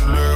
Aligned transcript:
killer 0.00 0.35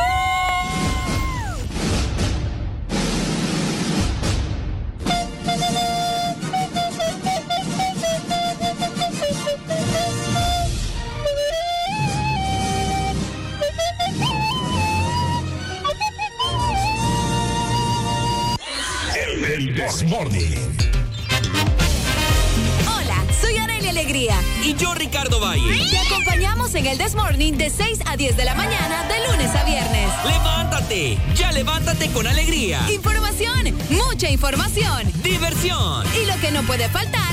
Ya 31.35 31.51
levántate 31.51 32.09
con 32.11 32.27
alegría. 32.27 32.79
Información, 32.91 33.75
mucha 33.89 34.29
información. 34.29 35.11
Diversión. 35.23 36.05
Y 36.21 36.27
lo 36.27 36.39
que 36.39 36.51
no 36.51 36.61
puede 36.63 36.89
faltar 36.89 37.30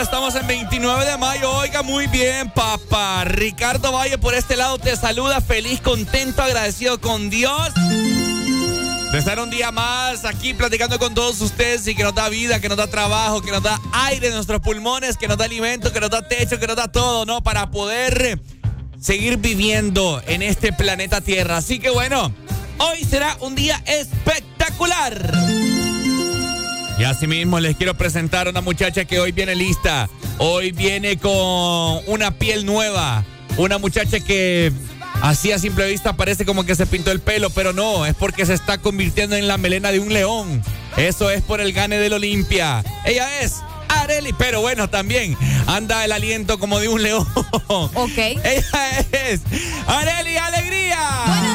estamos 0.00 0.34
en 0.34 0.46
29 0.46 1.04
de 1.04 1.16
mayo. 1.18 1.50
Oiga, 1.52 1.82
muy 1.82 2.06
bien, 2.06 2.50
papá. 2.50 3.24
Ricardo 3.24 3.92
Valle 3.92 4.16
por 4.16 4.34
este 4.34 4.56
lado 4.56 4.78
te 4.78 4.96
saluda, 4.96 5.40
feliz, 5.42 5.80
contento, 5.80 6.42
agradecido 6.42 7.00
con 7.00 7.28
Dios. 7.28 7.74
De 9.12 9.18
estar 9.18 9.38
un 9.40 9.50
día 9.50 9.70
más 9.72 10.24
aquí 10.24 10.54
platicando 10.54 10.98
con 10.98 11.12
todos 11.12 11.40
ustedes 11.42 11.86
y 11.86 11.94
que 11.94 12.02
nos 12.02 12.14
da 12.14 12.28
vida, 12.30 12.60
que 12.60 12.68
nos 12.68 12.78
da 12.78 12.86
trabajo, 12.86 13.42
que 13.42 13.50
nos 13.50 13.62
da 13.62 13.78
aire 13.92 14.28
en 14.28 14.34
nuestros 14.34 14.60
pulmones, 14.60 15.18
que 15.18 15.28
nos 15.28 15.36
da 15.36 15.44
alimento, 15.44 15.92
que 15.92 16.00
nos 16.00 16.10
da 16.10 16.26
techo, 16.26 16.58
que 16.58 16.66
nos 16.66 16.76
da 16.76 16.88
todo, 16.88 17.26
¿no? 17.26 17.42
Para 17.42 17.70
poder 17.70 18.40
seguir 19.00 19.36
viviendo 19.36 20.22
en 20.26 20.40
este 20.40 20.72
planeta 20.72 21.20
Tierra. 21.20 21.58
Así 21.58 21.78
que 21.78 21.90
bueno, 21.90 22.32
hoy 22.78 23.04
será 23.04 23.36
un 23.40 23.54
día 23.54 23.82
espectacular. 23.84 25.39
Y 27.00 27.04
asimismo 27.04 27.58
les 27.60 27.76
quiero 27.76 27.94
presentar 27.94 28.46
a 28.46 28.50
una 28.50 28.60
muchacha 28.60 29.06
que 29.06 29.20
hoy 29.20 29.32
viene 29.32 29.54
lista. 29.54 30.10
Hoy 30.36 30.70
viene 30.70 31.16
con 31.16 31.32
una 32.06 32.32
piel 32.32 32.66
nueva. 32.66 33.24
Una 33.56 33.78
muchacha 33.78 34.20
que 34.20 34.70
así 35.22 35.50
a 35.50 35.58
simple 35.58 35.88
vista 35.88 36.12
parece 36.12 36.44
como 36.44 36.64
que 36.64 36.74
se 36.74 36.84
pintó 36.84 37.10
el 37.10 37.20
pelo, 37.20 37.48
pero 37.48 37.72
no, 37.72 38.04
es 38.04 38.14
porque 38.14 38.44
se 38.44 38.52
está 38.52 38.76
convirtiendo 38.76 39.34
en 39.34 39.48
la 39.48 39.56
melena 39.56 39.92
de 39.92 39.98
un 39.98 40.12
león. 40.12 40.62
Eso 40.98 41.30
es 41.30 41.40
por 41.40 41.62
el 41.62 41.72
gane 41.72 41.96
del 41.96 42.12
Olimpia. 42.12 42.84
Ella 43.06 43.40
es 43.40 43.62
Areli, 43.88 44.34
pero 44.34 44.60
bueno, 44.60 44.90
también 44.90 45.38
anda 45.66 46.04
el 46.04 46.12
aliento 46.12 46.58
como 46.58 46.80
de 46.80 46.88
un 46.88 47.02
león. 47.02 47.26
Ok. 47.66 48.18
Ella 48.18 49.06
es 49.10 49.40
Areli 49.86 50.36
Alegría. 50.36 51.49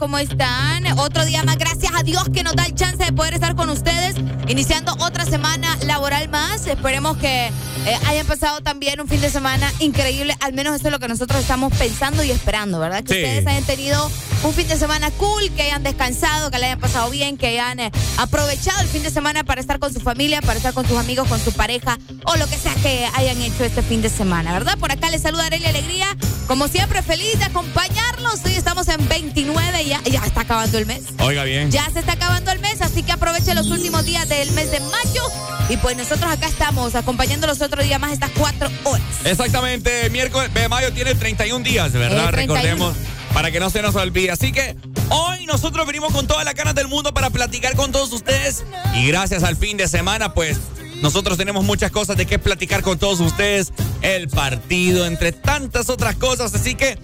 ¿Cómo 0.00 0.16
están? 0.16 0.98
Otro 0.98 1.26
día 1.26 1.42
más. 1.42 1.58
Gracias 1.58 1.92
a 1.94 2.02
Dios 2.02 2.24
que 2.32 2.42
nos 2.42 2.56
da 2.56 2.64
el 2.64 2.74
chance 2.74 3.04
de 3.04 3.12
poder 3.12 3.34
estar 3.34 3.54
con 3.54 3.68
ustedes. 3.68 4.16
Iniciando 4.48 4.94
otra 4.98 5.26
semana 5.26 5.76
laboral 5.84 6.26
más. 6.30 6.66
Esperemos 6.66 7.18
que 7.18 7.52
eh, 7.86 7.96
hayan 8.06 8.26
pasado 8.26 8.60
también 8.60 9.00
un 9.00 9.08
fin 9.08 9.20
de 9.20 9.30
semana 9.30 9.72
increíble. 9.78 10.36
Al 10.40 10.52
menos 10.52 10.76
eso 10.76 10.88
es 10.88 10.92
lo 10.92 10.98
que 10.98 11.08
nosotros 11.08 11.40
estamos 11.40 11.72
pensando 11.76 12.22
y 12.22 12.30
esperando, 12.30 12.78
¿verdad? 12.78 13.02
Que 13.04 13.14
Sí. 13.14 13.20
ustedes 13.22 13.46
hayan 13.46 13.64
tenido 13.64 14.10
un 14.42 14.54
fin 14.54 14.68
de 14.68 14.76
semana 14.76 15.10
cool, 15.12 15.50
que 15.54 15.62
hayan 15.62 15.82
descansado, 15.82 16.50
que 16.50 16.58
le 16.58 16.66
hayan 16.66 16.80
pasado 16.80 17.10
bien, 17.10 17.36
que 17.36 17.48
hayan 17.48 17.80
eh, 17.80 17.90
aprovechado 18.18 18.80
el 18.80 18.88
fin 18.88 19.02
de 19.02 19.10
semana 19.10 19.44
para 19.44 19.60
estar 19.60 19.78
con 19.78 19.92
su 19.92 20.00
familia, 20.00 20.40
para 20.42 20.56
estar 20.58 20.72
con 20.74 20.86
sus 20.86 20.98
amigos, 20.98 21.28
con 21.28 21.40
su 21.40 21.52
pareja 21.52 21.98
o 22.24 22.36
lo 22.36 22.46
que 22.46 22.56
sea 22.56 22.74
que 22.76 23.06
hayan 23.14 23.40
hecho 23.42 23.64
este 23.64 23.82
fin 23.82 24.02
de 24.02 24.08
semana, 24.08 24.52
¿verdad? 24.52 24.78
Por 24.78 24.92
acá 24.92 25.10
les 25.10 25.22
saluda 25.22 25.46
Arely 25.46 25.66
Alegría. 25.66 26.06
Como 26.46 26.66
siempre, 26.68 27.02
feliz 27.02 27.38
de 27.38 27.44
acompañarlos. 27.44 28.40
Hoy 28.44 28.54
estamos 28.54 28.88
en 28.88 29.06
29 29.08 29.82
y 29.82 29.88
ya, 29.88 30.02
ya 30.02 30.24
está 30.26 30.40
acabando 30.42 30.78
el 30.78 30.86
mes. 30.86 31.02
Oiga 31.20 31.44
bien. 31.44 31.70
Ya 31.70 31.88
se 31.92 32.00
está 32.00 32.12
acabando 32.12 32.50
el 32.50 32.58
mes, 32.60 32.69
así 33.00 33.06
que 33.06 33.12
aprovechen 33.12 33.54
los 33.54 33.68
últimos 33.68 34.04
días 34.04 34.28
del 34.28 34.50
mes 34.50 34.70
de 34.70 34.78
mayo. 34.78 35.22
Y 35.70 35.78
pues 35.78 35.96
nosotros 35.96 36.30
acá 36.30 36.46
estamos 36.46 36.94
acompañándolos 36.94 37.62
otro 37.62 37.82
día 37.82 37.98
más 37.98 38.12
estas 38.12 38.30
cuatro 38.36 38.68
horas. 38.84 39.02
Exactamente, 39.24 40.10
miércoles 40.10 40.52
de 40.52 40.68
mayo 40.68 40.92
tiene 40.92 41.14
31 41.14 41.64
días, 41.64 41.92
¿verdad? 41.92 42.28
Eh, 42.28 42.32
31. 42.32 42.54
Recordemos, 42.54 42.96
para 43.32 43.50
que 43.50 43.58
no 43.58 43.70
se 43.70 43.80
nos 43.80 43.94
olvide. 43.94 44.32
Así 44.32 44.52
que 44.52 44.76
hoy 45.08 45.46
nosotros 45.46 45.86
venimos 45.86 46.12
con 46.12 46.26
todas 46.26 46.44
las 46.44 46.54
ganas 46.54 46.74
del 46.74 46.88
mundo 46.88 47.14
para 47.14 47.30
platicar 47.30 47.74
con 47.74 47.90
todos 47.90 48.12
ustedes. 48.12 48.64
Y 48.94 49.06
gracias 49.06 49.44
al 49.44 49.56
fin 49.56 49.78
de 49.78 49.88
semana, 49.88 50.34
pues 50.34 50.58
nosotros 51.00 51.38
tenemos 51.38 51.64
muchas 51.64 51.90
cosas 51.90 52.18
de 52.18 52.26
qué 52.26 52.38
platicar 52.38 52.82
con 52.82 52.98
todos 52.98 53.20
ustedes. 53.20 53.72
El 54.02 54.28
partido, 54.28 55.06
entre 55.06 55.32
tantas 55.32 55.88
otras 55.88 56.16
cosas. 56.16 56.54
Así 56.54 56.74
que 56.74 56.98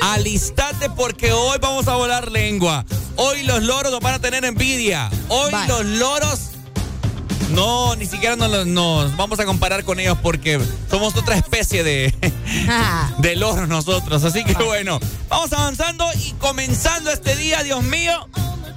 alistate 0.00 0.90
porque 0.90 1.32
hoy 1.32 1.58
vamos 1.60 1.88
a 1.88 1.96
volar 1.96 2.30
lengua. 2.30 2.84
Hoy 3.16 3.42
los 3.42 3.62
loros 3.62 3.92
nos 3.92 4.00
van 4.00 4.14
a 4.14 4.18
tener 4.18 4.44
envidia. 4.44 5.10
Hoy 5.28 5.52
los 5.68 5.84
loros 5.84 6.40
no, 7.50 7.96
ni 7.96 8.06
siquiera 8.06 8.36
nos, 8.36 8.66
nos 8.66 9.16
vamos 9.16 9.40
a 9.40 9.44
comparar 9.44 9.84
con 9.84 9.98
ellos 9.98 10.16
porque 10.22 10.60
somos 10.88 11.16
otra 11.16 11.36
especie 11.36 11.82
de, 11.82 12.14
de 13.18 13.36
loros 13.36 13.68
nosotros. 13.68 14.24
Así 14.24 14.44
que 14.44 14.54
bueno, 14.54 15.00
vamos 15.28 15.52
avanzando 15.52 16.06
y 16.14 16.32
comenzando 16.32 17.10
este 17.10 17.36
día, 17.36 17.62
Dios 17.62 17.82
mío. 17.82 18.28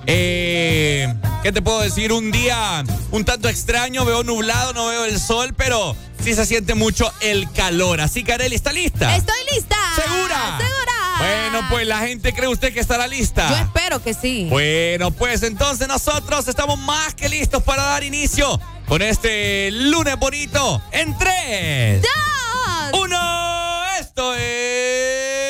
Eh, 0.06 1.14
¿Qué 1.44 1.52
te 1.52 1.62
puedo 1.62 1.80
decir? 1.80 2.12
Un 2.12 2.31
día 2.31 2.84
un 3.12 3.25
tanto 3.25 3.48
extraño, 3.48 4.06
veo 4.06 4.24
nublado, 4.24 4.74
no 4.74 4.88
veo 4.88 5.06
el 5.06 5.20
sol, 5.20 5.54
pero 5.56 5.96
sí 6.24 6.34
se 6.34 6.46
siente 6.46 6.74
mucho 6.74 7.12
el 7.22 7.52
calor. 7.52 8.02
Así 8.02 8.24
que 8.24 8.34
Areli, 8.34 8.56
¿está 8.56 8.72
lista? 8.72 9.16
Estoy 9.16 9.36
lista. 9.54 9.75
¿Segura? 9.96 10.58
Segura. 10.58 10.93
Bueno, 11.18 11.68
pues 11.69 11.88
la 11.88 12.00
gente 12.00 12.33
cree 12.33 12.48
usted 12.48 12.74
que 12.74 12.80
estará 12.80 13.07
lista. 13.07 13.48
Yo 13.50 13.56
espero 13.56 14.01
que 14.01 14.13
sí. 14.13 14.48
Bueno, 14.50 15.12
pues 15.12 15.44
entonces 15.44 15.88
nosotros 15.88 16.48
estamos 16.48 16.77
más 16.80 17.13
que 17.13 17.30
listos 17.30 17.63
para 17.63 17.83
dar 17.83 18.04
inicio 18.04 18.60
con 18.88 19.01
este 19.01 19.71
lunes 19.71 20.18
bonito 20.18 20.81
en 20.92 21.18
3, 21.18 22.01
¡Dos! 22.01 23.00
1, 23.01 23.86
esto 24.00 24.36
es... 24.36 25.42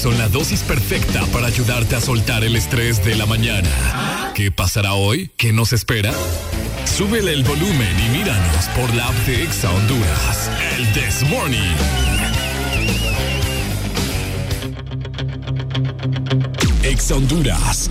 son 0.00 0.16
la 0.16 0.30
dosis 0.30 0.62
perfecta 0.62 1.26
para 1.26 1.48
ayudarte 1.48 1.94
a 1.94 2.00
soltar 2.00 2.42
el 2.42 2.56
estrés 2.56 3.04
de 3.04 3.16
la 3.16 3.26
mañana. 3.26 3.68
¿Qué 4.34 4.50
pasará 4.50 4.94
hoy? 4.94 5.30
¿Qué 5.36 5.52
nos 5.52 5.74
espera? 5.74 6.10
Súbele 6.86 7.34
el 7.34 7.44
volumen 7.44 7.94
y 8.06 8.08
míranos 8.16 8.64
por 8.74 8.94
la 8.94 9.08
app 9.08 9.14
de 9.26 9.42
Exa 9.42 9.70
Honduras. 9.70 10.50
El 10.78 10.90
This 10.94 11.22
Morning. 11.28 11.76
Exa 16.82 17.16
Honduras. 17.16 17.90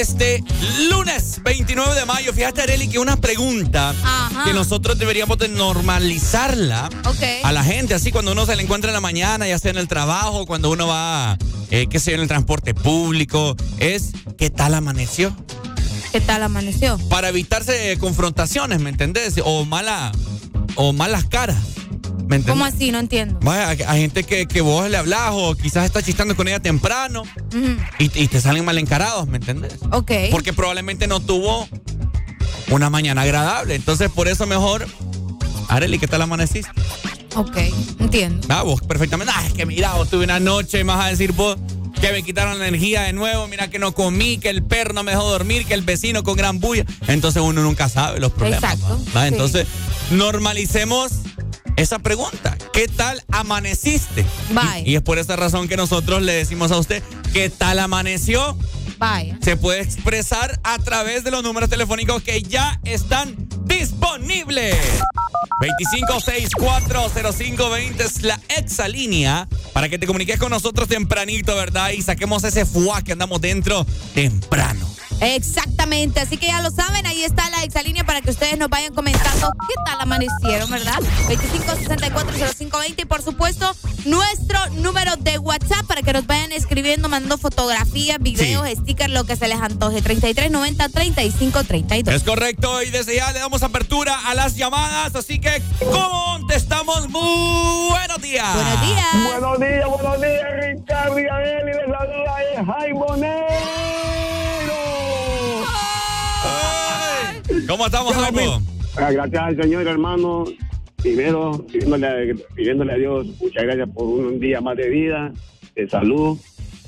Este 0.00 0.42
lunes 0.88 1.42
29 1.44 1.94
de 1.94 2.06
mayo. 2.06 2.32
Fíjate, 2.32 2.62
Areli, 2.62 2.88
que 2.88 2.98
una 2.98 3.16
pregunta 3.16 3.94
que 4.44 4.54
nosotros 4.54 4.98
deberíamos 4.98 5.36
de 5.38 5.48
normalizarla 5.48 6.88
a 7.42 7.52
la 7.52 7.62
gente, 7.62 7.94
así 7.94 8.10
cuando 8.10 8.32
uno 8.32 8.46
se 8.46 8.56
le 8.56 8.62
encuentra 8.62 8.90
en 8.90 8.94
la 8.94 9.00
mañana, 9.00 9.46
ya 9.46 9.58
sea 9.58 9.70
en 9.70 9.78
el 9.78 9.88
trabajo, 9.88 10.46
cuando 10.46 10.70
uno 10.70 10.86
va, 10.86 11.36
eh, 11.70 11.86
qué 11.90 12.00
sé 12.00 12.14
en 12.14 12.20
el 12.20 12.28
transporte 12.28 12.72
público, 12.74 13.56
es 13.78 14.12
¿qué 14.38 14.48
tal 14.48 14.74
amaneció? 14.74 15.36
¿Qué 16.12 16.20
tal 16.20 16.42
amaneció? 16.42 16.98
Para 17.08 17.28
evitarse 17.28 17.96
confrontaciones, 17.98 18.80
¿me 18.80 18.90
entendés? 18.90 19.34
O 19.44 19.64
mala, 19.66 20.12
o 20.76 20.92
malas 20.92 21.26
caras. 21.26 21.58
¿Cómo 22.46 22.64
así? 22.64 22.92
No 22.92 22.98
entiendo. 22.98 23.38
Vaya, 23.42 23.90
hay 23.90 24.00
gente 24.02 24.24
que, 24.24 24.46
que, 24.46 24.60
vos 24.60 24.88
le 24.88 24.96
hablas 24.96 25.30
o 25.32 25.54
quizás 25.56 25.84
estás 25.84 26.04
chistando 26.04 26.36
con 26.36 26.46
ella 26.48 26.60
temprano 26.60 27.24
y, 27.98 28.28
te 28.28 28.40
salen 28.40 28.64
mal 28.64 28.78
encarados, 28.78 29.26
¿me 29.26 29.38
entendés? 29.38 29.74
Ok. 29.90 30.12
Porque 30.30 30.52
probablemente 30.52 31.06
no 31.06 31.20
tuvo 31.20 31.68
una 32.70 32.88
mañana 32.90 33.22
agradable. 33.22 33.74
Entonces, 33.74 34.10
por 34.10 34.28
eso 34.28 34.46
mejor. 34.46 34.86
Areli, 35.68 35.98
¿qué 35.98 36.08
tal 36.08 36.22
amaneciste? 36.22 36.70
Ok, 37.36 37.56
entiendo. 38.00 38.46
Ah, 38.50 38.62
vos 38.62 38.80
perfectamente. 38.80 39.32
Ah, 39.36 39.46
es 39.46 39.52
que 39.52 39.66
mira, 39.66 39.94
vos 39.94 40.08
tuve 40.08 40.24
una 40.24 40.40
noche 40.40 40.80
y 40.80 40.84
me 40.84 40.92
vas 40.92 41.06
a 41.06 41.08
decir 41.08 41.32
vos 41.32 41.56
que 42.00 42.12
me 42.12 42.22
quitaron 42.22 42.58
la 42.58 42.66
energía 42.66 43.02
de 43.02 43.12
nuevo, 43.12 43.46
mira 43.46 43.68
que 43.68 43.78
no 43.78 43.92
comí, 43.92 44.38
que 44.38 44.48
el 44.48 44.62
perro 44.62 44.94
no 44.94 45.02
me 45.02 45.12
dejó 45.12 45.30
dormir, 45.30 45.66
que 45.66 45.74
el 45.74 45.82
vecino 45.82 46.22
con 46.22 46.36
gran 46.36 46.58
bulla. 46.58 46.84
Entonces 47.06 47.42
uno 47.42 47.62
nunca 47.62 47.88
sabe 47.88 48.20
los 48.20 48.32
problemas. 48.32 48.74
Exacto. 48.74 49.00
Entonces, 49.22 49.66
normalicemos 50.10 51.12
esa 51.80 51.98
pregunta. 51.98 52.56
¿Qué 52.72 52.88
tal 52.88 53.22
amaneciste? 53.30 54.24
Bye. 54.50 54.82
Y, 54.84 54.96
es 54.96 55.02
por 55.02 55.18
esa 55.18 55.36
razón 55.36 55.68
que 55.68 55.76
nosotros 55.76 56.22
le 56.22 56.32
decimos 56.32 56.72
a 56.72 56.78
usted, 56.78 57.02
¿qué 57.32 57.50
tal 57.50 57.78
amaneció? 57.78 58.56
Bye. 58.98 59.36
Se 59.42 59.56
puede 59.56 59.80
expresar 59.80 60.58
a 60.62 60.78
través 60.78 61.24
de 61.24 61.30
los 61.30 61.42
números 61.42 61.70
telefónicos 61.70 62.22
que 62.22 62.42
ya 62.42 62.78
están 62.84 63.34
disponibles. 63.64 64.76
25640520 65.60 68.00
es 68.00 68.22
la 68.22 68.38
exalínea 68.56 69.46
para 69.72 69.88
que 69.88 69.98
te 69.98 70.06
comuniques 70.06 70.38
con 70.38 70.50
nosotros 70.50 70.86
tempranito, 70.88 71.56
¿verdad? 71.56 71.90
Y 71.90 72.02
saquemos 72.02 72.44
ese 72.44 72.66
fuá 72.66 73.02
que 73.02 73.12
andamos 73.12 73.40
dentro 73.40 73.86
temprano. 74.14 74.89
Exactamente, 75.20 76.20
así 76.20 76.38
que 76.38 76.46
ya 76.46 76.62
lo 76.62 76.70
saben, 76.70 77.06
ahí 77.06 77.24
está 77.24 77.50
la 77.50 77.62
exalínea 77.62 78.04
para 78.04 78.20
que 78.20 78.30
ustedes 78.30 78.58
nos 78.58 78.68
vayan 78.68 78.94
comentando 78.94 79.52
qué 79.68 79.74
tal 79.84 80.00
amanecieron, 80.00 80.70
¿verdad? 80.70 80.98
25640520 81.28 83.02
y 83.02 83.04
por 83.04 83.22
supuesto 83.22 83.74
nuestro 84.04 84.58
número 84.76 85.16
de 85.16 85.38
WhatsApp 85.38 85.84
para 85.86 86.02
que 86.02 86.12
nos 86.12 86.26
vayan 86.26 86.52
escribiendo, 86.52 87.08
mandando 87.08 87.38
fotografías, 87.38 88.18
videos, 88.18 88.68
stickers, 88.68 89.12
lo 89.12 89.24
que 89.24 89.36
se 89.36 89.48
les 89.48 89.60
antoje. 89.60 90.02
3390-3532. 90.02 92.12
Es 92.12 92.22
correcto 92.22 92.82
y 92.82 92.90
desde 92.90 93.16
ya 93.16 93.32
le 93.32 93.40
damos 93.40 93.62
apertura 93.62 94.18
a 94.26 94.34
las 94.34 94.56
llamadas, 94.56 95.14
así 95.14 95.38
que 95.38 95.62
contestamos. 95.90 97.08
Muy 97.08 97.90
buenos 97.90 98.20
días. 98.22 98.54
Buenos 98.54 98.80
días. 98.80 99.06
Buenos 99.24 99.60
días, 99.60 99.86
buenos 99.88 100.20
días, 100.20 100.42
Ricardo 100.60 101.20
y 101.20 101.26
Abel 101.26 101.68
y 101.68 101.72
les 101.72 101.86
saluda 101.86 102.36
Jaime 102.66 103.00
¿Cómo 107.70 107.86
estamos, 107.86 108.12
Jaime? 108.14 108.48
Gracias 108.96 109.42
al 109.42 109.62
Señor, 109.62 109.86
hermano. 109.86 110.42
Primero, 110.96 111.64
pidiéndole, 111.70 112.34
pidiéndole 112.56 112.92
a 112.92 112.96
Dios 112.96 113.28
muchas 113.40 113.62
gracias 113.62 113.88
por 113.90 114.06
un 114.08 114.40
día 114.40 114.60
más 114.60 114.76
de 114.76 114.90
vida, 114.90 115.32
de 115.76 115.88
salud 115.88 116.36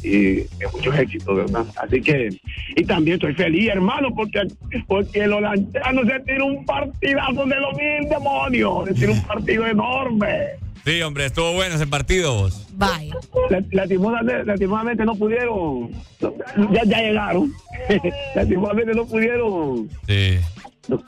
y 0.02 0.40
de 0.40 0.68
muchos 0.72 0.98
éxitos, 0.98 1.36
¿verdad? 1.36 1.64
Así 1.76 2.00
que, 2.00 2.30
y 2.74 2.84
también 2.84 3.14
estoy 3.14 3.32
feliz, 3.34 3.68
hermano, 3.68 4.08
porque, 4.12 4.40
porque 4.88 5.24
los 5.28 5.40
lanchanos 5.40 6.04
se 6.04 6.18
tiró 6.20 6.46
un 6.46 6.66
partidazo 6.66 7.46
de 7.46 7.60
los 7.60 7.76
mil 7.76 8.08
demonios, 8.10 8.88
se 8.88 8.94
tiró 8.94 9.12
un 9.12 9.22
partido 9.22 9.64
enorme. 9.64 10.48
Sí, 10.84 11.00
hombre, 11.02 11.26
estuvo 11.26 11.52
bueno 11.52 11.76
ese 11.76 11.86
partido 11.86 12.34
vos. 12.34 12.66
Vaya. 12.72 13.14
Lastimosamente, 13.70 15.04
no 15.04 15.14
pudieron, 15.14 15.92
ya, 16.72 16.82
ya 16.84 16.98
llegaron. 17.02 17.52
lastimosamente 18.34 18.94
no 18.94 19.06
pudieron. 19.06 19.88
Sí. 20.08 20.40
No, 20.88 21.00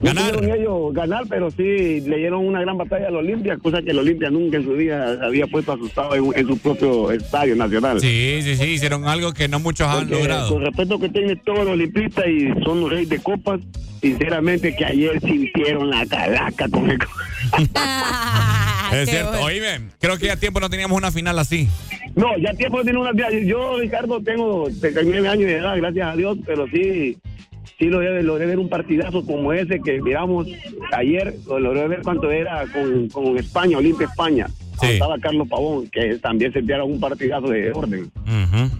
ganar. 0.00 0.34
pudieron 0.34 0.60
ellos 0.60 0.92
ganar, 0.92 1.24
pero 1.28 1.50
sí 1.52 2.00
le 2.00 2.16
dieron 2.16 2.44
una 2.44 2.60
gran 2.60 2.76
batalla 2.76 3.08
al 3.08 3.16
Olimpia, 3.16 3.56
cosa 3.58 3.80
que 3.80 3.92
el 3.92 3.98
Olimpia 4.00 4.28
nunca 4.28 4.56
en 4.56 4.64
su 4.64 4.74
día 4.74 5.18
había 5.22 5.46
puesto 5.46 5.72
asustado 5.72 6.14
en, 6.16 6.32
en, 6.34 6.46
su 6.48 6.58
propio 6.58 7.12
estadio 7.12 7.54
nacional. 7.54 8.00
Sí, 8.00 8.40
sí, 8.42 8.56
sí, 8.56 8.64
hicieron 8.64 9.06
algo 9.06 9.32
que 9.32 9.46
no 9.46 9.60
muchos 9.60 9.86
han 9.86 10.10
logrado. 10.10 10.48
Con 10.48 10.62
respeto 10.62 10.98
que 10.98 11.08
tienen 11.10 11.40
todos 11.44 11.60
los 11.60 11.68
olimpistas 11.68 12.26
y 12.26 12.48
son 12.64 12.80
los 12.80 12.90
reyes 12.90 13.08
de 13.08 13.20
copas, 13.20 13.60
sinceramente 14.00 14.74
que 14.74 14.84
ayer 14.84 15.20
sintieron 15.20 15.90
la 15.90 16.04
calaca 16.06 16.68
con 16.68 16.90
el... 16.90 16.98
es 18.92 19.10
cierto, 19.10 19.30
bueno. 19.30 19.46
oíme, 19.46 19.90
creo 20.00 20.18
que 20.18 20.26
ya 20.26 20.36
tiempo 20.36 20.58
no 20.58 20.68
teníamos 20.68 20.98
una 20.98 21.12
final 21.12 21.38
así. 21.38 21.68
No, 22.16 22.36
ya 22.38 22.52
tiempo 22.54 22.78
no 22.78 22.84
tenemos 22.84 23.08
una 23.08 23.12
final. 23.12 23.44
Yo, 23.46 23.78
Ricardo, 23.78 24.20
tengo 24.20 24.68
39 24.80 25.28
años 25.28 25.46
de 25.46 25.56
edad, 25.56 25.76
gracias 25.76 26.08
a 26.08 26.16
Dios, 26.16 26.38
pero 26.44 26.66
sí 26.66 27.16
sí 27.78 27.86
logré, 27.86 28.22
logré, 28.22 28.46
ver 28.46 28.58
un 28.58 28.68
partidazo 28.68 29.24
como 29.24 29.52
ese 29.52 29.80
que 29.80 30.00
miramos 30.00 30.46
ayer, 30.92 31.34
logré 31.46 31.88
ver 31.88 32.02
cuánto 32.02 32.30
era 32.30 32.66
con, 32.72 33.08
con 33.08 33.38
España, 33.38 33.78
Olimpia 33.78 34.06
España. 34.06 34.46
Sí. 34.80 34.92
Estaba 34.92 35.18
Carlos 35.18 35.46
Pavón, 35.48 35.88
que 35.90 36.18
también 36.18 36.52
se 36.52 36.62
dieron 36.62 36.90
un 36.90 37.00
partidazo 37.00 37.48
de 37.48 37.70
orden. 37.72 38.10
Uh 38.16 38.30
-huh. 38.30 38.70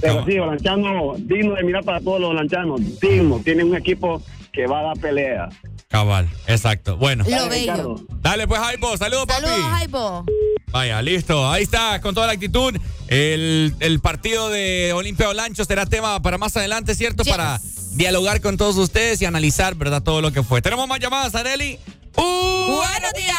Pero 0.00 0.24
sí, 0.26 0.38
Balanchano, 0.38 1.14
digno 1.18 1.54
de 1.54 1.62
mirar 1.62 1.84
para 1.84 2.00
todos 2.00 2.20
los 2.20 2.30
balanchanos, 2.30 2.80
digno, 3.00 3.40
tiene 3.44 3.62
un 3.62 3.76
equipo 3.76 4.20
que 4.52 4.66
va 4.66 4.80
a 4.80 4.82
dar 4.82 4.98
pelea. 4.98 5.48
Cabal, 5.88 6.28
exacto. 6.48 6.96
Bueno. 6.96 7.24
Lo 7.28 7.48
bello. 7.48 7.96
Dale 8.20 8.48
pues, 8.48 8.60
Jaipo, 8.60 8.96
saludos, 8.96 9.26
papi. 9.26 9.42
Saludos, 9.42 9.70
Jaipo. 9.70 10.24
Vaya, 10.72 11.00
listo. 11.00 11.48
Ahí 11.48 11.62
está, 11.62 12.00
con 12.00 12.14
toda 12.14 12.26
la 12.26 12.32
actitud. 12.32 12.74
El, 13.06 13.72
el 13.78 14.00
partido 14.00 14.50
de 14.50 14.92
Olimpia 14.94 15.28
Olancho 15.28 15.64
será 15.64 15.86
tema 15.86 16.20
para 16.20 16.38
más 16.38 16.56
adelante, 16.56 16.94
¿cierto? 16.96 17.22
Yes. 17.22 17.32
Para 17.32 17.60
dialogar 17.96 18.40
con 18.40 18.56
todos 18.56 18.76
ustedes 18.76 19.20
y 19.22 19.24
analizar, 19.24 19.74
¿verdad? 19.74 20.02
Todo 20.02 20.20
lo 20.20 20.30
que 20.32 20.42
fue. 20.42 20.60
Tenemos 20.60 20.86
más 20.86 21.00
llamadas, 21.00 21.34
Areli. 21.34 21.78
Uh, 22.16 22.76
¡Buenos 22.76 23.12
días! 23.14 23.36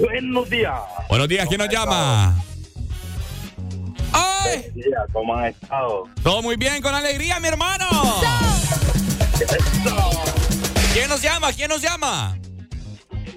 Buenos 0.00 0.50
días. 0.50 0.74
Buenos 1.08 1.28
días, 1.28 1.48
¿quién 1.48 1.58
nos 1.58 1.68
llama? 1.68 2.34
¡Ay! 4.12 4.58
Buenos 4.58 4.74
días, 4.74 5.02
¿cómo 5.12 5.34
han 5.34 5.46
estado? 5.46 6.08
Todo 6.22 6.42
muy 6.42 6.56
bien, 6.56 6.82
con 6.82 6.94
alegría, 6.94 7.40
mi 7.40 7.48
hermano. 7.48 7.86
¿Quién 10.92 11.08
nos 11.08 11.22
llama? 11.22 11.52
¿Quién 11.52 11.68
nos 11.68 11.80
llama? 11.80 12.36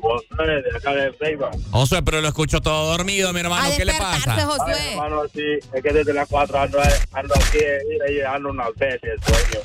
Josué, 0.01 0.61
de 0.61 0.77
acá 0.77 0.93
de 0.93 1.13
Ceiba. 1.19 1.51
Josué, 1.71 2.01
pero 2.03 2.21
lo 2.21 2.27
escucho 2.27 2.61
todo 2.61 2.91
dormido, 2.91 3.31
mi 3.33 3.39
hermano. 3.39 3.71
A 3.71 3.75
¿Qué 3.75 3.85
le 3.85 3.93
pasa? 3.93 4.45
Josué. 4.45 4.73
Ay, 4.75 4.91
hermano, 4.93 5.21
sí, 5.33 5.43
es 5.73 5.83
que 5.83 5.93
desde 5.93 6.13
las 6.13 6.27
4 6.27 6.59
ando, 6.59 6.79
ando 7.13 7.35
aquí, 7.35 7.59
mira, 7.89 8.11
y 8.11 8.21
ando 8.21 8.49
una 8.49 8.65
vez 8.75 8.99
el 9.03 9.19
sueño. 9.23 9.59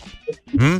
¿Mm? 0.52 0.76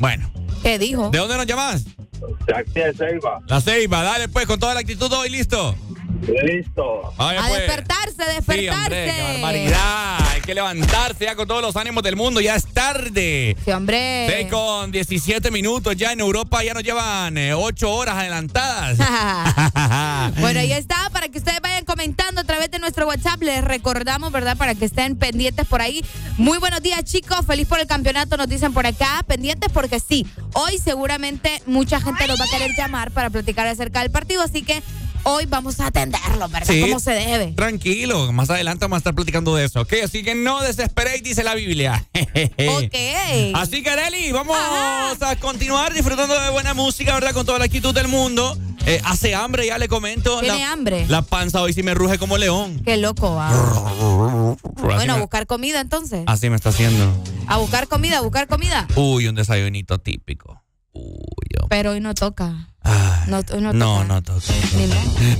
Bueno. 0.00 0.30
¿Qué 0.62 0.78
dijo? 0.78 1.10
¿De 1.10 1.18
dónde 1.18 1.36
nos 1.36 1.46
llamas? 1.46 1.84
De 1.84 2.54
aquí 2.54 2.80
de 2.80 2.94
Ceiba. 2.94 3.40
La 3.46 3.60
Ceiba, 3.60 4.02
dale 4.02 4.28
pues, 4.28 4.46
con 4.46 4.58
toda 4.58 4.74
la 4.74 4.80
actitud 4.80 5.12
hoy, 5.12 5.30
listo. 5.30 5.76
Listo. 6.22 7.12
Vaya, 7.16 7.44
a 7.44 7.48
pues. 7.48 7.60
despertarse, 7.60 8.08
Sí, 8.08 8.34
despertarse. 8.34 8.72
hombre, 8.72 9.12
qué 9.14 9.32
barbaridad. 9.42 10.18
Hay 10.32 10.40
que 10.40 10.54
levantarse 10.54 11.24
ya 11.24 11.36
con 11.36 11.46
todos 11.46 11.62
los 11.62 11.76
ánimos 11.76 12.02
del 12.02 12.16
mundo. 12.16 12.40
Ya 12.40 12.56
es 12.56 12.66
tarde. 12.66 13.56
Sí, 13.64 13.70
hombre. 13.70 14.26
6 14.28 14.48
con 14.50 14.90
17 14.90 15.50
minutos. 15.50 15.96
Ya 15.96 16.12
en 16.12 16.20
Europa 16.20 16.62
ya 16.64 16.74
nos 16.74 16.82
llevan 16.82 17.36
8 17.38 17.90
horas 17.90 18.16
adelantadas. 18.16 18.98
bueno, 20.40 20.60
ahí 20.60 20.72
está, 20.72 21.10
para 21.10 21.28
que 21.28 21.38
ustedes 21.38 21.60
vayan 21.60 21.84
comentando 21.84 22.40
a 22.40 22.44
través 22.44 22.70
de 22.70 22.78
nuestro 22.78 23.06
WhatsApp. 23.06 23.42
Les 23.42 23.62
recordamos, 23.64 24.32
¿verdad? 24.32 24.56
Para 24.56 24.74
que 24.74 24.84
estén 24.84 25.16
pendientes 25.16 25.66
por 25.66 25.80
ahí. 25.82 26.04
Muy 26.36 26.58
buenos 26.58 26.82
días, 26.82 27.04
chicos. 27.04 27.46
Feliz 27.46 27.66
por 27.66 27.80
el 27.80 27.86
campeonato, 27.86 28.36
nos 28.36 28.48
dicen 28.48 28.72
por 28.72 28.86
acá. 28.86 29.24
Pendientes 29.26 29.70
porque 29.72 30.00
sí, 30.00 30.26
hoy 30.54 30.78
seguramente 30.78 31.62
mucha 31.66 32.00
gente 32.00 32.26
nos 32.26 32.40
va 32.40 32.44
a 32.44 32.48
querer 32.48 32.72
llamar 32.76 33.10
para 33.10 33.30
platicar 33.30 33.66
acerca 33.66 34.00
del 34.00 34.10
partido. 34.10 34.42
Así 34.42 34.62
que 34.62 34.82
hoy 35.28 35.46
vamos 35.46 35.78
a 35.80 35.86
atenderlo, 35.86 36.48
¿verdad? 36.48 36.66
Sí. 36.72 36.80
Como 36.80 37.00
se 37.00 37.12
debe. 37.12 37.52
Tranquilo, 37.52 38.32
más 38.32 38.50
adelante 38.50 38.84
vamos 38.84 38.96
a 38.96 38.98
estar 38.98 39.14
platicando 39.14 39.54
de 39.54 39.66
eso, 39.66 39.82
¿ok? 39.82 39.94
Así 40.04 40.22
que 40.22 40.34
no 40.34 40.62
desesperéis, 40.62 41.22
dice 41.22 41.44
la 41.44 41.54
Biblia. 41.54 42.04
Ok. 42.58 42.94
Así 43.54 43.82
que, 43.82 43.90
Areli, 43.90 44.32
vamos 44.32 44.56
Ajá. 44.56 45.30
a 45.30 45.36
continuar 45.36 45.92
disfrutando 45.92 46.38
de 46.40 46.50
buena 46.50 46.74
música, 46.74 47.14
¿verdad? 47.14 47.32
Con 47.32 47.46
toda 47.46 47.58
la 47.58 47.66
actitud 47.66 47.94
del 47.94 48.08
mundo. 48.08 48.56
Eh, 48.86 49.00
hace 49.04 49.34
hambre, 49.34 49.66
ya 49.66 49.78
le 49.78 49.88
comento. 49.88 50.40
¿Tiene 50.40 50.64
hambre? 50.64 51.06
La 51.08 51.22
panza 51.22 51.60
hoy 51.60 51.72
sí 51.72 51.82
me 51.82 51.94
ruge 51.94 52.18
como 52.18 52.38
león. 52.38 52.80
Qué 52.84 52.96
loco, 52.96 53.34
va. 53.34 54.56
bueno, 54.78 55.14
a 55.14 55.18
buscar 55.18 55.46
comida 55.46 55.80
entonces. 55.80 56.24
Así 56.26 56.48
me 56.48 56.56
está 56.56 56.70
haciendo. 56.70 57.06
A 57.46 57.58
buscar 57.58 57.86
comida, 57.88 58.18
a 58.18 58.20
buscar 58.22 58.46
comida. 58.48 58.86
Uy, 58.96 59.28
un 59.28 59.34
desayunito 59.34 59.98
típico. 59.98 60.62
Uy, 60.98 61.46
Pero 61.68 61.92
hoy 61.92 62.00
no 62.00 62.14
toca. 62.14 62.68
no, 63.26 63.42
no, 63.60 63.72
no, 63.72 64.04
no 64.04 64.22
toca. 64.22 64.40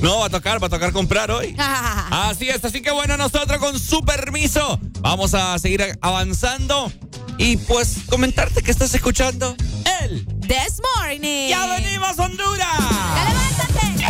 No, 0.03 0.21
va 0.21 0.27
a 0.27 0.31
tocar, 0.31 0.63
va 0.63 0.67
a 0.67 0.71
tocar 0.71 0.93
comprar 0.93 1.31
hoy. 1.31 1.57
así 2.11 2.49
es, 2.49 2.65
así 2.65 2.81
que 2.83 2.91
bueno, 2.91 3.17
nosotros 3.17 3.59
con 3.59 3.79
su 3.79 4.03
permiso 4.05 4.79
vamos 5.01 5.35
a 5.35 5.59
seguir 5.59 5.99
avanzando 6.01 6.93
y 7.39 7.57
pues 7.57 7.99
comentarte 8.09 8.63
que 8.63 8.71
estás 8.71 8.95
escuchando 8.95 9.57
el 10.03 10.27
This 10.47 10.81
Morning. 10.97 11.49
¡Ya 11.49 11.67
venimos, 11.67 12.19
Honduras! 12.19 12.67
¡Ya 12.69 13.29
levántate! 13.29 14.05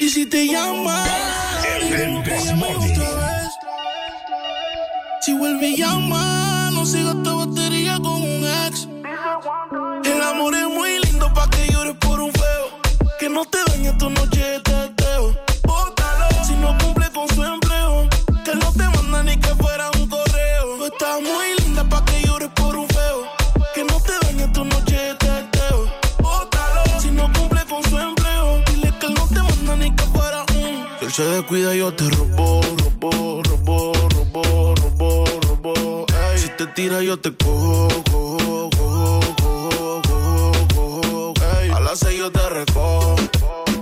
Y 0.00 0.08
si 0.10 0.26
te 0.26 0.46
llama, 0.46 1.04
el 1.86 2.22
This 2.22 2.54
Morning. 2.54 2.94
Si 5.20 5.32
vuelve 5.34 5.68
y 5.70 5.76
llama, 5.76 6.37
no 6.88 6.94
sigas 6.94 7.16
esta 7.16 7.34
batería 7.34 7.98
con 7.98 8.22
un 8.22 8.44
ex. 8.66 8.88
El 10.04 10.22
amor 10.22 10.54
es 10.54 10.68
muy 10.68 10.98
lindo 11.00 11.32
pa' 11.34 11.48
que 11.50 11.70
llores 11.70 11.94
por 12.00 12.18
un 12.20 12.32
feo. 12.32 12.66
Que 13.18 13.28
no 13.28 13.44
te 13.44 13.58
dañe 13.66 13.92
tu 13.98 14.08
noche 14.08 14.40
de 14.40 14.60
teteo. 14.60 15.36
Bótalo 15.64 16.44
si 16.46 16.54
no 16.54 16.76
cumple 16.78 17.10
con 17.12 17.28
su 17.34 17.44
empleo. 17.44 18.08
Que 18.44 18.54
no 18.54 18.72
te 18.72 18.84
manda 18.84 19.22
ni 19.22 19.36
que 19.36 19.54
fuera 19.56 19.90
un 19.98 20.08
correo. 20.08 20.78
Tú 20.78 20.86
estás 20.86 21.20
muy 21.20 21.46
linda 21.62 21.84
pa' 21.84 22.04
que 22.06 22.26
llores 22.26 22.50
por 22.54 22.74
un 22.76 22.88
feo. 22.88 23.18
Que 23.74 23.84
no 23.84 24.00
te 24.00 24.12
dañe 24.22 24.48
tu 24.54 24.64
noche 24.64 24.96
de 24.96 25.14
teteo. 25.14 25.90
Bótalo 26.22 27.00
si 27.00 27.10
no 27.10 27.30
cumple 27.34 27.66
con 27.66 27.82
su 27.84 27.98
empleo. 27.98 28.62
Dile 28.70 28.94
que 28.98 29.06
él 29.06 29.14
no 29.14 29.26
te 29.28 29.42
manda 29.42 29.76
ni 29.76 29.94
que 29.94 30.04
fuera 30.04 30.40
un. 30.54 30.86
Si 31.00 31.04
él 31.04 31.12
se 31.12 31.24
descuida, 31.24 31.74
yo 31.74 31.92
te 31.92 32.08
robo, 32.08 32.62
robo, 32.62 33.42
robo, 33.42 33.92
robo. 33.92 34.77
Te 36.58 36.66
tira, 36.66 37.00
yo 37.02 37.16
te 37.16 37.32
cojo, 37.36 37.86
cojo, 38.10 38.68
cojo, 38.76 40.02
cojo, 40.08 40.52
cojo, 40.74 41.34
Ey, 41.60 41.70
a 41.70 41.78
las 41.78 42.00
seis 42.00 42.18
yo 42.18 42.32
te 42.32 42.48
recojo. 42.48 43.14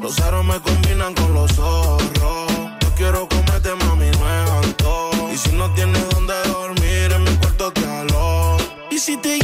Los 0.03 0.21
aros 0.21 0.45
me 0.45 0.61
combinan 0.61 1.15
con 1.15 1.33
los 1.33 1.53
zorros. 1.53 2.53
Yo 2.83 2.95
quiero 2.95 3.27
comerte, 3.31 3.75
mami, 3.77 4.11
no 4.11 4.31
es 4.31 4.51
antojo. 4.67 5.33
Y 5.33 5.39
si 5.39 5.53
no 5.53 5.73
tienes 5.73 6.07
donde 6.11 6.35
dormir, 6.49 7.13
en 7.15 7.25
mi 7.25 7.35
cuarto 7.39 7.73
te 7.73 7.87
alo. 7.87 8.59
Y 8.91 8.99
si 8.99 9.17
te 9.17 9.39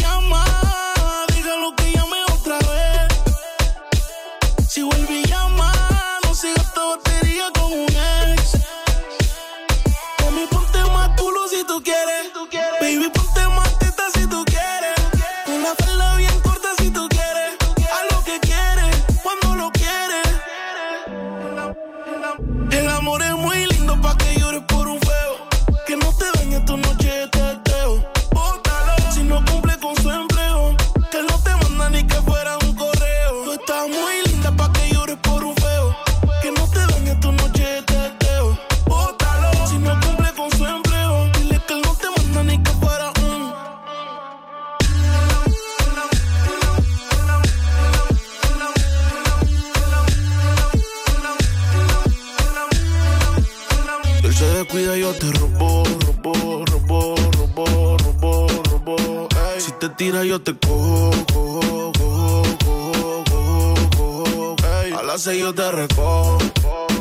Ey, 60.02 60.08
si 60.08 60.12
te 60.12 60.18
tira, 60.18 60.24
yo 60.24 60.40
te 60.40 60.56
cojo, 60.56 61.10
cojo, 61.32 61.92
cojo, 61.96 62.42
cojo, 62.60 63.24
cojo, 63.30 63.74
cojo. 63.96 64.56
Ey, 64.82 64.92
a 64.92 65.02
las 65.02 65.22
seis 65.22 65.40
yo 65.40 65.54
te 65.54 65.70
recojo. 65.70 66.38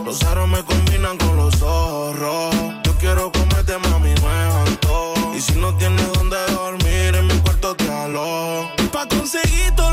Los 0.05 0.21
aros 0.23 0.47
me 0.47 0.63
combinan 0.63 1.17
con 1.17 1.35
los 1.35 1.55
zorros. 1.55 2.53
Yo 2.83 2.93
quiero 2.99 3.31
comerte, 3.31 3.77
mami, 3.89 4.13
no 4.21 4.27
es. 4.29 5.37
Y 5.37 5.41
si 5.41 5.59
no 5.59 5.75
tienes 5.77 6.13
donde 6.13 6.37
dormir, 6.51 7.15
en 7.15 7.25
mi 7.25 7.33
cuarto 7.39 7.73
te 7.75 7.91
alo. 7.91 8.69
Pa' 8.91 9.07
conseguir 9.07 9.73
todo 9.75 9.90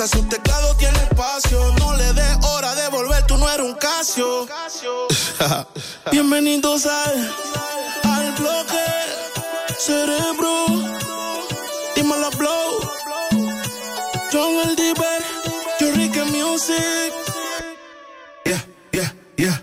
hasta 0.00 0.16
su 0.16 0.22
teclado 0.28 0.76
tiene 0.76 0.96
espacio. 0.98 1.74
No 1.80 1.96
le 1.96 2.12
des 2.12 2.38
hora 2.44 2.72
de 2.76 2.88
volver, 2.88 3.26
tú 3.26 3.36
no 3.36 3.50
eres 3.50 3.66
un 3.66 3.74
Casio. 3.74 4.46
Bienvenidos 6.12 6.86
al, 6.86 7.34
al 8.04 8.32
bloque 8.38 8.84
cerebro. 9.76 10.66
Dímelo, 11.96 12.30
blow. 12.30 12.78
John 14.32 14.68
el 14.68 14.76
Diver, 14.76 15.22
yo 15.80 16.24
Music. 16.26 17.12
Yeah, 18.44 18.64
yeah, 18.92 19.12
yeah, 19.36 19.62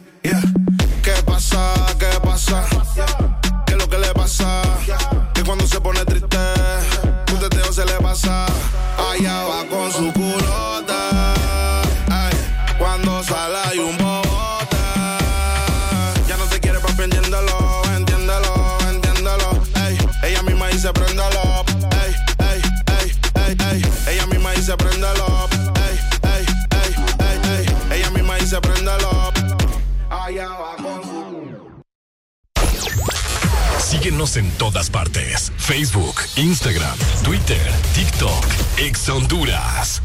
En 34.15 34.49
todas 34.51 34.89
partes. 34.89 35.51
Facebook, 35.57 36.15
Instagram, 36.37 36.97
Twitter, 37.21 37.61
TikTok, 37.93 38.45
Ex 38.77 39.09
Honduras. 39.09 40.01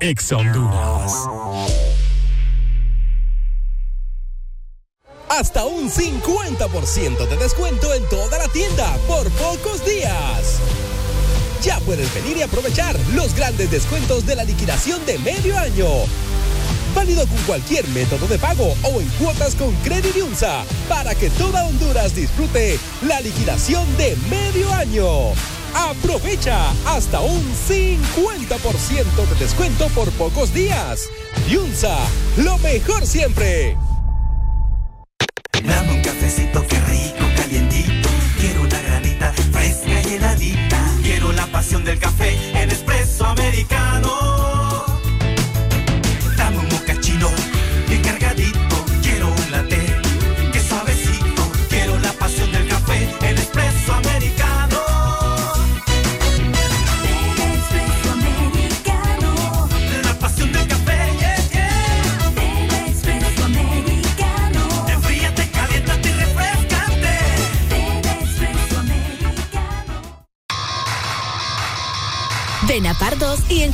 Ex 0.00 0.32
Honduras. 0.32 1.12
Hasta 5.28 5.64
un 5.64 5.88
50% 5.88 7.28
de 7.28 7.36
descuento 7.36 7.94
en 7.94 8.04
toda 8.08 8.38
la 8.38 8.48
tienda 8.48 8.92
por 9.06 9.30
pocos 9.30 9.86
días. 9.86 10.58
Ya 11.62 11.78
puedes 11.80 12.12
venir 12.12 12.38
y 12.38 12.42
aprovechar 12.42 12.98
los 13.14 13.32
grandes 13.34 13.70
descuentos 13.70 14.26
de 14.26 14.34
la 14.34 14.42
liquidación 14.42 15.06
de 15.06 15.16
medio 15.20 15.56
año. 15.56 15.86
Válido 16.94 17.26
con 17.26 17.38
cualquier 17.46 17.86
método 17.88 18.26
de 18.28 18.38
pago 18.38 18.74
o 18.82 19.00
en 19.00 19.08
cuotas 19.18 19.54
con 19.54 19.74
Credit 19.76 20.16
Unsa 20.22 20.64
para 20.88 21.14
que 21.14 21.28
toda 21.30 21.64
Honduras 21.64 22.14
disfrute 22.14 22.78
la 23.02 23.20
liquidación 23.20 23.84
de 23.96 24.16
medio 24.30 24.72
año. 24.72 25.06
Aprovecha 25.74 26.70
hasta 26.86 27.20
un 27.20 27.42
50% 27.68 29.28
de 29.28 29.34
descuento 29.40 29.88
por 29.88 30.10
pocos 30.12 30.54
días. 30.54 31.08
Yunza, 31.48 31.96
lo 32.36 32.58
mejor 32.58 33.04
siempre. 33.06 33.76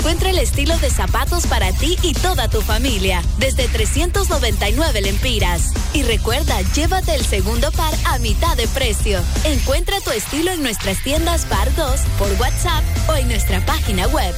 Encuentra 0.00 0.30
el 0.30 0.38
estilo 0.38 0.78
de 0.78 0.88
zapatos 0.88 1.46
para 1.46 1.72
ti 1.74 1.98
y 2.02 2.14
toda 2.14 2.48
tu 2.48 2.62
familia, 2.62 3.22
desde 3.36 3.68
399 3.68 5.02
lempiras. 5.02 5.74
Y 5.92 6.04
recuerda, 6.04 6.58
llévate 6.74 7.14
el 7.14 7.22
segundo 7.22 7.70
par 7.70 7.92
a 8.06 8.18
mitad 8.18 8.56
de 8.56 8.66
precio. 8.68 9.20
Encuentra 9.44 10.00
tu 10.00 10.10
estilo 10.10 10.52
en 10.52 10.62
nuestras 10.62 11.02
tiendas 11.02 11.44
Pardos 11.44 12.00
por 12.18 12.32
WhatsApp 12.40 12.82
o 13.10 13.14
en 13.14 13.28
nuestra 13.28 13.64
página 13.66 14.06
web. 14.06 14.34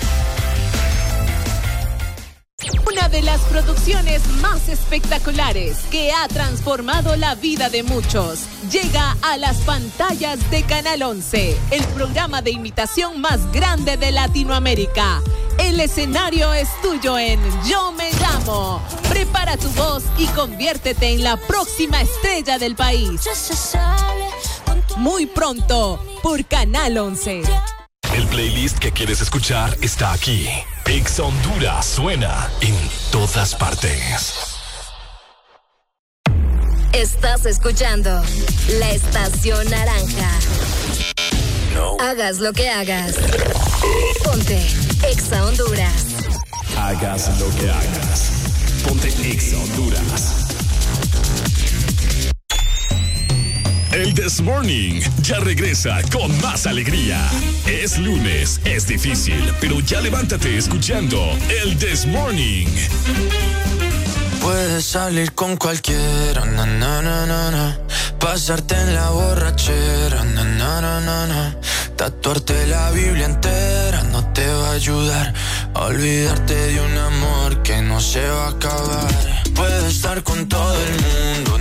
Una 2.90 3.09
de 3.09 3.22
las 3.22 3.40
producciones 3.42 4.27
más 4.40 4.68
espectaculares 4.68 5.79
que 5.92 6.11
ha 6.11 6.27
transformado 6.27 7.14
la 7.14 7.37
vida 7.37 7.70
de 7.70 7.85
muchos 7.85 8.40
llega 8.68 9.16
a 9.22 9.37
las 9.37 9.59
pantallas 9.59 10.38
de 10.51 10.64
Canal 10.64 11.03
11, 11.03 11.57
el 11.70 11.85
programa 11.94 12.42
de 12.42 12.51
imitación 12.51 13.20
más 13.20 13.51
grande 13.53 13.96
de 13.96 14.11
Latinoamérica. 14.11 15.22
El 15.62 15.79
escenario 15.79 16.53
es 16.53 16.68
tuyo 16.83 17.16
en 17.16 17.40
Yo 17.64 17.92
Me 17.92 18.11
Llamo. 18.12 18.83
Prepara 19.09 19.57
tu 19.57 19.68
voz 19.70 20.03
y 20.18 20.27
conviértete 20.29 21.12
en 21.12 21.22
la 21.22 21.37
próxima 21.37 22.03
estrella 22.03 22.59
del 22.59 22.75
país. 22.75 23.20
Muy 24.96 25.27
pronto 25.27 26.05
por 26.22 26.44
Canal 26.46 26.98
11. 26.98 27.42
El 28.12 28.27
playlist 28.27 28.79
que 28.79 28.90
quieres 28.90 29.20
escuchar 29.20 29.77
está 29.81 30.12
aquí. 30.12 30.48
Ex 30.85 31.20
Honduras 31.20 31.87
suena 31.87 32.51
en 32.61 32.77
todas 33.12 33.55
partes. 33.55 34.59
Estás 36.92 37.46
escuchando 37.46 38.22
la 38.81 38.90
estación 38.90 39.70
naranja. 39.70 40.31
Hagas 42.01 42.40
lo 42.40 42.53
que 42.53 42.68
hagas. 42.68 43.14
Ponte 44.25 44.59
Exa 45.11 45.45
Honduras. 45.45 46.07
Hagas 46.77 47.31
lo 47.38 47.49
que 47.57 47.71
hagas. 47.71 48.31
Ponte 48.87 49.09
Exa 49.09 49.57
Honduras. 49.59 50.47
El 53.92 54.14
This 54.14 54.40
Morning 54.40 55.01
ya 55.23 55.38
regresa 55.40 56.01
con 56.11 56.31
más 56.40 56.66
alegría. 56.66 57.21
Es 57.66 57.99
lunes, 57.99 58.61
es 58.64 58.87
difícil, 58.87 59.53
pero 59.61 59.81
ya 59.81 60.01
levántate 60.01 60.57
escuchando 60.57 61.21
el 61.62 61.77
This 61.77 62.07
Morning. 62.07 62.68
Puedes 64.42 64.85
salir 64.85 65.33
con 65.35 65.57
cualquiera, 65.57 66.44
na, 66.44 66.66
na, 66.66 67.00
na, 67.00 67.26
na, 67.26 67.78
pasarte 68.18 68.74
en 68.74 68.92
la 68.92 69.11
borrachera, 69.11 70.24
na, 70.24 70.42
na, 70.42 70.81
na, 70.81 71.26
na, 71.26 71.57
tatuarte 71.96 72.66
la 72.66 72.90
Biblia 72.90 73.26
entera 73.26 74.02
no 74.11 74.24
te 74.33 74.46
va 74.46 74.70
a 74.70 74.72
ayudar 74.72 75.33
a 75.74 75.81
olvidarte 75.85 76.55
de 76.55 76.81
un 76.81 76.98
amor 76.98 77.62
que 77.62 77.81
no 77.83 78.00
se 78.00 78.28
va 78.28 78.46
a 78.46 78.50
acabar. 78.50 79.09
Puedes 79.55 79.94
estar 79.94 80.22
con 80.24 80.48
todo 80.48 80.74
el 80.74 80.92
mundo, 81.07 81.59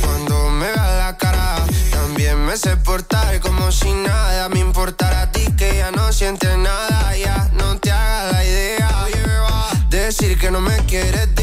Cuando 0.00 0.48
me 0.48 0.66
veas 0.66 0.96
la 0.96 1.16
cara. 1.18 1.56
También 1.90 2.42
me 2.46 2.56
sé 2.56 2.74
portar 2.78 3.38
como 3.40 3.70
si 3.70 3.92
nada 3.92 4.48
me 4.48 4.60
importara 4.60 5.22
a 5.22 5.30
ti 5.30 5.44
que 5.58 5.76
ya 5.76 5.90
no 5.90 6.10
sientes 6.10 6.56
nada. 6.56 7.14
Ya 7.14 7.50
no 7.52 7.76
te 7.78 7.92
hagas 7.92 8.32
la 8.32 8.44
idea. 8.44 8.90
Decir 9.90 10.38
que 10.38 10.50
no 10.50 10.60
me 10.60 10.76
quieres, 10.86 11.34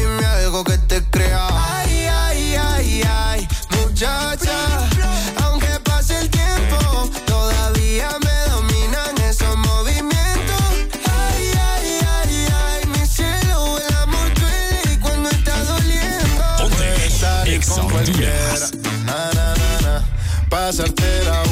Pasarte 20.72 21.51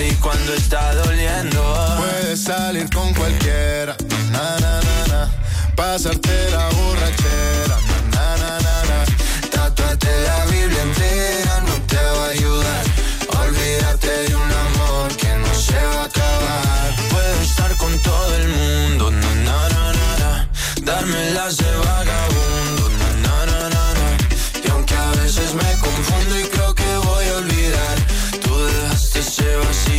y 0.00 0.12
cuando 0.16 0.54
está 0.54 0.94
doliendo. 0.94 1.60
Puedes 1.98 2.44
salir 2.44 2.88
con 2.90 3.12
cualquiera, 3.14 3.96
na, 4.30 4.58
na, 4.60 4.80
na, 4.80 5.06
na. 5.08 5.30
pasarte 5.74 6.50
la 6.50 6.68
borrachera, 6.68 7.78
na, 8.12 8.36
na, 8.36 8.58
na, 8.60 8.84
na. 8.90 9.04
Tatuate 9.50 10.08
la 10.22 10.44
Biblia 10.46 10.77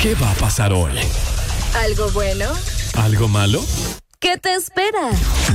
¿Qué 0.00 0.14
va 0.14 0.30
a 0.30 0.34
pasar 0.34 0.72
hoy? 0.72 0.92
¿Algo 1.74 2.08
bueno? 2.12 2.46
¿Algo 2.94 3.26
malo? 3.26 3.64
¿Qué 4.20 4.38
te 4.38 4.54
espera? 4.54 5.10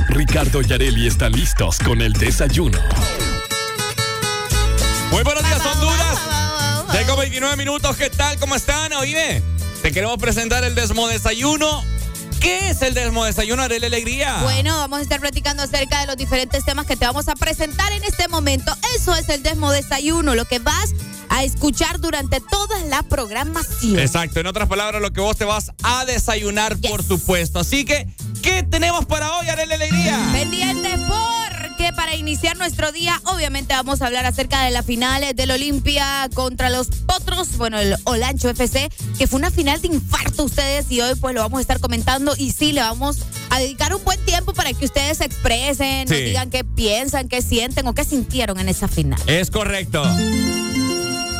Ricardo 0.08 0.60
y 0.60 0.70
Areli 0.70 1.06
están 1.06 1.32
listos 1.32 1.78
con 1.78 2.02
el 2.02 2.12
desayuno. 2.12 2.78
Muy 5.10 5.22
buenos 5.22 5.42
días, 5.44 5.64
Honduras. 5.64 6.18
Tengo 6.92 7.16
29 7.16 7.56
minutos. 7.56 7.96
¿Qué 7.96 8.10
tal? 8.10 8.38
¿Cómo 8.38 8.54
están? 8.54 8.92
Oíme, 8.92 9.42
te 9.80 9.92
queremos 9.92 10.18
presentar 10.18 10.62
el 10.62 10.74
Desmo 10.74 11.08
Desayuno. 11.08 11.82
¿Qué 12.44 12.68
es 12.68 12.82
el 12.82 12.92
Desayuno, 12.92 13.62
Areli 13.62 13.86
Alegría? 13.86 14.40
Bueno, 14.42 14.76
vamos 14.76 14.98
a 14.98 15.02
estar 15.02 15.18
platicando 15.18 15.62
acerca 15.62 16.00
de 16.02 16.06
los 16.06 16.18
diferentes 16.18 16.62
temas 16.62 16.84
que 16.84 16.94
te 16.94 17.06
vamos 17.06 17.26
a 17.28 17.34
presentar 17.36 17.90
en 17.92 18.04
este 18.04 18.28
momento. 18.28 18.70
Eso 18.94 19.16
es 19.16 19.30
el 19.30 19.42
Desmo 19.42 19.70
Desayuno, 19.70 20.34
lo 20.34 20.44
que 20.44 20.58
vas 20.58 20.90
a 21.30 21.42
escuchar 21.42 22.00
durante 22.00 22.42
toda 22.42 22.82
la 22.82 23.02
programación. 23.02 23.98
Exacto, 23.98 24.40
en 24.40 24.46
otras 24.46 24.68
palabras, 24.68 25.00
lo 25.00 25.10
que 25.10 25.22
vos 25.22 25.38
te 25.38 25.46
vas 25.46 25.72
a 25.82 26.04
desayunar, 26.04 26.76
por 26.76 27.02
supuesto. 27.02 27.60
Así 27.60 27.86
que, 27.86 28.06
¿qué 28.42 28.62
tenemos 28.62 29.06
para 29.06 29.38
hoy, 29.38 29.48
Arely 29.48 29.72
Alegría? 29.72 30.28
Pendientes 30.30 30.98
porque 31.76 31.92
para 31.92 32.14
iniciar 32.14 32.56
nuestro 32.56 32.92
día, 32.92 33.20
obviamente 33.24 33.74
vamos 33.74 34.00
a 34.00 34.06
hablar 34.06 34.26
acerca 34.26 34.62
de 34.64 34.70
la 34.70 34.84
final 34.84 35.34
del 35.34 35.50
Olimpia 35.50 36.28
contra 36.32 36.70
los 36.70 36.86
Potros, 36.88 37.56
bueno, 37.56 37.80
el 37.80 37.96
Olancho 38.04 38.48
FC, 38.48 38.90
que 39.18 39.26
fue 39.26 39.40
una 39.40 39.50
final 39.50 39.80
de 39.80 39.88
infarto 39.88 40.44
ustedes 40.44 40.86
y 40.92 41.00
hoy 41.00 41.16
pues 41.16 41.34
lo 41.34 41.40
vamos 41.40 41.58
a 41.58 41.60
estar 41.62 41.80
comentando 41.80 42.34
y 42.38 42.52
sí, 42.52 42.70
le 42.70 42.80
vamos 42.80 43.18
a 43.50 43.58
dedicar 43.58 43.92
un 43.92 44.04
buen 44.04 44.24
tiempo 44.24 44.52
para 44.52 44.72
que 44.72 44.84
ustedes 44.84 45.18
se 45.18 45.24
expresen, 45.24 46.06
nos 46.08 46.16
Sí. 46.16 46.24
digan 46.24 46.48
qué 46.50 46.62
piensan, 46.62 47.28
qué 47.28 47.42
sienten 47.42 47.88
o 47.88 47.94
qué 47.94 48.04
sintieron 48.04 48.60
en 48.60 48.68
esa 48.68 48.86
final. 48.86 49.20
Es 49.26 49.50
correcto. 49.50 50.04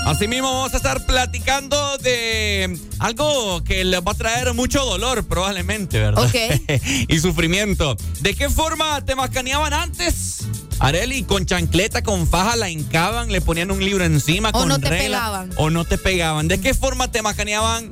Asimismo, 0.04 0.52
vamos 0.52 0.74
a 0.74 0.76
estar 0.76 1.04
platicando 1.06 1.96
de 1.98 2.78
algo 2.98 3.64
que 3.64 3.84
les 3.84 4.00
va 4.00 4.12
a 4.12 4.14
traer 4.14 4.52
mucho 4.52 4.84
dolor, 4.84 5.24
probablemente, 5.24 5.98
¿verdad? 5.98 6.24
Ok. 6.24 6.60
y 7.08 7.18
sufrimiento. 7.20 7.96
¿De 8.20 8.34
qué 8.34 8.50
forma 8.50 9.02
te 9.04 9.14
mascaneaban 9.14 9.72
antes? 9.72 10.44
Areli, 10.78 11.22
con 11.22 11.46
chancleta, 11.46 12.02
con 12.02 12.26
faja, 12.26 12.54
la 12.56 12.68
hincaban, 12.68 13.32
le 13.32 13.40
ponían 13.40 13.70
un 13.70 13.82
libro 13.82 14.04
encima, 14.04 14.50
O 14.50 14.52
con 14.52 14.68
no 14.68 14.78
te 14.78 14.90
regla, 14.90 15.18
pegaban. 15.18 15.50
O 15.56 15.70
no 15.70 15.84
te 15.86 15.96
pegaban. 15.96 16.48
¿De 16.48 16.60
qué 16.60 16.74
forma 16.74 17.10
te 17.10 17.22
mascaneaban 17.22 17.88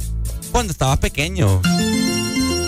cuando 0.51 0.72
estabas 0.72 0.98
pequeño? 0.98 1.62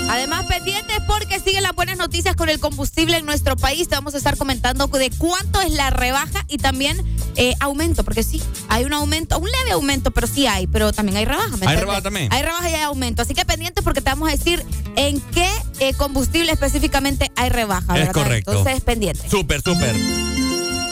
Además, 0.08 0.46
pendientes 0.46 0.96
porque 1.06 1.40
siguen 1.40 1.62
las 1.62 1.74
buenas 1.74 1.96
noticias 1.96 2.36
con 2.36 2.48
el 2.48 2.60
combustible 2.60 3.16
en 3.16 3.26
nuestro 3.26 3.56
país. 3.56 3.88
Te 3.88 3.94
vamos 3.94 4.14
a 4.14 4.18
estar 4.18 4.36
comentando 4.36 4.86
de 4.86 5.10
cuánto 5.10 5.60
es 5.60 5.72
la 5.72 5.90
rebaja 5.90 6.44
y 6.48 6.58
también 6.58 7.02
eh, 7.36 7.54
aumento, 7.60 8.04
porque 8.04 8.22
sí, 8.22 8.42
hay 8.68 8.84
un 8.84 8.92
aumento, 8.92 9.38
un 9.38 9.50
leve 9.50 9.72
aumento, 9.72 10.10
pero 10.10 10.26
sí 10.26 10.46
hay, 10.46 10.66
pero 10.66 10.92
también 10.92 11.16
hay 11.16 11.24
rebaja. 11.24 11.56
¿me 11.56 11.66
¿Hay 11.66 11.76
rebaja 11.76 12.02
también? 12.02 12.32
Hay 12.32 12.42
rebaja 12.42 12.70
y 12.70 12.74
hay 12.74 12.82
aumento. 12.82 13.22
Así 13.22 13.34
que 13.34 13.44
pendientes 13.44 13.82
porque 13.82 14.00
te 14.00 14.10
vamos 14.10 14.28
a 14.28 14.32
decir 14.32 14.64
en 14.96 15.20
qué 15.20 15.48
eh, 15.80 15.94
combustible 15.94 16.52
específicamente 16.52 17.32
hay 17.36 17.48
rebaja. 17.48 17.98
Es 17.98 18.10
correcto. 18.10 18.52
Entonces, 18.52 18.82
pendientes. 18.82 19.30
Súper, 19.30 19.62
súper. 19.62 19.94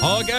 Ok, 0.02 0.30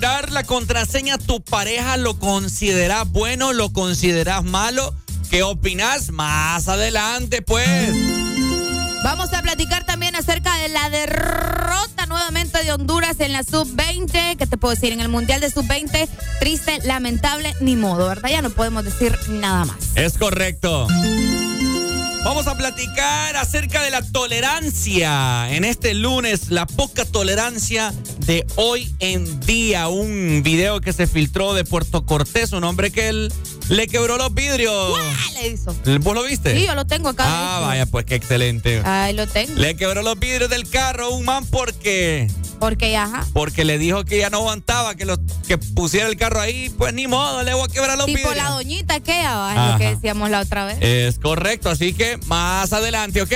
dar 0.00 0.32
la 0.32 0.44
contraseña 0.44 1.16
a 1.16 1.18
tu 1.18 1.42
pareja, 1.42 1.98
¿lo 1.98 2.18
consideras 2.18 3.10
bueno? 3.10 3.52
¿Lo 3.52 3.70
consideras 3.70 4.44
malo? 4.44 4.94
¿Qué 5.30 5.42
opinas? 5.42 6.10
Más 6.10 6.68
adelante, 6.68 7.42
pues. 7.42 7.94
Vamos 9.04 9.32
a 9.34 9.42
platicar 9.42 9.84
también 9.84 10.16
acerca 10.16 10.56
de 10.56 10.68
la 10.70 10.88
derrota 10.88 12.06
nuevamente 12.06 12.62
de 12.64 12.72
Honduras 12.72 13.20
en 13.20 13.32
la 13.32 13.42
sub-20. 13.42 14.36
¿Qué 14.38 14.46
te 14.46 14.56
puedo 14.56 14.74
decir? 14.74 14.92
En 14.92 15.00
el 15.00 15.08
Mundial 15.08 15.40
de 15.40 15.50
sub-20, 15.50 16.08
triste, 16.40 16.78
lamentable, 16.84 17.54
ni 17.60 17.76
modo, 17.76 18.08
¿verdad? 18.08 18.30
Ya 18.30 18.40
no 18.40 18.50
podemos 18.50 18.84
decir 18.84 19.18
nada 19.28 19.66
más. 19.66 19.76
Es 19.94 20.16
correcto. 20.16 20.86
Vamos 22.24 22.46
a 22.46 22.56
platicar 22.56 23.36
acerca 23.36 23.82
de 23.82 23.90
la 23.90 24.00
tolerancia 24.00 25.50
en 25.54 25.62
este 25.64 25.92
lunes, 25.92 26.50
la 26.50 26.64
poca 26.66 27.04
tolerancia 27.04 27.92
de 28.20 28.46
hoy 28.56 28.94
en 28.98 29.40
día. 29.40 29.88
Un 29.88 30.42
video 30.42 30.80
que 30.80 30.94
se 30.94 31.06
filtró 31.06 31.52
de 31.52 31.64
Puerto 31.64 32.06
Cortés, 32.06 32.52
un 32.52 32.64
hombre 32.64 32.90
que 32.90 33.08
él 33.08 33.32
le 33.68 33.86
quebró 33.88 34.16
los 34.16 34.32
vidrios. 34.32 34.98
¿Qué 35.28 35.42
le 35.42 35.48
hizo? 35.48 35.76
¿Vos 36.00 36.14
lo 36.14 36.22
viste? 36.22 36.56
Sí, 36.58 36.64
yo 36.66 36.74
lo 36.74 36.86
tengo 36.86 37.10
acá. 37.10 37.24
Ah, 37.26 37.60
vaya, 37.60 37.84
pues 37.84 38.06
qué 38.06 38.14
excelente. 38.14 38.80
Ahí 38.84 39.12
lo 39.12 39.26
tengo. 39.26 39.52
Le 39.56 39.76
quebró 39.76 40.00
los 40.02 40.18
vidrios 40.18 40.48
del 40.48 40.66
carro 40.68 41.06
a 41.06 41.08
un 41.10 41.26
man 41.26 41.44
porque 41.50 42.28
Porque, 42.58 42.96
ajá. 42.96 43.26
porque 43.34 43.64
le 43.66 43.76
dijo 43.78 44.04
que 44.04 44.18
ya 44.18 44.30
no 44.30 44.38
aguantaba 44.38 44.94
que 44.94 45.04
lo, 45.04 45.16
que 45.46 45.58
pusiera 45.58 46.08
el 46.08 46.16
carro 46.16 46.40
ahí, 46.40 46.70
pues 46.78 46.94
ni 46.94 47.06
modo, 47.06 47.42
le 47.42 47.52
voy 47.52 47.64
a 47.68 47.72
quebrar 47.72 47.98
los 47.98 48.06
Tipo 48.06 48.16
vidrios. 48.18 48.36
la 48.36 48.50
doñita 48.50 49.00
que 49.00 49.20
es 49.20 49.26
lo 49.72 49.78
que 49.78 49.94
decíamos 49.94 50.30
la 50.30 50.40
otra 50.40 50.64
vez. 50.64 50.78
Es 50.80 51.18
correcto, 51.18 51.68
así 51.68 51.92
que 51.92 52.13
más 52.26 52.72
adelante, 52.72 53.22
¿ok? 53.22 53.32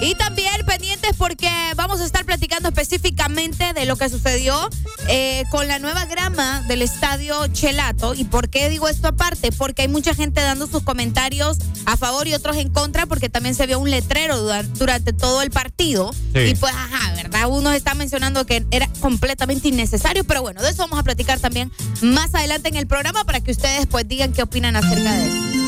Y 0.00 0.14
también 0.16 0.50
pendientes 0.66 1.12
porque 1.16 1.48
vamos 1.76 2.00
a 2.00 2.04
estar 2.04 2.24
platicando 2.24 2.68
específicamente 2.68 3.72
de 3.74 3.84
lo 3.86 3.96
que 3.96 4.08
sucedió 4.08 4.68
eh, 5.08 5.44
con 5.50 5.68
la 5.68 5.78
nueva 5.78 6.04
grama 6.06 6.62
del 6.66 6.82
estadio 6.82 7.46
Chelato. 7.48 8.12
¿Y 8.14 8.24
por 8.24 8.48
qué 8.50 8.68
digo 8.68 8.88
esto 8.88 9.08
aparte? 9.08 9.52
Porque 9.52 9.82
hay 9.82 9.88
mucha 9.88 10.14
gente 10.14 10.40
dando 10.42 10.66
sus 10.66 10.82
comentarios 10.82 11.58
a 11.86 11.96
favor 11.96 12.26
y 12.26 12.34
otros 12.34 12.56
en 12.56 12.70
contra 12.70 13.06
porque 13.06 13.28
también 13.28 13.54
se 13.54 13.66
vio 13.66 13.78
un 13.78 13.90
letrero 13.90 14.36
dura- 14.38 14.62
durante 14.64 15.12
todo 15.12 15.42
el 15.42 15.50
partido. 15.50 16.12
Sí. 16.34 16.40
Y 16.40 16.54
pues, 16.56 16.74
ajá, 16.74 17.14
¿verdad? 17.14 17.48
Uno 17.48 17.72
está 17.72 17.94
mencionando 17.94 18.44
que 18.46 18.66
era 18.72 18.88
completamente 19.00 19.68
innecesario, 19.68 20.24
pero 20.24 20.42
bueno, 20.42 20.60
de 20.60 20.70
eso 20.70 20.78
vamos 20.78 20.98
a 20.98 21.02
platicar 21.04 21.38
también 21.40 21.70
más 22.02 22.34
adelante 22.34 22.68
en 22.68 22.76
el 22.76 22.86
programa 22.86 23.24
para 23.24 23.40
que 23.40 23.52
ustedes 23.52 23.86
pues 23.86 24.06
digan 24.08 24.32
qué 24.32 24.42
opinan 24.42 24.76
acerca 24.76 25.12
de 25.14 25.26
eso. 25.28 25.63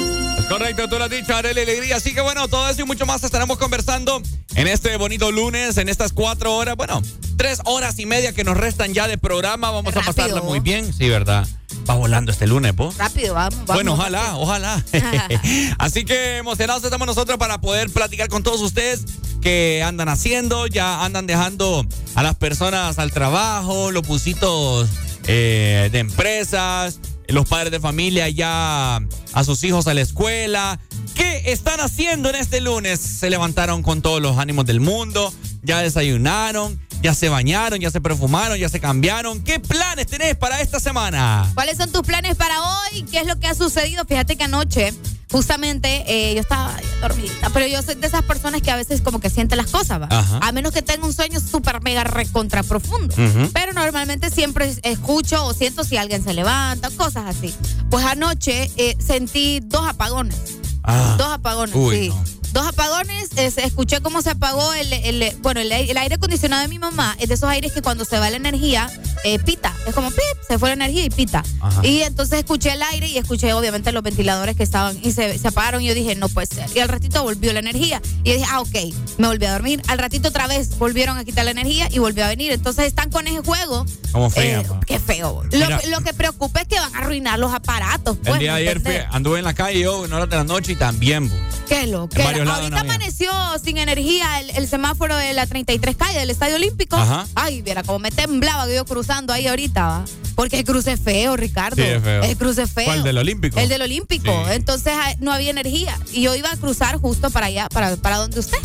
Correcto, 0.49 0.89
tú 0.89 0.97
lo 0.99 1.05
has 1.05 1.11
dicho, 1.11 1.35
Arely 1.35 1.61
Alegría. 1.61 1.97
Así 1.97 2.15
que 2.15 2.21
bueno, 2.21 2.47
todo 2.49 2.69
eso 2.69 2.83
y 2.83 2.85
mucho 2.85 3.05
más 3.05 3.23
estaremos 3.25 3.59
conversando 3.59 4.23
en 4.55 4.69
este 4.69 4.97
bonito 4.97 5.33
lunes, 5.33 5.77
en 5.77 5.89
estas 5.89 6.13
cuatro 6.13 6.55
horas, 6.57 6.77
bueno, 6.77 7.03
tres 7.37 7.61
horas 7.65 7.99
y 7.99 8.07
media 8.07 8.33
que 8.33 8.45
nos 8.45 8.57
restan 8.57 8.95
ya 8.95 9.09
de 9.09 9.19
programa. 9.19 9.71
Vamos 9.71 9.93
Rápido. 9.93 10.11
a 10.11 10.15
pasarla 10.15 10.43
muy 10.43 10.61
bien, 10.61 10.93
sí, 10.93 11.09
¿verdad? 11.09 11.47
Va 11.89 11.95
volando 11.95 12.31
este 12.31 12.47
lunes, 12.47 12.75
¿vos? 12.77 12.97
Rápido, 12.97 13.35
vamos. 13.35 13.55
vamos. 13.55 13.75
Bueno, 13.75 13.95
ojalá, 13.95 14.37
ojalá. 14.37 14.85
Así 15.79 16.05
que 16.05 16.39
emocionados 16.39 16.85
estamos 16.85 17.07
nosotros 17.07 17.39
para 17.39 17.61
poder 17.61 17.91
platicar 17.91 18.29
con 18.29 18.43
todos 18.43 18.61
ustedes 18.61 19.05
que 19.41 19.83
andan 19.85 20.09
haciendo, 20.09 20.67
ya 20.67 21.05
andan 21.05 21.27
dejando 21.27 21.85
a 22.15 22.23
las 22.23 22.37
personas 22.37 22.99
al 22.99 23.13
trabajo, 23.13 23.91
los 23.91 24.07
busitos 24.07 24.89
eh, 25.27 25.89
de 25.93 25.99
empresas, 25.99 27.01
los 27.29 27.49
padres 27.49 27.71
de 27.71 27.81
familia 27.81 28.29
ya 28.29 29.01
a 29.33 29.45
sus 29.45 29.63
hijos 29.65 29.87
a 29.87 29.95
la 29.95 30.01
escuela. 30.01 30.79
¿Qué 31.15 31.43
están 31.47 31.81
haciendo 31.81 32.29
en 32.29 32.37
este 32.37 32.61
lunes? 32.61 33.01
Se 33.01 33.31
levantaron 33.31 33.83
con 33.83 34.03
todos 34.03 34.21
los 34.21 34.39
ánimos 34.39 34.67
del 34.67 34.81
mundo, 34.81 35.33
ya 35.63 35.81
desayunaron, 35.81 36.79
ya 37.03 37.15
se 37.15 37.29
bañaron, 37.29 37.81
ya 37.81 37.91
se 37.91 38.01
perfumaron, 38.01 38.59
ya 38.59 38.69
se 38.69 38.81
cambiaron. 38.81 39.43
¿Qué 39.43 39.61
planes 39.61 40.07
tenés 40.07 40.37
para 40.37 40.61
esta 40.61 40.81
semana? 40.81 41.51
¿Cuáles 41.55 41.79
son 41.79 41.91
tus 41.91 42.03
planes 42.03 42.37
para 42.37 42.55
hoy? 42.61 43.03
¿Qué 43.11 43.21
es 43.21 43.27
lo 43.27 43.39
que 43.39 43.47
ha 43.47 43.55
sucedido? 43.55 44.05
Fíjate 44.05 44.37
que 44.37 44.45
anoche, 44.45 44.93
justamente, 45.37 46.03
eh, 46.09 46.35
yo 46.35 46.41
estaba 46.41 46.75
dormidita, 47.03 47.51
pero 47.51 47.67
yo 47.67 47.83
soy 47.83 47.95
de 47.97 48.07
esas 48.07 48.23
personas 48.23 48.63
que 48.63 48.71
a 48.71 48.77
veces 48.77 49.03
como 49.03 49.21
que 49.21 49.29
siente 49.29 49.55
las 49.55 49.67
cosas, 49.67 50.01
¿va? 50.01 50.09
Ajá. 50.11 50.39
A 50.43 50.51
menos 50.51 50.73
que 50.73 50.81
tenga 50.81 51.05
un 51.07 51.13
sueño 51.13 51.41
súper 51.41 51.83
mega 51.83 52.05
recontra 52.05 52.63
profundo. 52.63 53.15
Pero 53.53 53.75
normalmente 53.75 54.31
siempre 54.31 54.67
es- 54.67 54.81
escucho 54.83 55.45
o 55.45 55.53
siento 55.53 55.85
si 55.85 55.99
alguien 55.99 56.25
se 56.25 56.33
levanta, 56.33 56.89
cosas 56.91 57.25
así. 57.27 57.55
Pues 57.91 58.07
anoche 58.07 58.71
eh, 58.79 58.97
sentí 58.99 59.61
dos 59.63 59.87
apagones. 59.87 60.37
Ah. 60.83 61.17
Dos 61.19 61.29
apagones, 61.29 61.75
Uy, 61.77 61.97
sí. 61.97 62.09
no. 62.09 62.25
Dos 62.57 62.67
apagones, 62.69 63.29
escuché 63.37 64.01
cómo 64.01 64.23
se 64.23 64.31
apagó 64.31 64.73
el, 64.73 64.91
el- 64.91 65.37
bueno, 65.43 65.61
el, 65.61 65.71
aire- 65.71 65.91
el 65.91 65.97
aire 65.99 66.15
acondicionado 66.15 66.63
de 66.63 66.69
mi 66.69 66.79
mamá, 66.79 67.15
es 67.21 67.29
de 67.29 67.35
esos 67.35 67.51
aires 67.51 67.71
que 67.73 67.83
cuando 67.83 68.07
se 68.07 68.19
va 68.19 68.31
la 68.31 68.37
energía, 68.39 68.91
eh, 69.25 69.39
pita, 69.39 69.75
es 69.87 69.95
como 69.95 70.09
pip, 70.11 70.23
se 70.49 70.59
fue 70.59 70.71
la 70.71 70.73
energía 70.73 71.05
y 71.05 71.11
pita. 71.11 71.45
Ajá. 71.61 71.87
Y 71.87 72.01
entonces 72.01 72.39
escuché 72.39 72.73
el 72.73 72.83
aire 72.83 73.09
y 73.09 73.19
escuché 73.19 73.53
obviamente 73.53 73.93
los 73.93 74.03
ventiladores 74.03 74.57
que 74.57 74.63
estaban 74.63 74.99
y 75.03 75.13
se, 75.13 75.39
se 75.39 75.49
apagaron 75.49 75.83
y 75.83 75.87
yo 75.89 75.95
dije, 75.95 76.15
no 76.15 76.31
puede 76.31 76.47
ser. 76.47 76.71
Y 76.75 76.79
al 76.81 76.89
ratito 76.89 77.23
volvió 77.23 77.53
la 77.53 77.59
energía 77.59 78.01
y 78.25 78.31
yo 78.31 78.37
dije, 78.39 78.47
ah, 78.51 78.61
ok, 78.63 78.75
me 79.19 79.27
volví 79.27 79.45
a 79.45 79.53
dormir. 79.53 79.83
Al 79.89 79.99
ratito 79.99 80.29
otra 80.31 80.47
vez 80.47 80.79
volvieron 80.79 81.19
a 81.19 81.25
quitar 81.27 81.45
la 81.45 81.51
energía 81.51 81.89
y 81.93 81.99
volvió 81.99 82.25
a 82.25 82.29
venir. 82.29 82.53
Entonces 82.53 82.87
están 82.87 83.11
con 83.11 83.27
ese 83.27 83.41
juego. 83.43 83.85
Como 84.13 84.31
fea, 84.31 84.61
Eh, 84.63 84.67
qué 84.87 84.99
feo. 84.99 85.43
Lo, 85.53 85.67
lo 85.91 86.01
que 86.01 86.15
preocupa 86.15 86.63
es 86.63 86.69
que 86.69 86.81
van 86.81 86.95
a 86.95 86.99
arruinar 87.01 87.39
los 87.39 87.53
aparatos. 87.53 88.17
Pues, 88.17 88.33
El 88.33 88.39
día 88.41 88.55
de 88.55 88.63
¿me 88.65 88.71
ayer 88.71 88.81
fui, 88.81 88.95
anduve 89.11 89.41
en 89.41 89.45
la 89.45 89.53
calle 89.53 89.81
yo 89.81 90.07
en 90.07 90.13
horas 90.15 90.31
de 90.31 90.37
la 90.37 90.45
noche 90.45 90.73
y 90.73 90.77
también. 90.77 91.29
bo. 91.29 91.37
Qué 91.69 91.85
lo 91.89 92.09
En 92.15 92.25
varios 92.25 92.46
Ahorita 92.55 92.71
no 92.71 92.81
amaneció 92.81 93.31
sin 93.63 93.79
energía 93.79 94.41
el, 94.41 94.51
el 94.51 94.69
semáforo 94.69 95.17
de 95.17 95.33
la 95.33 95.47
33 95.47 95.97
calle 95.97 96.19
del 96.19 96.31
Estadio 96.31 96.57
Olímpico. 96.57 96.97
Ajá. 96.97 97.27
Ay, 97.35 97.63
viera 97.63 97.83
cómo 97.83 97.99
me 97.99 98.11
temblaba 98.11 98.67
que 98.67 98.75
yo 98.75 98.85
cruzando 98.85 99.33
ahí 99.33 99.47
ahorita, 99.47 99.87
¿va? 99.87 100.05
Porque 100.37 100.59
el 100.59 100.65
cruce 100.65 100.93
es 100.93 101.01
feo, 101.01 101.37
Ricardo. 101.37 101.77
Sí, 101.77 101.89
es 101.89 102.03
feo. 102.03 102.23
El 102.23 102.37
cruce 102.37 102.63
es 102.63 102.71
feo. 102.71 102.85
¿Cuál, 102.85 103.03
del 103.03 103.17
Olímpico? 103.17 103.59
El 103.59 103.69
del 103.69 103.83
Olímpico. 103.83 104.31
Sí. 104.47 104.53
Entonces 104.53 104.93
ah, 104.95 105.15
no 105.19 105.33
había 105.33 105.51
energía. 105.51 105.99
Y 106.13 106.23
yo 106.23 106.35
iba 106.35 106.51
a 106.51 106.57
cruzar 106.57 106.99
justo 106.99 107.31
para 107.31 107.47
allá, 107.47 107.69
para, 107.71 107.97
para 107.97 108.19
donde 108.19 108.39
usted. 108.39 108.59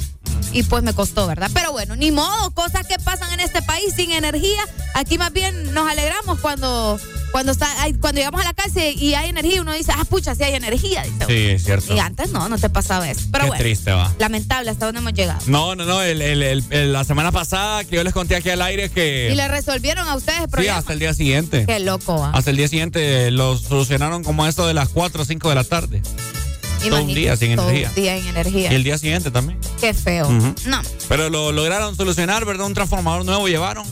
Y 0.54 0.64
pues 0.64 0.84
me 0.84 0.94
costó, 0.94 1.28
¿verdad? 1.28 1.50
Pero 1.54 1.72
bueno, 1.72 1.96
ni 1.96 2.12
modo, 2.12 2.52
cosas 2.52 2.86
que 2.88 2.98
pasan 3.00 3.32
en 3.34 3.40
este 3.40 3.62
país 3.62 3.94
sin 3.96 4.12
energía. 4.12 4.62
Aquí 4.94 5.18
más 5.18 5.32
bien 5.34 5.74
nos 5.74 5.90
alegramos 5.90 6.40
cuando 6.40 7.00
cuando 7.32 7.54
está 7.54 7.68
cuando 8.02 8.20
llegamos 8.20 8.42
a 8.42 8.44
la 8.44 8.54
casa 8.54 8.86
y 8.86 9.14
hay 9.14 9.30
energía 9.30 9.62
uno 9.62 9.72
dice 9.72 9.94
ah 9.96 10.04
pucha 10.04 10.36
sí 10.36 10.44
hay 10.44 10.54
energía 10.54 11.02
dice 11.04 11.26
sí 11.28 11.46
es 11.52 11.64
cierto. 11.64 11.96
Y 11.96 12.00
antes 12.00 12.32
no 12.32 12.50
no 12.50 12.58
te 12.58 12.70
pasaba 12.70 13.10
eso. 13.10 13.22
Pero 13.32 13.46
Qué 13.46 13.50
bueno 13.52 13.64
triste 13.64 13.92
va. 13.94 14.14
lamentable 14.20 14.70
hasta 14.70 14.88
dónde 14.88 15.00
hemos 15.00 15.14
llegado 15.14 15.40
no 15.48 15.74
no 15.76 15.86
no 15.86 16.02
el, 16.02 16.22
el, 16.22 16.92
la 16.94 17.04
semana 17.06 17.32
pasada 17.32 17.86
que 17.86 17.96
yo 17.96 18.04
les 18.04 18.12
conté 18.14 18.36
aquí 18.36 18.50
al 18.50 18.62
aire 18.62 18.90
que 18.90 19.30
y 19.32 19.36
le 19.36 19.48
resolvieron 19.48 20.10
a 20.10 20.16
ustedes 20.16 20.42
el 20.42 20.50
problema. 20.50 20.74
sí 20.74 20.80
hasta 20.80 20.92
el 20.94 21.00
día 21.00 21.14
siguiente. 21.14 21.66
Qué 21.66 21.80
loco 21.80 22.20
¿va? 22.20 22.32
hasta 22.32 22.52
el 22.52 22.58
día 22.58 22.68
siguiente 22.68 23.32
lo 23.32 23.58
solucionaron 23.58 24.26
como 24.26 24.46
esto 24.46 24.68
de 24.68 24.74
las 24.74 24.90
4 24.90 25.22
o 25.22 25.26
5 25.26 25.48
de 25.50 25.56
la 25.56 25.64
tarde 25.64 26.02
todo 26.90 27.04
un 27.04 27.14
día 27.14 27.36
sin 27.36 27.52
energía. 27.52 27.90
Un 27.90 27.96
día 27.96 28.18
en 28.18 28.28
energía. 28.28 28.72
Y 28.72 28.76
el 28.76 28.84
día 28.84 28.98
siguiente 28.98 29.32
también. 29.32 29.60
Qué 29.80 29.94
feo. 29.94 30.30
No. 30.66 30.82
Pero 31.08 31.30
lo 31.30 31.52
lograron 31.52 31.96
solucionar, 31.96 32.46
¿verdad? 32.46 32.66
Un 32.66 32.74
transformador 32.74 33.26
nuevo 33.26 33.48
llevaron. 33.48 33.86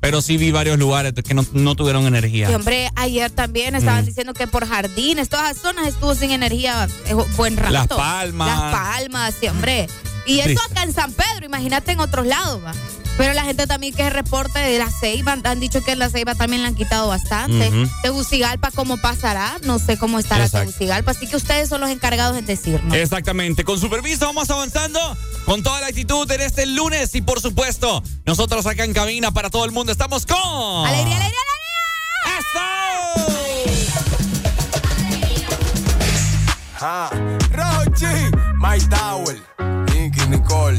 Pero 0.00 0.22
sí 0.22 0.36
vi 0.36 0.50
varios 0.50 0.78
lugares 0.78 1.12
que 1.12 1.34
no, 1.34 1.44
no 1.52 1.74
tuvieron 1.74 2.06
energía. 2.06 2.50
Y 2.50 2.54
hombre, 2.54 2.90
ayer 2.96 3.30
también 3.30 3.74
estaban 3.74 4.04
diciendo 4.04 4.34
que 4.34 4.46
por 4.46 4.66
jardines, 4.66 5.28
todas 5.28 5.54
las 5.54 5.58
zonas 5.58 5.86
estuvo 5.88 6.14
sin 6.14 6.30
energía 6.30 6.88
eh, 7.06 7.14
buen 7.36 7.56
rato. 7.56 7.72
Las 7.72 7.86
Palmas. 7.88 8.48
Las 8.48 8.72
Palmas, 8.72 9.34
sí, 9.38 9.48
hombre. 9.48 9.88
Y 10.26 10.40
eso 10.40 10.60
acá 10.70 10.84
en 10.84 10.92
San 10.92 11.12
Pedro, 11.12 11.46
imagínate 11.46 11.92
en 11.92 12.00
otros 12.00 12.26
lados, 12.26 12.60
va. 12.64 12.72
Pero 13.18 13.34
la 13.34 13.44
gente 13.44 13.66
también 13.66 13.94
que 13.94 14.06
es 14.06 14.12
reporte 14.12 14.58
de 14.58 14.78
la 14.78 14.90
Ceiba, 14.90 15.36
han 15.44 15.60
dicho 15.60 15.82
que 15.84 15.92
en 15.92 15.98
la 15.98 16.08
Ceiba 16.08 16.34
también 16.34 16.62
le 16.62 16.68
han 16.68 16.74
quitado 16.74 17.08
bastante. 17.08 17.70
Tegucigalpa, 18.02 18.70
¿cómo 18.70 18.96
pasará? 18.96 19.56
No 19.62 19.78
sé 19.78 19.98
cómo 19.98 20.18
estará 20.18 20.48
Tegucigalpa, 20.48 21.10
así 21.10 21.26
que 21.26 21.36
ustedes 21.36 21.68
son 21.68 21.80
los 21.80 21.90
encargados 21.90 22.36
en 22.36 22.46
decirnos. 22.46 22.94
Exactamente. 22.96 23.64
Con 23.64 23.78
su 23.78 23.90
permiso 23.90 24.26
vamos 24.26 24.50
avanzando 24.50 24.98
con 25.44 25.62
toda 25.62 25.80
la 25.80 25.88
actitud 25.88 26.30
en 26.30 26.40
este 26.40 26.66
lunes 26.66 27.14
y 27.14 27.22
por 27.22 27.40
supuesto, 27.40 28.02
nosotros 28.24 28.66
acá 28.66 28.84
en 28.84 28.92
cabina 28.92 29.30
para 29.32 29.50
todo 29.50 29.64
el 29.64 29.72
mundo 29.72 29.92
estamos 29.92 30.26
con... 30.26 30.86
¡Alegría, 30.86 31.16
alegría, 31.16 31.40
alegría! 31.46 32.38
¡Eso! 32.38 32.62
Rochi, 37.52 38.06
My 38.56 38.78
Tower, 38.88 39.40
Nicky, 39.92 40.26
Nicole 40.28 40.78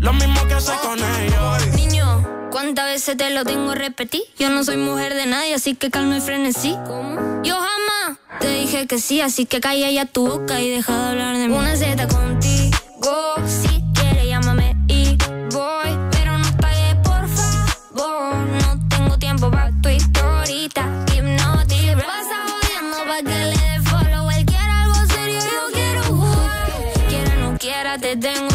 Lo 0.00 0.14
mismo 0.14 0.46
que 0.48 0.54
hace 0.54 0.72
con 0.82 0.98
ellos. 0.98 1.66
Niño, 1.76 2.26
¿cuántas 2.50 2.86
veces 2.86 3.18
te 3.18 3.28
lo 3.30 3.44
tengo 3.44 3.74
repetir? 3.74 4.22
Yo 4.38 4.48
no 4.48 4.64
soy 4.64 4.78
mujer 4.78 5.14
de 5.14 5.26
nadie, 5.26 5.54
así 5.54 5.74
que 5.74 5.90
calma 5.90 6.16
y 6.16 6.20
frenesí. 6.22 6.74
¿Cómo? 6.86 7.42
Yo 7.42 7.56
jamás 7.56 8.18
te 8.40 8.48
dije 8.48 8.86
que 8.86 8.98
sí, 8.98 9.20
así 9.20 9.44
que 9.44 9.60
calla 9.60 9.90
ya 9.90 10.06
tu 10.06 10.26
boca 10.26 10.58
y 10.60 10.70
deja 10.70 10.96
de 10.96 11.10
hablar 11.10 11.36
de 11.36 11.48
mí. 11.48 11.54
Una 11.54 11.76
Z 11.76 12.08
contigo, 12.08 13.34
si 13.46 13.84
quieres 13.94 14.26
llámame 14.26 14.74
y 14.88 15.18
voy. 15.52 15.90
Pero 16.10 16.38
no 16.38 16.56
pagues, 16.56 16.94
por 17.04 17.28
favor. 17.28 18.34
No 18.62 18.88
tengo 18.88 19.18
tiempo 19.18 19.50
para 19.50 19.70
tu 19.82 19.90
historita. 19.90 20.86
Hipnotic, 21.14 21.94
pasa 21.96 22.36
jodiendo 22.48 22.96
pa' 23.06 23.18
que 23.18 23.38
le 23.38 23.56
dé 23.58 23.80
follow. 23.84 24.30
Él 24.30 24.46
quiere 24.46 24.64
algo 24.64 24.94
serio, 25.12 25.40
yo 25.40 25.72
quiero 25.74 26.02
jugar. 26.04 26.70
Quiera 27.08 27.34
o 27.34 27.50
no 27.52 27.58
quiera, 27.58 27.98
te 27.98 28.16
tengo 28.16 28.49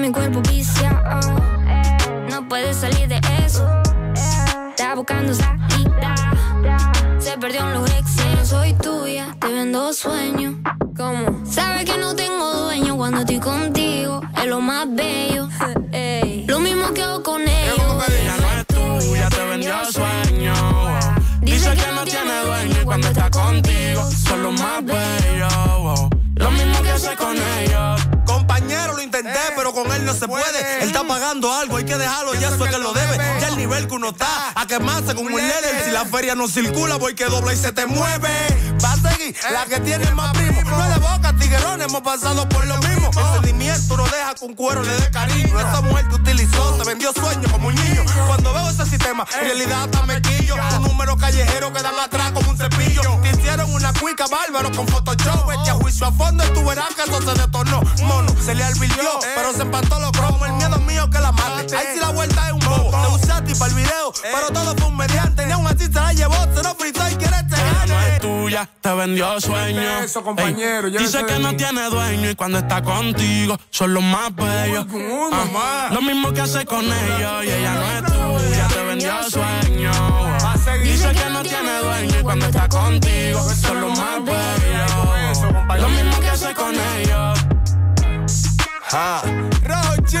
mi 0.00 0.10
cuerpo 0.12 0.40
viciado. 0.42 1.20
No 2.30 2.48
puedes 2.48 2.76
salir 2.78 3.06
de 3.08 3.20
eso. 3.44 3.66
Está 4.70 4.94
buscando 4.94 5.34
salida. 5.34 6.14
Se 7.18 7.36
perdió 7.38 7.60
en 7.68 7.74
los 7.74 7.90
exes. 7.90 8.24
No 8.36 8.46
soy 8.46 8.72
tuya, 8.74 9.36
te 9.38 9.48
vendo 9.48 9.92
sueños. 9.92 10.54
¿Cómo? 10.96 11.44
Sabes 11.44 11.84
que 11.84 11.98
no 11.98 12.14
tengo 12.14 12.52
dueño 12.64 12.96
cuando 12.96 13.20
estoy 13.20 13.40
contigo. 13.40 14.22
Es 14.36 14.46
lo 14.46 14.60
más 14.60 14.86
bello. 14.88 15.48
Lo 16.46 16.58
mismo 16.58 16.92
que 16.92 17.02
hago 17.02 17.22
con 17.22 17.42
ellos. 17.42 18.04
Ella 18.08 18.36
no 18.40 18.52
es 18.58 18.66
tuya, 18.66 19.28
te 19.28 19.44
vendió 19.44 19.74
sueños. 19.84 20.58
Dice 21.42 21.70
que 21.74 21.92
no 21.94 22.04
tiene 22.04 22.40
dueño 22.44 22.82
y 22.82 22.84
cuando 22.84 23.08
está 23.08 23.30
contigo 23.30 24.10
son 24.10 24.42
los 24.42 24.60
más 24.60 24.84
bellos. 24.84 26.19
Lo 26.40 26.50
mismo 26.50 26.82
que 26.82 26.90
hace 26.90 27.16
con 27.16 27.36
ellos. 27.36 28.00
Compañero, 28.24 28.94
lo 28.94 29.02
intenté, 29.02 29.38
pero 29.56 29.72
con 29.72 29.90
él 29.92 30.04
no 30.04 30.14
se 30.14 30.26
puede. 30.26 30.82
Él 30.82 30.88
está 30.88 31.06
pagando 31.06 31.52
algo, 31.52 31.76
hay 31.76 31.84
que 31.84 31.96
dejarlo, 31.96 32.34
ya 32.34 32.48
eso 32.48 32.64
es 32.64 32.70
que 32.70 32.78
lo 32.78 32.92
debe. 32.92 33.16
Ya 33.40 33.48
el 33.48 33.56
nivel 33.56 33.86
que 33.86 33.94
uno 33.94 34.08
está, 34.10 34.52
a 34.54 34.66
quemarse 34.66 35.14
con 35.14 35.26
un 35.26 35.36
líder. 35.36 35.84
Si 35.84 35.90
la 35.90 36.04
feria 36.06 36.34
no 36.34 36.48
circula, 36.48 36.96
voy 36.96 37.14
que 37.14 37.26
dobla 37.26 37.52
y 37.52 37.56
se 37.56 37.72
te 37.72 37.86
mueve. 37.86 38.30
Va 38.82 38.92
a 38.92 38.96
seguir, 38.96 39.36
la 39.52 39.66
que 39.66 39.80
tiene 39.80 40.10
más 40.12 40.32
primo. 40.32 40.62
No 40.62 40.84
es 40.84 40.94
de 40.94 41.00
boca, 41.00 41.34
tiguerón, 41.38 41.82
hemos 41.82 42.00
pasado 42.02 42.48
por 42.48 42.66
lo 42.66 42.78
mismo. 42.78 43.10
El 43.10 43.34
sentimiento 43.34 43.96
no 43.96 44.04
deja 44.04 44.34
con 44.38 44.54
cuero 44.54 44.82
le 44.82 44.94
dé 44.94 45.10
cariño. 45.10 45.58
Esa 45.58 45.80
mujer 45.82 46.08
te 46.08 46.14
utilizó, 46.14 46.74
te 46.78 46.88
vendió 46.88 47.12
sueños 47.12 47.52
como 47.52 47.68
un 47.68 47.74
niño. 47.74 48.04
Cuando 48.26 48.54
veo 48.54 48.70
ese 48.70 48.86
sistema, 48.86 49.26
en 49.34 49.40
realidad 49.46 49.82
hasta 49.84 50.06
me 50.06 50.22
quillo. 50.22 50.54
Un 50.76 50.82
número 50.82 51.16
callejero 51.16 51.72
que 51.72 51.82
dan 51.82 51.98
atrás 51.98 52.30
como 52.32 52.48
un 52.50 52.56
cepillo. 52.56 53.02
Te 53.22 53.30
hicieron 53.30 53.72
una 53.74 53.92
cuica 53.94 54.26
bárbaro 54.28 54.70
con 54.70 54.86
Photoshop. 54.86 55.50
Echa 55.62 55.74
juicio 55.74 56.06
a 56.06 56.12
fondo 56.12 56.29
y 56.38 56.52
tú 56.52 56.64
verás 56.64 56.94
que 56.94 57.02
eso 57.02 57.20
se 57.20 57.40
detornó. 57.40 57.82
Mono, 58.02 58.34
se 58.42 58.54
le 58.54 58.64
alvirtió, 58.64 59.10
pero 59.34 59.52
se 59.52 59.62
empató 59.62 59.98
los 60.00 60.12
cromos. 60.12 60.48
El 60.48 60.54
miedo 60.54 60.78
mío 60.80 61.08
que 61.10 61.18
la 61.18 61.32
mate. 61.32 61.76
Ahí 61.76 61.86
sí 61.94 62.00
la 62.00 62.10
vuelta 62.10 62.46
es 62.46 62.52
un 62.52 62.60
bobo. 62.60 62.90
Te 62.90 63.14
usé 63.14 63.32
a 63.32 63.44
ti 63.44 63.54
para 63.54 63.70
el 63.70 63.76
video, 63.76 64.12
pero 64.22 64.50
todo 64.52 64.74
fue 64.76 64.88
un 64.88 64.96
mediante. 64.96 65.46
Ni 65.46 65.52
aún 65.52 65.66
así 65.66 65.86
se 65.86 65.92
la 65.92 66.12
llevó, 66.12 66.36
se 66.54 66.62
lo 66.62 66.74
fritó 66.74 67.08
y 67.08 67.14
quiere 67.16 67.36
te 67.48 67.54
Ella 67.56 67.86
no 67.86 67.94
gane. 67.94 68.16
es 68.16 68.20
tuya, 68.20 68.68
te 68.80 68.94
vendió 68.94 69.40
sueños. 69.40 70.04
Eso, 70.04 70.22
compañero, 70.22 70.90
dice 70.90 71.24
que 71.24 71.38
no 71.38 71.56
tiene 71.56 71.84
dueño 71.90 72.30
y 72.30 72.34
cuando 72.34 72.58
está 72.58 72.82
contigo 72.82 73.58
son 73.70 73.94
los 73.94 74.02
más 74.02 74.34
bellos. 74.34 74.86
Lo 75.90 76.02
mismo 76.02 76.32
que 76.32 76.40
hace 76.40 76.64
con 76.64 76.84
ellos 76.84 77.44
y 77.44 77.50
ella 77.50 77.74
no 77.74 77.92
es 77.92 78.04
tuya, 78.12 78.68
te 78.68 78.82
vendió 78.84 79.12
sueños. 79.30 79.96
Dice 80.82 81.12
que 81.12 81.30
no 81.30 81.42
tiene 81.42 81.78
dueño 81.78 82.20
y 82.20 82.22
cuando 82.22 82.46
está 82.46 82.68
contigo 82.68 83.40
son 83.54 83.80
los 83.80 83.98
más 83.98 84.24
bellos. 84.24 84.59
Lo 85.78 85.88
mismo 85.88 86.18
que 86.20 86.28
hace 86.28 86.52
con 86.52 86.74
ellos. 86.74 87.38
Ah, 88.92 89.22
Rochi, 89.62 90.18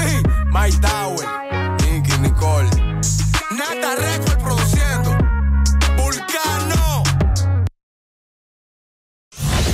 My 0.52 0.70
Tower, 0.80 1.26
Nicky, 1.82 2.18
Nicole. 2.18 2.70
Nata 3.50 3.96
Record 3.96 4.42
produciendo. 4.42 5.18
Vulcano. 5.96 7.02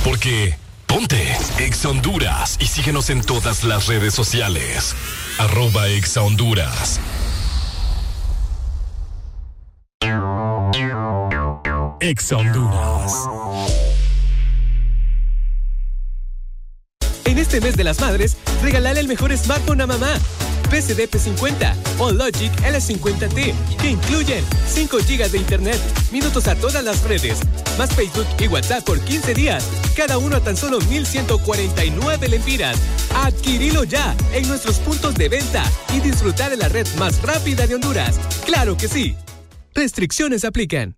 Porque 0.03 0.57
ponte 0.87 1.37
Exa 1.59 1.89
Honduras 1.89 2.57
y 2.59 2.65
síguenos 2.65 3.11
en 3.11 3.21
todas 3.21 3.63
las 3.63 3.85
redes 3.85 4.15
sociales. 4.15 4.95
Arroba 5.37 5.87
Exa 5.89 6.23
Honduras. 6.23 6.99
Ex 11.99 12.31
Honduras. 12.31 13.13
En 17.37 17.41
este 17.41 17.61
mes 17.61 17.77
de 17.77 17.83
las 17.83 18.01
madres, 18.01 18.35
regalale 18.63 18.99
el 18.99 19.07
mejor 19.07 19.31
smartphone 19.37 19.81
a 19.81 19.85
mamá. 19.85 20.17
PCD 20.71 21.07
P50 21.07 21.71
o 21.99 22.11
Logic 22.11 22.51
L50T, 22.63 23.53
que 23.79 23.89
incluyen 23.91 24.43
5 24.65 24.97
GB 24.97 25.29
de 25.29 25.37
internet, 25.37 25.79
minutos 26.11 26.47
a 26.47 26.55
todas 26.55 26.83
las 26.83 27.03
redes, 27.03 27.37
más 27.77 27.93
Facebook 27.93 28.25
y 28.39 28.47
WhatsApp 28.47 28.83
por 28.83 28.99
15 28.99 29.35
días, 29.35 29.69
cada 29.95 30.17
uno 30.17 30.37
a 30.37 30.39
tan 30.39 30.57
solo 30.57 30.79
1,149 30.79 32.27
lempiras. 32.27 32.75
Adquirilo 33.13 33.83
ya 33.83 34.15
en 34.33 34.47
nuestros 34.47 34.79
puntos 34.79 35.13
de 35.13 35.29
venta 35.29 35.63
y 35.93 35.99
disfrutar 35.99 36.49
de 36.49 36.57
la 36.57 36.69
red 36.69 36.87
más 36.97 37.21
rápida 37.21 37.67
de 37.67 37.75
Honduras. 37.75 38.19
¡Claro 38.47 38.75
que 38.75 38.87
sí! 38.87 39.15
Restricciones 39.75 40.43
aplican. 40.43 40.97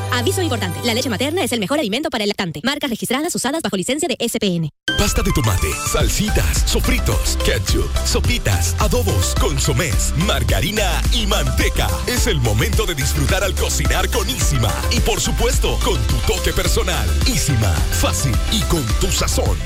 Aviso 0.11 0.41
importante, 0.41 0.79
la 0.83 0.93
leche 0.93 1.09
materna 1.09 1.43
es 1.43 1.51
el 1.51 1.59
mejor 1.59 1.79
alimento 1.79 2.09
para 2.09 2.23
el 2.23 2.29
lactante. 2.29 2.61
Marcas 2.63 2.89
registradas 2.89 3.33
usadas 3.33 3.61
bajo 3.61 3.77
licencia 3.77 4.07
de 4.07 4.17
SPN. 4.27 4.69
Pasta 4.97 5.23
de 5.23 5.31
tomate, 5.31 5.67
salsitas, 5.91 6.63
sofritos, 6.65 7.37
ketchup, 7.45 7.89
sopitas, 8.05 8.75
adobos, 8.79 9.33
consomés, 9.39 10.13
margarina 10.25 11.01
y 11.13 11.25
manteca. 11.25 11.87
Es 12.07 12.27
el 12.27 12.39
momento 12.39 12.85
de 12.85 12.95
disfrutar 12.95 13.43
al 13.43 13.55
cocinar 13.55 14.09
con 14.09 14.29
Isima. 14.29 14.73
Y 14.91 14.99
por 14.99 15.21
supuesto, 15.21 15.79
con 15.83 15.99
tu 16.07 16.15
toque 16.33 16.53
personal. 16.53 17.07
Isima, 17.27 17.71
fácil 17.71 18.35
y 18.51 18.61
con 18.63 18.85
tu 18.99 19.07
sazón. 19.07 19.57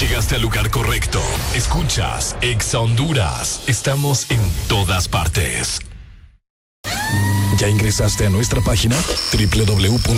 Llegaste 0.00 0.34
al 0.36 0.42
lugar 0.42 0.70
correcto. 0.70 1.20
Escuchas 1.54 2.36
Exa 2.42 2.80
Honduras. 2.80 3.62
Estamos 3.66 4.30
en 4.30 4.40
todas 4.68 5.08
partes. 5.08 5.85
¿Ya 7.58 7.68
ingresaste 7.68 8.26
a 8.26 8.30
nuestra 8.30 8.60
página? 8.60 8.96
www.exafm.hn. 9.32 10.16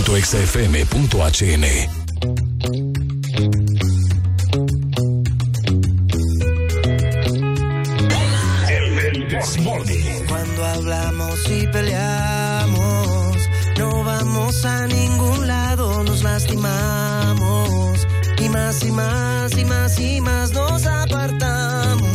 Cuando 10.27 10.65
hablamos 10.65 11.39
y 11.49 11.67
peleamos, 11.67 13.37
no 13.77 14.03
vamos 14.03 14.65
a 14.65 14.87
ningún 14.87 15.47
lado, 15.47 16.03
nos 16.03 16.23
lastimamos. 16.23 18.07
Y 18.37 18.49
más 18.49 18.83
y 18.83 18.91
más 18.91 19.57
y 19.57 19.65
más 19.65 19.99
y 19.99 20.21
más 20.21 20.51
nos 20.51 20.85
apartamos. 20.85 22.09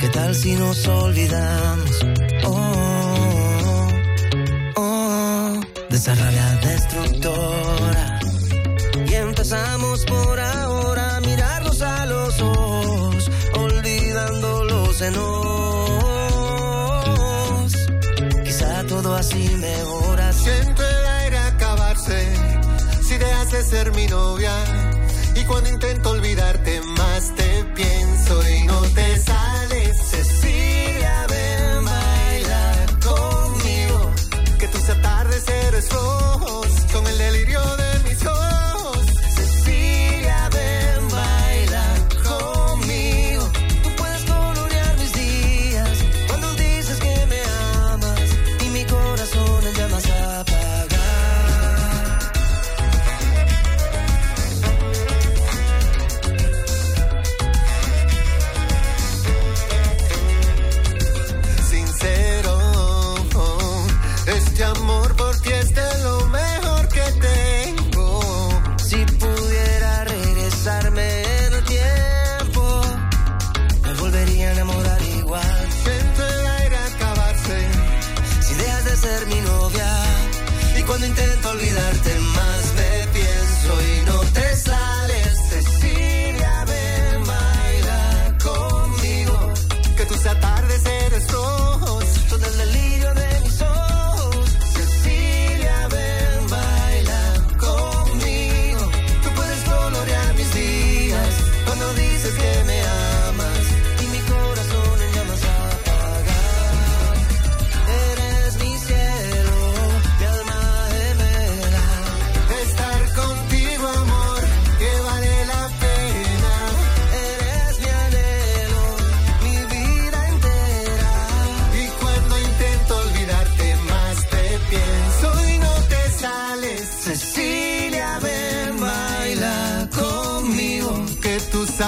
¿Qué 0.00 0.08
tal 0.08 0.34
si 0.34 0.54
nos 0.54 0.86
olvidamos? 0.88 2.06
Oh, 2.44 2.89
esa 6.00 6.14
rabia 6.14 6.58
destructora. 6.62 8.20
Y 9.06 9.14
empezamos 9.16 10.06
por 10.06 10.40
ahora 10.40 11.16
a 11.16 11.20
mirarnos 11.20 11.82
a 11.82 12.06
los 12.06 12.40
ojos, 12.40 13.30
olvidando 13.52 14.64
los 14.64 14.98
enojos. 15.02 16.00
Quizá 18.44 18.82
todo 18.86 19.14
así 19.14 19.50
mejora. 19.58 20.32
Siento 20.32 20.82
el 20.82 21.06
aire 21.20 21.36
acabarse 21.36 22.32
si 23.06 23.18
dejas 23.18 23.50
de 23.52 23.62
ser 23.62 23.92
mi 23.92 24.06
novia. 24.06 24.54
Y 25.34 25.44
cuando 25.44 25.68
intento 25.68 26.12
olvidarte 26.12 26.80
más 26.96 27.34
te 27.34 27.64
pienso 27.74 27.99
this. 35.80 36.19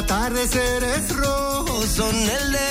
Que 0.03 0.09
tus 0.09 0.17
atardeceres 0.17 1.17
rojos 1.17 1.87
son 1.87 2.15
el 2.15 2.53
delirio 2.53 2.62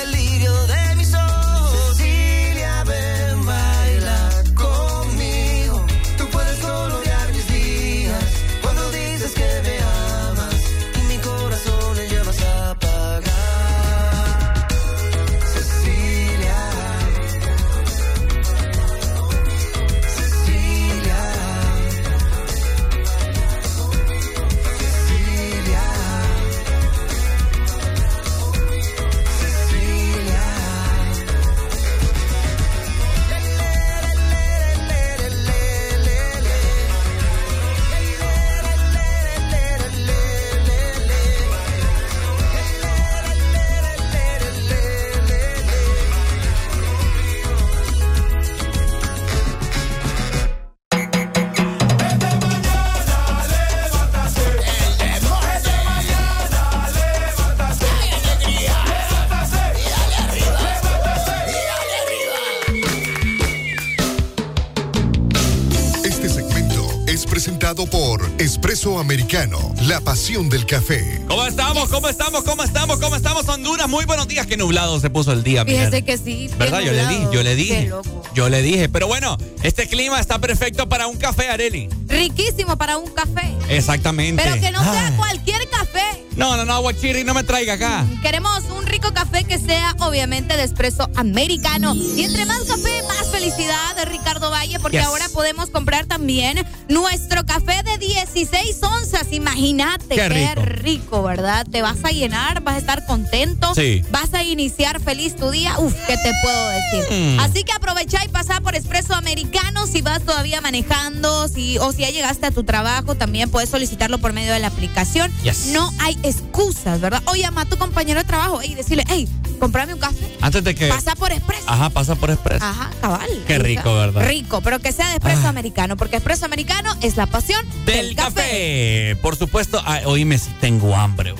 Espresso 68.82 68.98
Americano, 68.98 69.72
la 69.82 70.00
pasión 70.00 70.48
del 70.48 70.66
café. 70.66 71.22
¿Cómo 71.28 71.46
estamos? 71.46 71.88
¿Cómo 71.88 72.08
estamos? 72.08 72.42
¿Cómo 72.42 72.64
estamos? 72.64 72.98
¿Cómo 72.98 73.14
estamos, 73.14 73.48
Honduras? 73.48 73.88
Muy 73.88 74.04
buenos 74.06 74.26
días. 74.26 74.44
Qué 74.44 74.56
nublado 74.56 74.98
se 74.98 75.08
puso 75.08 75.30
el 75.30 75.44
día. 75.44 75.64
Fíjese 75.64 75.84
miren. 75.86 76.04
que 76.04 76.18
sí. 76.18 76.50
¿Verdad? 76.58 76.80
Yo 76.80 76.90
le 76.90 77.06
dije, 77.06 77.28
yo 77.32 77.42
le 77.44 77.50
Qué 77.50 77.54
dije. 77.54 77.86
loco. 77.86 78.22
Yo 78.34 78.48
le 78.48 78.60
dije. 78.60 78.88
Pero 78.88 79.06
bueno, 79.06 79.38
este 79.62 79.86
clima 79.86 80.18
está 80.18 80.40
perfecto 80.40 80.88
para 80.88 81.06
un 81.06 81.16
café, 81.16 81.48
Areli. 81.48 81.88
Riquísimo 82.08 82.76
para 82.76 82.96
un 82.96 83.08
café. 83.12 83.54
Exactamente. 83.68 84.42
Pero 84.42 84.60
que 84.60 84.72
no 84.72 84.82
sea 84.82 85.06
Ay. 85.06 85.14
cualquier 85.16 85.68
café. 85.70 86.24
No, 86.34 86.56
no, 86.56 86.64
no, 86.64 86.72
aguachiri, 86.74 87.22
no 87.22 87.34
me 87.34 87.44
traiga 87.44 87.74
acá. 87.74 88.04
Queremos 88.20 88.64
un 88.76 88.84
rico 88.86 89.12
café 89.14 89.44
que 89.44 89.58
sea 89.58 89.94
obviamente 90.00 90.56
de 90.56 90.64
espresso 90.64 91.08
americano. 91.14 91.94
Y 91.94 92.24
entre 92.24 92.46
más 92.46 92.64
café, 92.64 93.02
más 93.06 93.21
felicidad 93.42 93.96
Ricardo 94.06 94.50
Valle, 94.50 94.78
porque 94.78 94.98
Yes. 94.98 95.06
ahora 95.06 95.28
podemos 95.30 95.68
comprar 95.70 96.06
también 96.06 96.64
nuestro 96.88 97.44
café 97.44 97.82
de 97.82 97.98
16 97.98 98.80
onzas. 98.82 99.32
Imagínate, 99.32 100.14
Qué 100.14 100.28
qué, 100.28 100.28
rico. 100.54 100.62
rico. 100.64 101.22
¿verdad? 101.24 101.66
Te 101.70 101.82
vas 101.82 101.98
a 102.04 102.10
llenar, 102.10 102.62
vas 102.62 102.76
a 102.76 102.78
estar 102.78 103.04
contento, 103.06 103.74
Sí. 103.74 104.04
vas 104.10 104.32
a 104.34 104.44
iniciar 104.44 105.00
feliz 105.00 105.34
tu 105.34 105.50
día. 105.50 105.76
Uf, 105.78 105.92
¿qué 106.06 106.16
te 106.16 106.30
puedo 106.42 106.68
decir? 106.68 107.18
Mm. 107.36 107.40
Así 107.40 107.64
que 107.64 107.72
aprovecha 107.72 108.24
y 108.24 108.28
pasa 108.28 108.60
por 108.60 108.76
Espresso 108.76 109.14
Americano 109.14 109.86
si 109.88 110.02
vas 110.02 110.22
todavía 110.22 110.60
manejando 110.60 111.48
si, 111.48 111.78
o 111.78 111.92
si 111.92 112.02
ya 112.02 112.10
llegaste 112.10 112.46
a 112.46 112.50
tu 112.52 112.62
trabajo, 112.64 113.14
también 113.16 113.50
puedes 113.50 113.70
solicitarlo 113.70 114.18
por 114.18 114.32
medio 114.32 114.52
de 114.52 114.60
la 114.60 114.68
aplicación. 114.68 115.32
Yes. 115.42 115.66
No 115.72 115.90
hay 116.00 116.16
excusas, 116.22 117.00
¿verdad? 117.00 117.22
O 117.26 117.34
llama 117.34 117.62
a 117.62 117.64
tu 117.64 117.76
compañero 117.76 118.20
de 118.20 118.24
trabajo 118.24 118.62
y 118.62 118.74
decirle, 118.74 119.04
hey, 119.08 119.28
comprame 119.62 119.94
un 119.94 120.00
café. 120.00 120.26
Antes 120.40 120.64
de 120.64 120.74
que. 120.74 120.88
Pasa 120.88 121.14
por 121.14 121.30
Espresso. 121.30 121.62
Ajá, 121.68 121.88
pasa 121.90 122.16
por 122.16 122.30
Express. 122.32 122.60
Ajá, 122.60 122.90
cabal. 123.00 123.28
Qué 123.46 123.60
rico, 123.60 123.94
¿verdad? 123.94 124.26
Rico, 124.26 124.60
pero 124.60 124.80
que 124.80 124.90
sea 124.90 125.06
de 125.10 125.14
Espresso 125.14 125.42
Ah. 125.46 125.50
americano, 125.50 125.96
porque 125.96 126.16
Espresso 126.16 126.44
americano 126.46 126.92
es 127.00 127.16
la 127.16 127.26
pasión 127.26 127.64
Del 127.86 128.16
café. 128.16 129.16
Por 129.22 129.36
supuesto, 129.36 129.80
ay, 129.86 130.02
oíme 130.04 130.36
si 130.38 130.50
tengo 130.60 130.96
hambre. 130.96 131.32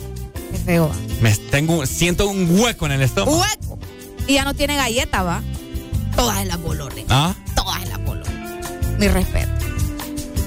Qué 0.52 0.58
feo. 0.58 0.92
Me 1.20 1.34
tengo, 1.36 1.84
siento 1.84 2.28
un 2.28 2.60
hueco 2.60 2.86
en 2.86 2.92
el 2.92 3.02
estómago. 3.02 3.40
Hueco. 3.40 3.78
Y 4.28 4.34
ya 4.34 4.44
no 4.44 4.54
tiene 4.54 4.76
galleta, 4.76 5.24
¿va? 5.24 5.42
Todas 6.14 6.40
en 6.42 6.46
la 6.48 6.58
bolone. 6.58 7.04
¿Ah? 7.08 7.34
Todas 7.56 7.82
en 7.82 7.88
la 7.88 7.98
bolone. 7.98 8.60
Mi 8.98 9.08
respeto. 9.08 9.50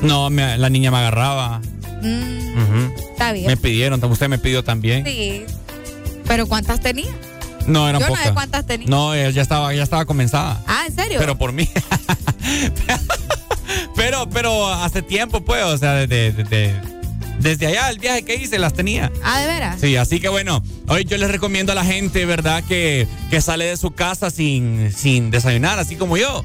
No, 0.02 0.30
me- 0.30 0.58
la 0.58 0.70
niña 0.70 0.92
me 0.92 0.98
agarraba. 0.98 1.60
Mm, 2.02 2.92
está 3.12 3.34
bien. 3.34 3.48
Me 3.48 3.58
pidieron, 3.58 4.02
usted 4.06 4.30
me 4.30 4.38
pidió 4.38 4.64
también. 4.64 5.04
Sí. 5.06 5.44
Pero 6.26 6.48
¿cuántas 6.48 6.80
tenía? 6.80 7.12
No, 7.68 7.90
eran 7.90 8.02
Yo 8.02 8.10
no 8.10 8.16
sé 8.16 8.34
cuántas 8.34 8.66
tenía. 8.66 8.88
No, 8.88 9.16
ya 9.16 9.42
estaba, 9.42 9.74
ya 9.74 9.84
estaba 9.84 10.06
comenzada. 10.06 10.62
Ah, 10.68 10.86
¿en 10.88 10.96
serio? 10.96 11.18
Pero 11.20 11.38
por 11.38 11.52
mí. 11.52 11.68
pero, 13.96 14.30
pero 14.30 14.68
hace 14.68 15.02
tiempo, 15.02 15.42
pues, 15.42 15.64
o 15.64 15.78
sea, 15.78 15.94
desde, 15.94 16.32
desde, 16.32 16.82
desde 17.40 17.68
allá, 17.68 17.90
el 17.90 18.00
viaje 18.00 18.24
que 18.24 18.36
hice, 18.36 18.60
las 18.60 18.74
tenía. 18.74 19.12
Ah, 19.24 19.40
¿de 19.40 19.48
veras? 19.48 19.80
Sí, 19.80 19.96
así 19.96 20.20
que 20.20 20.30
bueno, 20.30 20.64
hoy 20.88 21.06
yo 21.06 21.18
les 21.18 21.30
recomiendo 21.32 21.72
a 21.72 21.76
la 21.76 21.86
gente, 21.86 22.26
¿verdad? 22.26 22.64
Que, 22.64 23.08
que 23.30 23.42
sale 23.42 23.66
de 23.66 23.78
su 23.78 23.92
casa 23.92 24.30
sin, 24.30 24.92
sin 24.92 25.32
desayunar, 25.32 25.80
así 25.80 25.96
como 25.96 26.18
yo. 26.18 26.44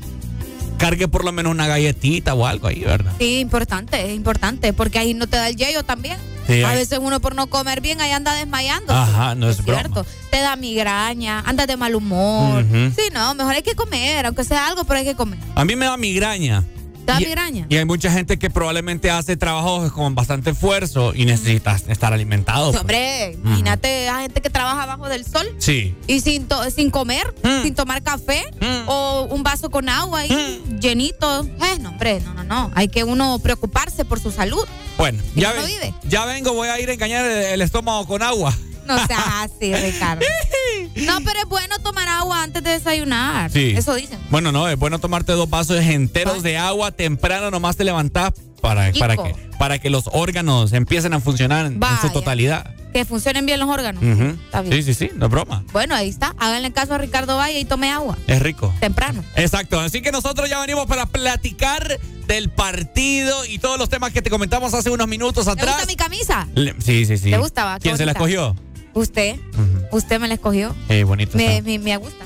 Cargue 0.78 1.08
por 1.08 1.24
lo 1.24 1.32
menos 1.32 1.52
una 1.52 1.66
galletita 1.66 2.32
o 2.32 2.46
algo 2.46 2.66
ahí, 2.66 2.80
¿verdad? 2.80 3.12
Sí, 3.18 3.40
importante, 3.40 4.02
es 4.02 4.16
importante, 4.16 4.72
porque 4.72 4.98
ahí 4.98 5.12
no 5.12 5.26
te 5.26 5.36
da 5.36 5.48
el 5.48 5.56
yello 5.56 5.82
también. 5.82 6.16
Sí, 6.46 6.62
a 6.62 6.72
veces 6.72 6.98
uno 7.00 7.20
por 7.20 7.34
no 7.34 7.46
comer 7.48 7.80
bien 7.80 8.00
ahí 8.00 8.10
anda 8.10 8.34
desmayando. 8.34 8.92
Ajá, 8.92 9.34
no 9.34 9.48
es, 9.48 9.62
broma. 9.62 9.80
¿Cierto? 9.80 10.06
Te 10.30 10.40
da 10.40 10.56
migraña, 10.56 11.40
andas 11.40 11.66
de 11.66 11.76
mal 11.76 11.94
humor. 11.94 12.64
Ujú. 12.64 12.92
Sí, 12.96 13.02
no, 13.12 13.34
mejor 13.34 13.54
hay 13.54 13.62
que 13.62 13.74
comer, 13.74 14.26
aunque 14.26 14.44
sea 14.44 14.66
algo, 14.66 14.84
pero 14.84 14.98
hay 14.98 15.04
que 15.04 15.14
comer. 15.14 15.38
A 15.54 15.64
mí 15.64 15.76
me 15.76 15.86
da 15.86 15.96
migraña. 15.96 16.64
¿Te 17.04 17.12
da 17.12 17.20
Y- 17.20 17.24
migraña? 17.24 17.66
Y 17.68 17.76
hay 17.76 17.84
mucha 17.84 18.10
gente 18.10 18.38
que 18.38 18.50
probablemente 18.50 19.10
hace 19.10 19.36
trabajos 19.36 19.92
con 19.92 20.14
bastante 20.14 20.50
esfuerzo 20.50 21.12
y 21.14 21.24
necesita 21.24 21.76
estar 21.88 22.12
alimentado. 22.12 22.70
Pues. 22.70 22.80
hombre, 22.80 23.32
imagínate 23.32 24.08
a 24.08 24.20
gente 24.20 24.40
que 24.40 24.50
trabaja 24.50 24.86
bajo 24.86 25.08
del 25.08 25.24
sol 25.24 25.46
Sí. 25.58 25.94
y 26.06 26.20
sin, 26.20 26.46
to- 26.46 26.70
sin 26.70 26.90
comer, 26.90 27.34
Mm. 27.42 27.62
sin 27.62 27.74
tomar 27.74 28.02
café 28.02 28.44
o 28.86 29.26
un 29.30 29.42
vaso 29.42 29.70
con 29.70 29.88
agua 29.88 30.20
ahí 30.20 30.62
Mm. 30.68 30.78
llenito. 30.78 31.42
Eh, 31.44 31.78
no, 31.80 31.90
hombre, 31.90 32.20
no, 32.20 32.34
no, 32.34 32.44
no. 32.44 32.70
Hay 32.74 32.88
que 32.88 33.04
uno 33.04 33.38
preocuparse 33.38 34.04
por 34.04 34.20
su 34.20 34.30
salud. 34.30 34.64
Bueno, 34.98 35.22
¿Y 35.34 35.40
ya, 35.40 35.50
no 35.54 35.62
ven- 35.62 35.66
vive? 35.66 35.94
ya 36.04 36.24
vengo, 36.26 36.52
voy 36.52 36.68
a 36.68 36.78
ir 36.80 36.90
a 36.90 36.92
engañar 36.92 37.24
el, 37.24 37.32
el 37.44 37.62
estómago 37.62 38.06
con 38.06 38.22
agua. 38.22 38.54
No 38.96 39.06
seas 39.06 39.22
así, 39.42 39.74
Ricardo. 39.74 40.24
No, 40.96 41.18
pero 41.24 41.38
es 41.40 41.46
bueno 41.48 41.78
tomar 41.78 42.08
agua 42.08 42.42
antes 42.42 42.62
de 42.62 42.70
desayunar. 42.70 43.50
Sí. 43.50 43.74
Eso 43.76 43.94
dicen. 43.94 44.18
Bueno, 44.30 44.50
no, 44.52 44.68
es 44.68 44.76
bueno 44.78 44.98
tomarte 44.98 45.32
dos 45.32 45.48
vasos 45.48 45.78
enteros 45.80 46.42
de 46.42 46.58
agua 46.58 46.90
temprano, 46.90 47.50
nomás 47.50 47.76
te 47.76 47.84
levantás 47.84 48.32
para, 48.60 48.92
para, 48.98 49.16
que, 49.16 49.34
para 49.58 49.78
que 49.78 49.88
los 49.88 50.04
órganos 50.12 50.72
empiecen 50.72 51.12
a 51.14 51.20
funcionar 51.20 51.66
en, 51.66 51.74
en 51.74 52.00
su 52.02 52.10
totalidad. 52.10 52.74
Que 52.92 53.04
funcionen 53.04 53.46
bien 53.46 53.60
los 53.60 53.68
órganos. 53.68 54.02
Está 54.02 54.62
bien. 54.62 54.74
Sí, 54.74 54.82
sí, 54.82 54.94
sí, 54.94 55.10
no 55.14 55.26
es 55.26 55.30
broma. 55.32 55.64
Bueno, 55.72 55.94
ahí 55.94 56.08
está. 56.08 56.34
Háganle 56.38 56.72
caso 56.72 56.94
a 56.94 56.98
Ricardo 56.98 57.36
Valle 57.36 57.60
y 57.60 57.64
tome 57.64 57.90
agua. 57.90 58.18
Es 58.26 58.42
rico. 58.42 58.74
Temprano. 58.80 59.24
Exacto, 59.36 59.78
así 59.80 60.02
que 60.02 60.10
nosotros 60.12 60.50
ya 60.50 60.60
venimos 60.60 60.86
para 60.86 61.06
platicar 61.06 61.98
del 62.26 62.50
partido 62.50 63.44
y 63.46 63.58
todos 63.58 63.78
los 63.78 63.88
temas 63.88 64.12
que 64.12 64.22
te 64.22 64.30
comentamos 64.30 64.74
hace 64.74 64.90
unos 64.90 65.06
minutos 65.08 65.44
¿Te 65.46 65.52
atrás. 65.52 65.68
gusta 65.76 65.86
mi 65.86 65.96
camisa? 65.96 66.48
Le- 66.54 66.74
Sí, 66.80 67.06
sí, 67.06 67.16
sí. 67.16 67.30
¿Te 67.30 67.38
gustaba? 67.38 67.76
Qué 67.78 67.84
¿Quién 67.84 67.96
se 67.96 68.04
la 68.06 68.12
escogió? 68.12 68.56
Usted. 68.94 69.36
Usted 69.92 70.20
me 70.20 70.28
la 70.28 70.34
escogió. 70.34 70.74
Sí, 70.88 71.02
bonito. 71.02 71.36
Me, 71.36 71.62
me, 71.62 71.78
me 71.78 71.96
gusta. 71.96 72.24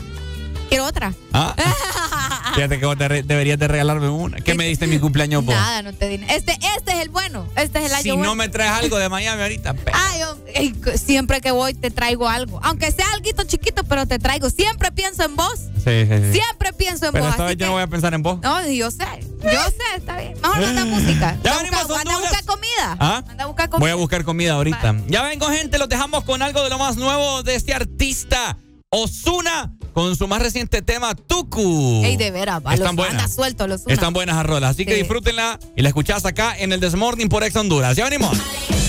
Quiero 0.69 0.87
otra. 0.87 1.15
Ah, 1.33 1.55
fíjate 2.55 2.79
que 2.81 2.87
vos 2.87 2.97
deberías 2.99 3.59
de 3.59 3.69
regalarme 3.69 4.09
una. 4.09 4.41
¿Qué 4.41 4.55
me 4.55 4.67
diste 4.67 4.85
en 4.85 4.91
mi 4.93 4.99
cumpleaños 4.99 5.45
vos? 5.45 5.55
Nada, 5.55 5.83
no 5.83 5.93
te 5.93 6.09
di. 6.09 6.25
Este, 6.29 6.59
este 6.77 6.93
es 6.93 7.01
el 7.01 7.09
bueno. 7.09 7.47
Este 7.57 7.79
es 7.81 7.87
el 7.87 7.93
año 7.95 8.03
Si 8.03 8.11
bueno. 8.11 8.25
no 8.25 8.35
me 8.35 8.49
traes 8.49 8.73
algo 8.73 8.97
de 8.99 9.09
Miami 9.09 9.43
ahorita, 9.43 9.75
Ay, 9.93 10.21
yo- 10.21 10.99
siempre 10.99 11.41
que 11.41 11.51
voy 11.51 11.75
te 11.75 11.91
traigo 11.91 12.29
algo. 12.29 12.61
Aunque 12.63 12.91
sea 12.93 13.07
algo 13.13 13.25
chiquito, 13.45 13.85
pero 13.85 14.07
te 14.07 14.19
traigo. 14.19 14.49
Siempre 14.51 14.93
pienso 14.93 15.25
en 15.25 15.37
vos. 15.37 15.59
Sí, 15.85 16.07
sí, 16.09 16.09
sí. 16.09 16.33
Siempre 16.41 16.73
pienso 16.73 17.07
en 17.07 17.13
Pero 17.13 17.25
vos. 17.25 17.33
esta 17.35 17.45
vez 17.45 17.57
yo 17.57 17.67
no 17.67 17.73
voy 17.73 17.83
a 17.83 17.87
pensar 17.87 18.15
en 18.15 18.23
vos. 18.23 18.41
No, 18.41 18.67
yo 18.69 18.91
sé. 18.91 19.05
Yo 19.43 19.51
sé, 19.51 19.97
está 19.97 20.17
bien. 20.17 20.35
Mejor 20.41 20.61
manda 20.61 20.85
música. 20.85 21.37
Ya 21.45 21.57
venimos, 21.59 21.83
buscar- 21.83 22.01
anda 22.01 22.15
a 22.15 22.19
buscar 22.21 22.45
comida. 22.45 22.97
¿Ah? 23.01 23.25
Anda 23.29 23.45
a 23.45 23.47
buscar 23.47 23.69
comida. 23.69 23.81
Voy 23.85 23.91
a 23.91 23.95
buscar 23.97 24.25
comida 24.25 24.53
ahorita. 24.55 24.95
Ya 25.09 25.23
vengo, 25.23 25.47
gente, 25.49 25.79
los 25.79 25.89
dejamos 25.89 26.25
con 26.25 26.41
algo 26.43 26.63
de 26.63 26.71
lo 26.71 26.79
más 26.79 26.97
nuevo 26.97 27.43
de 27.43 27.55
este 27.55 27.75
artista, 27.75 28.57
Osuna, 28.91 29.73
con 29.95 30.15
su 30.17 30.29
más 30.29 30.43
reciente 30.43 30.83
tema, 30.83 31.15
Tuku. 31.15 32.03
Ey, 32.05 32.17
de 32.19 32.31
veras, 32.31 32.59
Están 32.59 32.79
los- 32.81 32.97
buenas. 32.97 33.23
anda 33.25 33.29
suelto 33.35 33.67
los 33.67 33.87
Están 33.87 34.13
buenas 34.13 34.37
las 34.37 34.45
rolas, 34.45 34.71
así 34.73 34.85
que 34.85 34.95
disfrútenla 34.97 35.59
y 35.77 35.83
la 35.83 35.89
escuchás 35.89 36.27
acá 36.27 36.55
en 36.59 36.73
el 36.73 36.81
Desmorning 36.81 37.29
por 37.29 37.43
Ex 37.45 37.57
Honduras. 37.57 37.97
Ya 37.97 38.05
venimos. 38.05 38.37
Ese 38.37 38.84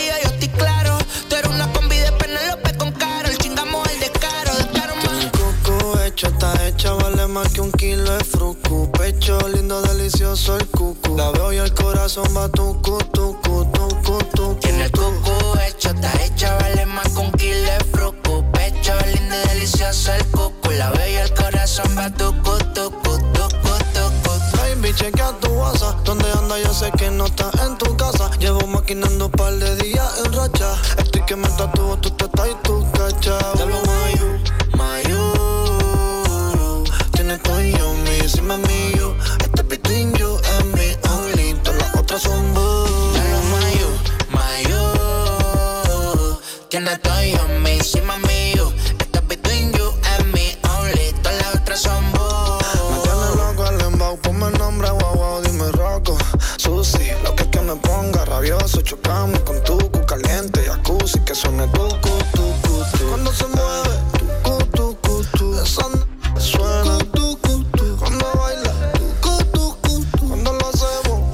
yo 0.00 0.30
estoy 0.30 0.48
claro. 0.48 0.98
Tú 1.28 1.36
eres 1.36 1.50
una 1.50 1.70
combi 1.72 1.96
de 1.96 2.12
Penélope 2.12 2.76
con 2.78 2.92
caro. 2.92 3.28
El 3.28 3.36
chingamos 3.38 3.86
el 3.90 4.00
descaro, 4.00 4.54
descaro 4.56 4.96
más. 4.96 5.30
Cucu 5.32 5.98
hecho, 6.00 6.28
está 6.28 6.66
hecha, 6.66 6.92
vale 6.94 7.26
más 7.26 7.48
que 7.48 7.60
un 7.60 7.72
kilo 7.72 8.10
de 8.16 8.24
frucu. 8.24 8.90
Pecho 8.92 9.38
lindo, 9.48 9.82
delicioso 9.82 10.56
el 10.56 10.66
cucu. 10.68 11.16
La 11.16 11.30
veo 11.30 11.52
y 11.52 11.58
el 11.58 11.74
corazón 11.74 12.26
va 12.36 12.48
tucu, 12.48 12.98
tucu, 13.12 13.70
tucu, 13.72 14.18
tucu. 14.34 14.54
Tiene 14.60 14.84
el 14.84 14.92
cucu 14.92 15.58
hecho, 15.68 15.90
está 15.90 16.24
hecha, 16.24 16.56
vale 16.56 16.86
más 16.86 17.08
con 17.10 17.30
kilo 17.32 17.60
de 17.60 17.84
fruco. 17.92 18.44
Pecho 18.52 18.94
lindo 19.14 19.36
delicioso 19.48 20.14
el 20.14 20.24
cucu. 20.26 20.70
La 20.70 20.90
veo 20.90 21.08
y 21.08 21.16
el 21.16 21.34
corazón 21.34 21.96
va 21.98 22.10
tucu, 22.10 22.56
tucu, 22.74 23.00
tucu, 23.02 23.32
tucu. 23.32 23.41
Chequea 24.94 25.32
tu 25.40 25.48
WhatsApp. 25.48 26.04
¿Dónde 26.04 26.30
anda? 26.32 26.58
Yo 26.58 26.72
sé 26.72 26.90
que 26.92 27.10
no 27.10 27.26
está 27.26 27.50
en 27.64 27.78
tu 27.78 27.96
casa. 27.96 28.30
Llevo 28.38 28.66
maquinando 28.66 29.26
un 29.26 29.32
par 29.32 29.54
de 29.54 29.76
días 29.76 30.22
en 30.24 30.32
racha. 30.32 30.74
Estoy 30.98 31.22
que 31.22 31.36
me 31.36 31.48
tatúo, 31.48 31.96
tú 31.98 32.10
te 32.10 32.24
estás 32.26 32.48
y 32.48 32.54
tú 32.62 32.86
cachao. 32.92 33.52
Te 33.54 33.62
hablo 33.62 33.80
mayu, 33.86 34.38
mayu. 34.76 35.32
Tienes 37.12 37.42
tú 37.42 37.58
y 37.60 37.72
yo, 37.72 37.92
mi, 38.04 38.18
encima 38.20 38.56
mío. 38.58 39.16
Este 39.40 40.18
you 40.18 40.38
and 40.58 40.74
me 40.74 40.96
only. 41.10 41.54
Todas 41.62 41.80
las 41.80 41.96
otras 41.96 42.22
son 42.22 42.54
boo. 42.54 43.12
Te 43.14 43.20
lo 43.30 43.40
mayo, 43.54 43.88
mayo. 44.30 44.80
Tiene 46.68 46.96
todo 46.98 47.22
y 47.24 47.32
a 47.34 47.51
Chocamos 58.92 59.40
con 59.40 59.58
tu 59.64 59.78
cu 59.90 60.04
caliente, 60.04 60.60
y 60.62 60.66
jacuzzi 60.66 61.18
que 61.20 61.34
suene 61.34 61.66
tu 61.68 61.88
cu, 62.02 62.10
tu 62.34 62.42
cu, 62.60 62.84
tu. 62.98 63.08
Cuando 63.08 63.32
se 63.32 63.46
mueve 63.46 63.94
tu 64.18 64.26
cu, 64.42 64.64
tu 64.66 64.96
cu, 65.00 65.24
tu. 65.38 65.54
Esa 65.54 65.86
suena 66.38 66.98
tu 67.14 67.38
cu, 67.40 67.64
tu. 67.72 67.96
Cuando 67.96 68.26
baila 68.34 68.72
tu 68.92 69.04
cu, 69.22 69.44
tu 69.54 69.76
cu, 69.80 70.04
tu. 70.18 70.28
Cuando 70.28 70.52
lo 70.52 70.68
hacemos 70.68 71.32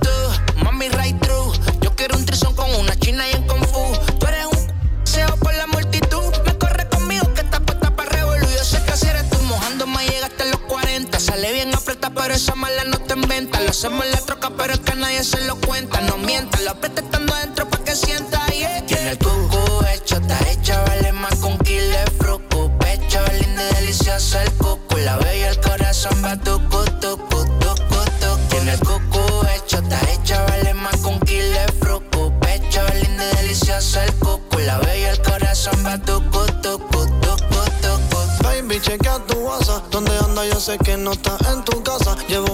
tu 0.00 0.64
Mami 0.64 0.88
right 0.88 1.20
through. 1.20 1.52
Yo 1.82 1.94
quiero 1.94 2.16
un 2.16 2.24
trisón 2.24 2.54
con 2.54 2.74
una 2.74 2.96
china 2.96 3.28
y 3.28 3.32
en 3.32 3.46
kung 3.46 3.62
fu. 3.66 3.92
Tú 4.18 4.26
eres 4.26 4.46
un 4.46 5.06
seo 5.06 5.36
por 5.36 5.52
la 5.52 5.66
multitud. 5.66 6.32
Me 6.46 6.56
corre 6.56 6.88
conmigo 6.88 7.34
que 7.34 7.42
está 7.42 7.60
puesta 7.60 7.94
para 7.94 8.12
revolver. 8.12 8.48
Yo 8.48 8.64
sé 8.64 8.82
que 8.86 8.96
si 8.96 9.08
eres 9.08 9.28
tú 9.28 9.38
mojándome 9.42 10.06
llegaste 10.06 10.44
a 10.44 10.46
los 10.46 10.60
40. 10.60 11.20
Sale 11.20 11.52
bien 11.52 11.74
apretada 11.74 12.14
pero 12.14 12.32
esa 12.32 12.54
mala 12.54 12.84
no 12.84 12.98
te 12.98 13.12
inventa. 13.12 13.60
Lo 13.60 13.68
hacemos 13.68 14.06
en 14.06 14.12
la 14.12 14.20
troca 14.22 14.48
pero 14.56 14.72
es 14.72 14.80
que 14.80 14.94
nadie 14.96 15.22
se 15.22 15.38
lo 15.44 15.56
cuenta. 15.56 16.00
Lo 16.30 16.70
aprieta 16.70 17.00
estando 17.00 17.34
adentro 17.34 17.68
pa' 17.68 17.78
que 17.78 17.96
sienta. 17.96 18.46
Yeah. 18.46 18.86
Tiene 18.86 19.10
el 19.10 19.18
cucu 19.18 19.84
hecho, 19.92 20.16
está 20.16 20.38
hecha, 20.48 20.80
vale 20.84 21.10
más 21.12 21.34
con 21.36 21.58
kilo 21.58 21.88
de 21.88 22.10
fruco. 22.18 22.70
Pecho, 22.78 23.18
lindo 23.32 23.60
y 23.60 23.74
delicioso 23.74 24.38
el 24.38 24.52
cucu. 24.52 24.96
La 24.98 25.18
y 25.34 25.40
el 25.42 25.60
corazón 25.60 26.22
va 26.24 26.36
tucu, 26.36 26.84
tucu, 27.00 27.44
tucu, 27.58 28.00
tucu. 28.20 28.48
Tiene 28.48 28.74
el 28.74 28.78
cucu 28.78 29.20
hecho, 29.56 29.78
está 29.78 29.98
hecha, 30.12 30.44
vale 30.44 30.72
más 30.74 30.96
con 30.98 31.18
kilo 31.20 31.50
de 31.50 31.72
fruco. 31.80 32.32
Pecho, 32.38 32.80
lindo 33.02 33.24
y 33.24 33.36
delicioso 33.36 34.00
el 34.00 34.14
cucu. 34.14 34.58
La 34.60 34.78
y 34.96 35.02
el 35.02 35.20
corazón 35.22 35.84
va 35.84 35.98
tucu, 35.98 36.46
tucu, 36.62 37.06
tucu, 37.22 37.60
tucu. 37.82 38.42
Baby, 38.44 38.80
chequea 38.80 39.18
tu 39.26 39.36
WhatsApp. 39.38 39.82
¿Dónde 39.90 40.16
anda? 40.18 40.46
Yo 40.46 40.60
sé 40.60 40.78
que 40.78 40.96
no 40.96 41.10
está 41.12 41.36
en 41.52 41.64
tu 41.64 41.82
casa. 41.82 42.16
Llevo 42.28 42.49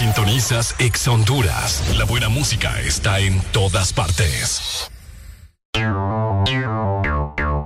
sintonizas 0.00 0.74
Ex 0.78 1.06
Honduras. 1.08 1.84
La 1.98 2.06
buena 2.06 2.30
música 2.30 2.80
está 2.80 3.20
en 3.20 3.38
todas 3.52 3.92
partes. 3.92 4.90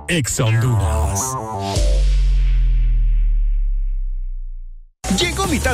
Ex 0.09 0.39
Honduras. 0.41 1.34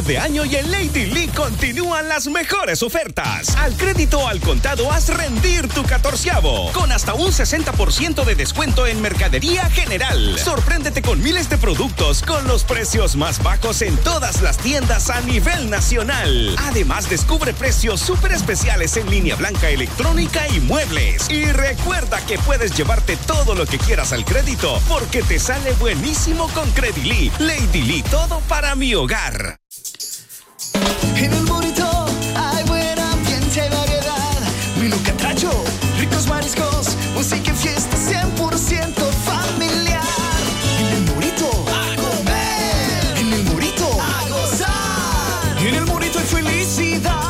De 0.05 0.17
año 0.17 0.45
y 0.45 0.55
en 0.55 0.71
Lady 0.71 1.05
Lee 1.07 1.27
continúan 1.35 2.07
las 2.07 2.27
mejores 2.27 2.81
ofertas. 2.83 3.55
Al 3.57 3.75
crédito 3.75 4.27
al 4.27 4.39
contado 4.39 4.91
haz 4.91 5.09
rendir 5.09 5.67
tu 5.67 5.83
catorceavo. 5.83 6.71
Con 6.71 6.91
hasta 6.91 7.13
un 7.13 7.31
60% 7.31 8.23
de 8.23 8.35
descuento 8.35 8.87
en 8.87 9.01
mercadería 9.01 9.69
general. 9.69 10.37
Sorpréndete 10.39 11.01
con 11.01 11.21
miles 11.21 11.49
de 11.49 11.57
productos 11.57 12.21
con 12.21 12.47
los 12.47 12.63
precios 12.63 13.15
más 13.15 13.43
bajos 13.43 13.81
en 13.81 13.97
todas 13.97 14.41
las 14.41 14.57
tiendas 14.57 15.09
a 15.09 15.21
nivel 15.21 15.69
nacional. 15.69 16.55
Además, 16.59 17.09
descubre 17.09 17.53
precios 17.53 18.01
súper 18.01 18.31
especiales 18.31 18.97
en 18.97 19.09
línea 19.09 19.35
blanca 19.35 19.69
electrónica 19.69 20.47
y 20.47 20.59
muebles. 20.59 21.29
Y 21.29 21.45
recuerda 21.45 22.25
que 22.25 22.37
puedes 22.39 22.75
llevarte 22.75 23.17
todo 23.27 23.55
lo 23.55 23.65
que 23.65 23.77
quieras 23.77 24.13
al 24.13 24.25
crédito 24.25 24.81
porque 24.87 25.21
te 25.23 25.39
sale 25.39 25.73
buenísimo 25.73 26.47
con 26.49 26.69
Credily. 26.71 27.31
Lady 27.39 27.81
Lee, 27.81 28.03
todo 28.03 28.39
para 28.47 28.75
mi 28.75 28.95
hogar. 28.95 29.61
En 31.21 31.31
el 31.33 31.45
burrito 31.45 31.87
hay 32.35 32.63
buen 32.63 32.97
ambiente 32.97 33.63
y 33.63 33.69
variedad. 33.69 34.39
Menú 34.79 34.97
catracho, 35.03 35.51
ricos 35.99 36.25
mariscos, 36.25 36.97
música 37.13 37.51
y 37.51 37.55
fiesta 37.55 37.95
100% 37.95 38.93
familiar. 39.23 40.01
En 40.79 40.87
el 40.87 41.03
burrito 41.13 41.47
a 41.69 41.95
comer. 42.01 43.17
En 43.19 43.33
el 43.33 43.43
burrito 43.43 43.85
a 44.01 44.29
gozar. 44.29 45.57
En 45.63 45.75
el 45.75 45.85
burrito 45.85 46.17
hay 46.17 46.25
felicidad. 46.25 47.21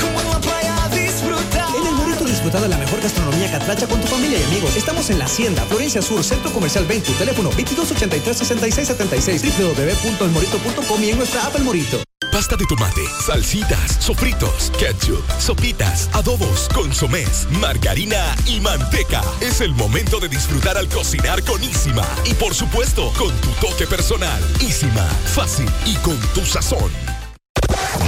Como 0.00 0.20
en 0.20 0.30
la 0.30 0.38
playa 0.38 0.88
disfrutar. 0.92 1.74
En 1.80 1.84
el 1.84 1.94
Morito 1.94 2.24
disfruta 2.24 2.60
de 2.60 2.68
la 2.68 2.78
mejor 2.78 3.00
gastronomía 3.00 3.50
catracha 3.50 3.88
con 3.88 4.00
tu 4.00 4.06
familia 4.06 4.38
y 4.38 4.44
amigos. 4.44 4.76
Estamos 4.76 5.10
en 5.10 5.18
La 5.18 5.24
Hacienda, 5.24 5.64
Florencia 5.64 6.00
Sur, 6.00 6.22
Centro 6.22 6.52
Comercial 6.52 6.86
20, 6.86 7.10
teléfono 7.14 7.50
2283-6676, 7.50 9.42
www.elmorito.com 9.58 11.02
y 11.02 11.10
en 11.10 11.18
nuestra 11.18 11.44
app 11.44 11.56
El 11.56 11.64
Morito. 11.64 12.00
Pasta 12.32 12.56
de 12.56 12.66
tomate, 12.66 13.02
salsitas, 13.24 13.96
sofritos, 13.98 14.70
ketchup, 14.78 15.22
sopitas, 15.38 16.10
adobos, 16.12 16.68
consomés, 16.74 17.46
margarina 17.60 18.34
y 18.46 18.60
manteca. 18.60 19.22
Es 19.40 19.60
el 19.60 19.72
momento 19.74 20.20
de 20.20 20.28
disfrutar 20.28 20.76
al 20.76 20.88
cocinar 20.88 21.42
con 21.44 21.62
Isima. 21.62 22.06
Y 22.24 22.34
por 22.34 22.54
supuesto, 22.54 23.12
con 23.16 23.34
tu 23.40 23.48
toque 23.66 23.86
personal. 23.86 24.42
Isima, 24.60 25.06
fácil 25.34 25.68
y 25.86 25.94
con 25.96 26.18
tu 26.34 26.44
sazón. 26.44 26.90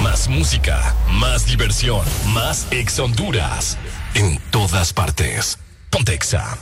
Más 0.03 0.29
música, 0.29 0.95
más 1.13 1.47
diversión, 1.47 2.05
más 2.27 2.67
ex 2.71 2.99
Honduras. 2.99 3.79
En 4.15 4.39
todas 4.51 4.93
partes. 4.93 5.59
Pontexa. 5.91 6.59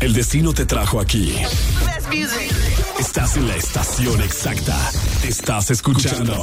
El 0.00 0.14
destino 0.14 0.52
te 0.52 0.66
trajo 0.66 1.00
aquí. 1.00 1.36
Estás 3.00 3.34
en 3.38 3.48
la 3.48 3.56
estación 3.56 4.20
exacta. 4.20 4.76
Estás 5.26 5.70
escuchando. 5.70 6.34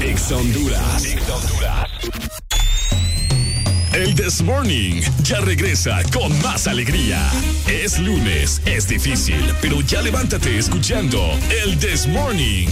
Ex 0.00 0.32
Honduras. 0.32 1.04
El 3.92 4.16
This 4.16 4.42
Morning 4.42 5.00
ya 5.22 5.38
regresa 5.38 6.02
con 6.12 6.36
más 6.42 6.66
alegría. 6.66 7.30
Es 7.68 8.00
lunes, 8.00 8.60
es 8.66 8.88
difícil, 8.88 9.54
pero 9.62 9.82
ya 9.82 10.02
levántate 10.02 10.58
escuchando 10.58 11.22
el 11.64 11.78
This 11.78 12.08
Morning. 12.08 12.66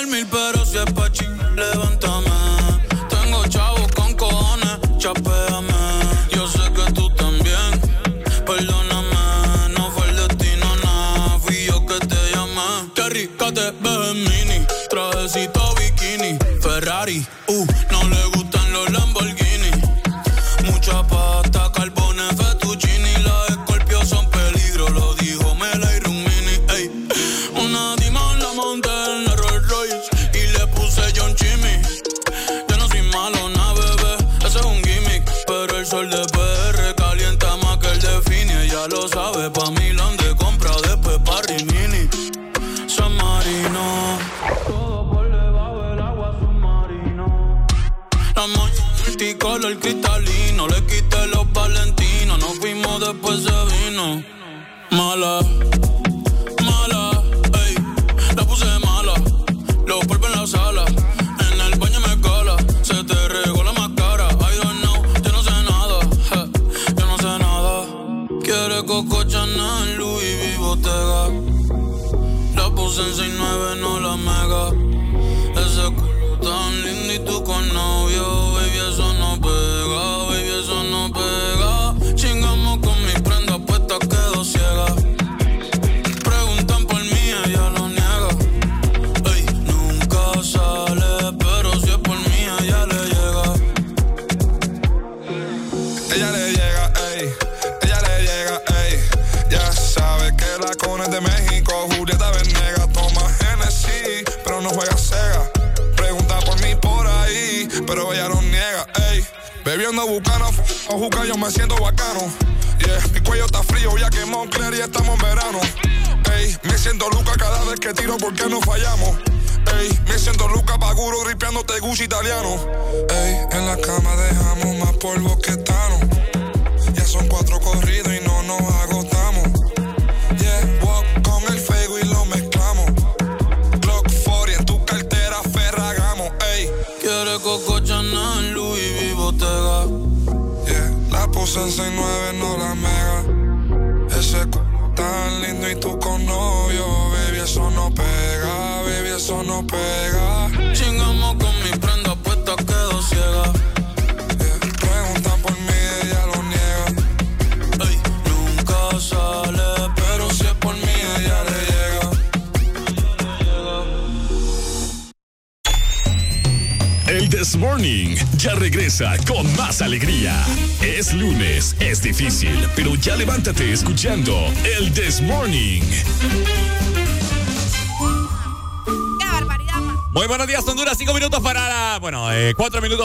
Dormir, 0.00 0.26
pero 0.30 0.64
si 0.64 0.78
es 0.78 0.92
pa' 0.92 1.10
ching, 1.10 1.36
levántame. 1.56 2.07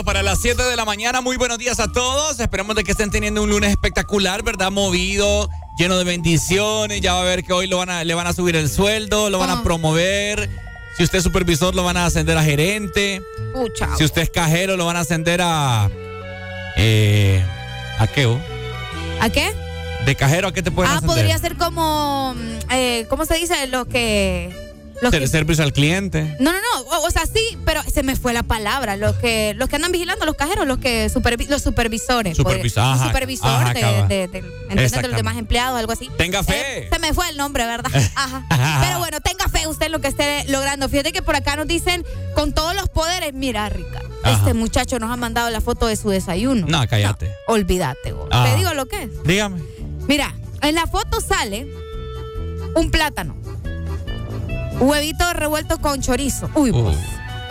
Minutos 0.03 0.05
para 0.05 0.23
las 0.23 0.39
siete 0.39 0.63
de 0.63 0.75
la 0.75 0.85
mañana. 0.85 1.21
Muy 1.21 1.37
buenos 1.37 1.57
días 1.57 1.79
a 1.79 1.91
todos. 1.91 2.39
Esperamos 2.39 2.75
de 2.75 2.83
que 2.83 2.91
estén 2.91 3.09
teniendo 3.11 3.41
un 3.43 3.49
lunes 3.49 3.69
espectacular, 3.71 4.43
¿verdad? 4.43 4.71
Movido, 4.71 5.49
lleno 5.77 5.97
de 5.97 6.03
bendiciones. 6.03 7.01
Ya 7.01 7.13
va 7.13 7.21
a 7.21 7.23
ver 7.25 7.43
que 7.43 7.53
hoy 7.53 7.67
lo 7.67 7.77
van 7.77 7.89
a, 7.89 8.03
le 8.03 8.13
van 8.13 8.27
a 8.27 8.33
subir 8.33 8.55
el 8.55 8.69
sueldo, 8.69 9.29
lo 9.29 9.39
van 9.39 9.49
a 9.49 9.63
promover. 9.63 10.49
Si 10.97 11.03
usted 11.03 11.17
es 11.19 11.23
supervisor, 11.23 11.73
lo 11.73 11.83
van 11.83 11.97
a 11.97 12.05
ascender 12.05 12.37
a 12.37 12.43
gerente. 12.43 13.21
Pucha. 13.53 13.95
Si 13.97 14.03
usted 14.03 14.21
es 14.23 14.29
cajero, 14.29 14.77
lo 14.77 14.85
van 14.85 14.97
a 14.97 15.01
ascender 15.01 15.41
a. 15.41 15.89
Eh, 16.77 17.43
¿A 17.99 18.07
qué? 18.07 18.25
oh? 18.25 18.39
¿A 19.21 19.29
qué? 19.29 19.53
¿De 20.05 20.15
cajero 20.15 20.49
a 20.49 20.53
qué 20.53 20.61
te 20.61 20.71
pueden 20.71 20.91
Ah, 20.91 20.95
ascender? 20.97 21.15
podría 21.17 21.37
ser 21.37 21.55
como, 21.55 22.33
mm, 22.35 22.71
eh, 22.71 23.05
¿cómo 23.09 23.25
se 23.25 23.35
dice? 23.35 23.67
Lo 23.67 23.85
que... 23.85 24.51
Los 25.01 25.11
que 25.11 25.27
Servicio 25.27 25.63
al 25.63 25.73
cliente. 25.73 26.35
no, 26.39 26.51
no, 26.53 26.59
no, 26.59 26.81
o, 26.97 27.07
o 27.07 27.11
sea, 27.11 27.25
sí, 27.25 27.57
pero 27.73 27.89
se 27.91 28.03
me 28.03 28.15
fue 28.15 28.33
la 28.33 28.43
palabra. 28.43 28.97
Los 28.97 29.15
que, 29.15 29.55
los 29.57 29.67
que 29.67 29.77
andan 29.77 29.91
vigilando, 29.91 30.25
los 30.25 30.35
cajeros, 30.35 30.67
los 30.67 30.77
que 30.77 31.09
supervi- 31.09 31.47
los 31.47 31.61
supervisores. 31.63 32.37
Supervisor, 32.37 32.83
podría- 32.83 32.93
un 32.93 32.99
ajá, 32.99 33.07
supervisor 33.07 33.49
ajá, 33.49 33.73
de, 33.73 34.27
de- 34.27 34.27
de- 34.27 35.07
los 35.07 35.15
demás 35.15 35.37
empleados, 35.37 35.79
algo 35.79 35.91
así. 35.91 36.09
Tenga 36.17 36.43
fe. 36.43 36.83
Eh, 36.85 36.89
se 36.91 36.99
me 36.99 37.13
fue 37.13 37.27
el 37.29 37.37
nombre, 37.37 37.65
¿verdad? 37.65 37.91
Ajá. 38.15 38.45
Pero 38.81 38.99
bueno, 38.99 39.19
tenga 39.21 39.47
fe 39.47 39.65
usted 39.67 39.87
en 39.87 39.91
lo 39.91 40.01
que 40.01 40.07
esté 40.09 40.45
logrando. 40.49 40.87
Fíjate 40.87 41.11
que 41.11 41.21
por 41.23 41.35
acá 41.35 41.55
nos 41.55 41.65
dicen, 41.67 42.05
con 42.35 42.53
todos 42.53 42.75
los 42.75 42.89
poderes, 42.89 43.33
mira, 43.33 43.67
Rica, 43.69 44.01
Ajá. 44.23 44.37
este 44.37 44.53
muchacho 44.53 44.99
nos 44.99 45.09
ha 45.09 45.17
mandado 45.17 45.49
la 45.49 45.59
foto 45.61 45.87
de 45.87 45.95
su 45.95 46.09
desayuno. 46.09 46.67
No, 46.67 46.87
cállate. 46.87 47.31
Olvídate, 47.47 48.13
vos. 48.13 48.27
Ah. 48.31 48.45
Te 48.47 48.55
digo 48.57 48.73
lo 48.75 48.85
que 48.85 49.03
es. 49.03 49.09
Dígame. 49.23 49.61
Mira, 50.07 50.31
en 50.61 50.75
la 50.75 50.85
foto 50.85 51.21
sale 51.21 51.67
un 52.75 52.91
plátano, 52.91 53.35
huevito 54.79 55.31
revuelto 55.33 55.79
con 55.79 56.01
chorizo. 56.01 56.49
Uy, 56.55 56.71
pues, 56.71 56.97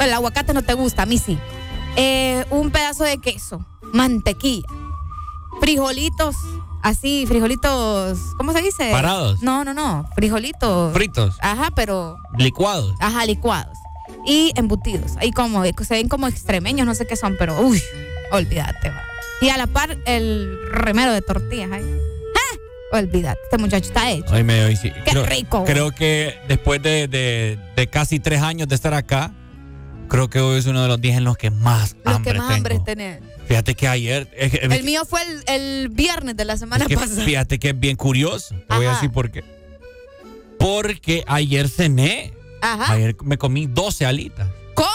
el 0.02 0.12
aguacate 0.12 0.52
no 0.54 0.62
te 0.62 0.74
gusta, 0.74 1.02
a 1.02 1.06
mí 1.06 1.18
sí. 1.18 1.38
Eh, 1.96 2.44
un 2.50 2.70
pedazo 2.70 3.04
de 3.04 3.18
queso, 3.18 3.64
mantequilla, 3.92 4.66
frijolitos, 5.60 6.34
así, 6.82 7.24
frijolitos, 7.26 8.18
¿cómo 8.36 8.52
se 8.52 8.62
dice? 8.62 8.90
Parados. 8.90 9.42
No, 9.42 9.64
no, 9.64 9.74
no, 9.74 10.08
frijolitos. 10.14 10.92
Fritos. 10.92 11.36
Ajá, 11.40 11.70
pero, 11.74 12.16
Licuados. 12.38 12.94
ajá, 13.00 13.24
licuados. 13.26 13.76
Y 14.26 14.52
embutidos, 14.56 15.16
ahí 15.18 15.30
como, 15.32 15.62
se 15.64 15.94
ven 15.94 16.08
como 16.08 16.28
extremeños, 16.28 16.86
no 16.86 16.94
sé 16.94 17.06
qué 17.06 17.16
son, 17.16 17.36
pero, 17.38 17.60
uy, 17.60 17.82
olvídate, 18.30 18.88
va. 18.90 19.02
Y 19.40 19.48
a 19.48 19.56
la 19.56 19.66
par, 19.66 19.98
el 20.06 20.56
remero 20.70 21.12
de 21.12 21.20
tortillas 21.20 21.70
ahí. 21.72 21.82
¡Ah! 21.82 22.98
Olvídate, 22.98 23.40
este 23.44 23.58
muchacho 23.58 23.88
está 23.88 24.10
hecho. 24.10 24.32
Hoy 24.32 24.44
me 24.44 24.64
hoy 24.64 24.76
sí. 24.76 24.90
Qué 25.04 25.10
creo, 25.10 25.26
rico. 25.26 25.64
Creo 25.64 25.90
que 25.90 26.36
después 26.46 26.80
de, 26.82 27.08
de- 27.08 27.58
de 27.74 27.86
casi 27.88 28.20
tres 28.20 28.40
años 28.42 28.68
de 28.68 28.74
estar 28.76 28.94
acá, 28.94 29.32
creo 30.12 30.30
que 30.30 30.40
hoy 30.40 30.58
es 30.58 30.66
uno 30.66 30.82
de 30.82 30.88
los 30.88 31.00
días 31.00 31.16
en 31.16 31.24
los 31.24 31.36
que 31.36 31.50
más 31.50 31.96
Los 32.04 32.14
hambre 32.16 32.32
que 32.34 32.38
más 32.38 32.48
tengo. 32.48 32.56
hambre 32.58 32.80
tenés. 32.84 33.20
Fíjate 33.48 33.74
que 33.74 33.88
ayer. 33.88 34.30
es 34.36 34.52
que- 34.52 34.58
El 34.58 34.84
mío 34.84 35.04
fue 35.04 35.20
el, 35.22 35.42
el 35.48 35.88
viernes 35.88 36.36
de 36.36 36.44
la 36.44 36.56
semana 36.56 36.84
es 36.84 36.88
que 36.88 36.94
pasada. 36.96 37.24
fíjate 37.24 37.58
que 37.58 37.70
es 37.70 37.80
bien 37.80 37.96
curioso. 37.96 38.54
Te 38.68 38.76
voy 38.76 38.86
a 38.86 38.90
decir 38.92 39.10
por 39.10 39.30
qué. 39.30 39.42
Porque 40.58 41.24
ayer 41.26 41.68
cené. 41.68 42.32
Ajá. 42.60 42.92
Ayer 42.92 43.16
me 43.24 43.36
comí 43.38 43.66
12 43.66 44.06
alitas. 44.06 44.48
¿Cómo? 44.74 44.88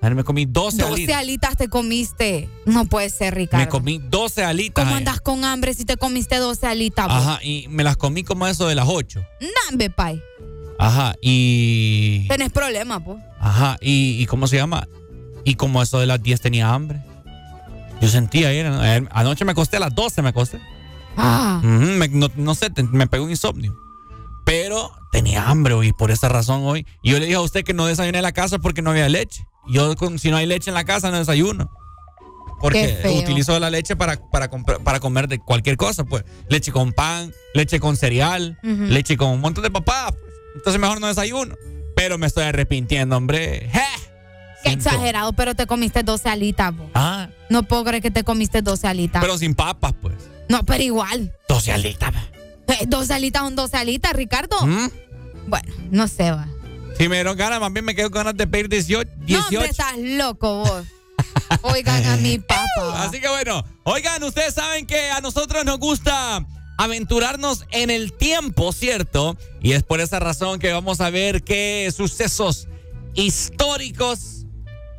Ayer 0.00 0.14
me 0.14 0.22
comí 0.24 0.44
12, 0.44 0.76
12 0.82 0.92
alitas. 0.92 1.16
alitas 1.16 1.56
te 1.56 1.68
comiste. 1.68 2.48
No 2.66 2.84
puede 2.84 3.10
ser, 3.10 3.34
Ricardo. 3.34 3.64
Me 3.64 3.68
comí 3.70 3.98
12 3.98 4.44
alitas. 4.44 4.84
¿Cómo 4.84 4.94
andas 4.96 5.20
con 5.20 5.44
hambre 5.44 5.74
si 5.74 5.84
te 5.84 5.96
comiste 5.96 6.36
12 6.36 6.66
alitas? 6.66 7.06
vos? 7.08 7.16
Ajá, 7.16 7.40
y 7.42 7.66
me 7.70 7.82
las 7.82 7.96
comí 7.96 8.22
como 8.22 8.46
eso 8.46 8.68
de 8.68 8.74
las 8.76 8.86
8. 8.88 9.24
Nambe, 9.70 9.90
pay. 9.90 10.22
Ajá, 10.78 11.14
y. 11.22 12.26
Tenés 12.28 12.52
problemas, 12.52 13.00
pues. 13.04 13.18
Ajá, 13.44 13.76
y, 13.80 14.20
y 14.22 14.26
¿cómo 14.26 14.46
se 14.46 14.56
llama? 14.56 14.88
Y 15.44 15.54
como 15.56 15.82
eso 15.82 15.98
de 16.00 16.06
las 16.06 16.22
10 16.22 16.40
tenía 16.40 16.72
hambre. 16.72 17.02
Yo 18.00 18.08
sentía 18.08 18.48
ayer, 18.48 18.66
ayer- 18.66 19.08
anoche 19.12 19.44
me 19.44 19.52
acosté 19.52 19.76
a 19.76 19.80
las 19.80 19.94
12, 19.94 20.22
me 20.22 20.30
acosté. 20.30 20.60
Ah. 21.16 21.60
Me- 21.62 22.08
no, 22.08 22.28
no 22.36 22.54
sé, 22.54 22.70
te- 22.70 22.82
me 22.82 23.06
pegó 23.06 23.24
un 23.24 23.30
insomnio. 23.30 23.76
Pero 24.46 24.90
tenía 25.12 25.48
hambre 25.48 25.74
y 25.86 25.92
por 25.92 26.10
esa 26.10 26.28
razón 26.28 26.62
hoy. 26.64 26.86
Y 27.02 27.10
yo 27.12 27.18
le 27.18 27.26
dije 27.26 27.36
a 27.36 27.40
usted 27.40 27.64
que 27.64 27.72
no 27.74 27.86
desayuné 27.86 28.18
en 28.18 28.22
la 28.24 28.32
casa 28.32 28.58
porque 28.58 28.82
no 28.82 28.90
había 28.90 29.08
leche. 29.08 29.46
Yo, 29.68 29.94
con- 29.96 30.18
si 30.18 30.30
no 30.30 30.36
hay 30.38 30.46
leche 30.46 30.70
en 30.70 30.74
la 30.74 30.84
casa, 30.84 31.10
no 31.10 31.18
desayuno. 31.18 31.70
Porque 32.60 32.86
utilizo 33.22 33.58
la 33.60 33.68
leche 33.70 33.94
para, 33.96 34.16
para, 34.30 34.48
para 34.50 35.00
comer 35.00 35.28
de 35.28 35.38
cualquier 35.38 35.76
cosa, 35.76 36.04
pues. 36.04 36.24
Leche 36.48 36.72
con 36.72 36.92
pan, 36.92 37.30
leche 37.54 37.78
con 37.78 37.96
cereal, 37.96 38.58
leche 38.88 39.16
con 39.18 39.28
un 39.30 39.40
montón 39.40 39.62
de 39.64 39.70
papá. 39.70 40.06
pues. 40.08 40.22
Entonces 40.56 40.80
mejor 40.80 41.00
no 41.00 41.06
desayuno. 41.08 41.54
Pero 42.04 42.18
me 42.18 42.26
estoy 42.26 42.44
arrepintiendo, 42.44 43.16
hombre. 43.16 43.70
Qué 44.62 44.72
exagerado, 44.72 45.32
pero 45.32 45.54
te 45.54 45.66
comiste 45.66 46.02
12 46.02 46.28
alitas, 46.28 46.76
vos. 46.76 46.90
Ah, 46.92 47.28
No 47.48 47.62
puedo 47.62 47.82
creer 47.84 48.02
que 48.02 48.10
te 48.10 48.24
comiste 48.24 48.60
12 48.60 48.86
alitas. 48.86 49.22
pero 49.22 49.38
sin 49.38 49.54
papas, 49.54 49.94
pues. 50.02 50.14
no, 50.50 50.62
pero 50.66 50.82
igual. 50.82 51.32
12 51.48 51.72
alitas. 51.72 52.12
Eh, 52.68 52.84
12 52.86 53.14
alitas 53.14 53.40
son 53.42 53.56
12 53.56 53.74
alitas, 53.78 54.12
Ricardo. 54.12 54.54
¿Mm? 54.66 54.88
Bueno, 55.46 55.72
no 55.90 56.06
sé, 56.08 56.30
va. 56.30 56.46
Si 56.98 57.08
me 57.08 57.16
dieron 57.16 57.38
ganas, 57.38 57.58
más 57.58 57.72
bien 57.72 57.86
me 57.86 57.94
quedo 57.94 58.10
con 58.10 58.20
ganas 58.20 58.36
de 58.36 58.46
pedir 58.46 58.68
18. 58.68 59.10
No, 59.20 59.24
18. 59.24 59.46
hombre, 59.56 59.70
estás 59.70 59.94
loco 59.96 60.56
vos. 60.58 60.84
Oigan 61.62 62.04
a 62.04 62.16
mi 62.18 62.38
papá. 62.38 63.02
Así 63.02 63.18
que 63.18 63.28
bueno, 63.30 63.64
oigan, 63.84 64.22
ustedes 64.24 64.52
saben 64.52 64.86
que 64.86 65.10
a 65.10 65.22
nosotros 65.22 65.64
nos 65.64 65.78
gusta 65.78 66.44
aventurarnos 66.76 67.66
en 67.70 67.90
el 67.90 68.12
tiempo, 68.12 68.72
¿cierto? 68.72 69.36
Y 69.60 69.72
es 69.72 69.82
por 69.82 70.00
esa 70.00 70.18
razón 70.18 70.58
que 70.58 70.72
vamos 70.72 71.00
a 71.00 71.10
ver 71.10 71.42
qué 71.42 71.92
sucesos 71.96 72.68
históricos 73.14 74.46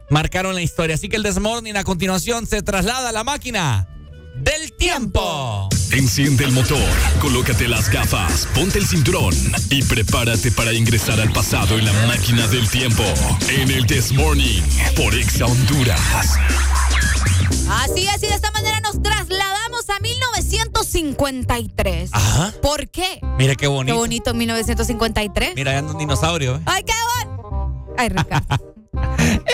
marcaron 0.09 0.55
la 0.55 0.61
historia. 0.61 0.95
Así 0.95 1.09
que 1.09 1.17
el 1.17 1.23
Desmorning 1.23 1.77
a 1.77 1.83
continuación 1.83 2.47
se 2.47 2.61
traslada 2.61 3.09
a 3.09 3.11
la 3.11 3.23
máquina 3.23 3.87
del 4.35 4.73
tiempo. 4.73 5.69
Enciende 5.91 6.43
el 6.43 6.51
motor, 6.51 6.77
colócate 7.21 7.67
las 7.67 7.89
gafas, 7.89 8.47
ponte 8.53 8.79
el 8.79 8.85
cinturón 8.85 9.33
y 9.69 9.81
prepárate 9.83 10.51
para 10.51 10.73
ingresar 10.73 11.19
al 11.21 11.31
pasado 11.31 11.77
en 11.77 11.85
la 11.85 11.93
máquina 12.07 12.47
del 12.47 12.69
tiempo. 12.69 13.03
En 13.49 13.71
el 13.71 13.85
This 13.85 14.11
Morning 14.11 14.61
por 14.97 15.15
Exa 15.15 15.45
Honduras. 15.45 16.01
Así 17.69 18.07
es, 18.07 18.23
y 18.23 18.27
de 18.27 18.35
esta 18.35 18.51
manera 18.51 18.79
nos 18.81 19.01
a 19.89 19.99
1953. 19.99 22.09
Ajá. 22.13 22.53
¿Por 22.61 22.87
qué? 22.89 23.19
Mira 23.37 23.55
qué 23.55 23.67
bonito. 23.67 23.93
Qué 23.93 23.97
bonito 23.99 24.33
1953. 24.33 25.55
Mira, 25.55 25.71
ya 25.73 25.79
anda 25.79 25.91
un 25.93 25.97
dinosaurio. 25.97 26.55
¿eh? 26.55 26.59
¡Ay, 26.65 26.83
qué 26.83 26.93
bueno! 27.15 27.85
Ay, 27.97 28.09
Ricardo. 28.09 28.75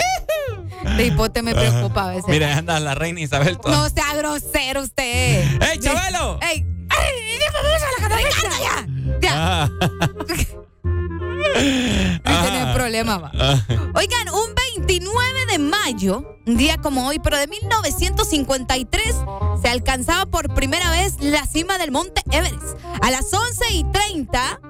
De 0.96 1.06
hipote 1.06 1.42
me 1.42 1.54
preocupa 1.54 2.04
a 2.04 2.08
veces. 2.08 2.26
Mira, 2.28 2.48
ya 2.48 2.58
anda 2.58 2.78
la 2.80 2.94
reina 2.94 3.20
Isabel. 3.20 3.56
toda- 3.58 3.76
No 3.76 3.88
sea 3.88 4.14
grosero 4.16 4.82
usted. 4.82 5.62
¡Ey, 5.62 5.78
Chabelo! 5.78 6.38
¡Ey! 6.42 6.66
¡Ay, 6.90 7.38
vamos 7.52 7.82
a 7.82 7.86
la 8.08 8.16
Ricardo, 8.16 8.56
ya! 8.62 8.86
¡Ya! 9.20 9.32
Ah. 9.34 9.70
No 12.24 12.42
tenés 12.42 12.74
problema, 12.74 13.18
va. 13.18 13.30
Ah. 13.38 13.60
Oigan, 13.94 14.28
un 14.30 14.51
29 14.92 15.46
de 15.50 15.58
mayo, 15.58 16.36
un 16.46 16.58
día 16.58 16.76
como 16.76 17.06
hoy, 17.06 17.18
pero 17.18 17.38
de 17.38 17.46
1953, 17.46 19.14
se 19.62 19.68
alcanzaba 19.70 20.26
por 20.26 20.52
primera 20.52 20.90
vez 20.90 21.14
la 21.18 21.46
cima 21.46 21.78
del 21.78 21.90
monte 21.90 22.20
Everest. 22.30 22.76
A 23.00 23.10
las 23.10 23.32
11 23.32 23.72
y 23.72 23.84
30 23.84 24.60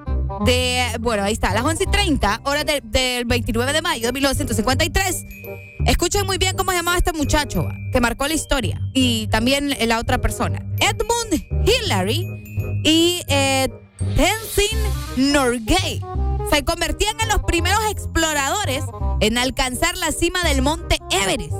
de, 0.45 0.85
bueno, 1.01 1.23
ahí 1.23 1.33
está, 1.33 1.49
a 1.49 1.53
las 1.55 1.65
11 1.65 1.83
y 1.83 1.87
30, 1.87 2.39
horas 2.45 2.65
de- 2.65 2.79
del 2.85 3.25
29 3.25 3.73
de 3.73 3.81
mayo 3.81 4.07
de 4.07 4.13
1953. 4.13 5.25
Escuchen 5.87 6.25
muy 6.25 6.37
bien 6.37 6.55
cómo 6.55 6.71
se 6.71 6.77
llamaba 6.77 6.97
este 6.97 7.11
muchacho 7.11 7.67
que 7.91 7.99
marcó 7.99 8.25
la 8.25 8.33
historia 8.35 8.79
y 8.93 9.27
también 9.27 9.75
la 9.89 9.99
otra 9.99 10.19
persona. 10.21 10.65
Edmund 10.79 11.67
Hillary 11.67 12.25
y 12.85 13.23
eh, 13.27 13.67
Tenzin 14.15 14.79
Norgay 15.33 15.99
se 16.51 16.63
convertían 16.63 17.19
en 17.21 17.29
los 17.29 17.43
primeros 17.43 17.79
exploradores 17.89 18.83
en 19.19 19.37
alcanzar 19.37 19.97
la 19.97 20.11
cima 20.11 20.43
del 20.43 20.61
monte 20.61 20.99
Everest. 21.09 21.53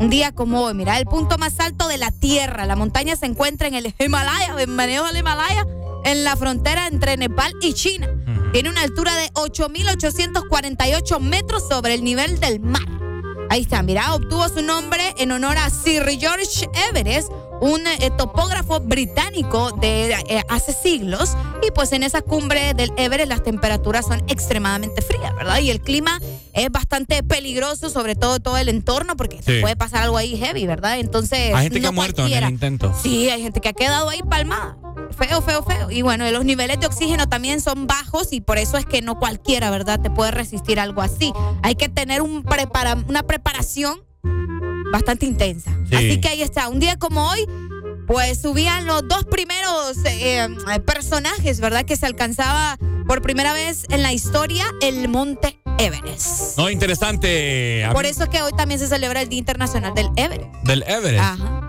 Un 0.00 0.10
día 0.10 0.32
como 0.32 0.62
hoy, 0.62 0.74
mira, 0.74 0.98
el 0.98 1.06
punto 1.06 1.38
más 1.38 1.60
alto 1.60 1.88
de 1.88 1.98
la 1.98 2.10
Tierra. 2.10 2.66
La 2.66 2.76
montaña 2.76 3.16
se 3.16 3.26
encuentra 3.26 3.68
en 3.68 3.74
el 3.74 3.94
Himalaya, 3.98 4.54
bienvenido 4.54 5.04
al 5.04 5.16
Himalaya, 5.16 5.66
en 6.04 6.24
la 6.24 6.36
frontera 6.36 6.86
entre 6.88 7.16
Nepal 7.16 7.52
y 7.60 7.74
China. 7.74 8.08
Tiene 8.52 8.68
una 8.68 8.82
altura 8.82 9.14
de 9.14 9.32
8.848 9.34 11.20
metros 11.20 11.66
sobre 11.68 11.94
el 11.94 12.04
nivel 12.04 12.38
del 12.40 12.60
mar. 12.60 12.82
Ahí 13.50 13.62
está, 13.62 13.82
mira, 13.82 14.14
obtuvo 14.14 14.48
su 14.48 14.62
nombre 14.62 15.14
en 15.18 15.30
honor 15.32 15.56
a 15.58 15.70
Sir 15.70 16.04
George 16.18 16.68
Everest, 16.90 17.30
un 17.60 17.86
eh, 17.86 18.10
topógrafo 18.16 18.80
británico 18.80 19.70
de 19.72 20.12
eh, 20.28 20.42
hace 20.48 20.72
siglos. 20.72 21.36
Y 21.66 21.70
pues 21.70 21.92
en 21.92 22.02
esa 22.02 22.20
cumbre 22.22 22.74
del 22.74 22.92
Everest 22.96 23.28
las 23.28 23.42
temperaturas 23.42 24.06
son 24.06 24.22
extremadamente 24.28 25.02
frías, 25.02 25.34
¿verdad? 25.36 25.58
Y 25.60 25.70
el 25.70 25.80
clima 25.80 26.18
es 26.52 26.70
bastante 26.70 27.22
peligroso, 27.22 27.90
sobre 27.90 28.16
todo 28.16 28.40
todo 28.40 28.56
el 28.58 28.68
entorno, 28.68 29.16
porque 29.16 29.40
Sí. 29.42 29.60
puede 29.60 29.76
pasar 29.76 30.02
algo 30.02 30.16
ahí 30.16 30.36
heavy, 30.36 30.66
¿verdad? 30.66 30.98
Entonces. 30.98 31.54
Hay 31.54 31.64
gente 31.64 31.78
que 31.78 31.82
no 31.82 31.88
ha 31.88 31.92
muerto 31.92 32.22
en 32.22 32.28
cualquiera. 32.28 32.46
el 32.48 32.52
intento. 32.54 32.92
Sí, 33.02 33.28
hay 33.30 33.42
gente 33.42 33.60
que 33.60 33.68
ha 33.68 33.72
quedado 33.72 34.08
ahí 34.08 34.20
palmada. 34.28 34.76
Feo, 35.10 35.42
feo, 35.42 35.62
feo. 35.62 35.90
Y 35.90 36.02
bueno, 36.02 36.30
los 36.30 36.44
niveles 36.44 36.80
de 36.80 36.86
oxígeno 36.86 37.28
también 37.28 37.60
son 37.60 37.86
bajos 37.86 38.32
y 38.32 38.40
por 38.40 38.58
eso 38.58 38.76
es 38.76 38.86
que 38.86 39.02
no 39.02 39.18
cualquiera, 39.18 39.70
¿verdad? 39.70 40.00
Te 40.00 40.10
puede 40.10 40.30
resistir 40.30 40.80
algo 40.80 41.02
así. 41.02 41.32
Hay 41.62 41.74
que 41.74 41.88
tener 41.88 42.22
un 42.22 42.42
prepara 42.42 42.96
una 43.08 43.22
preparación 43.22 44.02
bastante 44.92 45.26
intensa. 45.26 45.72
Sí. 45.88 45.96
Así 45.96 46.20
que 46.20 46.28
ahí 46.28 46.42
está. 46.42 46.68
Un 46.68 46.80
día 46.80 46.96
como 46.98 47.28
hoy, 47.28 47.46
pues 48.06 48.40
subían 48.40 48.86
los 48.86 49.06
dos 49.08 49.24
primeros 49.24 49.96
eh, 50.04 50.44
eh, 50.44 50.80
personajes, 50.80 51.60
¿verdad? 51.60 51.84
Que 51.84 51.96
se 51.96 52.06
alcanzaba 52.06 52.78
por 53.06 53.22
primera 53.22 53.52
vez 53.52 53.84
en 53.90 54.02
la 54.02 54.12
historia 54.12 54.64
el 54.80 55.08
monte 55.08 55.60
Everest. 55.78 56.56
No, 56.56 56.70
interesante. 56.70 57.86
Por 57.92 58.06
eso 58.06 58.24
es 58.24 58.28
que 58.28 58.42
hoy 58.42 58.52
también 58.56 58.80
se 58.80 58.86
celebra 58.86 59.20
el 59.20 59.28
Día 59.28 59.38
Internacional 59.38 59.94
del 59.94 60.08
Everest. 60.16 60.54
Del 60.64 60.82
Everest. 60.84 61.22
Ajá. 61.22 61.63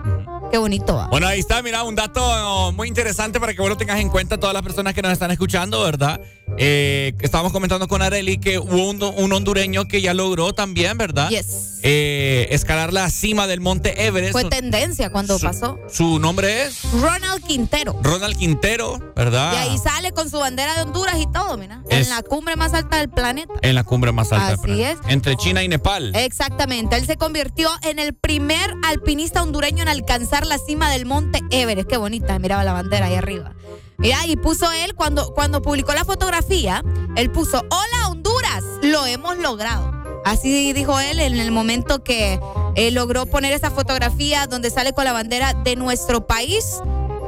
Qué 0.50 0.58
bonito. 0.58 0.96
va. 0.96 1.08
Bueno, 1.08 1.26
ahí 1.26 1.40
está, 1.40 1.62
mira, 1.62 1.82
un 1.82 1.94
dato 1.94 2.72
muy 2.72 2.88
interesante 2.88 3.40
para 3.40 3.52
que 3.54 3.60
vos 3.60 3.68
lo 3.68 3.76
tengas 3.76 4.00
en 4.00 4.08
cuenta, 4.08 4.38
todas 4.38 4.54
las 4.54 4.62
personas 4.62 4.94
que 4.94 5.02
nos 5.02 5.12
están 5.12 5.30
escuchando, 5.30 5.82
¿verdad? 5.82 6.20
Eh, 6.58 7.12
estábamos 7.20 7.52
comentando 7.52 7.88
con 7.88 8.02
Areli 8.02 8.38
que 8.38 8.58
hubo 8.58 8.90
un, 8.90 9.02
un 9.02 9.32
hondureño 9.32 9.86
que 9.86 10.00
ya 10.00 10.14
logró 10.14 10.52
también, 10.52 10.96
¿verdad? 10.96 11.28
Yes. 11.28 11.75
Eh, 11.82 12.48
escalar 12.50 12.92
la 12.92 13.10
cima 13.10 13.46
del 13.46 13.60
monte 13.60 14.06
Everest. 14.06 14.32
Fue 14.32 14.44
tendencia 14.44 15.10
cuando 15.10 15.38
pasó. 15.38 15.78
Su 15.90 16.18
nombre 16.18 16.64
es 16.64 16.82
Ronald 16.92 17.44
Quintero. 17.44 17.98
Ronald 18.02 18.36
Quintero, 18.36 18.98
¿verdad? 19.14 19.52
Y 19.52 19.56
ahí 19.56 19.78
sale 19.78 20.12
con 20.12 20.30
su 20.30 20.38
bandera 20.38 20.74
de 20.74 20.82
Honduras 20.82 21.16
y 21.18 21.26
todo, 21.30 21.56
mira. 21.56 21.82
Es- 21.88 22.06
En 22.08 22.14
la 22.14 22.22
cumbre 22.22 22.56
más 22.56 22.72
alta 22.74 22.98
del 22.98 23.08
planeta. 23.08 23.52
En 23.62 23.74
la 23.74 23.84
cumbre 23.84 24.12
más 24.12 24.32
alta. 24.32 24.48
del 24.48 24.58
planeta. 24.58 24.90
es. 25.06 25.12
Entre 25.12 25.36
China 25.36 25.62
y 25.62 25.68
Nepal. 25.68 26.14
Exactamente. 26.16 26.96
Él 26.96 27.06
se 27.06 27.16
convirtió 27.16 27.68
en 27.82 27.98
el 27.98 28.14
primer 28.14 28.74
alpinista 28.84 29.42
hondureño 29.42 29.82
en 29.82 29.88
alcanzar 29.88 30.46
la 30.46 30.58
cima 30.58 30.90
del 30.90 31.06
monte 31.06 31.40
Everest. 31.50 31.88
Qué 31.88 31.96
bonita, 31.96 32.38
miraba 32.38 32.64
la 32.64 32.72
bandera 32.72 33.06
ahí 33.06 33.14
arriba. 33.14 33.52
Mira, 33.98 34.26
y 34.26 34.36
puso 34.36 34.70
él, 34.72 34.94
cuando, 34.94 35.32
cuando 35.34 35.62
publicó 35.62 35.94
la 35.94 36.04
fotografía, 36.04 36.82
él 37.16 37.30
puso, 37.30 37.58
hola 37.70 38.08
Honduras, 38.10 38.62
lo 38.82 39.06
hemos 39.06 39.38
logrado. 39.38 39.95
Así 40.26 40.72
dijo 40.72 40.98
él 40.98 41.20
en 41.20 41.38
el 41.38 41.52
momento 41.52 42.02
que 42.02 42.40
eh, 42.74 42.90
logró 42.90 43.26
poner 43.26 43.52
esa 43.52 43.70
fotografía 43.70 44.48
donde 44.48 44.70
sale 44.70 44.92
con 44.92 45.04
la 45.04 45.12
bandera 45.12 45.54
de 45.54 45.76
nuestro 45.76 46.26
país, 46.26 46.64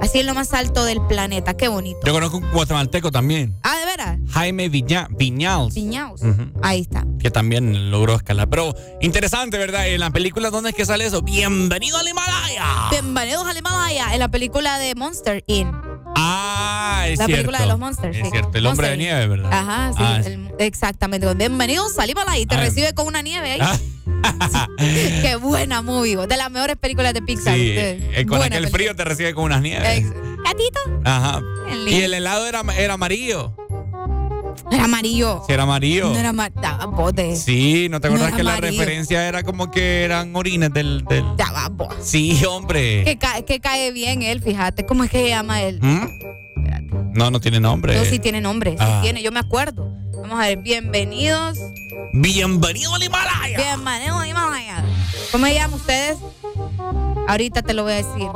así 0.03 0.19
en 0.19 0.27
lo 0.27 0.35
más 0.35 0.53
alto 0.53 0.85
del 0.85 1.01
planeta. 1.07 1.57
Qué 1.57 1.69
bonito. 1.69 2.01
Yo 2.05 2.13
conozco 2.13 2.39
un 2.39 2.51
guatemalteco 2.51 3.13
también, 3.13 3.57
Ah, 3.63 3.77
de 3.79 3.85
veras. 3.87 4.19
Jaime 4.33 4.69
Viña, 4.69 5.07
Viñals. 5.13 5.77
Ujú. 5.77 6.51
Ahí 6.61 6.81
está. 6.81 7.05
que 7.21 7.31
también 7.31 7.91
logró 7.93 8.15
escalar. 8.17 8.49
Pero 8.49 8.75
interesante, 9.01 9.59
¿verdad? 9.59 9.87
En 9.89 10.01
la 10.01 10.11
película, 10.11 10.51
¿dónde 10.51 10.71
es 10.71 10.75
que 10.77 10.85
sale 10.85 11.07
eso? 11.07 11.23
Bienvenido 11.23 11.99
al 11.99 12.09
Himalaya. 12.09 12.89
Bienvenidos 12.91 13.47
al 13.47 13.57
Himalaya 13.57 14.13
en 14.13 14.19
la 14.19 14.29
película 14.29 14.79
de 14.81 14.97
Monster 14.97 15.45
Inn. 15.47 15.71
Ah, 16.21 17.05
es 17.09 17.19
la 17.19 17.27
cierto. 17.27 17.43
película 17.43 17.61
de 17.61 17.67
los 17.67 17.79
Monsters. 17.79 18.17
Es 18.17 18.25
sí. 18.25 18.31
cierto, 18.31 18.59
el 18.59 18.67
hombre 18.67 18.91
de 18.91 18.97
nieve. 18.97 19.27
¿verdad? 19.29 19.53
Ajá, 19.53 19.91
sí, 19.93 19.99
Ah, 20.01 20.21
el- 20.27 20.51
exactamente. 20.59 21.33
Bienvenidos 21.35 21.99
al 21.99 22.11
Himalaya 22.11 22.39
y 22.39 22.47
te 22.47 22.57
Ah. 22.57 22.61
recibe 22.61 22.93
con 22.95 23.07
una 23.07 23.23
nieve 23.23 23.53
ahí. 23.53 23.61
Ah. 23.63 23.79
Qué 24.79 25.37
buena 25.41 25.81
movie, 25.83 26.17
de 26.27 26.37
las 26.37 26.51
mejores 26.51 26.77
películas 26.77 27.15
de 27.15 27.23
Pixar. 27.23 27.55
Sí, 27.55 27.69
ustedes. 27.71 28.03
eh, 28.17 28.27
con 28.27 28.39
aquel 28.39 28.51
película. 28.51 28.71
frío 28.77 28.97
te 28.97 29.05
recibe 29.05 29.33
con 29.35 29.45
unas 29.45 29.63
nieves. 29.63 30.05
Gatito. 30.45 30.81
Ajá. 31.05 31.41
Y 31.89 32.01
el 32.03 32.15
helado 32.15 32.47
era, 32.47 32.63
era 32.77 32.95
amarillo. 32.95 33.55
Era 34.71 34.85
amarillo. 34.85 35.43
Sí, 35.47 35.53
era 35.53 35.63
amarillo. 35.63 36.11
No 36.11 36.19
era 36.19 36.33
ma- 36.33 36.51
daba 36.51 36.87
bote. 36.87 37.37
Sí, 37.37 37.89
¿no 37.91 38.01
te 38.01 38.09
No 38.09 38.15
acuerdas 38.17 38.37
que 38.37 38.43
la 38.43 38.55
amarillo. 38.55 38.81
referencia 38.81 39.27
era 39.29 39.43
como 39.43 39.71
que 39.71 40.05
eran 40.05 40.35
orines 40.37 40.73
del... 40.73 41.05
del... 41.05 41.25
Daba 41.37 41.69
bote. 41.71 41.97
Sí, 42.03 42.43
hombre. 42.45 43.05
Que, 43.05 43.17
ca- 43.19 43.43
que 43.43 43.61
cae 43.61 43.93
bien 43.93 44.23
él, 44.23 44.43
fíjate. 44.43 44.85
¿Cómo 44.85 45.05
es 45.05 45.11
que 45.11 45.19
se 45.23 45.29
llama 45.29 45.63
él? 45.63 45.79
¿Mm? 45.83 46.07
No, 47.15 47.31
no 47.31 47.41
tiene 47.41 47.59
nombre. 47.61 47.97
No, 47.97 48.05
sí 48.05 48.19
tiene 48.19 48.41
nombre. 48.41 48.73
Sí 48.73 48.77
Ah. 48.81 49.01
tiene, 49.03 49.23
yo 49.23 49.33
me 49.33 49.41
acuerdo. 49.41 49.91
Vamos 50.21 50.39
a 50.39 50.47
ver, 50.49 50.59
bienvenidos. 50.59 51.59
Bienvenido 52.13 52.95
al 52.95 53.03
Himalaya. 53.03 53.57
Bienvenidos 53.57 54.21
al 54.21 54.29
Himalaya. 54.29 54.85
¿Cómo 55.33 55.47
se 55.47 55.55
llama 55.55 55.77
ustedes? 55.77 56.19
Ahorita 57.27 57.63
te 57.63 57.75
lo 57.75 57.83
voy 57.85 57.93
a 57.93 57.97
decir. 57.97 58.29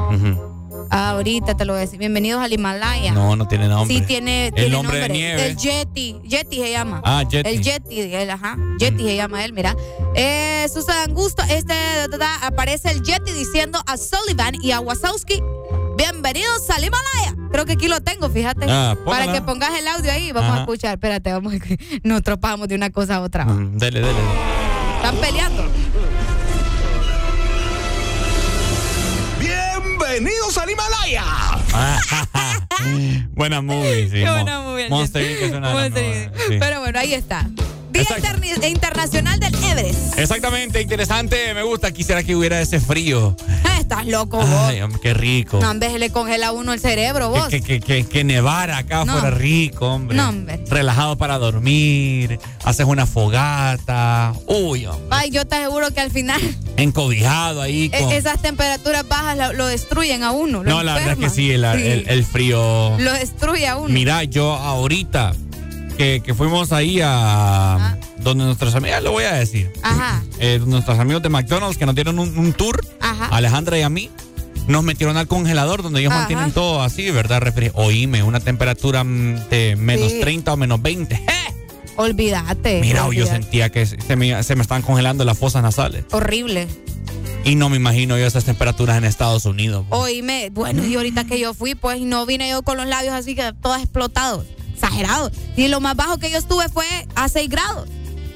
Ujú. 0.93 0.99
Ahorita 1.01 1.57
te 1.57 1.64
lo 1.64 1.72
voy 1.72 1.78
a 1.78 1.80
decir. 1.84 1.99
Bienvenidos 1.99 2.43
al 2.43 2.53
Himalaya. 2.53 3.12
No, 3.12 3.34
no 3.34 3.49
tiene 3.49 3.66
nombre. 3.68 3.97
Sí, 3.97 4.03
tiene, 4.03 4.49
El 4.49 4.55
tiene 4.55 4.70
nombre 4.70 4.99
de 4.99 5.09
nieve. 5.09 5.47
El 5.47 5.57
Yeti. 5.57 6.20
Yeti 6.24 6.57
se 6.59 6.70
llama. 6.70 7.01
Ah, 7.05 7.22
Yeti. 7.28 7.49
El 7.49 7.62
Yeti, 7.62 8.01
el, 8.01 8.30
ajá. 8.30 8.57
Yeti 8.78 9.03
se 9.03 9.16
llama 9.16 9.45
él, 9.45 9.53
mira. 9.53 9.74
Eh, 10.14 10.66
Susan 10.72 11.09
Angusto, 11.09 11.43
este, 11.49 11.74
da, 12.11 12.18
da, 12.18 12.47
aparece 12.47 12.90
el 12.90 13.03
Yeti 13.03 13.32
diciendo 13.32 13.82
a 13.86 13.97
Sullivan 13.97 14.55
y 14.62 14.72
a 14.72 14.80
Wasowski, 14.80 15.43
bienvenidos 15.97 16.68
al 16.70 16.84
Himalaya. 16.84 17.36
Creo 17.51 17.64
que 17.64 17.72
aquí 17.72 17.88
lo 17.88 18.01
tengo, 18.03 18.28
fíjate. 18.28 18.66
Ah, 18.68 18.95
Para 19.05 19.32
que 19.32 19.40
pongas 19.43 19.70
el 19.78 19.88
audio 19.88 20.12
ahí, 20.12 20.30
vamos 20.32 20.51
Ajá. 20.51 20.59
a 20.59 20.61
escuchar. 20.61 20.95
Espérate, 20.95 21.32
vamos 21.32 21.55
a... 21.55 21.57
Nos 22.03 22.22
tropamos 22.22 22.68
de 22.68 22.74
una 22.74 22.90
cosa 22.90 23.16
a 23.16 23.20
otra. 23.22 23.45
Mm, 23.47 23.78
Dele, 23.78 24.01
dele. 24.01 24.18
Están 24.97 25.16
peleando. 25.16 25.64
Himalaya. 30.72 31.24
buena 33.32 33.60
movie, 33.60 34.08
sí. 34.08 34.16
Qué 34.22 34.30
buena 34.30 34.60
movie, 34.60 34.88
Monster. 34.88 35.22
Inc. 35.30 35.42
es 35.42 35.52
una 35.52 35.68
de 35.68 35.74
las 35.74 35.82
Monster 35.82 36.04
Inc. 36.24 36.36
sí. 36.48 36.56
Pero 36.58 36.80
bueno, 36.80 36.98
ahí 36.98 37.14
está. 37.14 37.48
Día 37.93 38.05
Interni- 38.05 38.68
Internacional 38.68 39.38
del 39.40 39.55
Everest. 39.55 40.18
Exactamente, 40.18 40.80
interesante, 40.80 41.55
me 41.55 41.62
gusta. 41.62 41.93
Quisiera 41.93 42.22
que 42.22 42.34
hubiera 42.34 42.61
ese 42.61 42.80
frío. 42.80 43.36
Ah, 43.64 43.78
Estás 43.80 44.07
loco 44.07 44.38
vos. 44.38 44.47
Ay, 44.49 44.80
hombre, 44.80 45.01
qué 45.03 45.12
rico. 45.12 45.59
No, 45.61 45.74
vez 45.78 45.93
le 45.99 46.09
congela 46.11 46.49
a 46.49 46.53
uno 46.53 46.72
el 46.72 46.80
cerebro 46.80 47.28
vos. 47.30 47.49
Que, 47.49 47.61
que, 47.61 47.80
que, 47.80 48.05
que 48.07 48.24
nevara 48.24 48.78
acá 48.78 49.05
No. 49.05 49.12
fuera 49.12 49.30
rico, 49.30 49.86
hombre. 49.88 50.16
No, 50.16 50.28
hombre. 50.30 50.64
Relajado 50.70 51.18
para 51.18 51.36
dormir, 51.38 52.38
haces 52.64 52.86
una 52.86 53.05
fogata. 53.07 54.32
Uy, 54.47 54.86
hombre. 54.86 55.07
Ay, 55.11 55.30
yo 55.30 55.45
te 55.47 55.57
aseguro 55.57 55.90
que 55.93 56.01
al 56.01 56.11
final 56.11 56.40
encobijado 56.76 57.61
ahí 57.61 57.90
e- 57.93 58.16
esas 58.16 58.40
temperaturas 58.40 59.07
bajas 59.07 59.55
lo, 59.55 59.66
destruyen 59.66 60.22
a 60.22 60.30
uno. 60.32 60.62
No, 60.62 60.82
la 60.82 60.95
verdad 60.95 61.12
es 61.12 61.18
que 61.18 61.30
sí, 61.30 61.51
el, 61.51 61.64
el- 61.64 62.09
el 62.09 62.24
frío... 62.24 62.97
Lo 62.99 63.12
destruye 63.12 63.66
a 63.66 63.76
uno. 63.76 63.88
Mira, 63.93 64.24
yo 64.24 64.55
ahorita 64.55 65.32
que, 66.03 66.20
que 66.20 66.34
fuimos 66.34 66.72
ahí 66.72 67.00
a... 67.03 67.96
Donde 68.18 68.44
nuestras 68.44 68.74
amigas, 68.74 69.03
lo 69.03 69.12
voy 69.12 69.24
a 69.24 69.34
decir. 69.34 69.72
Ajá, 69.82 70.22
eh, 70.40 70.61
nuestros 70.64 70.98
amigos 70.98 71.22
de 71.22 71.28
McDonald's 71.28 71.78
que 71.78 71.86
nos 71.86 71.94
dieron 71.94 72.18
un, 72.18 72.36
un 72.36 72.53
tour, 72.53 72.80
ajá. 73.00 73.26
Alejandra 73.26 73.78
y 73.78 73.82
a 73.82 73.88
mí, 73.88 74.11
nos 74.66 74.82
metieron 74.82 75.16
al 75.16 75.28
congelador 75.28 75.82
donde 75.82 76.00
ellos 76.00 76.11
Ajá. 76.12 76.20
mantienen 76.20 76.50
todo 76.53 76.82
así, 76.82 77.11
¿verdad? 77.11 77.42
Oíme, 77.74 78.22
una 78.22 78.40
temperatura 78.40 79.05
mm, 79.05 79.48
de 79.48 79.76
menos 79.76 80.11
Sí. 80.12 80.20
30 80.20 80.53
o 80.53 80.57
menos 80.57 80.82
20. 80.82 81.20
Olvídate. 81.96 82.80
Mira, 82.80 83.09
yo 83.12 83.26
sentía 83.26 83.70
que 83.70 83.86
se 83.86 84.16
me, 84.16 84.42
se 84.42 84.57
me 84.57 84.62
estaban 84.62 84.82
congelando 84.82 85.24
las 85.24 85.38
fosas 85.38 85.62
nasales. 85.62 86.05
Horrible. 86.11 86.66
Y 87.44 87.55
no 87.57 87.68
me 87.68 87.76
imagino 87.76 88.16
yo 88.18 88.26
esas 88.26 88.44
temperaturas 88.44 88.96
en 88.98 89.05
Estados 89.05 89.44
Unidos. 89.46 89.84
Oíme, 89.90 90.50
bueno, 90.53 90.84
y 90.84 90.94
ahorita 90.94 91.24
que 91.24 91.38
yo 91.40 91.55
fui, 91.55 91.74
pues 91.74 92.00
no 92.00 92.24
vine 92.24 92.48
yo 92.48 92.62
con 92.62 92.76
los 92.76 92.86
labios 92.86 93.14
así 93.14 93.34
que 93.34 93.53
todos 93.61 93.78
explotados, 93.78 94.46
exagerados. 94.82 95.32
Y 95.56 95.68
lo 95.68 95.80
más 95.80 95.96
bajo 95.96 96.18
que 96.18 96.30
yo 96.30 96.38
estuve 96.38 96.68
fue 96.68 96.86
a 97.14 97.28
6 97.28 97.48
grados. 97.48 97.88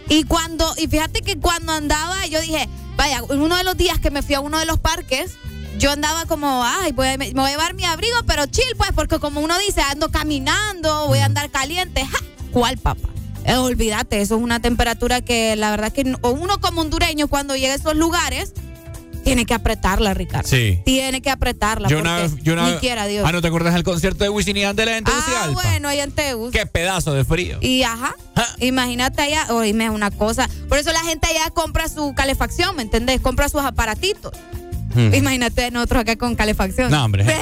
Y 0.09 0.24
cuando, 0.24 0.72
y 0.78 0.86
fíjate 0.86 1.20
que 1.22 1.38
cuando 1.38 1.72
andaba, 1.72 2.26
yo 2.26 2.40
dije, 2.40 2.68
vaya, 2.97 3.22
uno 3.24 3.57
de 3.57 3.64
los 3.64 3.76
días 3.76 3.99
que 3.99 4.11
me 4.11 4.22
fui 4.22 4.34
a 4.36 4.40
uno 4.40 4.59
de 4.59 4.66
los 4.66 4.78
parques, 4.78 5.32
yo 5.78 5.90
andaba 5.90 6.24
como, 6.26 6.62
ay, 6.64 6.92
voy 6.92 7.09
a- 7.09 7.18
me 7.18 7.32
voy 7.32 7.44
a 7.44 7.51
llevar 7.51 7.74
mi 7.74 7.84
abrigo, 7.84 8.16
pero 8.26 8.47
chill, 8.47 8.64
pues, 8.78 8.90
porque 8.94 9.18
como 9.18 9.40
uno 9.40 9.59
dice, 9.59 9.82
ando 9.82 10.11
caminando, 10.11 11.09
voy 11.09 11.18
a 11.18 11.26
andar 11.26 11.51
caliente. 11.51 12.05
¡Ja! 12.07 12.18
¿Cuál, 12.53 12.78
papá? 12.78 13.09
Eh, 13.44 13.57
olvídate, 13.57 14.20
eso 14.20 14.36
es 14.36 14.42
una 14.42 14.61
temperatura 14.61 15.20
que 15.20 15.55
la 15.57 15.70
verdad 15.70 15.92
que 15.92 16.05
no- 16.05 16.18
uno 16.22 16.61
como 16.61 16.80
hondureño 16.80 17.28
cuando 17.28 17.57
llega 17.57 17.72
a 17.74 17.76
esos 17.76 17.94
lugares 17.97 18.53
tiene 19.27 19.45
que 19.45 19.55
apretarla, 19.55 20.14
Ricardo. 20.14 20.49
Sí. 20.49 20.81
Tiene 20.85 21.20
que 21.20 21.31
apretarla. 21.31 21.89
Yo 21.89 21.99
una 21.99 22.27
yo 22.43 22.53
una 22.53 22.70
ni 22.70 22.77
quiera 22.79 23.07
Dios. 23.07 23.24
Ah, 23.29 23.33
¿no 23.33 23.43
te 23.43 23.49
acuerdas 23.49 23.74
del 23.74 23.83
concierto 23.83 24.22
de 24.22 24.31
Wisin 24.31 24.57
y 24.57 24.61
Yandel 24.61 24.89
en 24.89 25.05
Ah, 25.05 25.11
Tegucigalpa? 25.11 25.53
bueno, 25.62 25.89
ahí 25.89 25.99
en 26.01 26.12
Tegus. 26.12 26.53
Qué 26.53 26.64
pedazo 26.64 27.12
de 27.12 27.24
frío. 27.24 27.59
Y 27.61 27.83
ajá, 27.83 28.14
imagínate 28.61 29.22
allá, 29.22 29.47
oíme, 29.51 29.87
es 29.87 29.91
una 29.91 30.11
cosa. 30.12 30.49
Por 30.68 30.79
eso 30.79 30.93
la 30.93 31.01
gente 31.03 31.27
allá 31.27 31.51
compra 31.51 31.89
su 31.89 32.14
calefacción, 32.14 32.77
¿me 32.77 32.83
entendés? 32.83 33.20
Compra 33.20 33.49
sus 33.49 33.62
aparatitos. 33.62 34.33
Hmm. 34.95 35.12
Imagínate 35.12 35.70
nosotros 35.72 36.03
acá 36.03 36.16
con 36.16 36.37
calefacción. 36.37 36.91
No, 36.91 37.05
hombre. 37.05 37.27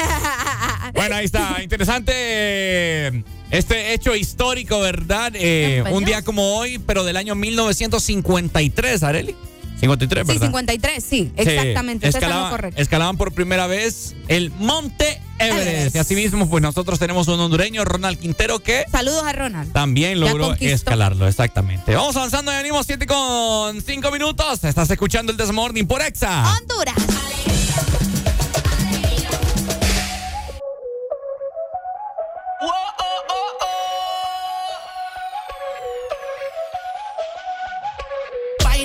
Bueno, 0.95 1.16
ahí 1.16 1.24
está. 1.24 1.61
Interesante 1.62 2.12
eh, 2.14 3.24
este 3.51 3.95
hecho 3.95 4.14
histórico, 4.14 4.78
¿verdad? 4.80 5.32
Eh, 5.35 5.82
un 5.91 6.05
día 6.05 6.22
como 6.22 6.57
hoy, 6.57 6.78
pero 6.78 7.03
del 7.05 7.16
año 7.16 7.35
1953, 7.35 9.03
Areli. 9.03 9.35
53, 9.81 10.27
Sí, 10.27 10.33
¿verdad? 10.33 10.47
53, 10.47 11.05
sí, 11.05 11.11
Sí, 11.11 11.33
exactamente. 11.37 12.07
lo 12.07 12.11
escalaban, 12.11 12.72
escalaban 12.77 13.16
por 13.16 13.33
primera 13.33 13.66
vez 13.66 14.14
el 14.29 14.51
Monte 14.53 15.20
Everest. 15.39 15.68
Everest. 15.68 15.97
Y 15.97 15.99
asimismo, 15.99 16.49
pues 16.49 16.62
nosotros 16.62 16.99
tenemos 16.99 17.29
un 17.29 17.41
hondureño, 17.41 17.85
Ronald 17.85 18.18
Quintero, 18.18 18.61
que 18.61 18.85
Saludos 18.91 19.25
a 19.25 19.33
Ronald. 19.33 19.72
también 19.72 20.20
logró 20.20 20.55
escalarlo, 20.61 21.27
exactamente. 21.29 21.95
Vamos 21.95 22.16
avanzando, 22.16 22.53
ya 22.53 22.59
venimos 22.59 22.87
7 22.87 23.07
con 23.07 23.83
5 23.83 24.11
minutos. 24.11 24.62
Estás 24.64 24.91
escuchando 24.91 25.33
el 25.33 25.39
Desmorning 25.39 25.87
por 25.87 26.03
Exa. 26.03 26.45
Honduras. 26.61 26.95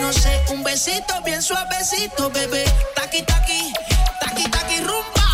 No 0.00 0.12
sé, 0.12 0.44
un 0.50 0.64
besito 0.64 1.14
bien 1.24 1.42
suavecito, 1.42 2.30
bebé. 2.30 2.64
Taqui 2.94 3.22
taqui, 3.22 3.72
taqui 4.20 4.44
taqui 4.50 4.78
rumba. 4.78 5.26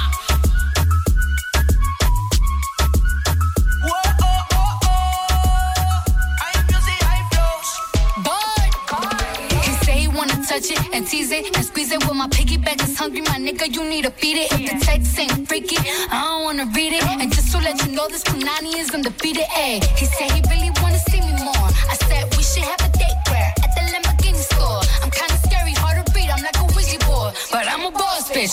Oh, 3.84 3.92
oh, 4.22 4.46
oh. 4.52 4.76
Touch 10.48 10.70
it 10.70 10.78
and 10.94 11.06
tease 11.06 11.32
it 11.32 11.56
and 11.56 11.64
squeeze 11.66 11.90
it. 11.90 11.98
With 12.06 12.14
my 12.14 12.28
piggyback 12.28 12.80
is 12.82 12.96
hungry, 12.96 13.20
my 13.22 13.36
nigga, 13.36 13.66
you 13.74 13.84
need 13.84 14.04
to 14.04 14.10
feed 14.12 14.38
it. 14.38 14.52
If 14.52 14.70
the 14.70 14.86
text 14.86 15.18
ain't 15.18 15.48
freaky, 15.48 15.76
I 15.76 16.22
don't 16.22 16.44
wanna 16.44 16.66
read 16.66 16.92
it. 16.92 17.02
And 17.02 17.32
just 17.34 17.50
to 17.52 17.58
let 17.58 17.84
you 17.84 17.92
know, 17.92 18.06
this 18.08 18.22
Punani 18.22 18.78
is 18.78 18.94
undefeated. 18.94 19.44
Ay, 19.56 19.80
he 19.96 20.06
said 20.06 20.30
he 20.30 20.40
really 20.48 20.70
wanna 20.80 20.85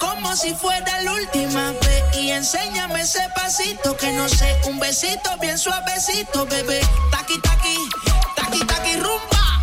Como 0.00 0.34
si 0.36 0.54
fuera 0.54 1.00
la 1.02 1.12
última 1.12 1.72
vez 1.72 2.16
y 2.18 2.30
enséñame 2.30 3.00
ese 3.02 3.20
pasito 3.34 3.96
que 3.96 4.12
no 4.12 4.28
sé, 4.28 4.60
un 4.68 4.78
besito 4.80 5.30
bien 5.40 5.58
suavecito, 5.58 6.44
bebé. 6.46 6.80
Taqui 7.10 7.40
taqui, 7.40 7.76
taqui 8.36 8.60
taqui 8.66 8.96
rumba. 8.96 9.60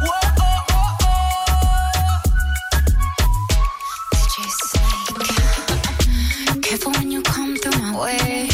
Whoa, 0.00 0.10
oh, 0.40 0.64
oh, 0.70 0.96
oh. 1.02 2.20
Careful 6.62 6.92
when 6.92 7.10
you 7.10 7.22
come 7.22 7.56
through 7.56 7.78
my 7.82 7.98
way. 8.00 8.48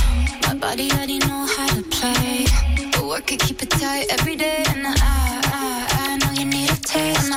My 0.46 0.54
body 0.54 0.90
already 0.92 1.18
know 1.18 1.46
how 1.56 1.68
to 1.68 1.82
play. 1.84 2.46
But 2.92 3.04
work 3.04 3.30
it, 3.32 3.40
keep 3.40 3.62
it 3.62 3.70
tight 3.70 4.06
every 4.10 4.36
day. 4.36 4.64
And 4.68 4.86
I, 4.86 4.94
I, 5.00 5.86
I 6.12 6.16
know 6.18 6.32
you 6.32 6.46
need 6.46 6.70
a 6.70 6.76
taste. 6.76 7.30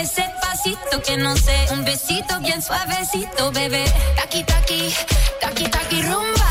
Enséñame 0.00 0.02
ese 0.02 0.24
pasito 0.40 1.02
que 1.02 1.16
no 1.16 1.36
sé. 1.36 1.66
Un 1.72 1.84
besito 1.84 2.40
bien 2.40 2.62
suavecito, 2.62 3.52
bebé. 3.52 3.84
Taki, 4.16 4.44
taki, 4.44 4.94
taki, 5.40 5.64
taki, 5.64 6.02
rumba. 6.02 6.50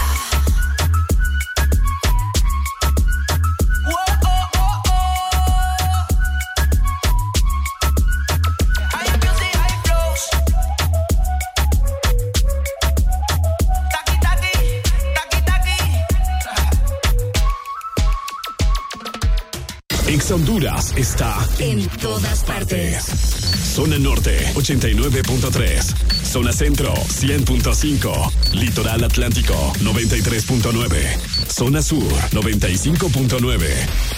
Honduras 20.31 20.93
está 20.95 21.35
En 21.57 21.87
todas 21.87 22.43
partes. 22.43 23.38
Zona 23.63 23.97
Norte 23.97 24.51
89.3. 24.55 26.25
Zona 26.25 26.53
Centro 26.53 26.93
100.5. 26.93 28.53
Litoral 28.53 29.03
Atlántico 29.03 29.73
93.9. 29.79 31.17
Zona 31.51 31.81
Sur 31.81 32.11
95.9. 32.31 33.67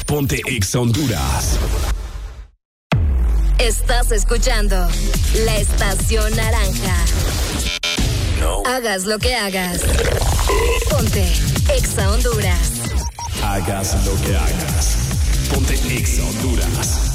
Ponte 0.06 0.42
Ex 0.46 0.76
Honduras. 0.76 1.58
Estás 3.60 4.12
escuchando 4.12 4.88
la 5.46 5.58
estación 5.58 6.36
naranja. 6.36 6.96
Hagas 8.66 9.06
lo 9.06 9.20
que 9.20 9.36
hagas. 9.36 9.82
Ponte 10.90 11.32
Exa 11.78 12.12
Honduras. 12.12 12.72
Hagas 13.44 14.04
lo 14.04 14.16
que 14.26 14.36
hagas. 14.36 14.96
Ponte 15.54 15.76
Ex 15.96 16.20
Honduras. 16.20 17.11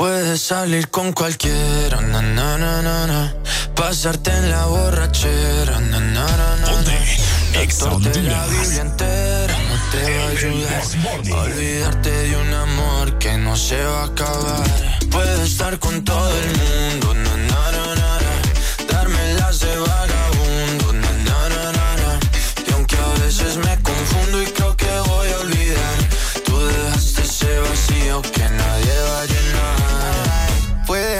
Puedes 0.00 0.40
salir 0.40 0.88
con 0.88 1.12
cualquiera, 1.12 2.00
na, 2.00 2.22
na, 2.22 2.56
na, 2.56 2.80
na, 2.80 3.06
na. 3.06 3.34
pasarte 3.74 4.30
en 4.30 4.48
la 4.48 4.64
borrachera, 4.64 5.78
na, 5.78 6.00
na, 6.00 6.24
na, 6.24 6.56
na, 6.56 6.72
Ponte 7.80 8.22
la. 8.22 8.46
Biblia 8.46 8.80
entera 8.80 9.54
no 9.68 9.76
te 9.92 10.02
va 10.16 10.24
a 10.24 10.28
ayudar. 10.30 10.82
Olvidarte 11.44 12.10
de 12.10 12.34
un 12.34 12.54
amor 12.54 13.18
que 13.18 13.36
no 13.36 13.54
se 13.54 13.84
va 13.84 14.04
a 14.04 14.06
acabar. 14.06 14.64
Puedes 15.10 15.40
estar 15.40 15.78
con 15.78 16.02
todo 16.02 16.32
el 16.34 16.48
mundo, 16.56 17.12
na, 17.12 17.36
na, 17.36 17.70
na, 17.70 17.94
na, 17.94 18.20
na. 18.24 18.90
darme 18.90 19.34
las 19.34 19.60
de 19.60 19.76
vagabundo, 19.76 20.19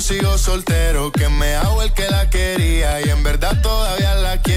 Sigo 0.00 0.38
soltero, 0.38 1.12
que 1.12 1.28
me 1.28 1.54
hago 1.54 1.82
el 1.82 1.92
que 1.92 2.08
la 2.08 2.30
quería 2.30 3.00
y 3.02 3.10
en 3.10 3.22
verdad 3.22 3.60
todavía 3.60 4.14
la 4.14 4.40
quiero. 4.40 4.49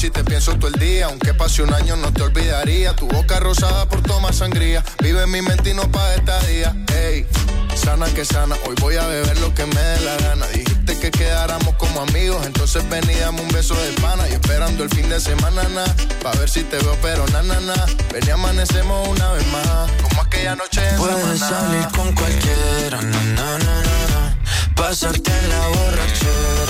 Noche 0.00 0.06
y 0.06 0.10
te 0.10 0.24
pienso 0.24 0.54
todo 0.56 0.68
el 0.68 0.80
día, 0.80 1.06
aunque 1.06 1.34
pase 1.34 1.62
un 1.62 1.74
año 1.74 1.96
no 1.96 2.12
te 2.12 2.22
olvidaría. 2.22 2.94
Tu 2.94 3.06
boca 3.06 3.38
rosada 3.38 3.86
por 3.86 4.00
tomar 4.02 4.32
sangría, 4.32 4.82
vive 5.02 5.22
en 5.22 5.30
mi 5.30 5.42
mente 5.42 5.70
y 5.70 5.74
no 5.74 5.90
pa' 5.90 6.14
estadía. 6.14 6.74
Ey, 6.94 7.26
sana 7.74 8.06
que 8.14 8.24
sana, 8.24 8.56
hoy 8.66 8.74
voy 8.80 8.96
a 8.96 9.06
beber 9.06 9.38
lo 9.40 9.52
que 9.54 9.66
me 9.66 9.80
dé 9.80 10.00
la 10.00 10.16
gana. 10.16 10.46
Dijiste 10.48 10.98
que 10.98 11.10
quedáramos 11.10 11.74
como 11.74 12.00
amigos, 12.00 12.46
entonces 12.46 12.88
ven 12.88 13.04
y 13.10 13.14
dame 13.16 13.42
un 13.42 13.48
beso 13.48 13.74
de 13.74 13.92
pana. 14.00 14.26
Y 14.28 14.32
esperando 14.32 14.84
el 14.84 14.90
fin 14.90 15.08
de 15.10 15.20
semana, 15.20 15.64
na, 15.74 15.84
pa' 16.22 16.32
ver 16.32 16.48
si 16.48 16.62
te 16.62 16.78
veo, 16.78 16.96
pero 17.02 17.26
na, 17.28 17.42
na, 17.42 17.60
na. 17.60 17.74
Ven 18.12 18.26
y 18.26 18.30
amanecemos 18.30 19.08
una 19.08 19.32
vez 19.32 19.46
más, 19.48 19.90
como 20.02 20.22
aquella 20.22 20.56
noche 20.56 20.80
en 20.88 20.96
Puedes 20.96 21.40
salir 21.40 21.86
con 21.94 22.14
cualquiera, 22.14 23.02
na, 23.02 23.22
na, 23.36 23.58
na, 23.58 23.82
na, 23.82 24.06
na. 24.12 24.38
pasarte 24.74 25.30
en 25.30 25.48
la 25.50 25.68
borrachera, 25.68 26.69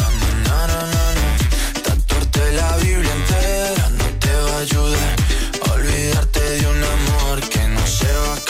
la 2.71 2.77
Biblia 2.77 3.13
entera 3.13 3.89
no 3.99 4.05
te 4.21 4.33
va 4.33 4.53
a 4.53 4.61
ayudar, 4.61 5.17
olvidarte 5.75 6.41
de 6.41 6.67
un 6.69 6.85
amor 6.85 7.41
que 7.49 7.67
no 7.67 7.85
se 7.87 8.13
va 8.13 8.35
a 8.35 8.50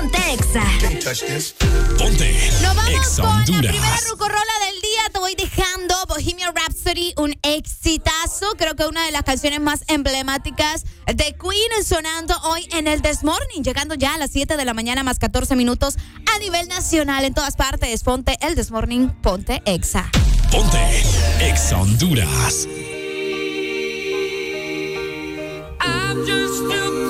Ponte 0.00 0.32
Exa. 0.32 0.64
Ponte. 1.98 2.50
Nos 2.62 2.74
vamos 2.74 3.08
con 3.16 3.26
Honduras. 3.26 3.64
la 3.64 3.70
primera 3.70 4.00
rucorola 4.08 4.52
del 4.64 4.80
día. 4.80 5.02
Te 5.12 5.18
voy 5.18 5.34
dejando 5.34 5.94
Bohemian 6.08 6.54
Rhapsody, 6.56 7.12
un 7.18 7.34
exitazo. 7.42 8.54
Creo 8.56 8.74
que 8.76 8.86
una 8.86 9.04
de 9.04 9.10
las 9.10 9.24
canciones 9.24 9.60
más 9.60 9.84
emblemáticas 9.88 10.86
de 11.06 11.36
Queen 11.36 11.84
sonando 11.84 12.34
hoy 12.44 12.66
en 12.72 12.88
el 12.88 13.02
This 13.02 13.24
Morning. 13.24 13.62
Llegando 13.62 13.94
ya 13.94 14.14
a 14.14 14.18
las 14.18 14.30
7 14.30 14.56
de 14.56 14.64
la 14.64 14.72
mañana, 14.72 15.02
más 15.02 15.18
14 15.18 15.54
minutos 15.54 15.96
a 16.34 16.38
nivel 16.38 16.66
nacional 16.68 17.26
en 17.26 17.34
todas 17.34 17.56
partes. 17.56 18.02
Ponte 18.02 18.38
el 18.40 18.54
This 18.54 18.70
Morning, 18.70 19.08
ponte 19.20 19.60
Exa. 19.66 20.10
Ponte 20.50 21.02
Exa 21.42 21.76
Honduras. 21.76 22.66
I'm 25.82 26.24
just 26.24 27.09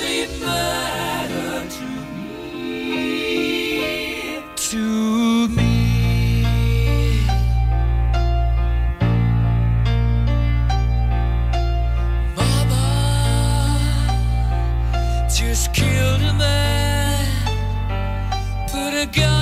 go. 19.11 19.40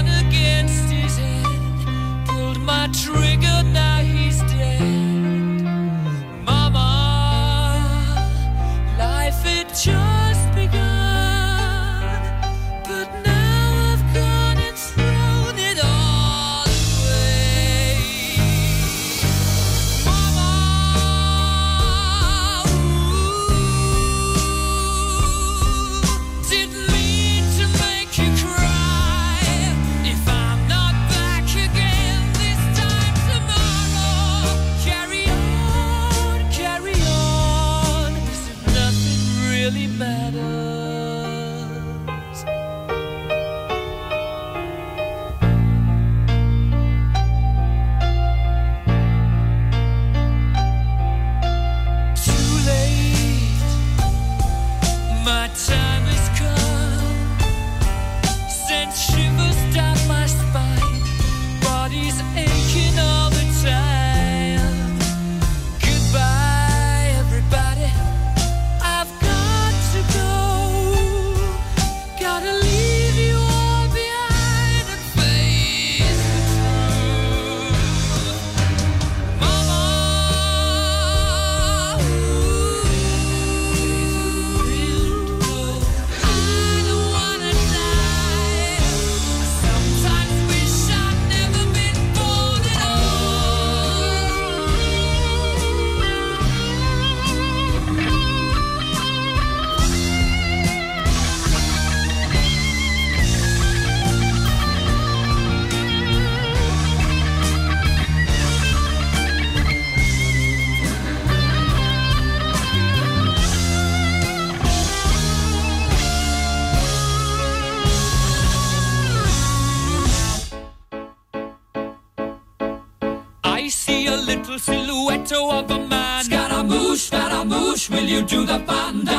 you 128.10 128.23
do 128.23 128.44
the 128.44 128.57
thunder. 128.60 129.18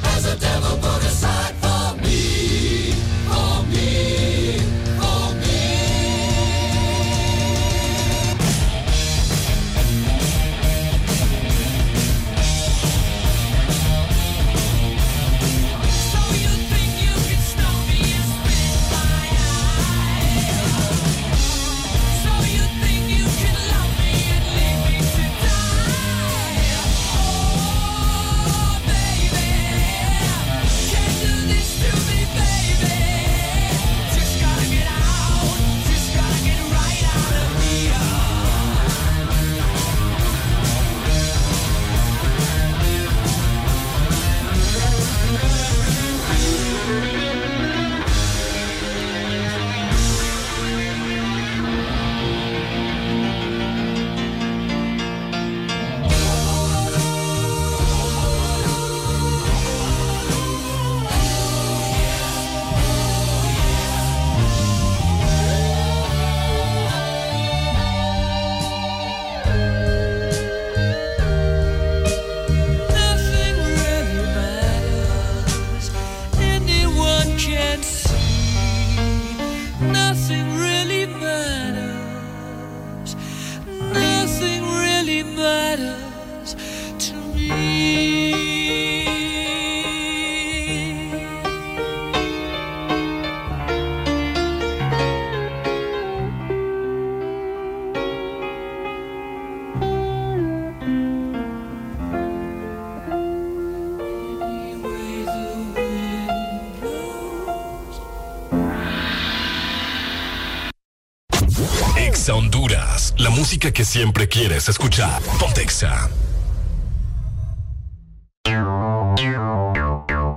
Que 113.69 113.85
siempre 113.85 114.27
quieres 114.27 114.67
escuchar. 114.67 115.21
Pontexa. 115.39 116.09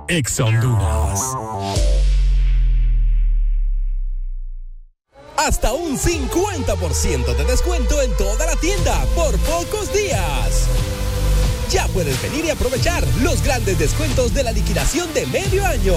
Exa 0.07 0.45
Honduras. 0.45 1.35
Hasta 5.37 5.73
un 5.73 5.97
50% 5.97 7.35
de 7.35 7.45
descuento 7.45 7.99
en 8.03 8.15
toda 8.15 8.45
la 8.45 8.55
tienda 8.57 8.93
por 9.15 9.35
pocos 9.39 9.91
días. 9.91 10.67
Ya 11.71 11.87
puedes 11.87 12.21
venir 12.21 12.45
y 12.45 12.51
aprovechar 12.51 13.03
los 13.23 13.41
grandes 13.41 13.79
descuentos 13.79 14.35
de 14.35 14.43
la 14.43 14.51
liquidación 14.51 15.11
de 15.15 15.25
medio 15.25 15.65
año. 15.65 15.95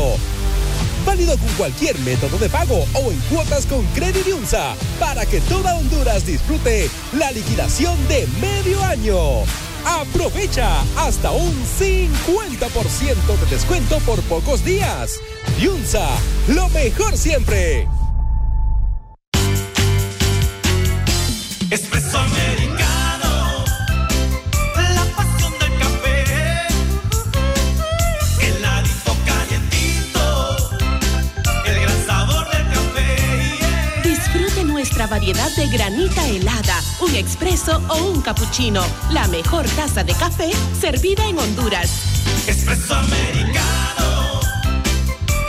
Válido 1.08 1.38
con 1.38 1.48
cualquier 1.54 1.98
método 2.00 2.36
de 2.36 2.50
pago 2.50 2.84
o 2.92 3.10
en 3.10 3.18
cuotas 3.30 3.64
con 3.64 3.82
Credit 3.94 4.26
Unsa 4.26 4.74
para 5.00 5.24
que 5.24 5.40
toda 5.40 5.74
Honduras 5.74 6.26
disfrute 6.26 6.90
la 7.14 7.30
liquidación 7.30 7.96
de 8.08 8.28
medio 8.42 8.84
año. 8.84 9.16
Aprovecha 9.86 10.68
hasta 10.98 11.30
un 11.30 11.54
50% 11.80 13.38
de 13.40 13.46
descuento 13.48 13.96
por 14.00 14.20
pocos 14.24 14.62
días. 14.62 15.18
Yunza, 15.58 16.06
lo 16.48 16.68
mejor 16.68 17.16
siempre. 17.16 17.88
O 37.88 37.96
un 37.96 38.20
cappuccino. 38.22 38.82
La 39.10 39.26
mejor 39.28 39.66
taza 39.70 40.04
de 40.04 40.14
café 40.14 40.50
servida 40.80 41.26
en 41.28 41.38
Honduras. 41.38 41.90
Espresso 42.46 42.94
americano, 42.94 44.40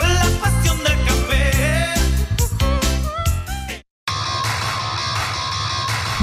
la 0.02 0.26
pasión 0.42 0.78
del 0.84 1.06
café. 1.06 1.94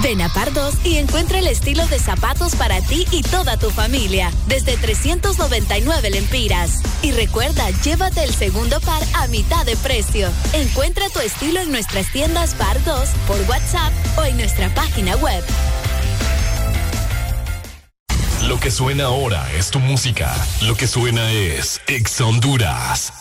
Ven 0.02 0.20
a 0.20 0.28
Pardos 0.28 0.74
y 0.84 0.98
encuentra 0.98 1.38
el 1.38 1.46
estilo 1.46 1.86
de 1.86 1.98
zapatos 1.98 2.54
para 2.54 2.80
ti 2.82 3.06
y 3.10 3.22
toda 3.22 3.56
tu 3.56 3.70
familia, 3.70 4.30
desde 4.46 4.76
399 4.76 6.10
lempiras. 6.10 6.82
Y 7.02 7.12
recuerda, 7.12 7.70
llévate 7.82 8.22
el 8.22 8.34
segundo 8.34 8.80
par 8.80 9.02
a 9.14 9.26
mitad 9.28 9.64
de 9.64 9.76
precio. 9.76 10.28
Encuentra 10.52 11.08
tu 11.08 11.20
estilo 11.20 11.60
en 11.60 11.70
nuestras 11.72 12.12
tiendas 12.12 12.54
Pardos, 12.54 13.08
por 13.26 13.40
WhatsApp 13.48 13.92
o 14.18 14.24
en 14.24 14.36
nuestra 14.36 14.72
página 14.74 15.16
web. 15.16 15.42
Que 18.66 18.70
suena 18.72 19.04
ahora 19.04 19.48
es 19.52 19.70
tu 19.70 19.78
música. 19.78 20.34
Lo 20.62 20.74
que 20.74 20.88
suena 20.88 21.30
es 21.30 21.80
Exa 21.86 22.24
Honduras. 22.24 23.12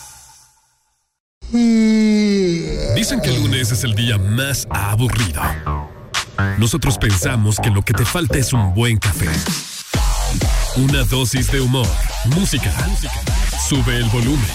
Dicen 1.52 3.20
que 3.22 3.28
el 3.28 3.36
lunes 3.44 3.70
es 3.70 3.84
el 3.84 3.94
día 3.94 4.18
más 4.18 4.66
aburrido. 4.70 5.40
Nosotros 6.58 6.98
pensamos 6.98 7.60
que 7.60 7.70
lo 7.70 7.82
que 7.82 7.92
te 7.92 8.04
falta 8.04 8.38
es 8.38 8.52
un 8.52 8.74
buen 8.74 8.96
café. 8.96 9.28
Una 10.78 11.04
dosis 11.04 11.52
de 11.52 11.60
humor, 11.60 11.86
música. 12.24 12.74
Sube 13.68 13.98
el 13.98 14.06
volumen. 14.06 14.50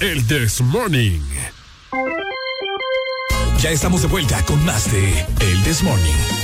El 0.00 0.26
This 0.26 0.60
Morning. 0.60 1.22
Ya 3.58 3.70
estamos 3.70 4.02
de 4.02 4.08
vuelta 4.08 4.44
con 4.44 4.62
más 4.66 4.92
de 4.92 5.26
El 5.40 5.62
This 5.62 5.82
Morning. 5.82 6.41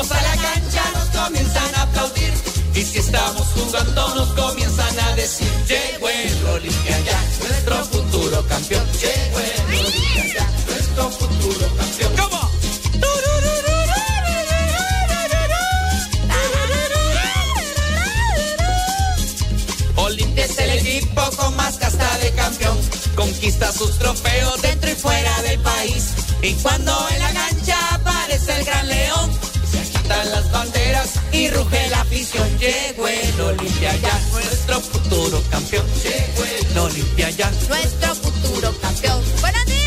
Entramos 0.00 0.12
a 0.12 0.34
la 0.34 0.42
cancha 0.42 0.82
nos 0.94 1.24
comienzan 1.24 1.74
a 1.74 1.82
aplaudir. 1.82 2.32
Y 2.74 2.82
si 2.82 2.98
estamos 3.00 3.46
jugando 3.48 4.14
nos 4.14 4.28
comienzan 4.28 4.98
a 4.98 5.14
decir 5.14 5.46
Llegó 5.68 6.08
el 6.08 6.46
Olimpia 6.46 7.00
ya, 7.00 7.22
nuestro 7.40 7.84
futuro 7.84 8.46
campeón 8.46 8.86
Llegó 8.92 9.40
el 9.40 9.76
Olimpia 9.76 10.26
ya, 10.34 10.50
nuestro 10.66 11.10
futuro 11.10 11.66
campeón 11.76 12.12
¿Cómo? 12.16 12.50
Olimpia 19.96 20.44
es 20.46 20.58
el 20.58 20.70
equipo 20.70 21.22
con 21.36 21.54
más 21.56 21.76
casta 21.76 22.18
de 22.18 22.30
campeón. 22.32 22.78
Conquista 23.14 23.70
sus 23.70 23.98
trofeos 23.98 24.62
dentro 24.62 24.90
y 24.90 24.94
fuera 24.94 25.42
del 25.42 25.60
país. 25.60 26.14
Y 26.42 26.54
cuando 26.54 27.08
en 27.10 27.18
la 27.18 27.32
el 33.60 33.66
Olimpia 33.66 33.96
ya, 33.96 34.20
nuestro 34.32 34.80
futuro 34.80 35.42
campeón. 35.50 35.86
Llegó 36.02 36.44
el 36.44 36.78
Olimpia 36.78 37.30
ya, 37.30 37.50
nuestro 37.68 38.14
futuro 38.14 38.74
campeón. 38.80 39.22
¡Buenos 39.40 39.64
días! 39.66 39.80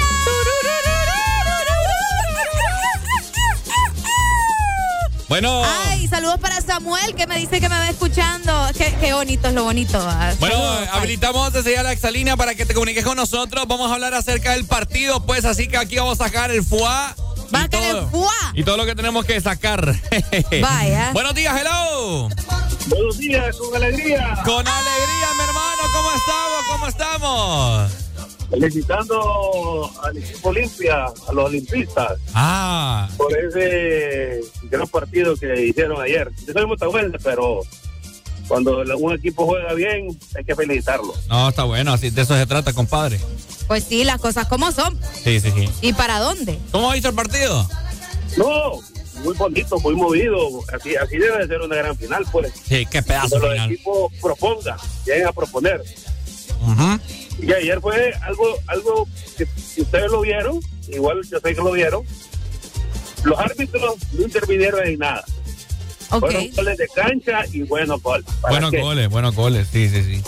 Bueno. 5.29 5.63
Ay, 5.65 6.07
saludos 6.07 6.39
para 6.39 6.61
Samuel 6.61 7.15
que 7.15 7.25
me 7.25 7.39
dice 7.39 7.59
que 7.59 7.67
me 7.67 7.75
va 7.75 7.89
escuchando. 7.89 8.69
Qué, 8.77 8.93
qué 9.01 9.13
bonito 9.13 9.47
es 9.47 9.53
lo 9.55 9.63
bonito. 9.63 9.97
ah. 9.99 10.31
Bueno, 10.39 10.55
Saludos, 10.55 10.79
ay. 10.81 10.99
habilitamos 10.99 11.53
desde 11.53 11.73
ya 11.73 11.81
la 11.81 11.91
exalínea 11.91 12.37
para 12.37 12.53
que 12.53 12.65
te 12.67 12.73
comuniques 12.75 13.03
con 13.03 13.17
nosotros. 13.17 13.65
Vamos 13.67 13.89
a 13.89 13.95
hablar 13.95 14.13
acerca 14.13 14.51
del 14.51 14.65
partido, 14.65 15.25
pues 15.25 15.45
así 15.45 15.67
que 15.67 15.77
aquí 15.77 15.95
vamos 15.95 16.19
a 16.21 16.25
sacar 16.25 16.51
el 16.51 16.63
FUA. 16.63 17.15
Va 17.53 17.67
a 17.71 17.89
el 17.89 18.07
fuá. 18.09 18.33
Y 18.55 18.63
todo 18.63 18.77
lo 18.77 18.85
que 18.85 18.95
tenemos 18.95 19.25
que 19.25 19.39
sacar. 19.39 19.95
Vaya. 20.61 21.11
Buenos 21.13 21.35
días, 21.35 21.55
hello. 21.59 22.29
Buenos 22.93 23.17
días, 23.17 23.55
con 23.57 23.75
alegría. 23.75 24.37
Con 24.45 24.67
alegría, 24.67 25.27
mi 25.35 25.43
hermano. 25.43 25.81
¿Cómo 25.93 26.11
estamos? 26.15 26.63
¿Cómo 26.71 26.87
estamos? 26.87 27.91
Felicitando 28.49 29.91
al 30.03 30.17
equipo 30.17 30.49
Olimpia, 30.49 31.05
a 31.05 31.33
los 31.33 31.45
olimpistas, 31.45 32.19
Ah. 32.35 33.09
por 33.17 33.35
ese 33.35 34.41
gran 34.63 34.87
partido 34.87 35.35
que 35.35 35.65
hicieron 35.65 35.99
ayer. 36.01 36.29
Yo 36.45 36.53
soy 36.53 36.65
motahuense, 36.67 37.17
pero 37.23 37.61
cuando 38.47 38.83
un 38.97 39.13
equipo 39.15 39.45
juega 39.47 39.73
bien, 39.73 40.07
hay 40.37 40.43
que 40.45 40.55
felicitarlo. 40.55 41.13
No, 41.29 41.49
está 41.49 41.63
bueno. 41.63 41.93
Así 41.93 42.11
de 42.11 42.21
eso 42.21 42.35
se 42.35 42.45
trata, 42.45 42.73
compadre. 42.73 43.19
Pues 43.67 43.85
sí, 43.85 44.03
las 44.03 44.19
cosas 44.21 44.47
como 44.47 44.71
son. 44.71 44.99
Sí, 45.23 45.39
sí, 45.39 45.51
sí. 45.51 45.67
¿Y 45.81 45.93
para 45.93 46.19
dónde? 46.19 46.59
¿Cómo 46.71 46.91
ha 46.91 46.93
visto 46.93 47.09
el 47.09 47.15
partido? 47.15 47.67
No, 48.37 48.79
muy 49.23 49.35
bonito, 49.35 49.79
muy 49.79 49.95
movido. 49.95 50.37
Así, 50.73 50.95
así 50.95 51.17
debe 51.17 51.39
de 51.39 51.47
ser 51.47 51.61
una 51.61 51.75
gran 51.75 51.97
final, 51.97 52.25
pues. 52.31 52.51
Sí, 52.67 52.85
qué 52.85 53.01
pedazo 53.01 53.29
Cuando 53.29 53.47
los 53.47 53.55
final. 53.55 53.71
equipos 53.71 54.13
propongan, 54.21 54.77
lleguen 55.05 55.27
a 55.27 55.31
proponer. 55.33 55.81
Y 57.41 57.51
ayer 57.51 57.81
fue 57.81 58.13
algo, 58.21 58.45
algo 58.67 59.07
que 59.37 59.45
si 59.57 59.81
ustedes 59.81 60.09
lo 60.11 60.21
vieron, 60.21 60.59
igual 60.87 61.21
yo 61.29 61.39
sé 61.39 61.55
que 61.55 61.61
lo 61.61 61.71
vieron, 61.71 62.03
los 63.23 63.37
árbitros 63.39 63.95
no 64.13 64.21
intervinieron 64.23 64.85
en 64.87 64.99
nada. 64.99 65.23
Fueron 66.19 66.49
goles 66.51 66.77
de 66.77 66.87
cancha 66.89 67.41
y 67.51 67.63
buenos 67.63 68.01
goles. 68.03 68.25
¿Para 68.41 68.53
Buenos 68.53 68.71
qué? 68.71 68.81
goles, 68.81 69.09
buenos 69.09 69.35
goles. 69.35 69.67
Sí, 69.71 69.89
sí, 69.89 70.03
sí. 70.03 70.21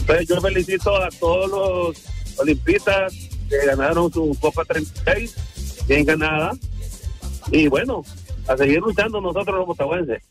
Entonces 0.00 0.28
yo 0.28 0.40
felicito 0.40 0.94
a 1.02 1.08
todos 1.18 1.50
los 1.50 1.96
olimpistas 2.38 3.12
que 3.48 3.66
ganaron 3.66 4.12
su 4.12 4.36
Copa 4.40 4.62
36, 4.66 5.34
bien 5.88 6.04
ganada. 6.04 6.52
Y 7.50 7.66
bueno, 7.68 8.04
a 8.48 8.56
seguir 8.56 8.80
luchando 8.80 9.20
nosotros 9.20 9.56
los 9.58 9.66
motahuenses. 9.66 10.22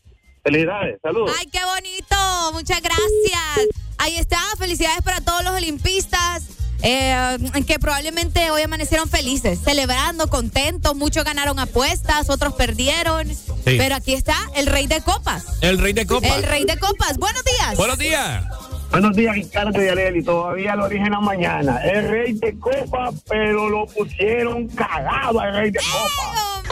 Felicidades, 0.42 1.00
saludos. 1.02 1.32
Ay, 1.38 1.46
qué 1.46 1.60
bonito. 1.64 2.52
Muchas 2.52 2.80
gracias. 2.82 3.68
Ahí 3.98 4.16
está. 4.16 4.38
Felicidades 4.58 5.02
para 5.02 5.20
todos 5.20 5.44
los 5.44 5.54
olimpistas. 5.54 6.44
eh, 6.84 7.38
que 7.64 7.78
probablemente 7.78 8.50
hoy 8.50 8.62
amanecieron 8.62 9.08
felices, 9.08 9.60
celebrando, 9.62 10.28
contentos. 10.28 10.96
Muchos 10.96 11.24
ganaron 11.24 11.60
apuestas, 11.60 12.28
otros 12.28 12.54
perdieron. 12.54 13.28
Pero 13.64 13.94
aquí 13.94 14.14
está 14.14 14.36
el 14.56 14.66
rey 14.66 14.88
de 14.88 15.00
copas. 15.00 15.44
El 15.60 15.78
rey 15.78 15.92
de 15.92 16.06
copas. 16.06 16.36
El 16.36 16.42
rey 16.42 16.64
de 16.64 16.76
copas. 16.78 17.18
Buenos 17.18 17.42
Buenos 17.76 17.98
días. 17.98 18.44
Buenos 18.90 19.16
días, 19.16 19.34
Ricardo 19.34 19.82
y 19.82 19.88
Areli. 19.88 20.22
Todavía 20.22 20.76
lo 20.76 20.86
dije 20.86 21.04
en 21.04 21.12
la 21.12 21.20
mañana. 21.20 21.78
El 21.82 22.08
rey 22.08 22.32
de 22.34 22.58
copa, 22.58 23.10
pero 23.26 23.68
lo 23.70 23.86
pusieron 23.86 24.68
cagado 24.68 25.40
al 25.40 25.54
rey 25.54 25.70
de 25.70 25.78
copa. 25.78 26.62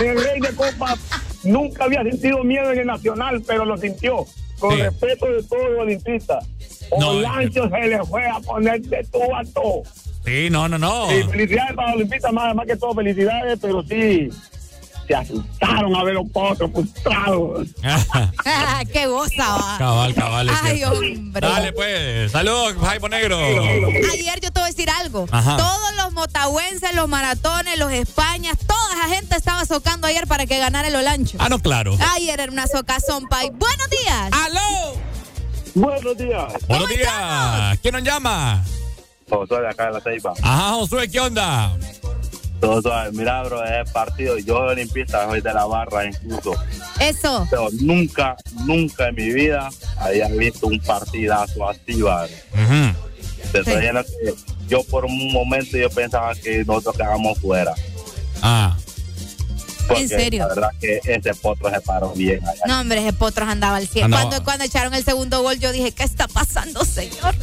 El 0.00 0.22
rey 0.22 0.40
de 0.40 0.54
copa 0.54 0.96
nunca 1.44 1.84
había 1.84 2.02
sentido 2.02 2.42
miedo 2.44 2.72
en 2.72 2.80
el 2.80 2.86
nacional, 2.86 3.42
pero 3.46 3.64
lo 3.64 3.76
sintió. 3.76 4.26
Con 4.58 4.78
respeto 4.78 5.26
de 5.26 5.42
todos 5.42 5.70
los 5.70 5.80
olimpistas. 5.80 6.46
Olancho 6.90 7.68
se 7.68 7.88
le 7.88 8.04
fue 8.04 8.26
a 8.26 8.40
poner 8.40 8.80
de 8.82 9.04
todo 9.04 9.34
a 9.34 9.44
todo. 9.44 9.82
Sí, 10.24 10.48
no, 10.50 10.68
no, 10.68 10.76
no. 10.78 11.10
Y 11.16 11.22
felicidades 11.24 11.74
para 11.74 11.88
los 11.88 11.96
olimpistas, 11.96 12.32
más, 12.32 12.54
más 12.54 12.66
que 12.66 12.76
todo 12.76 12.94
felicidades, 12.94 13.58
pero 13.60 13.82
sí, 13.82 14.28
se 15.10 15.16
asustaron 15.16 15.96
a 15.96 16.04
ver 16.04 16.14
los 16.14 16.30
potros 16.30 16.70
frustrados. 16.70 17.66
¡Qué 18.92 19.06
goza, 19.08 19.56
va! 19.56 19.76
Cabal, 19.78 20.14
cabal. 20.14 20.50
Ay, 20.62 20.76
cierto. 20.76 20.94
hombre. 20.94 21.40
Dale, 21.40 21.72
pues. 21.72 22.30
Saludos, 22.30 22.74
Jaipo 22.80 23.08
Negro. 23.08 23.36
Ayer 23.36 24.40
yo 24.40 24.52
te 24.52 24.60
voy 24.60 24.62
a 24.62 24.66
decir 24.66 24.88
algo. 24.88 25.26
Ajá. 25.32 25.56
Todos 25.56 25.96
los 25.96 26.12
motahuenses, 26.12 26.94
los 26.94 27.08
maratones, 27.08 27.76
los 27.76 27.90
Españas, 27.90 28.56
toda 28.64 28.94
esa 28.94 29.08
gente 29.16 29.36
estaba 29.36 29.64
socando 29.64 30.06
ayer 30.06 30.28
para 30.28 30.46
que 30.46 30.58
ganara 30.58 30.86
el 30.86 30.94
Olancho. 30.94 31.38
Ah, 31.40 31.48
no, 31.48 31.58
claro. 31.58 31.96
Ayer 32.14 32.38
era 32.38 32.52
una 32.52 32.68
socazón, 32.68 33.26
pay. 33.26 33.50
Buenos 33.50 33.90
días. 33.90 34.30
¡Aló! 34.30 34.94
Buenos 35.74 36.16
días. 36.16 36.52
Buenos 36.68 36.88
días. 36.88 37.78
¿Quién 37.82 37.94
nos 37.94 38.04
llama? 38.04 38.62
Josué 39.28 39.60
de 39.60 39.68
acá 39.68 39.86
de 39.86 39.92
la 39.92 40.00
Ceiba. 40.00 40.34
Ajá, 40.40 40.70
Josué, 40.74 41.10
¿qué 41.10 41.18
onda? 41.18 41.76
Todo 42.60 42.82
suave. 42.82 43.10
Mira, 43.12 43.42
bro, 43.42 43.64
es 43.64 43.90
partido. 43.90 44.38
Yo 44.38 44.58
soy 44.58 44.72
olimpista, 44.72 45.26
soy 45.26 45.40
de 45.40 45.52
la 45.52 45.64
barra 45.64 46.06
incluso. 46.06 46.52
Eso. 47.00 47.46
Pero 47.50 47.68
nunca, 47.80 48.36
nunca 48.66 49.08
en 49.08 49.14
mi 49.14 49.32
vida 49.32 49.70
había 49.98 50.28
visto 50.28 50.66
un 50.66 50.78
partidazo 50.80 51.68
así, 51.68 52.02
¿vale? 52.02 52.34
Que 53.52 54.34
yo 54.68 54.84
por 54.84 55.04
un 55.04 55.32
momento 55.32 55.76
yo 55.76 55.90
pensaba 55.90 56.34
que 56.34 56.64
nosotros 56.64 56.96
quedábamos 56.96 57.38
fuera. 57.38 57.74
Ah. 58.42 58.76
Porque 59.86 60.02
¿En 60.02 60.08
serio? 60.08 60.40
La 60.40 60.54
verdad 60.54 60.70
que 60.80 61.00
ese 61.04 61.34
potro 61.34 61.70
se 61.70 61.80
paró 61.80 62.12
bien 62.12 62.40
allá. 62.46 62.62
No, 62.66 62.80
hombre, 62.80 63.00
ese 63.00 63.12
potros 63.12 63.48
andaba 63.48 63.76
al 63.76 63.88
100. 63.88 64.04
Andaba. 64.04 64.22
Cuando, 64.24 64.44
cuando 64.44 64.64
echaron 64.64 64.94
el 64.94 65.04
segundo 65.04 65.42
gol, 65.42 65.58
yo 65.58 65.72
dije, 65.72 65.92
¿qué 65.92 66.04
está 66.04 66.28
pasando, 66.28 66.84
señor? 66.84 67.34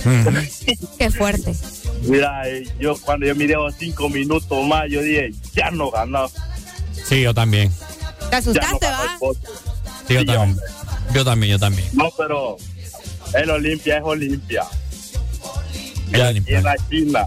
Qué 0.97 1.11
fuerte. 1.11 1.53
Mira, 2.03 2.43
yo 2.79 2.95
cuando 3.01 3.25
yo 3.25 3.35
miré 3.35 3.55
cinco 3.77 4.09
minutos 4.09 4.65
más, 4.65 4.85
yo 4.89 5.01
dije, 5.01 5.31
ya 5.53 5.71
no 5.71 5.91
ganó. 5.91 6.29
Sí, 7.07 7.21
yo 7.21 7.33
también. 7.33 7.71
¿Te 8.29 8.35
asustaste, 8.35 8.85
no 8.85 8.91
va? 8.91 9.17
potro. 9.19 9.51
Sí, 10.07 10.13
yo 10.13 10.25
también. 10.25 10.59
Yo 11.13 11.25
también, 11.25 11.51
yo 11.51 11.59
también. 11.59 11.87
No, 11.93 12.09
pero 12.17 12.57
el 13.33 13.49
Olimpia 13.49 13.97
es 13.97 14.03
Olimpia. 14.03 14.63
Ya, 16.09 16.31
Y 16.31 16.43
en 16.47 16.63
la 16.63 16.75
China. 16.89 17.25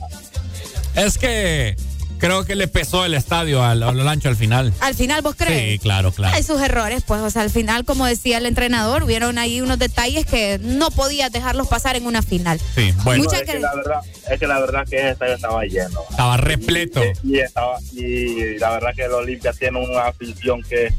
Es 0.95 1.19
que 1.19 1.77
creo 2.21 2.45
que 2.45 2.55
le 2.55 2.69
pesó 2.69 3.05
el 3.05 3.15
estadio 3.15 3.65
al, 3.65 3.83
al 3.83 3.99
Olancho 3.99 4.29
al 4.29 4.37
final. 4.37 4.73
Al 4.81 4.95
final, 4.95 5.23
¿vos 5.23 5.35
crees? 5.37 5.73
Sí, 5.73 5.79
claro, 5.79 6.13
claro. 6.13 6.37
Hay 6.37 6.43
sus 6.43 6.61
errores, 6.61 7.03
pues, 7.07 7.21
o 7.21 7.31
sea, 7.31 7.43
al 7.43 7.51
final, 7.51 7.85
como 7.85 8.07
decía 8.07 8.39
el 8.39 8.47
entrenador, 8.47 9.03
hubieron 9.03 9.39
ahí 9.39 9.61
unos 9.61 9.79
detalles 9.79 10.27
que 10.27 10.61
no 10.63 10.91
podías 10.91 11.33
dejarlos 11.33 11.67
pasar 11.69 11.97
en 11.97 12.07
una 12.07 12.23
final. 12.23 12.61
Sí, 12.75 12.93
bueno. 13.03 13.25
Mucha 13.25 13.39
es, 13.39 13.43
que 13.43 13.59
la 13.59 13.75
verdad, 13.75 14.01
es 14.31 14.39
que 14.39 14.47
la 14.47 14.61
verdad 14.61 14.87
que 14.89 14.97
ese 14.97 15.11
estadio 15.11 15.35
estaba 15.35 15.65
lleno. 15.65 16.01
Estaba 16.11 16.37
repleto. 16.37 17.03
Y, 17.25 17.39
estaba, 17.39 17.79
y 17.93 18.59
la 18.59 18.71
verdad 18.71 18.91
que 18.95 19.05
el 19.05 19.13
Olimpia 19.13 19.53
tiene 19.53 19.79
una 19.79 20.09
afición 20.09 20.63
que 20.63 20.93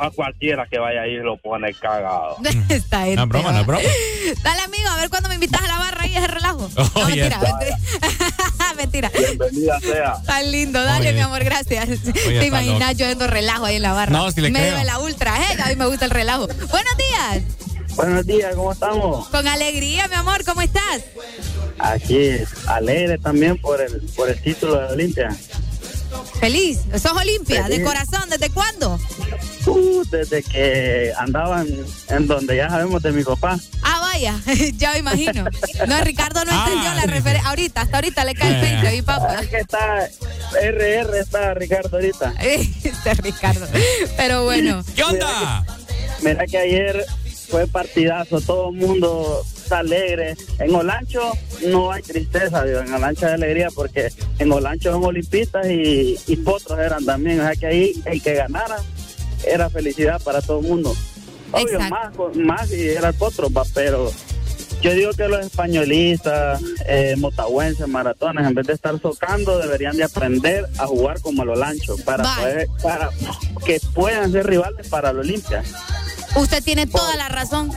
a 0.00 0.10
cualquiera 0.10 0.66
que 0.66 0.78
vaya 0.78 1.02
ahí 1.02 1.16
lo 1.16 1.36
pone 1.36 1.72
cagado. 1.74 2.36
Está 2.68 3.04
No 3.06 3.22
es 3.24 3.28
broma, 3.28 3.52
no 3.52 3.64
broma. 3.64 3.82
Dale, 4.42 4.60
amigo, 4.62 4.88
a 4.88 4.96
ver 4.96 5.10
cuándo 5.10 5.28
me 5.28 5.34
invitas 5.36 5.60
a 5.62 5.66
la 5.66 5.78
barra 5.78 6.06
y 6.06 6.16
ese 6.16 6.26
relajo. 6.28 6.68
No, 6.76 6.90
Oh, 6.94 7.04
mentira, 7.06 7.26
está. 7.26 7.40
mentira. 7.58 7.78
mentira. 8.76 9.10
Bienvenida 9.14 9.80
sea. 9.80 10.22
Tan 10.26 10.50
lindo, 10.50 10.82
dale, 10.82 11.08
Oye. 11.08 11.12
mi 11.14 11.20
amor, 11.20 11.44
gracias. 11.44 11.88
está 11.88 12.12
Te 12.12 12.46
imaginas 12.46 12.80
loco. 12.90 12.92
yo 13.00 13.06
yendo 13.08 13.26
relajo 13.26 13.64
ahí 13.64 13.76
en 13.76 13.82
la 13.82 13.92
barra. 13.92 14.12
No, 14.12 14.30
sí 14.30 14.40
le 14.40 14.50
Medio 14.50 14.66
creo. 14.68 14.78
de 14.78 14.84
la 14.84 14.98
ultra, 15.00 15.36
¿eh? 15.38 15.56
A 15.62 15.68
mí 15.68 15.76
me 15.76 15.86
gusta 15.86 16.04
el 16.04 16.10
relajo. 16.10 16.46
Buenos 16.46 16.96
días. 16.96 17.42
Buenos 17.94 18.24
días, 18.26 18.54
¿cómo 18.54 18.72
estamos? 18.72 19.28
Con 19.28 19.46
alegría, 19.46 20.08
mi 20.08 20.14
amor, 20.14 20.42
¿cómo 20.46 20.62
estás? 20.62 21.02
Aquí, 21.78 22.30
alegre 22.66 23.18
también 23.18 23.58
por 23.58 23.80
el, 23.82 24.00
por 24.16 24.30
el 24.30 24.40
título 24.40 24.80
de 24.80 24.92
Olimpia. 24.94 25.28
Feliz. 26.40 26.80
¿Sos 26.92 27.12
Olimpia? 27.12 27.68
¿De 27.68 27.82
corazón? 27.82 28.28
¿Desde 28.30 28.50
cuándo? 28.50 28.98
Uh, 29.66 30.02
desde 30.10 30.42
que 30.42 31.12
andaban 31.16 31.68
en 32.08 32.26
donde 32.26 32.56
ya 32.56 32.68
sabemos 32.68 33.02
de 33.02 33.12
mi 33.12 33.22
papá. 33.22 33.58
Ah, 33.82 34.00
vaya, 34.00 34.34
ya 34.76 34.92
me 34.92 34.98
imagino. 34.98 35.44
No, 35.86 36.00
Ricardo 36.02 36.44
no 36.44 36.50
Ah, 36.52 36.64
entendió 36.66 36.94
la 36.94 37.02
referencia. 37.02 37.48
Ahorita, 37.48 37.80
hasta 37.82 37.96
ahorita 37.96 38.24
le 38.24 38.34
cae 38.34 38.48
el 38.50 38.56
Eh. 38.56 38.60
20 38.72 38.88
a 38.88 38.90
mi 38.90 39.02
papá. 39.02 39.34
Es 39.40 39.48
que 39.48 39.56
está 39.58 40.08
RR, 40.60 41.18
está 41.20 41.54
Ricardo 41.54 41.96
ahorita. 41.96 42.34
Este 42.40 43.14
Ricardo. 43.14 43.66
Pero 44.16 44.44
bueno. 44.44 44.84
¿Qué 44.96 45.04
onda? 45.04 45.64
Mira 46.22 46.46
que 46.46 46.58
ayer 46.58 47.04
fue 47.48 47.66
partidazo, 47.66 48.40
todo 48.40 48.70
el 48.70 48.76
mundo 48.76 49.44
está 49.72 49.78
alegre. 49.78 50.36
En 50.58 50.74
Olancho 50.74 51.32
no 51.66 51.90
hay 51.92 52.02
tristeza, 52.02 52.64
digo, 52.64 52.80
en 52.80 52.92
Olancho 52.92 53.26
hay 53.26 53.32
alegría 53.32 53.68
porque 53.74 54.12
en 54.38 54.52
Olancho 54.52 54.92
son 54.92 55.04
olimpistas 55.04 55.66
y, 55.68 56.18
y 56.26 56.36
potros 56.36 56.78
eran 56.78 57.04
también. 57.04 57.40
O 57.40 57.44
sea 57.44 57.54
que 57.56 57.66
ahí 57.66 58.02
el 58.04 58.22
que 58.22 58.34
ganara 58.34 58.76
era 59.46 59.70
felicidad 59.70 60.20
para 60.22 60.42
todo 60.42 60.60
el 60.60 60.66
mundo. 60.66 60.94
Obvio, 61.52 61.80
más, 61.80 62.12
más 62.34 62.70
y 62.72 62.88
era 62.88 63.12
potro, 63.12 63.50
va, 63.52 63.62
pero 63.74 64.10
yo 64.80 64.94
digo 64.94 65.12
que 65.12 65.28
los 65.28 65.44
españolistas, 65.44 66.60
eh, 66.86 67.14
motahuenses, 67.18 67.86
maratones, 67.88 68.46
en 68.46 68.54
vez 68.54 68.66
de 68.66 68.72
estar 68.72 68.98
socando, 69.00 69.58
deberían 69.58 69.96
de 69.96 70.04
aprender 70.04 70.66
a 70.78 70.86
jugar 70.86 71.20
como 71.20 71.42
el 71.42 71.50
Olancho 71.50 71.96
para, 72.06 72.24
poder- 72.36 72.68
para 72.82 73.10
que 73.66 73.80
puedan 73.94 74.32
ser 74.32 74.46
rivales 74.46 74.88
para 74.88 75.10
el 75.10 75.18
Olimpia. 75.18 75.62
Usted 76.36 76.64
tiene 76.64 76.86
toda 76.86 77.14
la 77.16 77.28
razón. 77.28 77.70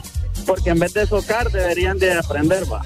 Porque 0.46 0.70
en 0.70 0.80
vez 0.80 0.94
de 0.94 1.08
socar, 1.08 1.52
deberían 1.52 1.98
de 1.98 2.14
aprender, 2.14 2.72
va. 2.72 2.82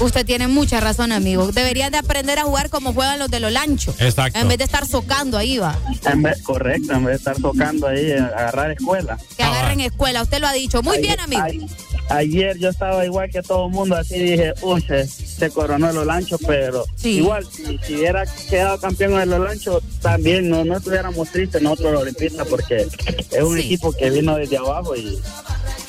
Usted 0.00 0.26
tiene 0.26 0.48
mucha 0.48 0.80
razón, 0.80 1.12
amigo. 1.12 1.50
Deberían 1.52 1.92
de 1.92 1.98
aprender 1.98 2.38
a 2.38 2.42
jugar 2.42 2.70
como 2.70 2.92
juegan 2.92 3.18
los 3.18 3.30
de 3.30 3.40
los 3.40 3.52
lanchos. 3.52 4.00
Exacto. 4.00 4.38
En 4.38 4.48
vez 4.48 4.58
de 4.58 4.64
estar 4.64 4.86
socando 4.86 5.38
ahí, 5.38 5.58
va. 5.58 5.78
En 6.04 6.22
vez, 6.22 6.42
correcto, 6.42 6.92
en 6.92 7.04
vez 7.04 7.12
de 7.12 7.30
estar 7.30 7.36
tocando 7.40 7.86
ahí, 7.86 8.12
agarrar 8.12 8.72
escuela. 8.72 9.18
Que 9.36 9.42
agarren 9.42 9.80
escuela. 9.80 10.22
Usted 10.22 10.40
lo 10.40 10.46
ha 10.46 10.52
dicho. 10.52 10.82
Muy 10.82 10.98
bien, 10.98 11.18
amigo. 11.20 11.66
Ayer 12.10 12.58
yo 12.58 12.68
estaba 12.68 13.04
igual 13.04 13.30
que 13.30 13.42
todo 13.42 13.66
el 13.66 13.72
mundo, 13.72 13.96
así 13.96 14.18
dije, 14.18 14.52
uy, 14.60 14.80
se, 14.82 15.06
se 15.06 15.50
coronó 15.50 15.90
el 15.90 15.96
Olancho, 15.96 16.36
pero 16.46 16.84
igual, 17.02 17.46
si, 17.50 17.78
si 17.78 17.96
hubiera 17.96 18.24
quedado 18.48 18.78
campeón 18.78 19.14
en 19.14 19.20
el 19.20 19.32
Olancho, 19.32 19.80
también 20.02 20.48
no, 20.48 20.64
no 20.64 20.76
estuviéramos 20.76 21.30
tristes 21.30 21.62
nosotros 21.62 21.92
los 21.92 22.02
olimpistas, 22.02 22.46
porque 22.46 22.86
es 23.30 23.42
un 23.42 23.58
equipo 23.58 23.92
que 23.92 24.10
vino 24.10 24.36
desde 24.36 24.58
abajo 24.58 24.94
y, 24.94 25.18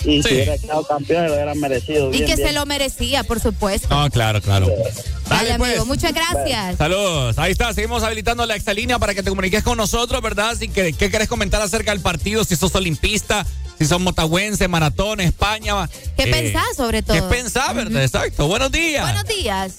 y 0.05 0.23
si 0.23 0.33
hubiera 0.33 0.57
quedado 0.57 0.83
campeón 0.85 1.27
lo 1.27 1.33
hubiera 1.33 1.53
merecido. 1.55 2.07
Y 2.07 2.11
bien, 2.11 2.25
que 2.25 2.35
bien. 2.35 2.47
se 2.47 2.53
lo 2.53 2.65
merecía, 2.65 3.23
por 3.23 3.39
supuesto. 3.39 3.87
No, 3.89 4.09
claro, 4.09 4.41
claro. 4.41 4.67
Dale, 4.67 5.49
Dale, 5.49 5.57
pues. 5.57 5.69
amigo. 5.71 5.85
Muchas 5.85 6.13
gracias. 6.13 6.77
Saludos. 6.77 7.37
Ahí 7.37 7.51
está, 7.51 7.73
seguimos 7.73 8.03
habilitando 8.03 8.45
la 8.45 8.55
exalínea 8.55 8.99
para 8.99 9.13
que 9.13 9.21
te 9.21 9.29
comuniques 9.29 9.63
con 9.63 9.77
nosotros, 9.77 10.21
¿verdad? 10.21 10.51
Así 10.51 10.69
que, 10.69 10.93
¿qué 10.93 11.11
querés 11.11 11.27
comentar 11.27 11.61
acerca 11.61 11.91
del 11.91 12.01
partido? 12.01 12.43
Si 12.45 12.55
sos 12.55 12.73
olimpista, 12.75 13.45
si 13.77 13.85
sos 13.85 13.99
motahuense, 13.99 14.67
maratón, 14.67 15.19
España. 15.19 15.89
¿Qué 16.17 16.23
eh, 16.23 16.31
pensás 16.31 16.75
sobre 16.75 17.01
todo? 17.03 17.15
¿Qué 17.15 17.35
pensás, 17.35 17.75
verdad? 17.75 18.03
Exacto. 18.03 18.47
Buenos 18.47 18.71
días. 18.71 19.03
Buenos 19.03 19.25
días. 19.25 19.75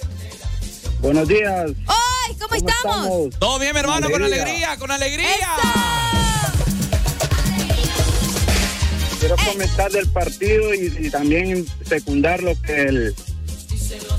Buenos 1.01 1.29
días. 1.29 1.71
¡Ay! 1.87 2.37
¿Cómo, 2.41 2.55
estamos? 2.55 3.31
Todo 3.39 3.59
bien, 3.59 3.73
mi 3.75 3.81
hermano, 3.81 4.11
con 4.11 4.23
Alegría. 4.23 4.43
alegría, 4.43 4.77
con 4.79 4.91
alegría. 4.91 5.37
Quiero 9.21 9.37
comentar 9.37 9.91
del 9.91 10.09
partido 10.09 10.75
y, 10.75 10.95
y 10.99 11.11
también 11.11 11.67
secundar 11.85 12.43
lo 12.43 12.61
que 12.63 12.83
el, 12.83 13.15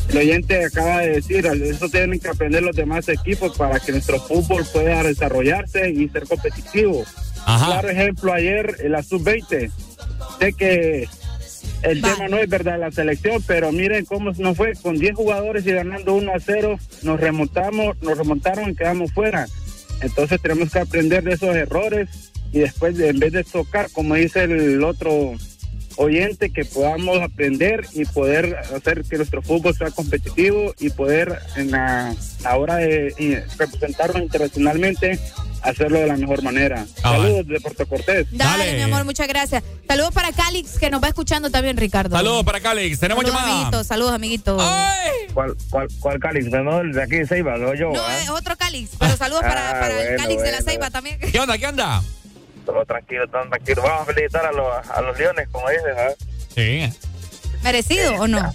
el 0.10 0.18
oyente 0.18 0.66
acaba 0.66 1.00
de 1.02 1.14
decir. 1.14 1.46
Eso 1.46 1.90
tienen 1.90 2.20
que 2.20 2.30
aprender 2.30 2.64
los 2.64 2.76
demás 2.76 3.08
equipos 3.10 3.58
para 3.58 3.80
que 3.80 3.92
nuestro 3.92 4.20
fútbol 4.22 4.66
pueda 4.72 5.04
desarrollarse 5.04 5.90
y 5.90 6.08
ser 6.10 6.28
competitivo. 6.28 7.06
Claro 7.66 7.90
ejemplo, 7.90 8.34
ayer 8.34 8.76
en 8.80 8.92
la 8.92 9.04
sub-20. 9.04 9.72
Sé 10.40 10.54
que 10.54 11.08
el 11.84 12.02
tema 12.02 12.28
no 12.28 12.38
es 12.38 12.50
verdad 12.50 12.80
la 12.80 12.92
selección, 12.92 13.42
pero 13.48 13.72
miren 13.72 14.06
cómo 14.06 14.32
nos 14.38 14.58
fue 14.58 14.74
con 14.74 14.98
10 14.98 15.16
jugadores 15.16 15.66
y 15.66 15.72
ganando 15.72 16.14
1 16.16 16.32
a 16.34 16.40
0, 16.40 16.78
nos 17.04 17.20
remontamos, 17.20 17.96
nos 18.02 18.18
remontaron 18.18 18.70
y 18.72 18.76
quedamos 18.76 19.12
fuera. 19.14 19.48
Entonces 20.02 20.42
tenemos 20.42 20.72
que 20.72 20.80
aprender 20.80 21.24
de 21.24 21.34
esos 21.34 21.56
errores 21.56 22.10
y 22.52 22.60
después 22.60 22.98
de- 22.98 23.10
en 23.10 23.20
vez 23.20 23.32
de 23.32 23.44
tocar, 23.44 23.90
como 23.92 24.16
dice 24.16 24.44
el 24.44 24.84
otro 24.84 25.34
oyente, 25.98 26.52
que 26.52 26.64
podamos 26.66 27.22
aprender 27.22 27.86
y 27.94 28.06
poder 28.06 28.58
hacer 28.74 29.04
que 29.04 29.18
nuestro 29.18 29.42
fútbol 29.42 29.76
sea 29.76 29.92
competitivo 29.92 30.74
y 30.80 30.90
poder 30.92 31.40
en 31.56 31.72
la, 31.72 32.10
a 32.10 32.16
la 32.44 32.58
hora 32.58 32.76
de 32.78 33.44
representarnos 33.58 34.22
internacionalmente 34.22 35.20
hacerlo 35.64 36.00
de 36.00 36.08
la 36.08 36.16
mejor 36.16 36.44
manera. 36.44 36.86
Ah, 37.04 37.18
Saludos 37.18 37.48
de 37.48 37.60
Puerto 37.60 37.86
Cortés. 37.88 38.28
Dale, 38.32 38.76
mi 38.76 38.82
amor, 38.84 39.04
muchas 39.06 39.28
gracias. 39.28 39.64
Saludos 39.88 40.12
para 40.14 40.32
Calix, 40.32 40.78
que 40.78 40.90
nos 40.90 41.04
va 41.04 41.08
escuchando 41.10 41.50
también, 41.50 41.76
Ricardo. 41.78 42.16
Saludos 42.16 42.44
para 42.46 42.60
Calix. 42.60 43.00
Tenemos 43.00 43.24
Saludos, 43.24 43.42
llamada. 43.42 43.58
amiguitos. 43.60 43.88
Saludos, 43.88 44.14
amiguitos. 44.14 44.64
¿Cuál, 45.34 45.56
cuál, 45.70 45.88
cuál 46.00 46.20
Calix? 46.20 46.46
No, 46.48 46.80
el 46.82 46.94
de 46.94 47.04
aquí 47.04 47.16
de 47.18 47.28
Ceiba, 47.28 47.58
lo 47.58 47.74
yo. 47.74 47.92
No, 47.92 48.02
¿ah? 48.06 48.20
es 48.22 48.30
otro 48.30 48.56
Calix, 48.56 48.92
pero 49.00 49.18
saludos 49.18 49.42
para, 49.42 49.70
Ah, 49.72 49.80
para 49.80 50.00
el 50.02 50.08
bueno, 50.10 50.24
Calix 50.24 50.44
de 50.44 50.52
la. 50.52 50.62
Ceiba 50.62 50.90
también. 50.92 51.20
¿Qué 51.20 51.40
onda? 51.40 51.58
¿Qué 51.58 51.68
onda? 51.68 52.02
Todo 52.68 52.86
tranquilo, 52.86 53.26
todo 53.30 53.48
tranquilo. 53.48 53.82
Vamos 53.82 54.02
a 54.02 54.14
felicitar 54.14 54.46
a 54.46 54.52
los, 54.52 54.90
a 54.92 55.02
los 55.02 55.18
leones, 55.18 55.48
como 55.52 55.70
dicen. 55.70 55.86
¿ah? 55.98 56.12
Sí. 56.54 56.94
¿Merecido 57.64 58.16
o 58.22 58.28
no? 58.28 58.54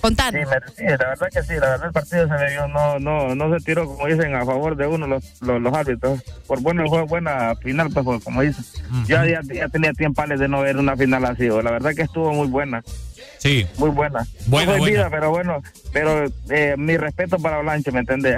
Contanos. 0.00 0.40
Sí, 0.42 0.48
me- 0.50 0.74
sí, 0.74 0.82
la 0.98 1.08
verdad 1.10 1.28
que 1.32 1.42
sí, 1.44 1.52
la 1.54 1.68
verdad 1.70 1.86
el 1.86 1.92
partido 1.92 2.26
se 2.26 2.34
me 2.34 2.50
dio, 2.50 2.66
no, 2.66 2.98
no, 2.98 3.36
no 3.36 3.56
se 3.56 3.64
tiró, 3.64 3.86
como 3.86 4.04
dicen, 4.08 4.34
a 4.34 4.44
favor 4.44 4.74
de 4.76 4.88
uno 4.88 5.06
los, 5.06 5.40
los, 5.40 5.62
los 5.62 5.72
árbitros. 5.72 6.20
Por 6.48 6.60
bueno, 6.60 6.84
fue 6.88 7.02
buena 7.02 7.54
final, 7.54 7.88
pues, 7.94 8.04
pues, 8.04 8.24
como 8.24 8.42
dicen. 8.42 8.64
Yo 9.06 9.24
ya, 9.24 9.40
ya 9.44 9.68
tenía 9.68 9.92
tiempo 9.92 10.26
de 10.26 10.48
no 10.48 10.60
ver 10.62 10.76
una 10.76 10.96
final 10.96 11.24
así, 11.24 11.48
o 11.48 11.62
la 11.62 11.70
verdad 11.70 11.92
que 11.94 12.02
estuvo 12.02 12.32
muy 12.32 12.48
buena. 12.48 12.82
Sí. 13.42 13.66
Muy 13.76 13.90
buena. 13.90 14.24
Buena, 14.46 14.72
no 14.72 14.78
buena. 14.78 14.96
vida, 14.96 15.10
pero 15.10 15.30
bueno, 15.30 15.62
pero 15.92 16.24
eh, 16.48 16.76
mi 16.78 16.96
respeto 16.96 17.38
para 17.40 17.58
Blanche, 17.58 17.90
¿me 17.90 18.00
entendés? 18.00 18.36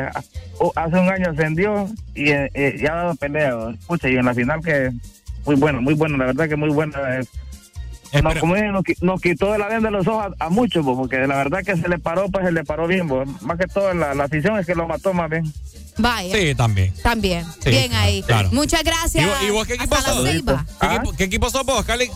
Hace 0.76 0.96
un 0.98 1.08
año 1.10 1.30
ascendió 1.30 1.88
y 2.14 2.30
eh, 2.30 2.50
eh, 2.54 2.76
ya 2.82 2.92
ha 2.92 2.96
dado 2.96 3.14
pelea. 3.16 3.54
Escucha, 3.78 4.08
y 4.08 4.16
en 4.16 4.24
la 4.24 4.32
final 4.34 4.60
que 4.64 4.90
muy 5.44 5.56
buena, 5.56 5.80
muy 5.80 5.92
buena, 5.92 6.16
la 6.16 6.24
verdad 6.26 6.48
que 6.48 6.56
muy 6.56 6.70
buena. 6.70 6.98
eh. 7.20 7.24
Nos, 8.22 8.36
como 8.36 8.54
dicen, 8.54 8.72
nos, 8.72 8.84
qui- 8.84 8.96
nos 9.02 9.20
quitó 9.20 9.52
de 9.52 9.58
la 9.58 9.66
venda 9.68 9.90
los 9.90 10.06
ojos 10.06 10.32
a, 10.38 10.46
a 10.46 10.48
muchos, 10.48 10.84
pues, 10.84 10.96
porque 10.96 11.18
la 11.26 11.36
verdad 11.36 11.64
que 11.64 11.76
se 11.76 11.88
le 11.88 11.98
paró, 11.98 12.28
pues 12.30 12.46
se 12.46 12.52
le 12.52 12.64
paró 12.64 12.86
bien. 12.86 13.06
pues. 13.08 13.28
Más 13.42 13.58
que 13.58 13.66
todo 13.66 13.92
la, 13.92 14.14
la 14.14 14.24
afición 14.24 14.58
es 14.58 14.64
que 14.66 14.74
lo 14.74 14.86
mató 14.88 15.12
más 15.12 15.28
bien. 15.28 15.52
Vaya. 15.98 16.34
Sí, 16.34 16.54
también. 16.54 16.94
También. 17.02 17.44
Sí, 17.62 17.70
Bien 17.70 17.92
ahí. 17.92 18.22
claro. 18.22 18.48
Muchas 18.52 18.82
gracias. 18.84 19.22
¿Y 19.24 19.26
vos, 19.28 19.36
y 19.48 19.50
vos 19.50 19.66
qué 19.66 19.74
equipo 19.74 19.96
sos? 19.96 20.24
¿Qué, 20.24 20.36
equipo, 20.86 21.12
qué 21.18 21.24
equipo 21.24 21.50
sos 21.50 21.66
vos, 21.66 21.84
Calix? 21.84 22.12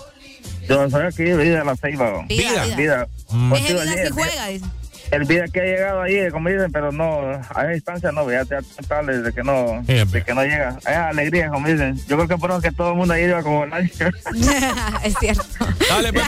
Yo 0.69 0.90
soy 0.90 1.07
aquí, 1.07 1.23
vida 1.24 1.59
de 1.59 1.65
la 1.65 1.77
ceiba. 1.77 2.24
Vida, 2.28 2.65
vida. 2.65 2.77
vida. 2.77 3.09
Mm. 3.31 3.55
Digo, 3.55 3.69
vida 3.69 3.82
ayer, 3.82 4.07
si 4.07 4.12
juega, 4.12 4.47
dice. 4.49 4.66
el 5.11 5.24
vida 5.24 5.45
que 5.49 5.61
ha 5.61 5.65
llegado 5.65 6.03
ahí, 6.03 6.31
como 6.31 6.49
dicen, 6.51 6.70
pero 6.70 6.93
no, 6.93 7.20
a 7.31 7.40
esa 7.40 7.69
distancia 7.69 8.12
no, 8.12 8.31
ya 8.31 8.45
te 8.45 8.57
te 8.57 9.12
de 9.12 9.32
que 9.32 9.43
no, 9.43 9.82
de 9.86 10.23
que 10.24 10.35
no 10.35 10.43
llega. 10.43 10.77
Es 10.81 10.89
alegría, 10.89 11.49
como 11.49 11.66
dicen. 11.66 11.97
Yo 12.07 12.16
creo 12.16 12.28
que 12.28 12.36
por 12.36 12.51
eso 12.51 12.61
que 12.61 12.70
todo 12.70 12.90
el 12.90 12.99
mundo 12.99 13.15
ahí 13.15 13.24
iba 13.24 13.43
como 13.43 13.65
nadie. 13.65 13.90
es 15.05 15.15
cierto. 15.19 15.45
Dale, 15.89 16.12
pues, 16.12 16.27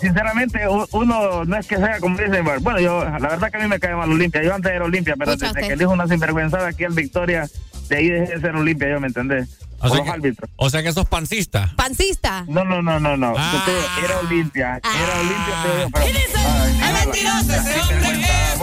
Sinceramente, 0.00 0.60
uno 0.68 1.44
no 1.44 1.56
es 1.56 1.66
que 1.66 1.76
sea 1.76 1.98
como 2.00 2.18
dicen, 2.18 2.44
bueno, 2.60 2.80
yo, 2.80 3.04
la 3.04 3.28
verdad 3.28 3.50
que 3.50 3.56
a 3.56 3.60
mí 3.60 3.68
me 3.68 3.80
cae 3.80 3.94
mal 3.94 4.10
Olimpia. 4.10 4.42
Yo 4.42 4.54
antes 4.54 4.70
era 4.70 4.84
Olimpia, 4.84 5.14
pero 5.18 5.32
desde 5.32 5.46
usted. 5.46 5.60
que 5.66 5.72
elijo 5.72 5.92
una 5.92 6.06
sinvergüenzada 6.06 6.68
aquí 6.68 6.84
en 6.84 6.94
Victoria, 6.94 7.48
de 7.88 7.96
ahí 7.96 8.08
dejé 8.10 8.34
de 8.34 8.40
ser 8.40 8.54
Olimpia, 8.54 8.90
yo 8.90 9.00
me 9.00 9.06
entendés. 9.06 9.48
O 9.80 9.88
sea, 9.88 9.96
los 9.98 10.06
que, 10.06 10.10
árbitros. 10.12 10.50
o 10.56 10.70
sea 10.70 10.82
que 10.82 10.92
sos 10.92 11.08
pancista. 11.08 11.72
Pancista. 11.76 12.44
No, 12.48 12.64
no, 12.64 12.82
no, 12.82 12.98
no, 12.98 13.16
no. 13.16 13.34
Ah. 13.36 13.52
Yo 13.52 13.72
te- 13.72 14.04
era 14.04 14.18
Olimpia. 14.20 14.80
Era 14.82 15.20
Olimpia, 15.20 15.62
te 15.62 15.76
digo, 15.76 15.90
pero. 15.92 16.06
Es 16.06 17.04
mentiroso 17.04 17.52
ese 17.52 17.80
hombre, 17.80 18.20
es 18.22 18.58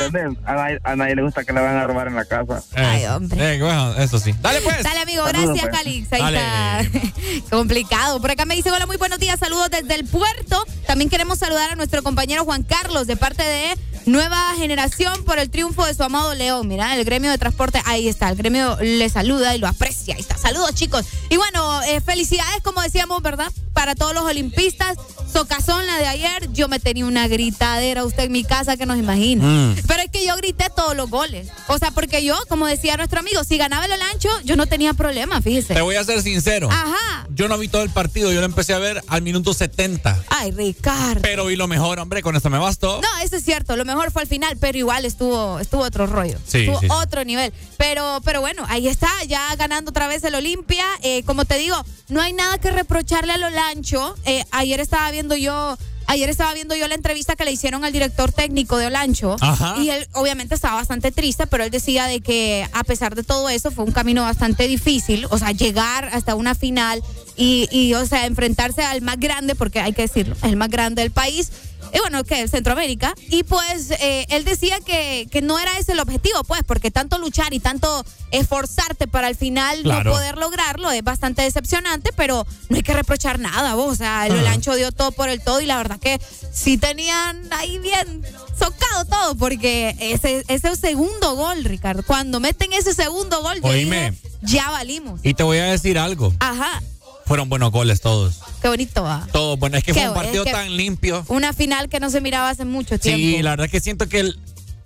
¿Entendés? 0.00 0.38
A 0.46 0.54
nadie, 0.54 0.78
a 0.82 0.96
nadie 0.96 1.14
le 1.16 1.22
gusta 1.22 1.44
que 1.44 1.52
le 1.52 1.60
van 1.60 1.76
a 1.76 1.86
robar 1.86 2.08
en 2.08 2.14
la 2.16 2.24
casa. 2.24 2.62
Ay, 2.74 3.04
hombre. 3.06 3.54
Eh, 3.54 3.60
bueno, 3.60 3.94
eso 3.96 4.18
sí. 4.18 4.34
Dale, 4.40 4.60
pues. 4.62 4.82
Dale, 4.82 5.00
amigo. 5.00 5.24
Gracias, 5.24 5.60
pues. 5.60 5.70
Calix. 5.70 6.12
Ahí 6.12 6.20
Dale. 6.22 6.38
está. 6.82 7.50
Complicado. 7.56 8.20
Por 8.20 8.30
acá 8.30 8.44
me 8.44 8.54
dice, 8.54 8.70
hola, 8.70 8.86
muy 8.86 8.96
buenos 8.96 9.18
días. 9.18 9.38
Saludos 9.38 9.70
desde 9.70 9.94
el 9.94 10.06
puerto. 10.06 10.64
También 10.86 11.10
queremos 11.10 11.38
saludar 11.38 11.70
a 11.70 11.74
nuestro 11.76 12.02
compañero 12.02 12.44
Juan 12.44 12.62
Carlos 12.62 13.06
de 13.06 13.16
parte 13.16 13.42
de 13.42 13.76
Nueva 14.06 14.54
Generación 14.56 15.24
por 15.24 15.38
el 15.38 15.50
triunfo 15.50 15.84
de 15.86 15.94
su 15.94 16.02
amado 16.02 16.34
León. 16.34 16.66
Mira, 16.68 16.96
el 16.96 17.04
gremio 17.04 17.30
de 17.30 17.38
transporte, 17.38 17.80
ahí 17.84 18.08
está. 18.08 18.28
El 18.28 18.36
gremio 18.36 18.76
le 18.80 19.08
saluda 19.08 19.54
y 19.54 19.58
lo 19.58 19.68
aprecia. 19.68 20.14
Ahí 20.14 20.20
está. 20.20 20.36
Saludos, 20.36 20.74
chicos. 20.74 21.06
Y 21.28 21.36
bueno, 21.36 21.82
eh, 21.82 22.00
felicidades, 22.00 22.62
como 22.62 22.82
decíamos, 22.82 23.22
¿verdad? 23.22 23.52
Para 23.72 23.94
todos 23.94 24.14
los 24.14 24.24
olimpistas. 24.24 24.96
Socazón, 25.32 25.86
la 25.86 25.98
de 25.98 26.06
ayer. 26.06 26.52
Yo 26.52 26.68
me 26.68 26.80
tenía 26.80 27.06
una 27.06 27.28
gritadera, 27.28 28.04
usted 28.04 28.24
en 28.24 28.32
mi 28.32 28.44
casa, 28.44 28.76
que 28.76 28.86
nos 28.86 28.98
imagina. 28.98 29.44
Mm. 29.44 29.76
Pero 29.86 30.02
es 30.02 30.10
que 30.10 30.26
yo 30.26 30.36
grité 30.36 30.66
todos 30.74 30.96
los 30.96 31.08
goles. 31.08 31.48
O 31.68 31.78
sea, 31.78 31.90
porque 31.90 32.24
yo, 32.24 32.36
como 32.48 32.66
decía 32.66 32.96
nuestro 32.96 33.20
amigo, 33.20 33.44
si 33.44 33.56
ganaba 33.58 33.84
el 33.84 33.92
Olancho, 33.92 34.28
yo 34.44 34.56
no 34.56 34.66
tenía 34.66 34.94
problema, 34.94 35.40
fíjese. 35.40 35.74
Te 35.74 35.80
voy 35.82 35.96
a 35.96 36.04
ser 36.04 36.22
sincero. 36.22 36.68
Ajá. 36.70 37.26
Yo 37.30 37.48
no 37.48 37.58
vi 37.58 37.68
todo 37.68 37.82
el 37.82 37.90
partido, 37.90 38.32
yo 38.32 38.40
lo 38.40 38.46
empecé 38.46 38.74
a 38.74 38.78
ver 38.78 39.02
al 39.06 39.22
minuto 39.22 39.54
70. 39.54 40.24
Ay, 40.28 40.50
Ricardo. 40.50 41.22
Pero 41.22 41.46
vi 41.46 41.56
lo 41.56 41.68
mejor, 41.68 41.98
hombre, 42.00 42.22
con 42.22 42.34
esto 42.34 42.50
me 42.50 42.58
bastó. 42.58 43.00
No, 43.00 43.08
eso 43.24 43.36
es 43.36 43.44
cierto. 43.44 43.76
Lo 43.76 43.84
mejor 43.90 44.10
fue 44.10 44.22
al 44.22 44.28
final, 44.28 44.56
pero 44.58 44.78
igual 44.78 45.04
estuvo, 45.04 45.58
estuvo 45.58 45.82
otro 45.82 46.06
rollo. 46.06 46.38
Sí, 46.46 46.60
estuvo 46.60 46.80
sí, 46.80 46.86
sí. 46.86 46.92
otro 46.92 47.24
nivel. 47.24 47.52
Pero, 47.76 48.20
pero 48.24 48.40
bueno, 48.40 48.64
ahí 48.68 48.88
está, 48.88 49.10
ya 49.26 49.54
ganando 49.56 49.90
otra 49.90 50.08
vez 50.08 50.24
el 50.24 50.34
Olimpia. 50.34 50.84
Eh, 51.02 51.22
como 51.24 51.44
te 51.44 51.58
digo, 51.58 51.76
no 52.08 52.20
hay 52.20 52.32
nada 52.32 52.58
que 52.58 52.70
reprocharle 52.70 53.32
a 53.32 53.36
Olancho. 53.46 54.14
Eh, 54.24 54.44
ayer 54.50 54.80
estaba 54.80 55.10
viendo 55.10 55.36
yo. 55.36 55.76
Ayer 56.06 56.28
estaba 56.28 56.52
viendo 56.54 56.74
yo 56.74 56.88
la 56.88 56.96
entrevista 56.96 57.36
que 57.36 57.44
le 57.44 57.52
hicieron 57.52 57.84
al 57.84 57.92
director 57.92 58.32
técnico 58.32 58.78
de 58.78 58.86
Olancho 58.86 59.36
Ajá. 59.40 59.76
y 59.78 59.90
él 59.90 60.08
obviamente 60.12 60.56
estaba 60.56 60.74
bastante 60.74 61.12
triste, 61.12 61.46
pero 61.46 61.62
él 61.62 61.70
decía 61.70 62.06
de 62.06 62.20
que 62.20 62.68
a 62.72 62.82
pesar 62.82 63.14
de 63.14 63.22
todo 63.22 63.48
eso 63.48 63.70
fue 63.70 63.84
un 63.84 63.92
camino 63.92 64.22
bastante 64.22 64.66
difícil, 64.66 65.28
o 65.30 65.38
sea, 65.38 65.52
llegar 65.52 66.06
hasta 66.12 66.34
una 66.34 66.56
final 66.56 67.00
y, 67.36 67.68
y 67.70 67.94
o 67.94 68.04
sea, 68.06 68.26
enfrentarse 68.26 68.82
al 68.82 69.02
más 69.02 69.20
grande, 69.20 69.54
porque 69.54 69.78
hay 69.78 69.92
que 69.92 70.02
decirlo, 70.02 70.34
el 70.42 70.56
más 70.56 70.68
grande 70.68 71.02
del 71.02 71.12
país, 71.12 71.52
y 71.92 71.98
bueno, 72.00 72.24
que 72.24 72.42
es 72.42 72.50
Centroamérica, 72.50 73.14
y 73.28 73.42
pues 73.44 73.90
eh, 73.92 74.26
él 74.30 74.44
decía 74.44 74.78
que, 74.80 75.26
que 75.30 75.42
no 75.42 75.58
era 75.58 75.78
ese 75.78 75.92
el 75.92 76.00
objetivo, 76.00 76.44
pues, 76.44 76.62
porque 76.66 76.90
tanto 76.90 77.18
luchar 77.18 77.52
y 77.54 77.60
tanto 77.60 78.04
esforzarte 78.30 79.06
para 79.08 79.26
al 79.26 79.36
final 79.36 79.82
Claro. 79.82 80.10
no 80.10 80.16
poder 80.16 80.36
lograrlo 80.38 80.90
es 80.90 81.02
bastante 81.02 81.42
decepcionante, 81.42 82.10
pero 82.16 82.46
no 82.68 82.76
hay 82.76 82.82
que 82.82 82.92
reprochar 82.94 83.38
nada, 83.38 83.74
vos, 83.74 83.92
o 83.92 83.96
sea, 83.96 84.26
el 84.26 84.32
Olancho 84.36 84.74
dio 84.74 84.92
todo 84.92 85.10
por 85.12 85.28
el 85.28 85.40
todo 85.42 85.60
y 85.60 85.66
la 85.66 85.76
verdad 85.76 85.98
que 85.98 86.20
sí 86.52 86.78
tenían 86.78 87.40
ahí 87.52 87.78
bien 87.78 88.22
socado 88.58 89.04
todo, 89.06 89.34
porque 89.36 89.96
ese, 90.00 90.44
ese 90.48 90.76
segundo 90.76 91.34
gol, 91.34 91.64
Ricardo, 91.64 92.02
cuando 92.06 92.40
meten 92.40 92.72
ese 92.72 92.94
segundo 92.94 93.40
gol, 93.42 93.60
yo 93.62 93.68
Oíme. 93.68 94.10
dije, 94.12 94.22
ya 94.42 94.70
valimos. 94.70 95.20
Y 95.22 95.34
te 95.34 95.42
voy 95.42 95.58
a 95.58 95.64
decir 95.64 95.98
algo. 95.98 96.32
Ajá, 96.40 96.82
Fueron 97.30 97.48
buenos 97.48 97.70
goles 97.70 98.00
todos. 98.00 98.40
qué 98.60 98.66
bonito 98.66 99.04
va. 99.04 99.24
Todos. 99.32 99.56
Bueno, 99.56 99.76
es 99.76 99.84
que 99.84 99.92
Qué 99.92 100.00
fue 100.00 100.08
un 100.08 100.14
partido 100.16 100.42
es 100.42 100.48
que- 100.48 100.52
tan 100.52 100.76
limpio. 100.76 101.24
Una 101.28 101.52
final 101.52 101.88
que 101.88 102.00
no 102.00 102.10
se 102.10 102.20
miraba 102.20 102.50
hace 102.50 102.64
mucho 102.64 102.98
tiempo. 102.98 103.18
Sí, 103.20 103.40
la 103.40 103.50
verdad 103.50 103.70
que 103.70 103.78
siento 103.78 104.08
que, 104.08 104.18
el- 104.18 104.38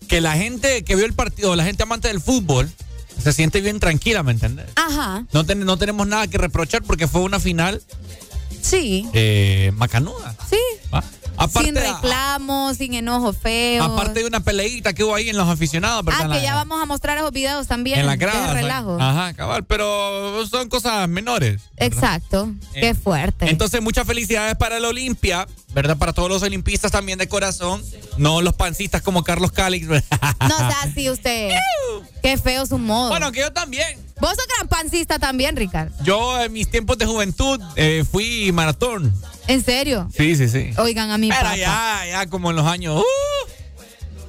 que 0.08 0.20
la 0.20 0.34
gente 0.34 0.84
que 0.84 0.94
vio 0.94 1.06
el 1.06 1.14
partido, 1.14 1.56
la 1.56 1.64
gente 1.64 1.84
amante 1.84 2.08
del 2.08 2.20
fútbol, 2.20 2.70
se 3.22 3.32
siente 3.32 3.62
bien 3.62 3.80
tranquila, 3.80 4.22
¿me 4.22 4.32
entiendes? 4.32 4.66
Ajá, 4.76 5.24
No, 5.32 5.44
ten- 5.46 5.64
no 5.64 5.78
tenemos 5.78 6.06
nada 6.06 6.26
que 6.26 6.36
reprochar 6.36 6.82
porque 6.82 7.08
fue 7.08 7.22
una 7.22 7.40
final 7.40 7.80
sí, 8.60 9.08
eh, 9.14 9.72
macanuda. 9.76 10.36
sí. 10.50 10.58
¿va? 10.92 11.02
Aparte, 11.36 11.68
sin 11.68 11.74
reclamos, 11.76 12.76
sin 12.76 12.94
enojo 12.94 13.32
feo. 13.32 13.82
aparte 13.84 14.20
de 14.20 14.26
una 14.26 14.40
peleita 14.40 14.92
que 14.92 15.04
hubo 15.04 15.14
ahí 15.14 15.28
en 15.28 15.36
los 15.36 15.48
aficionados, 15.48 16.04
¿verdad? 16.04 16.22
Ah, 16.24 16.28
que 16.28 16.38
la- 16.38 16.42
ya 16.42 16.54
vamos 16.54 16.80
a 16.80 16.86
mostrar 16.86 17.18
esos 17.18 17.32
videos 17.32 17.66
también. 17.66 17.98
en 17.98 18.06
la 18.06 18.16
grada. 18.16 18.54
relajo. 18.54 18.96
Ajá, 19.00 19.34
cabal, 19.34 19.64
pero 19.64 20.46
son 20.46 20.68
cosas 20.68 21.08
menores. 21.08 21.62
Exacto. 21.76 22.52
Qué 22.72 22.90
Eh, 22.90 22.94
fuerte. 22.94 23.50
Entonces, 23.50 23.82
muchas 23.82 24.06
felicidades 24.06 24.56
para 24.56 24.76
el 24.76 24.84
Olimpia, 24.84 25.46
¿verdad? 25.74 25.96
Para 25.96 26.12
todos 26.12 26.28
los 26.28 26.42
olimpistas 26.42 26.92
también 26.92 27.18
de 27.18 27.28
corazón, 27.28 27.82
no 28.16 28.40
los 28.42 28.54
pancistas 28.54 29.02
como 29.02 29.24
Carlos 29.24 29.52
Calix. 29.52 29.86
no 29.88 29.98
sea 30.56 30.76
así 30.82 31.10
usted. 31.10 31.50
Qué 32.22 32.38
feo 32.38 32.64
su 32.66 32.78
modo. 32.78 33.10
Bueno, 33.10 33.30
que 33.32 33.40
yo 33.40 33.52
también. 33.52 33.98
Vos 34.20 34.30
sos 34.36 34.46
gran 34.56 34.68
pancista 34.68 35.18
también, 35.18 35.56
Ricardo. 35.56 35.92
Yo 36.04 36.40
en 36.40 36.52
mis 36.52 36.70
tiempos 36.70 36.96
de 36.98 37.06
juventud 37.06 37.60
eh, 37.76 38.04
fui 38.10 38.52
maratón. 38.52 39.12
¿En 39.46 39.62
serio? 39.64 40.08
Sí, 40.16 40.36
sí, 40.36 40.48
sí. 40.48 40.70
Oigan 40.78 41.10
a 41.10 41.18
mi 41.18 41.28
Pero 41.28 41.42
papá. 41.42 41.56
ya, 41.56 42.02
ya 42.08 42.26
como 42.26 42.50
en 42.50 42.56
los 42.56 42.66
años. 42.66 43.00
uh, 43.00 43.04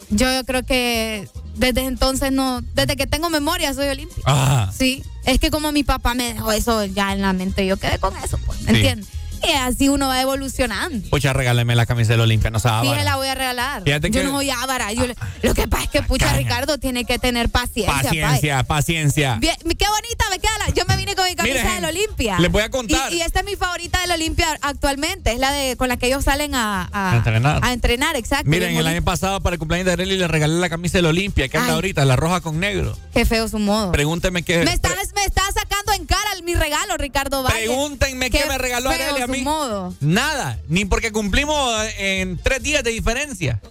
Yo 0.09 0.27
creo 0.45 0.63
que 0.63 1.27
desde 1.55 1.85
entonces 1.85 2.31
no, 2.31 2.61
desde 2.73 2.95
que 2.97 3.07
tengo 3.07 3.29
memoria 3.29 3.73
soy 3.73 3.87
olimpia. 3.87 4.23
Ajá. 4.25 4.71
Sí, 4.77 5.03
es 5.23 5.39
que 5.39 5.49
como 5.51 5.71
mi 5.71 5.83
papá 5.83 6.13
me 6.13 6.33
dejó 6.33 6.51
eso 6.51 6.83
ya 6.85 7.13
en 7.13 7.21
la 7.21 7.33
mente, 7.33 7.65
yo 7.65 7.77
quedé 7.77 7.97
con 7.97 8.15
eso, 8.17 8.37
pues, 8.45 8.61
¿me 8.63 8.71
Sí. 8.71 8.77
entiendes? 8.77 9.07
Y 9.43 9.51
así 9.51 9.89
uno 9.89 10.07
va 10.07 10.21
evolucionando. 10.21 11.09
Pucha, 11.09 11.33
regáleme 11.33 11.75
la 11.75 11.85
camisa 11.85 12.13
del 12.13 12.21
Olimpia, 12.21 12.49
no 12.49 12.59
sabe. 12.59 12.87
Fíjate, 12.87 13.03
la 13.03 13.15
voy 13.15 13.27
a 13.27 13.35
regalar. 13.35 13.83
Fíjate 13.83 14.09
yo 14.09 14.21
que- 14.21 14.25
no 14.27 14.31
voy 14.33 14.49
a. 14.49 14.55
Yo 14.93 15.07
le- 15.07 15.15
lo 15.43 15.53
que 15.53 15.67
pasa 15.67 15.83
es 15.85 15.89
que, 15.89 16.01
pucha, 16.03 16.25
Caña. 16.25 16.37
Ricardo 16.37 16.77
tiene 16.77 17.05
que 17.05 17.19
tener 17.19 17.49
paciencia. 17.49 17.93
Paciencia, 18.03 18.63
paciencia. 18.63 19.35
Bien, 19.39 19.55
qué 19.59 19.85
bonita 19.87 20.25
me 20.29 20.39
queda 20.39 20.51
la. 20.59 20.73
Yo 20.73 20.83
me 20.87 20.97
vine 20.97 21.15
con 21.15 21.25
mi 21.25 21.35
camisa 21.35 21.55
Miren, 21.63 21.75
del 21.81 21.85
Olimpia. 21.85 22.39
les 22.39 22.51
voy 22.51 22.63
a 22.63 22.69
contar. 22.69 23.11
Y, 23.13 23.17
y 23.17 23.21
esta 23.21 23.39
es 23.41 23.45
mi 23.45 23.55
favorita 23.55 23.99
del 24.01 24.11
Olimpia 24.11 24.47
actualmente. 24.61 25.31
Es 25.33 25.39
la 25.39 25.51
de 25.51 25.75
con 25.77 25.87
la 25.87 25.97
que 25.97 26.07
ellos 26.07 26.23
salen 26.23 26.55
a, 26.55 26.89
a, 26.91 27.13
A 27.13 27.17
entrenar. 27.17 27.59
a 27.63 27.73
entrenar, 27.73 28.15
exacto. 28.15 28.49
Miren, 28.49 28.75
el 28.75 28.87
año 28.87 29.03
pasado 29.03 29.41
para 29.41 29.53
el 29.55 29.59
cumpleaños 29.59 29.85
de 29.85 29.93
Arely 29.93 30.17
le 30.17 30.27
regalé 30.27 30.55
la 30.59 30.69
camisa 30.69 30.97
del 30.97 31.05
Olimpia, 31.07 31.47
que 31.47 31.57
anda 31.57 31.73
ahorita, 31.73 32.03
la 32.05 32.15
roja 32.15 32.41
con 32.41 32.59
negro. 32.59 32.97
Qué 33.13 33.25
feo 33.25 33.47
su 33.47 33.59
modo. 33.59 33.91
Pregúnteme 33.91 34.43
qué. 34.43 34.63
Me 34.65 34.73
estás, 34.73 34.93
me 35.15 35.23
estás 35.23 35.53
sacando 35.53 35.93
en 35.93 36.05
cara 36.05 36.21
mi 36.43 36.53
regalo, 36.53 36.95
Ricardo 36.97 37.41
Valle. 37.43 37.65
Pregúntenme 37.65 38.29
qué 38.29 38.45
me 38.47 38.57
regaló 38.57 38.89
Arely 38.91 39.21
a 39.25 39.27
mí. 39.27 39.41
modo. 39.41 39.93
Nada, 39.99 40.59
ni 40.67 40.85
porque 40.85 41.11
cumplimos 41.11 41.85
en 41.97 42.37
tres 42.37 42.63
días 42.63 42.83
de 42.83 42.91
diferencia. 42.91 43.61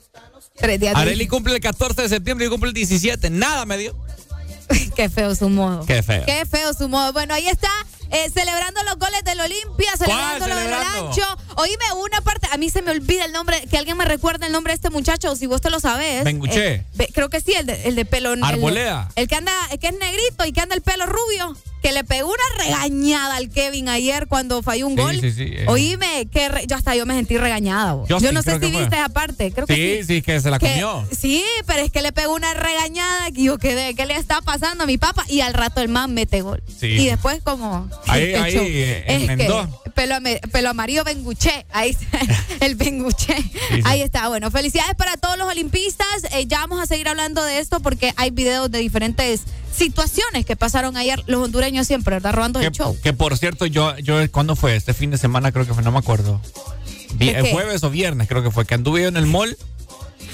Tres 0.56 0.78
días 0.78 0.94
Arely 0.94 1.26
cumple 1.26 1.55
el 1.55 1.60
14 1.60 2.02
de 2.02 2.09
septiembre 2.09 2.47
y 2.47 2.48
cumple 2.48 2.68
el 2.68 2.74
17. 2.74 3.31
Nada 3.31 3.64
me 3.66 3.76
dio. 3.78 3.97
Qué 4.97 5.09
feo 5.10 5.35
su 5.35 5.48
modo. 5.48 5.85
Qué 5.85 6.02
feo. 6.02 6.24
Qué 6.24 6.47
feo 6.47 6.72
su 6.72 6.89
modo. 6.89 7.12
Bueno, 7.12 7.35
ahí 7.35 7.48
está. 7.48 7.68
eh, 8.10 8.31
celebrando 8.32 8.82
los 8.85 8.97
goles 8.98 9.24
del 9.24 9.40
Olimpia, 9.40 9.93
celebrando 9.98 10.47
los 10.47 10.56
del 10.59 10.72
ancho. 10.72 11.22
Oíme, 11.56 11.85
una 11.97 12.20
parte, 12.20 12.47
a 12.52 12.56
mí 12.56 12.70
se 12.70 12.81
me 12.82 12.93
olvida 12.93 13.24
el 13.24 13.32
nombre, 13.32 13.66
que 13.68 13.76
alguien 13.76 13.97
me 13.97 14.05
recuerde 14.05 14.47
el 14.47 14.52
nombre 14.52 14.72
de 14.72 14.76
este 14.76 14.90
muchacho, 14.90 15.32
o 15.32 15.36
si 15.36 15.47
vos 15.47 15.60
te 15.60 15.70
lo 15.70 15.81
sabes. 15.81 16.22
Benguché. 16.24 16.85
Eh, 16.98 17.09
creo 17.12 17.28
que 17.28 17.40
sí, 17.40 17.52
el 17.55 17.66
de, 17.66 17.89
el 17.89 17.97
de 17.97 18.05
pelo. 18.05 18.32
el 18.32 18.44
Arboleda. 18.44 19.10
El, 19.16 19.26
que 19.26 19.35
anda, 19.35 19.52
el 19.72 19.78
que 19.81 19.89
es 19.89 19.98
negrito 19.98 20.44
y 20.47 20.52
que 20.52 20.60
anda 20.60 20.74
el 20.76 20.82
pelo 20.82 21.06
rubio, 21.06 21.56
que 21.85 21.93
le 21.93 22.02
pegó 22.02 22.28
una 22.31 22.65
regañada 22.65 23.36
al 23.36 23.51
Kevin 23.51 23.90
ayer 23.90 24.27
cuando 24.27 24.62
falló 24.62 24.86
un 24.86 24.94
Sí, 24.97 25.02
gol. 25.02 25.20
sí, 25.20 25.31
sí, 25.32 25.44
eh. 25.52 25.66
Oíme, 25.69 26.27
que 26.32 26.48
re- 26.48 26.65
yo 26.66 26.77
hasta 26.77 26.97
yo 26.97 27.05
me 27.05 27.12
sentí 27.15 27.36
regañada. 27.36 27.98
yo 28.09 28.32
no 28.32 28.43
sé 28.43 28.52
si 28.59 28.70
viste 28.70 28.97
esa 28.97 29.11
parte, 29.11 29.52
creo 29.52 29.66
que 29.66 30.02
sí. 30.02 30.15
Sí, 30.15 30.23
que 30.23 30.40
se 30.40 30.48
la 30.51 30.59
Que- 30.59 30.69
comió. 30.70 31.06
sí, 31.15 31.44
pero 31.66 31.82
es 31.82 31.90
que 31.90 32.01
le 32.01 32.11
pegó 32.12 32.35
una 32.35 32.55
regañada 32.55 33.31
que 33.32 33.43
yo 33.43 33.59
quedé, 33.59 33.94
¿qué 33.94 34.06
le 34.06 34.16
está 34.16 34.40
pasando 34.40 34.85
a 34.85 34.86
mi 34.86 34.97
papá? 34.97 35.27
Y 35.28 35.43
al 35.43 35.52
rato 35.52 35.82
el 35.82 35.89
man 35.90 36.15
mete 36.15 36.40
gol. 36.40 36.62
Y 36.81 37.05
después 37.05 37.43
como... 37.44 37.90
Ahí, 38.06 38.32
ahí, 38.35 38.55
eh, 38.56 39.05
que 39.06 39.15
enmendó. 39.16 39.69
Pelo, 39.95 40.69
amarillo 40.71 41.05
Benguché, 41.05 41.65
ahí 41.73 41.91
está, 41.91 42.19
el 42.61 42.75
Benguché. 42.75 43.37
sí. 43.37 43.81
Ahí 43.85 44.03
está, 44.03 44.29
bueno, 44.29 44.51
felicidades 44.51 44.95
para 44.97 45.16
todos 45.16 45.39
los 45.39 45.49
olimpistas. 45.49 46.07
Eh, 46.33 46.47
ya 46.47 46.59
vamos 46.61 46.81
a 46.83 46.87
seguir 46.87 47.09
hablando 47.09 47.43
de 47.45 47.59
esto 47.59 47.81
porque 47.81 48.12
hay 48.16 48.31
videos 48.31 48.71
de 48.71 48.79
diferentes 48.81 49.43
situaciones 49.75 50.45
que 50.47 50.57
pasaron 50.57 50.97
ayer 50.97 51.23
los 51.27 51.43
hondureños 51.43 51.87
siempre, 51.87 52.15
¿verdad? 52.16 52.33
Robando 52.35 52.61
Que, 52.61 52.66
el 52.66 52.73
show. 52.73 52.97
que 53.03 53.12
por 53.12 53.37
cierto, 53.39 53.66
yo, 53.66 53.97
yo, 53.99 54.19
¿cuándo 54.31 54.55
fue? 54.57 54.77
Este 54.77 54.95
fin 54.95 55.11
de 55.11 55.19
semana 55.19 55.51
creo 55.53 55.66
que 55.66 55.75
fue, 55.75 55.83
no 55.83 55.91
me 55.93 55.99
acuerdo. 55.99 56.41
Vi- 57.15 57.27
¿De 57.33 57.39
el 57.39 57.45
qué? 57.45 57.53
jueves 57.53 57.83
o 57.85 57.91
viernes 57.91 58.29
creo 58.29 58.43
que 58.43 58.51
fue, 58.51 58.65
que 58.66 58.75
anduve 58.75 59.03
yo 59.03 59.09
en 59.09 59.16
el 59.16 59.27
mall. 59.27 59.57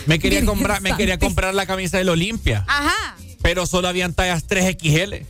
Me 0.07 0.19
quería 0.19 0.41
Virgen 0.41 0.47
comprar, 0.57 0.81
me 0.83 0.97
quería 0.97 1.19
comprar 1.19 1.55
la 1.55 1.67
camisa 1.67 1.99
del 1.99 2.09
Olimpia, 2.11 2.65
Ajá. 2.69 3.17
pero 3.43 3.67
solo 3.67 3.89
habían 3.89 4.13
tallas 4.15 4.47
3XL. 4.47 5.27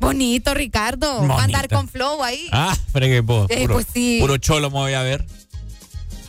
Bonito, 0.00 0.54
Ricardo. 0.54 1.18
Bonito. 1.20 1.38
Andar 1.38 1.68
con 1.68 1.88
flow 1.88 2.22
ahí. 2.22 2.48
Ah, 2.52 2.76
fregué 2.92 3.20
vos. 3.20 3.46
Eh, 3.50 3.62
Puro, 3.62 3.74
pues 3.74 3.86
sí. 3.92 4.18
puro 4.20 4.36
cholo 4.38 4.70
me 4.70 4.76
voy 4.78 4.94
a 4.94 5.02
ver. 5.02 5.24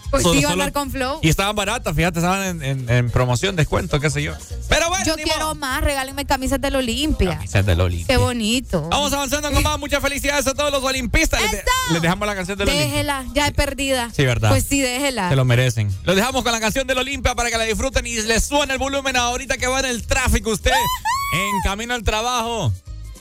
pues 0.10 0.24
solo- 0.24 0.36
sí, 0.36 0.42
va 0.46 0.48
a 0.48 0.52
solo- 0.54 0.64
andar 0.64 0.72
con 0.74 0.90
flow. 0.90 1.20
Y 1.22 1.28
estaban 1.28 1.54
baratas, 1.54 1.94
fíjate, 1.94 2.20
estaban 2.20 2.42
en, 2.42 2.64
en- 2.64 2.90
en 2.90 3.12
promoción, 3.12 3.58
descuento, 3.58 4.00
qué 4.00 4.10
sé 4.10 4.24
yo. 4.24 4.32
Pero 4.70 4.88
bueno, 4.88 5.04
Yo 5.06 5.16
quiero 5.16 5.40
modo. 5.48 5.56
más, 5.56 5.84
regálenme 5.84 6.24
camisas 6.26 6.62
del 6.62 6.78
Olimpia. 6.78 7.32
Camisas 7.36 7.66
del 7.66 7.82
Olimpia. 7.82 8.08
Qué 8.08 8.18
bonito. 8.18 8.88
Vamos 8.90 9.12
avanzando 9.12 9.52
con 9.52 9.62
más. 9.64 9.78
Muchas 9.78 10.02
felicidades 10.02 10.48
a 10.48 10.54
todos 10.54 10.72
los 10.72 10.82
olimpistas. 10.82 11.42
Les, 11.42 11.52
de- 11.52 11.64
les 11.92 12.02
dejamos 12.02 12.26
la 12.26 12.36
canción 12.36 12.58
del 12.58 12.70
Olimpia. 12.70 12.88
Déjela, 12.90 13.26
ya 13.34 13.48
es 13.48 13.54
perdida. 13.54 14.10
Sí, 14.16 14.26
¿verdad? 14.26 14.50
Pues 14.50 14.64
sí, 14.64 14.80
déjela. 14.80 15.28
Se 15.30 15.36
lo 15.36 15.44
merecen. 15.44 15.94
Los 16.06 16.16
dejamos 16.16 16.42
con 16.42 16.54
la 16.54 16.62
canción 16.62 16.88
del 16.88 16.98
Olimpia 17.00 17.36
para 17.36 17.52
que 17.52 17.58
la 17.58 17.66
disfruten 17.66 18.08
y 18.08 18.16
les 18.22 18.46
suene 18.46 18.72
el 18.74 18.80
volumen 18.80 19.18
ahorita 19.18 19.58
que 19.58 19.68
va 19.68 19.82
en 19.82 19.88
el 19.88 20.08
tráfico 20.08 20.52
usted. 20.52 20.72
en 20.72 21.62
camino 21.64 21.94
al 21.94 22.04
trabajo. 22.04 22.72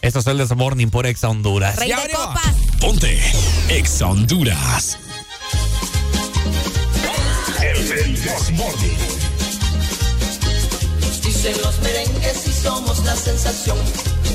Esto 0.02 0.18
es 0.20 0.26
el 0.26 0.38
This 0.38 0.56
Morning 0.56 0.88
por 0.88 1.06
Exa 1.06 1.28
Honduras. 1.28 1.76
Rey 1.76 1.90
de 1.90 2.12
copas. 2.12 2.54
Ponte 2.80 3.20
Exa 3.68 4.06
Honduras. 4.06 4.98
El 7.60 8.14
This 8.14 8.50
Morning. 8.52 8.96
Dicen 11.24 11.56
los 11.62 11.78
merengues 11.80 12.46
y 12.46 12.52
somos 12.52 13.04
la 13.04 13.16
sensación. 13.16 13.78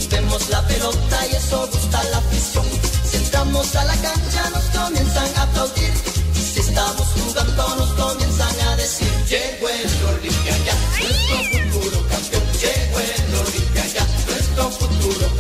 Vemos 0.10 0.50
la 0.50 0.68
pelota 0.68 1.28
y 1.32 1.36
eso 1.36 1.70
gusta 1.72 2.04
la 2.06 2.18
afición. 2.18 2.66
Si 3.10 3.18
entramos 3.18 3.76
a 3.76 3.86
la 3.86 3.96
cancha 3.96 4.50
nos 4.54 4.64
comienzan 4.66 5.30
a 5.38 5.44
aplaudir. 5.44 5.94
Si 6.34 6.60
estamos 6.60 7.08
jugando 7.16 7.76
nos 7.78 7.90
comienzan 7.94 8.60
a 8.68 8.76
decir: 8.76 9.08
Llegó 9.30 9.70
el 9.70 9.88
Olimpia 10.20 10.58
ya, 10.66 10.76
nuestro 11.00 11.38
futuro 11.72 12.08
campeón. 12.10 12.44
Llegó 12.60 13.00
el 13.00 13.36
Olimpia 13.48 13.86
ya, 13.94 14.06
nuestro 14.28 14.70
futuro 14.70 15.31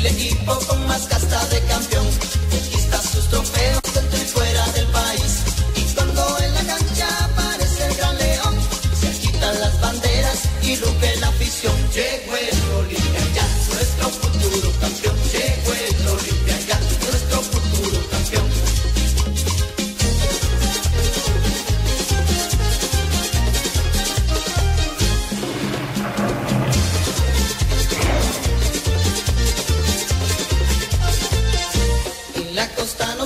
el 0.00 0.06
equipo 0.06 0.58
con 0.66 0.86
más 0.86 1.06
casta 1.06 1.44
de 1.46 1.60
campeón. 1.64 2.06
Conquista 2.50 3.02
sus 3.02 3.28
trofeos 3.28 3.82
dentro 3.94 4.18
y 4.18 4.26
fuera 4.26 4.66
del 4.72 4.86
país. 4.86 5.32
Y 5.76 5.82
cuando 5.94 6.38
en 6.38 6.54
la 6.54 6.64
cancha 6.64 7.08
aparece 7.24 7.86
el 7.86 7.96
gran 7.96 8.18
león, 8.18 8.54
se 9.00 9.10
quitan 9.20 9.60
las 9.60 9.80
banderas 9.80 10.38
y 10.62 10.76
ruge 10.76 11.16
la 11.20 11.28
afición. 11.28 11.76
Llegó 11.92 12.39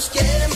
quieren 0.09 0.54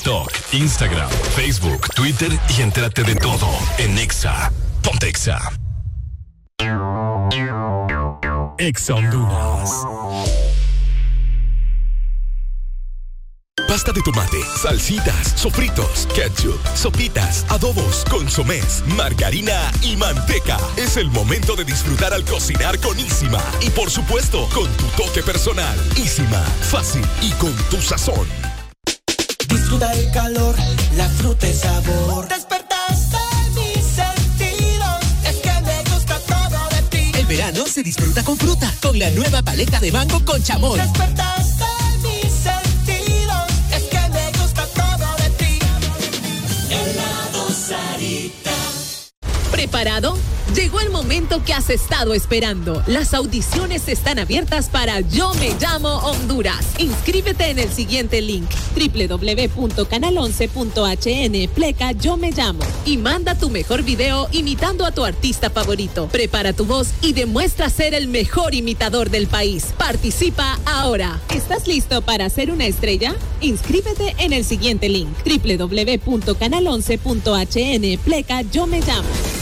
TikTok, 0.00 0.32
Instagram, 0.52 1.10
Facebook, 1.36 1.94
Twitter 1.94 2.30
y 2.56 2.62
entérate 2.62 3.02
de 3.02 3.14
todo 3.16 3.46
en 3.76 3.98
Exa. 3.98 4.50
Ponte 4.82 5.08
Exa. 5.08 5.38
Honduras. 8.94 9.70
Pasta 13.68 13.92
de 13.92 14.00
tomate, 14.00 14.38
salsitas, 14.62 15.34
sofritos, 15.36 16.08
ketchup, 16.14 16.58
sopitas, 16.74 17.44
adobos, 17.50 18.02
consomés, 18.10 18.82
margarina 18.96 19.70
y 19.82 19.96
manteca. 19.96 20.56
Es 20.78 20.96
el 20.96 21.10
momento 21.10 21.56
de 21.56 21.64
disfrutar 21.66 22.14
al 22.14 22.24
cocinar 22.24 22.80
con 22.80 22.98
Isima. 22.98 23.42
Y 23.60 23.68
por 23.68 23.90
supuesto, 23.90 24.48
con 24.54 24.66
tu 24.78 24.86
toque 24.96 25.22
personal. 25.22 25.78
Isima, 25.98 26.40
fácil 26.70 27.04
y 27.20 27.32
con 27.32 27.54
tu 27.68 27.76
sazón. 27.82 28.49
El 29.72 30.10
calor, 30.10 30.56
la 30.96 31.08
fruta 31.08 31.48
y 31.48 31.54
sabor. 31.54 32.28
Despertaste 32.28 33.16
mis 33.54 33.86
sentidos, 33.86 34.98
es 35.24 35.36
que 35.36 35.52
me 35.62 35.94
gusta 35.94 36.18
todo 36.18 36.68
de 36.70 36.82
ti. 36.90 37.12
El 37.18 37.26
verano 37.26 37.64
se 37.66 37.84
disfruta 37.84 38.24
con 38.24 38.36
fruta, 38.36 38.70
con 38.82 38.98
la 38.98 39.08
nueva 39.10 39.42
paleta 39.42 39.78
de 39.78 39.92
mango 39.92 40.22
con 40.24 40.42
chamoy. 40.42 40.78
Despertaste 40.78 41.64
mis 42.02 42.32
sentidos, 42.32 43.44
es 43.72 43.82
que 43.84 44.08
me 44.10 44.32
gusta 44.42 44.66
todo 44.66 45.16
de 45.16 45.30
ti. 45.38 45.58
Helado 46.68 47.48
Sarita. 47.50 48.50
¿Preparado? 49.52 50.18
Llegó 50.54 50.80
el 50.80 50.90
momento 50.90 51.42
que 51.44 51.52
has 51.52 51.68
estado 51.70 52.12
esperando. 52.12 52.82
Las 52.88 53.14
audiciones 53.14 53.86
están 53.86 54.18
abiertas 54.18 54.68
para 54.68 54.98
Yo 54.98 55.32
Me 55.34 55.54
Llamo 55.60 55.98
Honduras. 55.98 56.66
Inscríbete 56.78 57.50
en 57.50 57.60
el 57.60 57.70
siguiente 57.70 58.20
link 58.20 58.50
www.canal11.hn 58.74 61.54
pleca 61.54 61.92
Yo 61.92 62.16
Me 62.16 62.32
Llamo 62.32 62.64
y 62.84 62.96
manda 62.96 63.38
tu 63.38 63.48
mejor 63.48 63.84
video 63.84 64.26
imitando 64.32 64.84
a 64.84 64.90
tu 64.90 65.04
artista 65.04 65.50
favorito. 65.50 66.08
Prepara 66.08 66.52
tu 66.52 66.64
voz 66.64 66.88
y 67.00 67.12
demuestra 67.12 67.70
ser 67.70 67.94
el 67.94 68.08
mejor 68.08 68.52
imitador 68.52 69.10
del 69.10 69.28
país. 69.28 69.66
Participa 69.78 70.58
ahora. 70.66 71.20
¿Estás 71.32 71.68
listo 71.68 72.02
para 72.02 72.28
ser 72.28 72.50
una 72.50 72.66
estrella? 72.66 73.14
Inscríbete 73.40 74.16
en 74.18 74.32
el 74.32 74.44
siguiente 74.44 74.88
link 74.88 75.10
www.canal11.hn 75.24 77.98
pleca 78.02 78.42
Yo 78.42 78.66
Me 78.66 78.80
Llamo. 78.80 79.39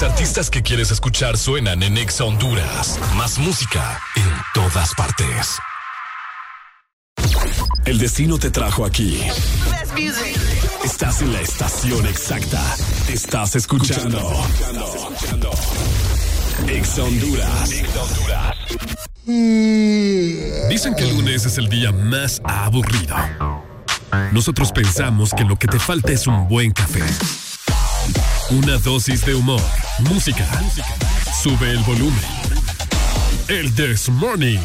Los 0.00 0.10
artistas 0.12 0.48
que 0.48 0.62
quieres 0.62 0.90
escuchar 0.90 1.36
suenan 1.36 1.82
en 1.82 1.98
Exa 1.98 2.24
Honduras. 2.24 2.98
Más 3.16 3.38
música 3.38 4.00
en 4.16 4.30
todas 4.54 4.94
partes. 4.94 5.58
El 7.84 7.98
destino 7.98 8.38
te 8.38 8.50
trajo 8.50 8.86
aquí. 8.86 9.20
Estás 10.82 11.20
en 11.20 11.34
la 11.34 11.42
estación 11.42 12.06
exacta. 12.06 12.62
Estás 13.12 13.56
escuchando. 13.56 14.42
Exa 16.66 17.02
Honduras. 17.02 17.70
Dicen 20.70 20.94
que 20.94 21.02
el 21.02 21.14
lunes 21.14 21.44
es 21.44 21.58
el 21.58 21.68
día 21.68 21.92
más 21.92 22.40
aburrido. 22.42 23.16
Nosotros 24.32 24.72
pensamos 24.72 25.34
que 25.34 25.44
lo 25.44 25.56
que 25.56 25.68
te 25.68 25.78
falta 25.78 26.10
es 26.10 26.26
un 26.26 26.48
buen 26.48 26.72
café. 26.72 27.02
Una 28.50 28.78
dosis 28.78 29.24
de 29.24 29.34
humor, 29.34 29.60
música. 30.10 30.46
Sube 31.42 31.70
el 31.70 31.78
volumen. 31.80 32.24
El 33.48 33.74
This 33.74 34.08
Morning. 34.08 34.58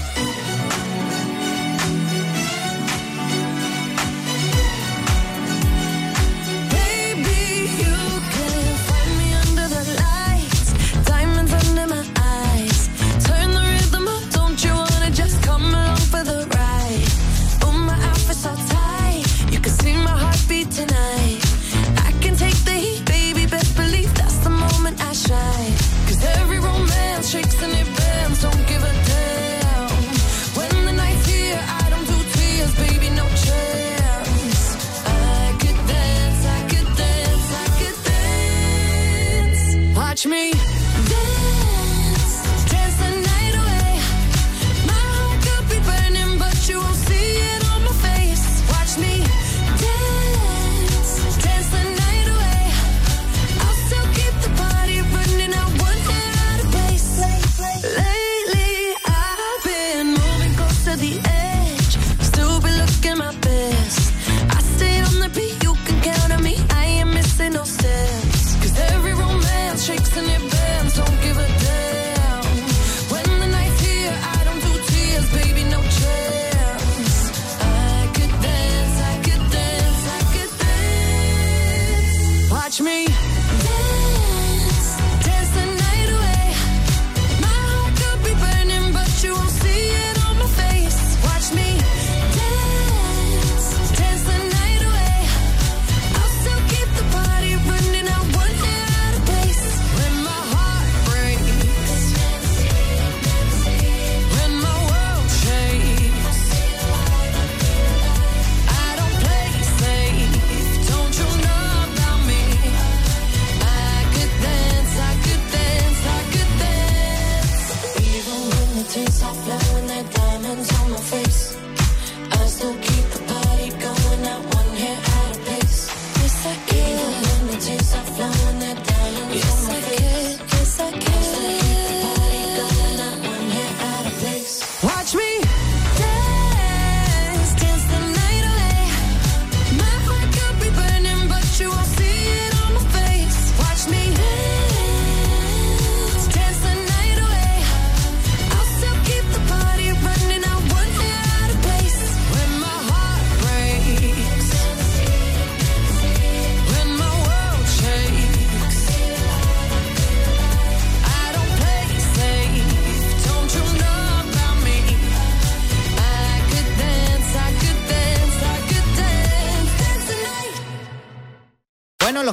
Watch 40.16 40.28
me 40.28 40.65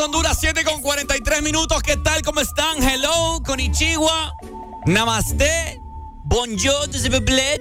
Honduras 0.00 0.38
7 0.40 0.64
con 0.64 0.80
43 0.80 1.42
minutos. 1.42 1.82
¿Qué 1.82 1.96
tal? 1.98 2.22
¿Cómo 2.22 2.40
están? 2.40 2.82
Hello, 2.82 3.42
Konnichiwa, 3.44 4.34
Namaste, 4.86 5.82
Bonjour, 6.24 6.88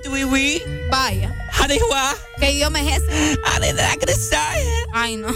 oui, 0.09 0.23
oui. 0.23 0.61
Vaya. 0.89 1.35
Haniwa. 1.51 2.15
¿Qué 2.39 2.51
idioma 2.51 2.79
es 2.81 3.01
ese? 3.01 3.37
Ay, 4.93 5.17
no. 5.17 5.27
ok, 5.29 5.35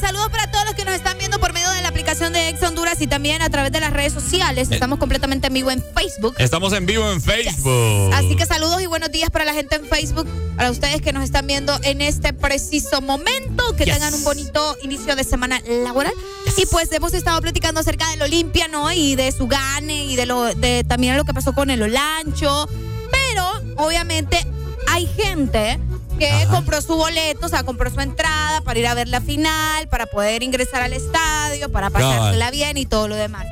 saludos 0.00 0.30
para 0.30 0.50
todos 0.50 0.64
los 0.64 0.74
que 0.74 0.84
nos 0.84 0.94
están 0.94 1.18
viendo 1.18 1.38
por 1.38 1.52
medio 1.52 1.70
de 1.70 1.82
la 1.82 1.88
aplicación 1.88 1.99
aplicación 2.10 2.32
de 2.32 2.48
Ex 2.48 2.60
Honduras 2.64 3.00
y 3.00 3.06
también 3.06 3.40
a 3.40 3.50
través 3.50 3.70
de 3.70 3.78
las 3.78 3.92
redes 3.92 4.12
sociales. 4.12 4.68
Eh. 4.68 4.74
Estamos 4.74 4.98
completamente 4.98 5.46
en 5.46 5.54
vivo 5.54 5.70
en 5.70 5.80
Facebook. 5.94 6.34
Estamos 6.38 6.72
en 6.72 6.84
vivo 6.84 7.08
en 7.08 7.22
Facebook. 7.22 8.12
Así 8.12 8.34
que 8.34 8.46
saludos 8.46 8.82
y 8.82 8.86
buenos 8.86 9.12
días 9.12 9.30
para 9.30 9.44
la 9.44 9.54
gente 9.54 9.76
en 9.76 9.84
Facebook, 9.84 10.26
para 10.56 10.72
ustedes 10.72 11.02
que 11.02 11.12
nos 11.12 11.22
están 11.22 11.46
viendo 11.46 11.78
en 11.84 12.00
este 12.00 12.32
preciso 12.32 13.00
momento, 13.00 13.76
que 13.76 13.84
Yes. 13.84 13.94
tengan 13.94 14.14
un 14.14 14.24
bonito 14.24 14.76
inicio 14.82 15.14
de 15.14 15.22
semana 15.22 15.62
laboral. 15.84 16.12
Y 16.56 16.66
pues 16.66 16.90
hemos 16.90 17.14
estado 17.14 17.40
platicando 17.42 17.78
acerca 17.80 18.10
del 18.10 18.22
Olimpia, 18.22 18.66
¿no? 18.66 18.90
Y 18.90 19.14
de 19.14 19.30
su 19.30 19.46
gane 19.46 20.06
y 20.06 20.16
de 20.16 20.26
lo 20.26 20.52
de 20.52 20.82
también 20.82 21.16
lo 21.16 21.24
que 21.24 21.32
pasó 21.32 21.52
con 21.52 21.70
el 21.70 21.80
Olancho. 21.80 22.68
Pero 23.12 23.52
obviamente 23.76 24.44
hay 24.88 25.06
gente 25.06 25.78
que 26.20 26.46
compró 26.50 26.80
su 26.82 26.94
boleto, 26.94 27.46
o 27.46 27.48
sea, 27.48 27.64
compró 27.64 27.90
su 27.90 27.98
entrada 28.00 28.60
para 28.60 28.78
ir 28.78 28.86
a 28.86 28.94
ver 28.94 29.08
la 29.08 29.20
final, 29.20 29.88
para 29.88 30.06
poder 30.06 30.42
ingresar 30.42 30.82
al 30.82 30.92
estadio, 30.92 31.72
para 31.72 31.90
pasársela 31.90 32.50
bien 32.50 32.76
y 32.76 32.86
todo 32.86 33.08
lo 33.08 33.16
demás. 33.16 33.46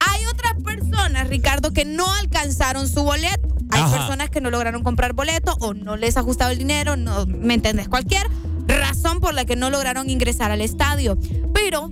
Hay 0.00 0.26
otras 0.26 0.54
personas, 0.62 1.28
Ricardo, 1.28 1.72
que 1.72 1.84
no 1.84 2.10
alcanzaron 2.14 2.88
su 2.88 3.02
boleto. 3.04 3.48
Hay 3.70 3.80
Ajá. 3.82 3.96
personas 3.96 4.30
que 4.30 4.40
no 4.40 4.50
lograron 4.50 4.82
comprar 4.82 5.14
boleto 5.14 5.56
o 5.60 5.74
no 5.74 5.96
les 5.96 6.16
ha 6.16 6.20
ajustado 6.20 6.50
el 6.50 6.58
dinero, 6.58 6.96
no, 6.96 7.24
¿me 7.26 7.54
entendés? 7.54 7.88
Cualquier 7.88 8.26
razón 8.66 9.20
por 9.20 9.34
la 9.34 9.44
que 9.44 9.56
no 9.56 9.70
lograron 9.70 10.10
ingresar 10.10 10.50
al 10.50 10.60
estadio. 10.60 11.16
Pero 11.54 11.90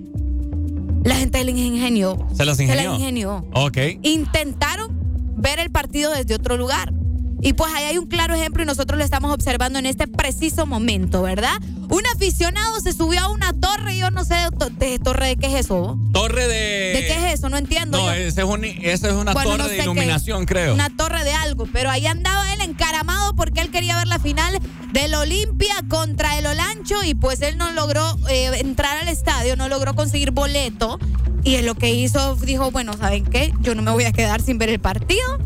la 1.04 1.14
gente 1.16 1.38
del 1.38 1.50
ingenio 1.50 2.26
Se 2.36 2.44
las 2.44 2.60
ingenió. 2.60 2.94
ingenió. 2.94 3.46
Ok. 3.54 3.78
Intentaron 4.02 4.90
ver 5.36 5.58
el 5.58 5.70
partido 5.70 6.12
desde 6.12 6.34
otro 6.34 6.56
lugar. 6.56 6.92
Y 7.40 7.52
pues 7.52 7.72
ahí 7.74 7.84
hay 7.84 7.98
un 7.98 8.06
claro 8.06 8.34
ejemplo 8.34 8.62
y 8.62 8.66
nosotros 8.66 8.98
lo 8.98 9.04
estamos 9.04 9.32
observando 9.32 9.78
en 9.78 9.86
este 9.86 10.06
preciso 10.08 10.66
momento, 10.66 11.22
¿verdad? 11.22 11.60
Un 11.88 12.02
aficionado 12.14 12.80
se 12.80 12.92
subió 12.92 13.20
a 13.20 13.28
una 13.30 13.52
torre, 13.52 13.96
yo 13.96 14.10
no 14.10 14.24
sé 14.24 14.34
de, 14.34 14.50
to- 14.50 14.70
de 14.70 14.98
torre 14.98 15.28
de 15.28 15.36
qué 15.36 15.46
es 15.46 15.64
eso. 15.66 15.96
Torre 16.12 16.48
de. 16.48 16.92
¿De 16.94 17.04
qué 17.06 17.26
es 17.28 17.34
eso? 17.34 17.48
No 17.48 17.56
entiendo. 17.56 17.96
No, 17.98 18.10
ese 18.12 18.40
es 18.42 18.46
un- 18.46 18.64
esa 18.64 19.08
es 19.08 19.14
una 19.14 19.32
Bueno, 19.34 19.50
torre 19.50 19.62
no 19.62 19.68
de 19.68 19.76
sé 19.76 19.82
iluminación, 19.84 20.44
creo. 20.46 20.74
Una 20.74 20.90
torre 20.94 21.22
de 21.24 21.32
algo, 21.32 21.66
pero 21.72 21.90
ahí 21.90 22.06
andaba 22.06 22.52
él 22.52 22.60
encaramado 22.60 23.34
porque 23.36 23.60
él 23.60 23.70
quería 23.70 23.96
ver 23.96 24.08
la 24.08 24.18
final 24.18 24.58
del 24.92 25.14
Olimpia 25.14 25.74
contra 25.88 26.38
el 26.38 26.46
Olancho 26.46 26.96
y 27.04 27.14
pues 27.14 27.40
él 27.42 27.56
no 27.56 27.70
logró 27.70 28.18
eh, 28.28 28.50
entrar 28.58 28.98
al 28.98 29.08
estadio, 29.08 29.54
no 29.56 29.68
logró 29.68 29.94
conseguir 29.94 30.32
boleto 30.32 30.98
y 31.44 31.54
él 31.54 31.66
lo 31.66 31.76
que 31.76 31.90
hizo 31.94 32.34
dijo, 32.36 32.70
bueno, 32.72 32.94
¿saben 32.98 33.24
qué? 33.24 33.52
Yo 33.60 33.74
no 33.76 33.82
me 33.82 33.92
voy 33.92 34.04
a 34.04 34.12
quedar 34.12 34.42
sin 34.42 34.58
ver 34.58 34.70
el 34.70 34.80
partido 34.80 35.38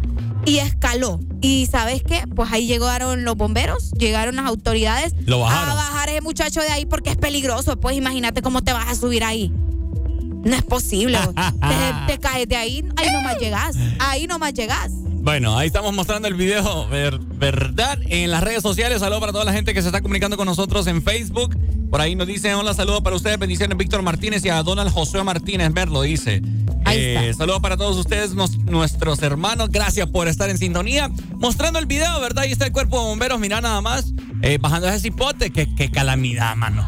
y 0.45 0.59
escaló. 0.59 1.21
Y 1.41 1.67
¿sabes 1.71 2.03
qué? 2.03 2.25
Pues 2.35 2.51
ahí 2.53 2.67
llegaron 2.67 3.25
los 3.25 3.37
bomberos, 3.37 3.91
llegaron 3.93 4.37
las 4.37 4.47
autoridades 4.47 5.15
Lo 5.27 5.41
bajaron. 5.41 5.71
a 5.71 5.75
bajar 5.75 6.09
a 6.09 6.13
ese 6.13 6.21
muchacho 6.21 6.61
de 6.61 6.69
ahí 6.69 6.87
porque 6.87 7.11
es 7.11 7.17
peligroso. 7.17 7.77
Pues 7.79 7.97
imagínate 7.97 8.43
cómo 8.43 8.63
te 8.63 8.73
vas 8.73 8.89
a 8.89 8.95
subir 8.95 9.25
ahí. 9.25 9.53
No 10.45 10.55
es 10.57 10.63
posible. 10.63 11.19
te, 12.07 12.13
te 12.15 12.19
caes 12.19 12.49
de 12.49 12.57
ahí, 12.57 12.85
ahí 12.97 13.07
nomás 13.13 13.39
llegas. 13.39 13.77
Ahí 13.99 14.27
nomás 14.27 14.55
llegas. 14.55 14.91
Bueno, 15.25 15.57
ahí 15.57 15.69
estamos 15.69 15.95
mostrando 15.95 16.27
el 16.27 16.35
video, 16.35 16.89
ver- 16.89 17.19
¿verdad? 17.21 17.97
En 18.09 18.31
las 18.33 18.43
redes 18.43 18.61
sociales. 18.63 18.99
Saludos 19.01 19.21
para 19.21 19.33
toda 19.33 19.45
la 19.45 19.53
gente 19.53 19.73
que 19.73 19.81
se 19.81 19.89
está 19.89 20.01
comunicando 20.03 20.37
con 20.37 20.47
nosotros 20.47 20.87
en 20.89 21.01
Facebook. 21.03 21.57
Por 21.91 22.01
ahí 22.01 22.17
nos 22.17 22.27
dicen, 22.27 22.55
hola, 22.55 22.75
saludos 22.75 23.03
para 23.03 23.15
ustedes, 23.15 23.39
bendiciones 23.39 23.77
Víctor 23.79 24.03
Martínez 24.03 24.45
y 24.45 24.49
a 24.49 24.63
Donald 24.63 24.91
Josué 24.91 25.23
Martínez, 25.23 25.73
ver, 25.73 25.89
lo 25.91 26.03
dice. 26.03 26.41
Eh, 26.91 27.33
saludos 27.37 27.61
para 27.61 27.77
todos 27.77 27.97
ustedes, 27.97 28.35
nos- 28.35 28.59
nuestros 28.59 29.23
hermanos. 29.23 29.69
Gracias 29.71 30.09
por 30.09 30.29
estar 30.29 30.51
en 30.51 30.59
sintonía. 30.59 31.11
Mostrando 31.39 31.79
el 31.79 31.87
video, 31.87 32.21
¿verdad? 32.21 32.45
Ahí 32.45 32.53
está 32.53 32.67
el 32.67 32.73
cuerpo 32.73 33.01
de 33.01 33.07
bomberos, 33.07 33.39
mira 33.41 33.61
nada 33.61 33.81
más. 33.81 34.13
eh, 34.43 34.59
bajando 34.61 34.89
ese 34.89 34.99
cipote. 35.01 35.51
Qué, 35.51 35.73
qué 35.75 35.91
calamidad, 35.91 36.57
mano. 36.57 36.85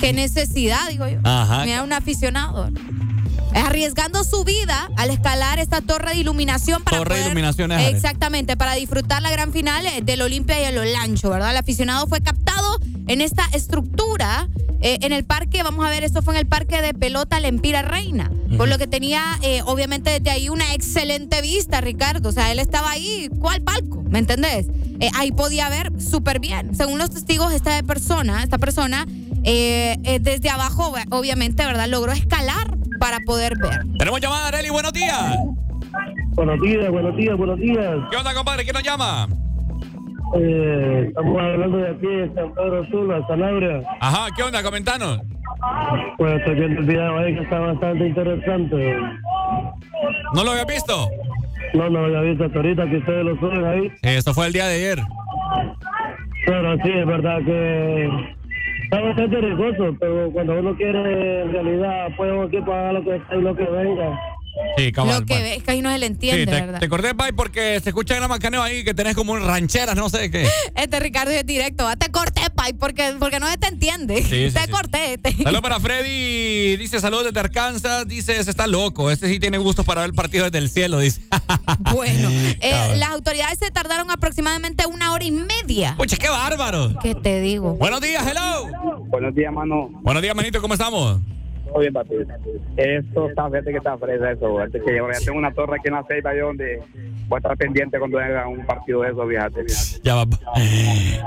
Qué 0.00 0.12
necesidad, 0.12 0.88
digo 0.90 1.08
yo. 1.08 1.18
Ajá. 1.24 1.64
Mira, 1.64 1.82
un 1.82 1.92
aficionado. 1.92 2.68
Arriesgando 3.54 4.24
su 4.24 4.44
vida 4.44 4.88
al 4.96 5.10
escalar 5.10 5.58
esta 5.58 5.80
torre 5.80 6.14
de 6.14 6.20
iluminación 6.20 6.82
para 6.82 6.98
Torre 6.98 7.18
de 7.18 7.26
iluminación. 7.26 7.72
Exactamente, 7.72 8.56
para 8.56 8.74
disfrutar 8.74 9.22
la 9.22 9.30
gran 9.30 9.52
final 9.52 9.86
eh, 9.86 10.00
del 10.02 10.22
Olimpia 10.22 10.60
y 10.60 10.64
el 10.64 10.78
Olancho, 10.78 11.30
¿verdad? 11.30 11.50
El 11.50 11.56
aficionado 11.56 12.06
fue 12.06 12.20
captado 12.20 12.78
en 13.06 13.20
esta 13.20 13.44
estructura 13.52 14.48
eh, 14.82 14.98
en 15.02 15.12
el 15.12 15.24
parque, 15.24 15.62
vamos 15.62 15.84
a 15.84 15.90
ver, 15.90 16.04
esto 16.04 16.22
fue 16.22 16.34
en 16.34 16.40
el 16.40 16.46
parque 16.46 16.80
de 16.80 16.94
pelota 16.94 17.38
Lempira 17.38 17.82
Reina, 17.82 18.30
por 18.56 18.66
lo 18.66 18.78
que 18.78 18.86
tenía 18.86 19.22
eh, 19.42 19.60
obviamente 19.66 20.10
desde 20.10 20.30
ahí 20.30 20.48
una 20.48 20.72
excelente 20.74 21.42
vista, 21.42 21.82
Ricardo, 21.82 22.30
o 22.30 22.32
sea, 22.32 22.50
él 22.50 22.58
estaba 22.58 22.90
ahí, 22.90 23.28
¿cuál 23.40 23.60
palco? 23.60 24.02
¿Me 24.08 24.20
entendés? 24.20 24.68
Eh, 25.00 25.10
ahí 25.14 25.32
podía 25.32 25.68
ver 25.68 25.92
súper 26.00 26.40
bien. 26.40 26.74
Según 26.74 26.98
los 26.98 27.10
testigos, 27.10 27.52
esta 27.52 27.82
persona, 27.82 28.42
esta 28.42 28.58
persona, 28.58 29.06
desde 29.42 30.50
abajo, 30.50 30.92
obviamente, 31.10 31.64
¿verdad? 31.64 31.88
Logró 31.88 32.12
escalar 32.12 32.76
para 33.00 33.18
poder 33.20 33.56
ver. 33.58 33.80
Tenemos 33.98 34.20
llamada, 34.20 34.48
Areli, 34.48 34.68
buenos 34.70 34.92
días. 34.92 35.36
Buenos 36.34 36.60
días, 36.60 36.88
buenos 36.90 37.16
días, 37.16 37.36
buenos 37.36 37.58
días. 37.58 37.96
¿Qué 38.10 38.16
onda, 38.16 38.34
compadre? 38.34 38.62
¿Quién 38.62 38.74
nos 38.74 38.84
llama? 38.84 39.26
Eh, 40.36 41.06
estamos 41.08 41.42
hablando 41.42 41.78
de 41.78 41.88
aquí, 41.90 42.06
de 42.06 42.32
San 42.34 42.54
Pedro 42.54 42.86
Sula, 42.90 43.26
Sanabria. 43.26 43.82
Ajá, 44.00 44.28
¿qué 44.36 44.42
onda? 44.44 44.62
Comentanos. 44.62 45.18
Pues 46.18 46.34
estoy 46.38 46.54
viendo 46.54 46.80
el 46.80 46.86
video 46.86 47.18
ahí 47.18 47.34
que 47.34 47.42
está 47.42 47.58
bastante 47.58 48.06
interesante. 48.06 48.96
¿No 50.34 50.44
lo 50.44 50.52
había 50.52 50.64
visto? 50.66 51.08
No, 51.74 51.90
no 51.90 52.06
lo 52.06 52.18
había 52.18 52.30
visto 52.30 52.44
hasta 52.44 52.56
ahorita 52.58 52.88
que 52.88 52.96
ustedes 52.98 53.24
lo 53.24 53.36
suben 53.40 53.64
ahí. 53.64 53.86
Eh, 54.02 54.16
Esto 54.18 54.32
fue 54.34 54.46
el 54.46 54.52
día 54.52 54.66
de 54.66 54.74
ayer. 54.76 54.98
Pero 56.46 56.74
sí, 56.76 56.90
es 56.90 57.06
verdad 57.06 57.38
que 57.44 58.36
está 58.90 59.02
bastante 59.02 59.40
riesgoso, 59.40 59.96
pero 60.00 60.32
cuando 60.32 60.58
uno 60.58 60.74
quiere 60.74 61.42
en 61.42 61.52
realidad 61.52 62.06
apoya 62.06 62.32
a 62.32 62.36
un 62.38 62.44
equipo, 62.46 62.72
haga 62.72 62.94
lo 62.94 63.04
que 63.04 63.22
sea 63.28 63.38
y 63.38 63.40
lo 63.40 63.54
que 63.54 63.64
venga. 63.64 64.20
Sí, 64.76 64.92
cabal. 64.92 65.20
Lo 65.20 65.26
que 65.26 65.34
ve, 65.42 65.56
es 65.56 65.62
que 65.62 65.70
ahí 65.72 65.82
no 65.82 65.90
se 65.90 65.98
le 65.98 66.06
entiende, 66.06 66.44
Sí, 66.44 66.46
te, 66.50 66.52
¿verdad? 66.60 66.78
te 66.80 66.86
acordé, 66.86 67.14
Pai, 67.14 67.32
porque 67.32 67.80
se 67.82 67.90
escucha 67.90 68.14
en 68.14 68.20
la 68.22 68.28
macaneo 68.28 68.62
ahí 68.62 68.84
que 68.84 68.94
tenés 68.94 69.14
como 69.14 69.32
un 69.32 69.40
rancheras, 69.44 69.96
no 69.96 70.08
sé 70.08 70.30
qué. 70.30 70.48
Este 70.74 71.00
Ricardo 71.00 71.30
es 71.32 71.44
directo. 71.44 71.86
Ah, 71.86 71.96
Te 71.96 72.10
corté, 72.10 72.42
Pai, 72.54 72.72
porque, 72.72 73.14
porque 73.18 73.40
no 73.40 73.46
te 73.58 73.66
entiende. 73.68 74.22
Sí, 74.22 74.50
te 74.54 74.60
sí. 74.64 74.70
corté. 74.70 75.18
te- 75.18 75.32
Saludos 75.42 75.62
para 75.62 75.80
Freddy, 75.80 76.76
dice 76.76 77.00
saludos 77.00 77.24
desde 77.26 77.40
Arkansas, 77.40 78.06
dice, 78.06 78.38
ese 78.38 78.50
está 78.50 78.66
loco, 78.66 79.10
este 79.10 79.28
sí 79.28 79.38
tiene 79.40 79.58
gustos 79.58 79.84
para 79.84 80.02
ver 80.02 80.10
el 80.10 80.14
partido 80.14 80.44
desde 80.44 80.58
el 80.58 80.70
cielo, 80.70 80.98
dice. 81.00 81.20
Bueno, 81.92 82.28
eh, 82.30 82.94
las 82.96 83.10
autoridades 83.10 83.58
se 83.58 83.70
tardaron 83.70 84.10
aproximadamente 84.10 84.86
una 84.86 85.12
hora 85.12 85.24
y 85.24 85.30
media. 85.32 85.94
Pucha, 85.96 86.16
qué 86.16 86.28
bárbaro. 86.28 86.94
¿Qué 87.02 87.14
te 87.14 87.40
digo? 87.40 87.74
Buenos 87.74 88.00
días, 88.00 88.24
hello. 88.26 88.66
Buenos 89.08 89.34
días, 89.34 89.52
mano. 89.52 89.88
Buenos 90.02 90.22
días, 90.22 90.34
manito, 90.34 90.60
¿cómo 90.60 90.74
estamos? 90.74 91.18
Todo 91.70 91.80
bien, 91.80 91.92
papi. 91.92 92.14
Esto 92.76 93.28
está, 93.28 93.48
fíjate 93.48 93.70
que 93.70 93.76
está 93.78 93.96
fresa 93.98 94.32
eso. 94.32 94.56
Fíjate 94.56 94.80
que 94.82 94.96
yo 94.96 95.08
ya 95.10 95.18
tengo 95.24 95.38
una 95.38 95.52
torre 95.52 95.76
aquí 95.78 95.88
en 95.88 95.94
la 95.94 96.04
ceiba 96.04 96.34
yo 96.34 96.46
donde 96.46 96.82
voy 97.28 97.36
a 97.36 97.38
estar 97.38 97.56
pendiente 97.56 97.98
cuando 97.98 98.18
haga 98.18 98.48
un 98.48 98.66
partido 98.66 99.02
de 99.02 99.10
eso, 99.10 99.26
fíjate. 99.26 99.64
Ya 100.02 100.14
va. 100.16 100.24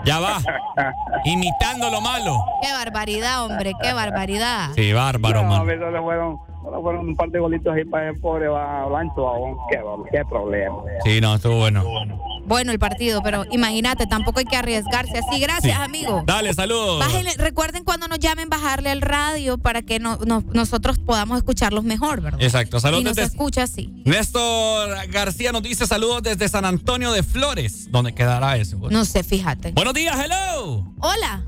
Ya 0.05 0.19
va. 0.19 0.37
Imitando 1.25 1.89
lo 1.89 2.01
malo. 2.01 2.43
Qué 2.61 2.71
barbaridad, 2.71 3.45
hombre, 3.45 3.73
qué 3.81 3.93
barbaridad. 3.93 4.71
Sí, 4.75 4.91
bárbaro, 4.91 5.43
no, 5.43 5.49
man. 5.49 5.67
le 5.67 6.01
fueron, 6.01 6.37
solo 6.61 6.81
fueron 6.81 7.07
un 7.07 7.15
par 7.15 7.29
de 7.29 7.39
golitos 7.39 7.73
ahí 7.73 7.85
para 7.85 8.09
el 8.09 8.19
pobre 8.19 8.47
Blanco. 8.49 9.29
aún. 9.29 9.57
Qué, 9.69 9.79
qué 10.11 10.25
problema. 10.25 10.77
Sí, 11.05 11.21
no, 11.21 11.35
estuvo 11.35 11.59
bueno. 11.59 11.83
Bueno 11.83 12.32
el 12.49 12.79
partido, 12.79 13.21
pero 13.23 13.45
imagínate, 13.51 14.05
tampoco 14.05 14.39
hay 14.39 14.45
que 14.45 14.55
arriesgarse 14.55 15.17
así. 15.17 15.39
Gracias, 15.39 15.77
amigo. 15.79 16.23
Dale, 16.25 16.53
saludos. 16.53 16.99
Bájenle- 17.03 17.35
recuerden 17.37 17.83
cuando 17.83 18.07
nos 18.07 18.19
llamen 18.19 18.47
bajarle 18.49 18.89
al 18.91 19.01
radio 19.01 19.57
para 19.57 19.81
que 19.81 19.99
no, 19.99 20.17
no- 20.25 20.43
nosotros 20.53 20.99
podamos 20.99 21.37
escucharlos 21.37 21.83
mejor, 21.83 22.21
¿verdad? 22.21 22.41
Exacto, 22.41 22.77
y 22.77 22.79
saludos 22.79 23.03
nos 23.05 23.15
desde... 23.15 23.29
escucha 23.31 23.63
así. 23.63 23.91
Néstor 24.05 24.89
García 25.09 25.51
nos 25.51 25.63
dice 25.63 25.87
saludos 25.87 26.23
desde 26.23 26.47
San 26.47 26.65
Antonio 26.65 27.11
de 27.11 27.23
Flores. 27.23 27.91
¿Dónde 27.91 28.13
quedará 28.13 28.57
eso? 28.57 28.77
güey? 28.77 28.93
No 28.93 29.03
sé, 29.05 29.23
fíjate. 29.23 29.71
Buenos 29.71 29.93
días, 29.93 30.15
hello. 30.23 30.85
Hola. 30.99 31.43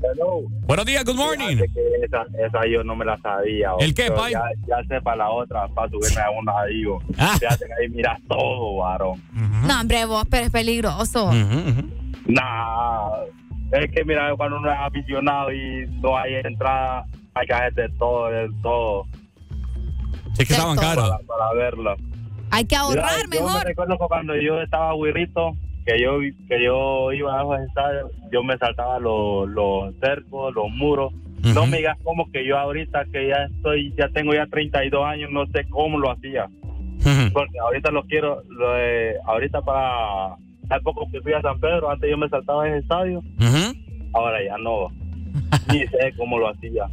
Buenos 0.66 0.84
días, 0.86 1.04
good 1.04 1.14
morning. 1.14 1.56
Esa, 2.04 2.22
esa 2.46 2.66
yo 2.70 2.82
no 2.84 2.94
me 2.96 3.04
la 3.04 3.18
sabía. 3.20 3.70
¿El 3.78 3.94
qué, 3.94 4.10
pai? 4.10 4.32
Ya, 4.32 4.42
ya 4.66 4.76
sé 4.88 5.00
para 5.00 5.16
la 5.18 5.30
otra, 5.30 5.68
para 5.68 5.88
subirme 5.90 6.20
a 6.20 6.30
un 6.30 6.46
radio. 6.46 6.98
Ah. 7.16 7.36
Fíjate 7.38 7.64
que 7.66 7.72
ahí 7.82 7.88
miras 7.88 8.18
todo, 8.28 8.76
varón. 8.78 9.22
No, 9.32 9.80
hombre, 9.80 10.04
vos, 10.04 10.24
pero 10.28 10.46
es 10.46 10.52
peligroso. 10.90 11.30
Nah, 12.26 13.10
es 13.72 13.90
que 13.92 14.04
mira, 14.04 14.34
cuando 14.36 14.58
uno 14.58 14.70
es 14.70 14.78
aficionado 14.78 15.52
y 15.52 15.86
no 16.02 16.16
hay 16.16 16.34
entrada, 16.34 17.04
hay 17.34 17.46
que 17.46 17.52
hacer 17.54 17.74
de 17.74 17.88
todo, 17.90 18.26
de 18.28 18.48
todo. 18.62 19.06
Es 20.38 20.46
que 20.46 20.52
estaban 20.54 20.76
caros. 20.76 21.08
Para, 21.10 21.22
para 21.26 21.52
verlo. 21.54 21.96
Hay 22.50 22.64
que 22.64 22.76
ahorrar 22.76 23.04
Mira, 23.04 23.38
Yo 23.38 23.44
me 23.44 23.46
mejor. 23.52 23.64
recuerdo 23.66 23.98
que 23.98 24.04
cuando 24.06 24.36
yo 24.36 24.60
estaba 24.60 24.92
guirrito, 24.94 25.56
que 25.84 26.00
yo, 26.00 26.18
que 26.48 26.64
yo 26.64 27.12
iba 27.12 27.38
a 27.40 27.42
los 27.42 27.60
estadios, 27.60 28.10
yo 28.32 28.42
me 28.42 28.56
saltaba 28.58 28.98
los, 28.98 29.48
los 29.48 29.94
cercos, 30.00 30.54
los 30.54 30.68
muros. 30.70 31.12
No 31.54 31.64
me 31.66 31.76
digas 31.76 31.96
cómo 32.02 32.28
que 32.32 32.44
yo 32.44 32.58
ahorita 32.58 33.04
que 33.12 33.28
ya 33.28 33.44
estoy, 33.44 33.94
ya 33.96 34.08
tengo 34.08 34.34
ya 34.34 34.46
32 34.46 35.04
años, 35.04 35.30
no 35.30 35.46
sé 35.46 35.64
cómo 35.70 35.98
lo 35.98 36.10
hacía. 36.10 36.48
Porque 37.32 37.58
ahorita 37.60 37.90
lo 37.92 38.02
quiero, 38.04 38.42
lo 38.48 38.72
de- 38.72 39.14
ahorita 39.26 39.60
para, 39.62 40.34
hace 40.68 40.82
poco 40.82 41.08
que 41.10 41.20
fui 41.20 41.32
a 41.32 41.40
San 41.42 41.58
Pedro, 41.60 41.90
antes 41.90 42.10
yo 42.10 42.16
me 42.16 42.28
saltaba 42.28 42.66
en 42.66 42.74
el 42.74 42.80
estadio, 42.80 43.22
ahora 44.12 44.38
ya 44.44 44.56
no. 44.58 44.88
Ni 45.72 45.80
sé 45.86 46.14
cómo 46.16 46.38
lo 46.38 46.48
hacía. 46.48 46.84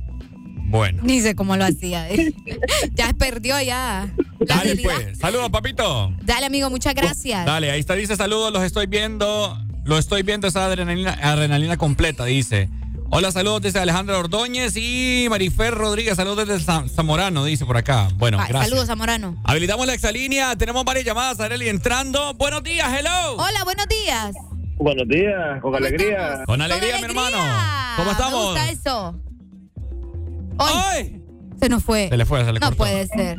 Bueno. 0.66 1.02
Ni 1.04 1.22
sé 1.22 1.36
cómo 1.36 1.56
lo 1.56 1.66
hacía. 1.66 2.10
eh. 2.10 2.34
ya 2.94 3.14
perdió 3.14 3.62
ya. 3.62 4.12
La 4.40 4.56
Dale, 4.58 4.76
pues. 4.78 5.18
Saludos, 5.20 5.50
papito. 5.50 6.12
Dale, 6.24 6.46
amigo, 6.48 6.70
muchas 6.70 6.96
gracias. 6.96 7.46
Dale, 7.46 7.70
ahí 7.72 7.80
está, 7.80 7.94
dice 7.96 8.16
saludos, 8.16 8.52
los 8.52 8.64
estoy 8.64 8.88
viendo. 8.88 9.58
Lo 9.86 9.98
estoy 9.98 10.24
viendo 10.24 10.48
esa 10.48 10.66
adrenalina, 10.66 11.12
adrenalina 11.22 11.78
completa, 11.78 12.26
dice. 12.26 12.70
Hola, 13.16 13.32
saludos 13.32 13.62
desde 13.62 13.80
Alejandra 13.80 14.18
Ordóñez 14.18 14.76
y 14.76 15.28
Marifer 15.30 15.74
Rodríguez. 15.76 16.16
Saludos 16.16 16.48
desde 16.48 16.66
Zam- 16.66 16.90
Zamorano, 16.90 17.46
dice 17.46 17.64
por 17.64 17.78
acá. 17.78 18.08
Bueno, 18.16 18.40
Ay, 18.40 18.48
gracias. 18.50 18.70
saludos, 18.70 18.88
Zamorano. 18.88 19.36
Habilitamos 19.44 19.86
la 19.86 19.94
exalínea. 19.94 20.56
Tenemos 20.56 20.84
varias 20.84 21.06
llamadas. 21.06 21.40
Areli 21.40 21.70
entrando. 21.70 22.34
Buenos 22.34 22.64
días, 22.64 22.88
hello. 22.92 23.36
Hola, 23.38 23.64
buenos 23.66 23.86
días. 23.88 24.36
Buenos 24.78 25.08
días, 25.08 25.62
con 25.62 25.76
alegría. 25.76 26.44
Con 26.48 26.60
alegría, 26.62 26.98
mi 26.98 27.04
hermano. 27.06 27.38
¿Cómo 27.98 28.06
Me 28.08 28.12
estamos? 28.14 28.46
gusta 28.46 28.70
eso. 28.72 29.16
¡Ay! 30.58 31.22
Se 31.62 31.70
nos 31.70 31.84
fue. 31.84 32.10
Se 32.10 32.18
le 32.18 32.26
fue, 32.26 32.44
se 32.44 32.52
le 32.52 32.60
No 32.60 32.66
cortó. 32.66 32.78
puede 32.78 33.06
ser. 33.08 33.38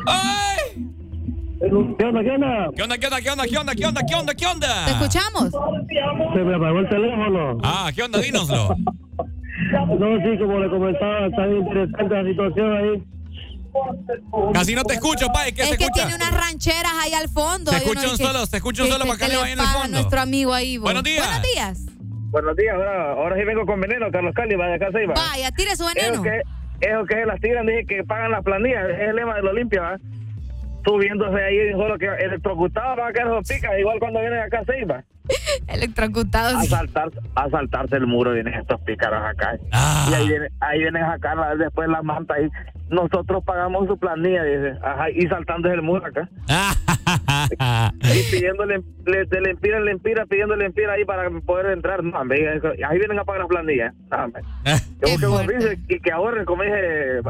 ¿Qué 1.58 1.66
onda, 2.04 2.22
qué 2.22 2.30
onda? 2.30 2.70
¿Qué 2.76 2.82
onda, 2.82 2.98
qué 2.98 3.06
onda, 3.06 3.20
qué 3.20 3.30
onda, 3.30 3.44
qué 3.46 3.56
onda, 3.58 3.74
qué 3.74 3.86
onda, 3.86 4.02
qué 4.06 4.14
onda, 4.14 4.34
qué 4.34 4.46
onda? 4.46 4.84
¿Te 4.84 4.90
escuchamos? 4.92 5.50
Se 5.50 6.38
me 6.44 6.54
apagó 6.54 6.78
el 6.78 6.88
teléfono. 6.88 7.58
Ah, 7.64 7.90
¿qué 7.92 8.02
onda? 8.04 8.20
Dínoslo. 8.20 8.76
No, 9.98 10.16
sí, 10.18 10.38
como 10.38 10.58
le 10.58 10.68
comentaba, 10.68 11.26
está 11.26 11.46
bien 11.46 11.62
interesante 11.66 12.14
la 12.14 12.28
situación 12.28 12.76
ahí. 12.76 13.02
Casi 14.52 14.74
no 14.74 14.84
te 14.84 14.94
escucho, 14.94 15.26
pa. 15.32 15.44
¿Qué 15.46 15.62
es 15.62 15.68
se 15.70 15.76
que 15.76 15.84
escucha? 15.84 16.06
tiene 16.08 16.14
unas 16.16 16.32
rancheras 16.40 16.92
ahí 17.02 17.12
al 17.12 17.28
fondo. 17.28 17.70
Se 17.72 17.78
Yo 17.80 17.84
no 17.86 17.92
escucha 17.92 18.10
un 18.12 18.18
solo, 18.18 18.46
se 18.46 18.56
escucha 18.56 18.82
un 18.82 18.88
qué- 18.88 18.92
solo 18.92 19.04
qué- 19.04 19.10
para 19.10 19.18
qué 19.18 19.24
le 19.28 19.34
le 19.34 19.40
vaya 19.40 19.52
en 19.52 19.58
el 19.60 19.66
fondo. 19.66 19.88
nuestro 19.88 20.20
amigo 20.20 20.54
ahí. 20.54 20.76
vos. 20.78 20.84
Buenos 20.84 21.02
días. 21.02 21.24
Buenos 21.26 21.42
días. 21.54 21.78
Buenos 22.30 22.56
días, 22.56 22.74
ahora, 22.74 23.12
ahora 23.12 23.36
sí 23.36 23.44
vengo 23.44 23.64
con 23.66 23.80
veneno, 23.80 24.06
Carlos 24.10 24.34
Cali, 24.34 24.56
vaya 24.56 24.74
acá 24.74 24.88
se 24.92 25.04
iba. 25.04 25.14
Vaya, 25.14 25.50
tire 25.52 25.76
su 25.76 25.84
veneno. 25.86 26.14
Eso 26.14 26.22
que, 26.22 26.40
eso 26.80 27.04
que 27.06 27.26
las 27.26 27.40
tiran, 27.40 27.66
dije 27.66 27.86
que 27.86 28.02
pagan 28.04 28.32
las 28.32 28.42
planillas, 28.42 28.90
es 28.90 29.08
el 29.08 29.16
lema 29.16 29.36
de 29.36 29.42
la 29.42 29.50
Olimpia, 29.50 29.80
¿va? 29.82 29.98
Subiéndose 30.84 31.42
ahí, 31.42 31.72
solo 31.72 31.98
que 31.98 32.06
electrocutado 32.06 32.96
van 32.96 33.08
a 33.08 33.12
quedar 33.12 33.28
esos 33.28 33.48
picas, 33.48 33.78
igual 33.78 33.98
cuando 33.98 34.20
vienen 34.20 34.40
acá 34.40 34.62
se 34.64 34.80
iba. 34.80 35.02
Electrocutados. 35.66 36.54
A, 36.54 36.64
saltar, 36.64 37.10
a 37.34 37.48
saltarse 37.48 37.96
el 37.96 38.06
muro 38.06 38.32
vienen 38.32 38.54
estos 38.54 38.80
pícaros 38.82 39.22
acá. 39.24 39.56
Ah. 39.72 40.06
Y 40.10 40.14
ahí 40.14 40.28
vienen, 40.28 40.52
ahí 40.60 40.78
vienen 40.80 41.02
a 41.02 41.12
sacar 41.12 41.56
después 41.56 41.88
la 41.88 42.02
manta 42.02 42.34
y 42.40 42.50
nosotros 42.90 43.42
pagamos 43.44 43.86
su 43.86 43.98
planilla, 43.98 44.44
dice. 44.44 44.78
Ajá, 44.82 45.10
y 45.10 45.26
saltándose 45.26 45.74
el 45.74 45.82
muro 45.82 46.04
acá. 46.06 46.28
Y 48.02 48.22
pidiéndole, 48.30 48.82
le, 49.06 49.40
le 49.40 49.50
empira, 49.50 49.80
le 49.80 49.90
empira, 49.92 50.26
pidiéndole 50.26 50.64
empira 50.66 50.92
ahí 50.94 51.04
para 51.04 51.28
poder 51.40 51.72
entrar. 51.72 52.02
No, 52.02 52.18
hombre, 52.20 52.60
ahí 52.88 52.98
vienen 52.98 53.18
a 53.18 53.24
pagar 53.24 53.40
las 53.42 53.48
planillas. 53.48 53.92
No, 54.10 54.24
hombre. 54.24 54.42
Que 55.04 55.10
busquen 55.12 55.28
un 55.30 55.38
servicio 55.38 55.72
y 55.88 56.00
que 56.00 56.12
ahorren, 56.12 56.44
como 56.46 56.62
dije. 56.62 57.20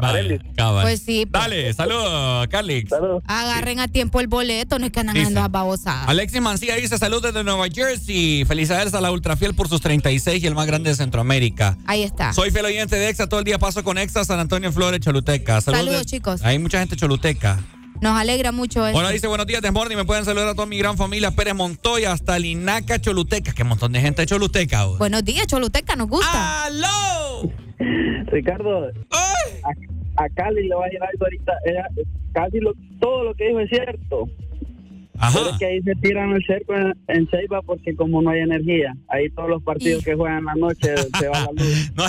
Cabal. 0.55 0.83
Pues 0.83 1.01
sí. 1.01 1.25
pues, 1.25 1.43
Dale, 1.43 1.73
saludos, 1.73 2.47
Carlix. 2.47 2.91
Agarren 3.25 3.79
a 3.79 3.87
tiempo 3.89 4.21
el 4.21 4.27
boleto, 4.27 4.79
no 4.79 4.85
es 4.85 4.91
que 4.91 5.01
andan 5.01 5.15
Dice. 5.15 5.31
las 5.31 5.51
babosadas. 5.51 6.07
Alexis 6.07 6.41
Mancía 6.41 6.75
dice 6.75 6.97
saludos 6.97 7.23
desde 7.23 7.43
Nueva 7.43 7.65
Jersey. 7.73 8.45
Felicidades 8.45 8.93
a 8.93 9.01
la 9.01 9.11
Ultrafiel 9.11 9.55
por 9.55 9.67
sus 9.67 9.81
36 9.81 10.41
y 10.43 10.47
el 10.47 10.55
más 10.55 10.67
grande 10.67 10.89
de 10.91 10.95
Centroamérica. 10.95 11.77
Ahí 11.85 12.03
está. 12.03 12.31
Soy 12.33 12.51
fiel 12.51 12.65
oyente 12.65 12.95
de 12.95 13.09
EXA, 13.09 13.27
todo 13.27 13.39
el 13.39 13.45
día 13.45 13.59
paso 13.59 13.83
con 13.83 13.97
EXA, 13.97 14.23
San 14.23 14.39
Antonio, 14.39 14.71
Flores, 14.71 15.01
Choluteca. 15.01 15.59
Saludos, 15.59 15.99
de- 15.99 16.05
chicos. 16.05 16.41
Hay 16.43 16.57
mucha 16.59 16.79
gente 16.79 16.95
choluteca. 16.95 17.59
Nos 18.01 18.17
alegra 18.19 18.51
mucho 18.51 18.85
eso. 18.85 18.97
Ahora 18.97 19.09
dice 19.11 19.27
buenos 19.27 19.47
días, 19.47 19.61
Desmorning. 19.61 19.97
Me 19.97 20.05
pueden 20.05 20.25
saludar 20.25 20.49
a 20.49 20.53
toda 20.55 20.67
mi 20.67 20.77
gran 20.77 20.97
familia 20.97 21.31
Pérez 21.31 21.55
Montoya 21.55 22.11
hasta 22.11 22.37
Linaca, 22.37 22.99
Choluteca. 22.99 23.53
Qué 23.53 23.63
montón 23.63 23.91
de 23.93 24.01
gente 24.01 24.21
de 24.23 24.25
Choluteca. 24.27 24.85
vos. 24.85 24.99
Buenos 24.99 25.23
días, 25.23 25.47
Choluteca, 25.47 25.95
nos 25.95 26.07
gusta. 26.09 26.65
¡Aló! 26.65 27.51
Ricardo, 28.27 28.87
a, 29.11 30.23
a 30.23 30.29
Cali 30.29 30.67
le 30.67 30.75
va 30.75 30.85
a 30.85 30.89
llegar 30.89 31.09
algo 31.11 31.25
ahorita. 31.25 31.53
Ella- 31.65 31.87
casi 32.33 32.59
lo, 32.59 32.73
todo 32.99 33.23
lo 33.23 33.33
que 33.33 33.47
dijo 33.47 33.59
es 33.61 33.69
cierto. 33.69 34.29
Ajá. 35.17 35.37
Pero 35.39 35.49
es 35.51 35.57
que 35.59 35.65
ahí 35.65 35.81
se 35.81 35.95
tiran 35.95 36.31
el 36.31 36.43
cerco 36.45 36.75
en, 36.75 36.93
en 37.07 37.27
Ceiba 37.29 37.61
porque 37.61 37.95
como 37.95 38.21
no 38.21 38.31
hay 38.31 38.41
energía, 38.41 38.93
ahí 39.07 39.29
todos 39.29 39.49
los 39.49 39.63
partidos 39.63 40.03
que 40.03 40.13
juegan 40.13 40.43
la 40.43 40.55
noche 40.55 40.93
se 41.17 41.27
va 41.29 41.39
la 41.39 41.51
luz. 41.53 41.91
No, 41.95 42.03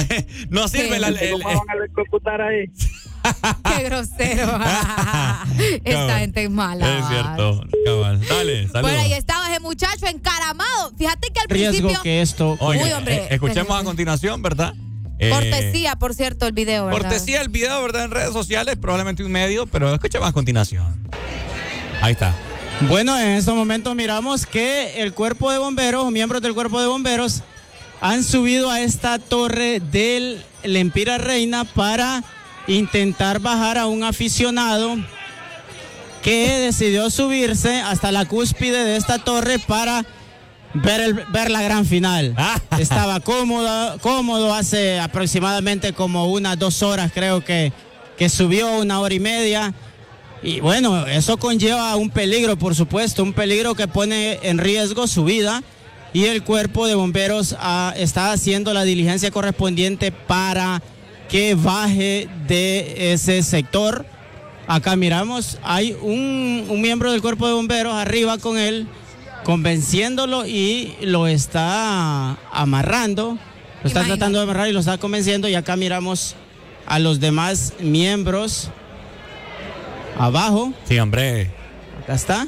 no 0.51 0.67
sirve 0.69 0.99
la, 0.99 1.09
el- 1.09 1.31
¿Cómo 1.41 1.45
van 1.45 1.71
a 1.71 1.75
electrocutar 1.75 2.41
ahí? 2.43 2.65
Qué 3.77 3.82
grosero. 3.85 4.59
Esta 5.85 6.19
gente 6.19 6.44
es 6.44 6.51
mala. 6.51 6.98
Es 6.98 7.09
cierto. 7.09 7.65
Cabal. 7.85 8.20
Dale, 8.28 8.62
saludos. 8.69 8.82
Bueno, 8.82 9.01
ahí 9.01 9.12
estaba 9.12 9.51
ese 9.51 9.61
muchacho 9.61 10.07
encaramado. 10.07 10.93
Fíjate 10.97 11.28
que 11.32 11.40
al 11.40 11.48
Riesgo 11.48 11.73
principio. 11.73 12.03
que 12.03 12.23
esto. 12.23 12.57
Oye, 12.61 12.85
Uy, 12.85 12.93
hombre, 12.93 13.16
eh, 13.16 13.28
escuchemos 13.31 13.81
a 13.81 13.85
continuación, 13.85 14.43
¿verdad? 14.43 14.74
Eh, 15.19 15.31
Cortesía, 15.31 15.97
por 15.97 16.15
cierto, 16.15 16.47
el 16.47 16.53
video, 16.53 16.86
¿verdad? 16.86 17.01
Cortesía 17.01 17.40
el 17.40 17.48
video, 17.48 17.81
¿verdad? 17.82 18.05
En 18.05 18.11
redes 18.11 18.32
sociales, 18.32 18.77
probablemente 18.77 19.24
un 19.24 19.32
medio, 19.32 19.66
pero 19.66 19.93
escuchemos 19.93 20.28
a 20.28 20.32
continuación. 20.32 21.09
Ahí 22.03 22.12
está. 22.12 22.35
Bueno, 22.82 23.19
en 23.19 23.28
estos 23.28 23.55
momentos 23.55 23.94
miramos 23.94 24.44
que 24.44 25.03
el 25.03 25.15
cuerpo 25.15 25.51
de 25.51 25.59
bomberos, 25.59 26.05
o 26.05 26.11
miembros 26.11 26.43
del 26.43 26.53
cuerpo 26.53 26.78
de 26.81 26.86
bomberos, 26.86 27.43
han 28.03 28.23
subido 28.23 28.70
a 28.70 28.82
esta 28.82 29.19
torre 29.19 29.81
del 29.81 30.44
Lempira 30.62 31.16
Reina 31.16 31.65
para 31.65 32.23
intentar 32.67 33.39
bajar 33.41 33.79
a 33.79 33.87
un 33.87 34.03
aficionado 34.05 34.97
que 36.23 36.59
decidió 36.59 37.11
subirse 37.11 37.81
hasta 37.81 38.11
la 38.11 38.25
cúspide 38.25 38.85
de 38.85 38.97
esta 38.97 39.19
torre 39.19 39.59
para 39.61 40.05
ver, 40.75 41.01
el- 41.01 41.15
ver 41.33 41.51
la 41.51 41.63
gran 41.63 41.87
final. 41.87 42.35
Estaba 42.79 43.21
cómodo, 43.21 43.99
cómodo 44.01 44.53
hace 44.53 44.99
aproximadamente 44.99 45.93
como 45.93 46.27
unas 46.33 46.59
dos 46.59 46.83
horas, 46.83 47.13
creo 47.15 47.45
que, 47.45 47.73
que 48.19 48.29
subió 48.29 48.79
una 48.79 49.01
hora 49.01 49.15
y 49.15 49.21
media. 49.21 49.73
Y 50.43 50.61
bueno, 50.61 51.07
eso 51.07 51.37
conlleva 51.39 51.95
un 51.97 52.11
peligro, 52.11 52.57
por 52.59 52.75
supuesto, 52.75 53.23
un 53.23 53.33
peligro 53.33 53.75
que 53.75 53.89
pone 53.89 54.39
en 54.43 54.59
riesgo 54.59 55.07
su 55.07 55.25
vida. 55.25 55.63
Y 56.13 56.25
el 56.27 56.43
cuerpo 56.45 56.87
de 56.87 56.95
bomberos 56.95 57.55
ah, 57.59 57.93
está 57.97 58.33
haciendo 58.33 58.73
la 58.73 58.85
diligencia 58.85 59.31
correspondiente 59.31 60.13
para 60.13 60.83
que 61.28 61.55
baje 61.55 62.28
de 62.47 63.12
ese 63.12 63.43
sector. 63.43 64.07
Acá 64.69 64.97
miramos, 64.97 65.59
hay 65.62 65.97
un, 66.03 66.66
un 66.69 66.81
miembro 66.81 67.12
del 67.12 67.23
cuerpo 67.23 67.47
de 67.47 67.55
bomberos 67.55 67.94
arriba 67.94 68.39
con 68.39 68.59
él, 68.59 68.89
convenciéndolo 69.44 70.44
y 70.47 70.94
lo 71.03 71.27
está 71.28 72.36
amarrando. 72.53 73.39
Lo 73.82 73.89
está 73.89 74.01
Imagínate. 74.01 74.07
tratando 74.19 74.39
de 74.39 74.44
amarrar 74.44 74.69
y 74.69 74.73
lo 74.73 74.81
está 74.81 74.98
convenciendo. 74.98 75.48
Y 75.48 75.55
acá 75.55 75.77
miramos 75.77 76.35
a 76.86 76.98
los 76.98 77.20
demás 77.20 77.74
miembros 77.78 78.70
abajo. 80.19 80.73
Sí, 80.89 80.98
hombre. 80.98 81.51
Acá 82.03 82.15
está. 82.15 82.47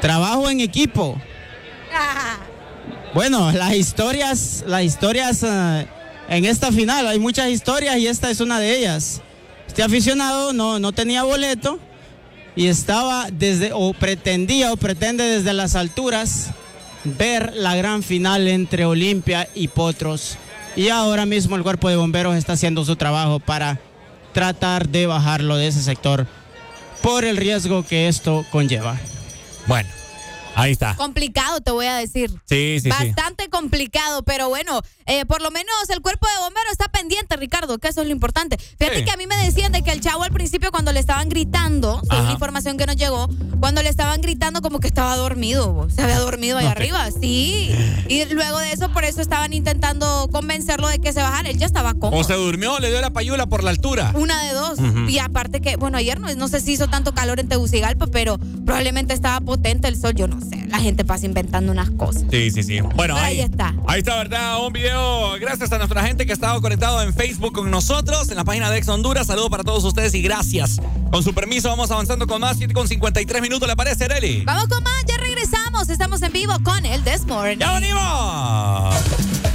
Trabajo 0.00 0.50
en 0.50 0.60
equipo. 0.60 1.20
Bueno, 3.14 3.50
las 3.52 3.74
historias, 3.74 4.62
las 4.66 4.82
historias 4.82 5.42
eh, 5.42 5.86
en 6.28 6.44
esta 6.44 6.70
final, 6.70 7.06
hay 7.06 7.18
muchas 7.18 7.48
historias 7.48 7.96
y 7.96 8.06
esta 8.06 8.30
es 8.30 8.40
una 8.40 8.60
de 8.60 8.78
ellas. 8.78 9.22
Este 9.66 9.82
aficionado 9.82 10.52
no, 10.52 10.78
no 10.78 10.92
tenía 10.92 11.22
boleto 11.22 11.78
y 12.54 12.66
estaba 12.66 13.28
desde, 13.30 13.70
o 13.72 13.92
pretendía 13.92 14.72
o 14.72 14.76
pretende 14.76 15.24
desde 15.24 15.52
las 15.52 15.74
alturas 15.74 16.50
ver 17.04 17.54
la 17.54 17.76
gran 17.76 18.02
final 18.02 18.48
entre 18.48 18.84
Olimpia 18.84 19.48
y 19.54 19.68
Potros. 19.68 20.36
Y 20.76 20.88
ahora 20.88 21.26
mismo 21.26 21.56
el 21.56 21.62
cuerpo 21.62 21.88
de 21.88 21.96
bomberos 21.96 22.36
está 22.36 22.54
haciendo 22.54 22.84
su 22.84 22.96
trabajo 22.96 23.40
para 23.40 23.80
tratar 24.32 24.88
de 24.88 25.06
bajarlo 25.06 25.56
de 25.56 25.68
ese 25.68 25.82
sector 25.82 26.26
por 27.02 27.24
el 27.24 27.36
riesgo 27.36 27.86
que 27.86 28.08
esto 28.08 28.44
conlleva. 28.50 28.98
Bueno, 29.66 29.88
ahí 30.62 30.72
está. 30.72 30.94
Complicado, 30.96 31.60
te 31.60 31.70
voy 31.70 31.86
a 31.86 31.96
decir. 31.96 32.30
Sí, 32.44 32.78
sí, 32.78 32.80
sí. 32.80 32.88
Bastante 32.88 33.48
complicado, 33.48 34.22
pero 34.22 34.48
bueno, 34.48 34.80
eh, 35.06 35.24
por 35.26 35.40
lo 35.42 35.50
menos 35.50 35.74
el 35.90 36.00
cuerpo 36.00 36.26
de 36.26 36.42
bomberos 36.42 36.72
está 36.72 36.88
pendiente, 36.88 37.36
Ricardo, 37.36 37.78
que 37.78 37.88
eso 37.88 38.00
es 38.02 38.06
lo 38.06 38.12
importante. 38.12 38.58
Fíjate 38.58 38.98
Sí. 38.98 39.04
que 39.04 39.10
a 39.10 39.16
mí 39.16 39.26
me 39.26 39.36
decían 39.36 39.72
de 39.72 39.82
que 39.82 39.90
el 39.92 40.00
chavo 40.00 40.22
al 40.24 40.32
principio 40.32 40.70
cuando 40.70 40.92
le 40.92 41.00
estaban 41.00 41.28
gritando, 41.28 42.00
según 42.10 42.30
información 42.30 42.76
que 42.76 42.86
nos 42.86 42.96
llegó, 42.96 43.28
cuando 43.60 43.82
le 43.82 43.88
estaban 43.88 44.20
gritando 44.20 44.60
como 44.62 44.80
que 44.80 44.88
estaba 44.88 45.16
dormido, 45.16 45.72
bo. 45.72 45.90
se 45.90 46.02
había 46.02 46.18
dormido 46.18 46.58
ahí 46.58 46.66
arriba, 46.66 47.08
sí. 47.10 47.70
Y 48.08 48.24
luego 48.26 48.58
de 48.58 48.72
eso, 48.72 48.90
por 48.92 49.04
eso 49.04 49.20
estaban 49.20 49.52
intentando 49.52 50.28
convencerlo 50.32 50.88
de 50.88 50.98
que 50.98 51.12
se 51.12 51.20
bajara, 51.22 51.48
él 51.50 51.58
ya 51.58 51.66
estaba 51.66 51.94
cómodo. 51.94 52.20
O 52.20 52.24
se 52.24 52.34
durmió, 52.34 52.78
le 52.80 52.88
dio 52.90 53.00
la 53.00 53.10
payula 53.10 53.46
por 53.46 53.62
la 53.64 53.70
altura. 53.70 54.12
Una 54.14 54.42
de 54.44 54.52
dos. 54.54 54.78
Y 55.08 55.18
aparte 55.18 55.60
que, 55.60 55.76
bueno, 55.76 55.98
ayer 55.98 56.18
no, 56.20 56.32
no 56.34 56.48
sé 56.48 56.60
si 56.60 56.72
hizo 56.72 56.88
tanto 56.88 57.14
calor 57.14 57.40
en 57.40 57.48
Tegucigalpa, 57.48 58.06
pero 58.08 58.38
probablemente 58.64 59.14
estaba 59.14 59.40
potente 59.40 59.88
el 59.88 59.96
sol, 60.00 60.14
yo 60.14 60.26
no 60.28 60.40
sé. 60.40 60.47
La 60.68 60.78
gente 60.78 61.04
pasa 61.04 61.26
inventando 61.26 61.72
unas 61.72 61.90
cosas. 61.90 62.24
Sí, 62.30 62.50
sí, 62.50 62.62
sí. 62.62 62.80
Bueno, 62.80 63.16
ahí 63.16 63.40
está. 63.40 63.74
Ahí 63.86 64.00
está, 64.00 64.16
¿verdad? 64.16 64.64
Un 64.64 64.72
video. 64.72 65.32
Gracias 65.40 65.72
a 65.72 65.78
nuestra 65.78 66.02
gente 66.04 66.26
que 66.26 66.32
ha 66.32 66.34
estado 66.34 66.60
conectado 66.60 67.02
en 67.02 67.14
Facebook 67.14 67.52
con 67.52 67.70
nosotros, 67.70 68.28
en 68.30 68.36
la 68.36 68.44
página 68.44 68.70
de 68.70 68.78
Ex 68.78 68.88
Honduras. 68.88 69.26
Saludos 69.26 69.50
para 69.50 69.64
todos 69.64 69.84
ustedes 69.84 70.14
y 70.14 70.22
gracias. 70.22 70.80
Con 71.10 71.22
su 71.22 71.32
permiso, 71.34 71.68
vamos 71.68 71.90
avanzando 71.90 72.26
con 72.26 72.40
más. 72.40 72.58
7 72.58 72.74
con 72.74 72.86
53 72.88 73.42
minutos, 73.42 73.68
¿le 73.68 73.76
parece, 73.76 74.04
Areli? 74.04 74.42
Vamos 74.44 74.68
con 74.68 74.82
más, 74.82 75.04
ya 75.06 75.16
regresamos. 75.16 75.88
Estamos 75.88 76.22
en 76.22 76.32
vivo 76.32 76.54
con 76.62 76.84
el 76.84 77.02
This 77.02 77.26
Morning. 77.26 77.58
¡Ya 77.58 77.72
venimos! 77.78 79.47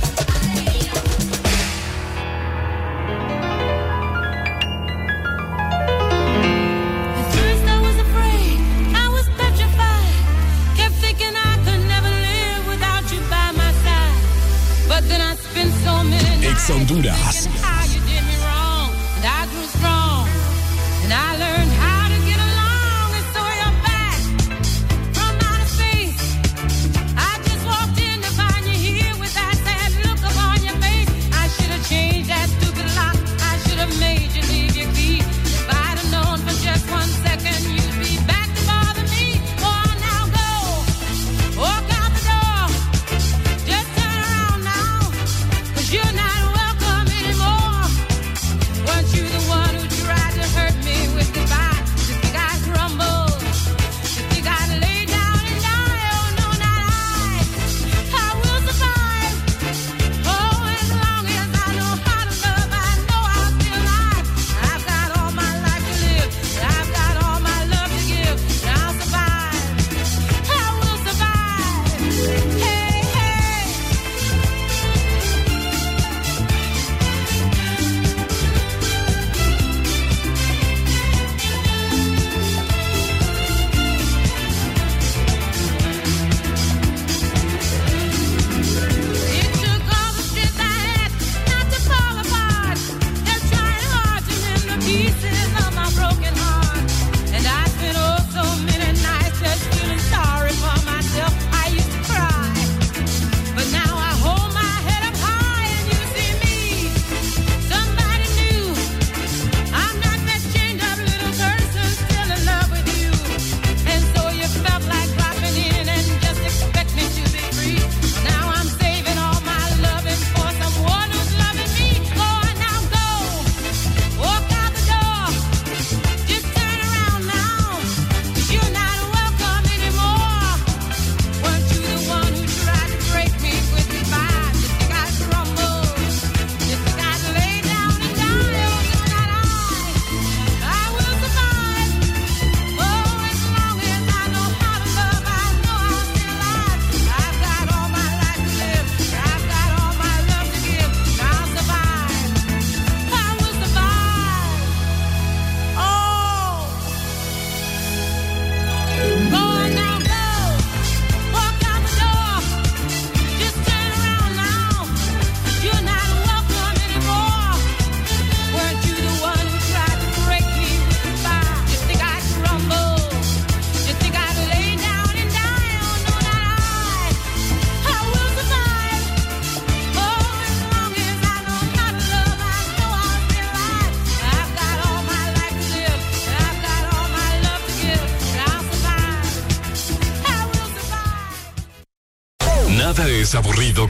Ex 16.42 16.70
Honduras. 16.70 17.83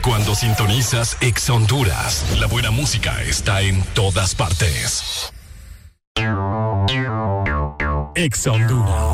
Cuando 0.02 0.34
sintonizas 0.34 1.16
Ex 1.20 1.50
Honduras. 1.50 2.24
La 2.38 2.46
buena 2.46 2.70
música 2.70 3.22
está 3.22 3.60
en 3.60 3.82
todas 3.94 4.34
partes. 4.34 5.32
Ex 8.14 8.46
Honduras. 8.46 9.13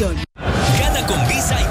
Gana 0.01 1.05
con 1.05 1.27
Visa 1.27 1.61
y 1.61 1.70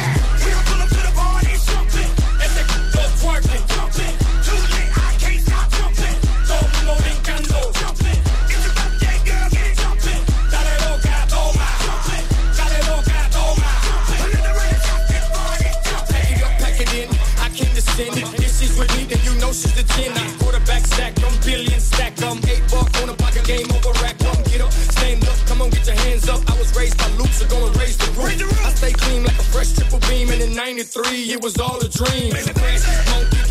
know 20.05 20.13
she's 20.13 20.13
the 20.13 20.13
10. 20.13 20.17
I 20.17 20.37
quarterback 20.37 20.85
stack, 20.85 21.13
I'm 21.23 21.33
billion 21.45 21.79
stack, 21.79 22.21
I'm 22.23 22.37
eight 22.49 22.63
on 23.01 23.09
a 23.09 23.13
pocket 23.13 23.45
game 23.45 23.67
over 23.71 23.91
rack. 24.01 24.17
Come 24.19 24.43
get 24.43 24.61
up, 24.61 24.71
stand 24.71 25.23
up, 25.27 25.37
come 25.47 25.61
on, 25.61 25.69
get 25.69 25.85
your 25.87 25.95
hands 25.95 26.29
up. 26.29 26.41
I 26.49 26.57
was 26.57 26.75
raised 26.75 26.97
by 26.97 27.07
loops, 27.17 27.37
so 27.37 27.47
gonna 27.47 27.71
raise 27.79 27.97
the 27.97 28.09
roof. 28.19 28.65
I 28.65 28.69
stay 28.71 28.93
clean 28.93 29.23
like 29.23 29.39
a 29.39 29.43
fresh 29.43 29.73
triple 29.73 29.99
beam, 30.09 30.29
and 30.29 30.41
in 30.41 30.55
93, 30.55 31.31
it 31.31 31.41
was 31.41 31.57
all 31.59 31.79
a 31.79 31.89
dream. 31.89 32.33
Monkey, 32.33 33.41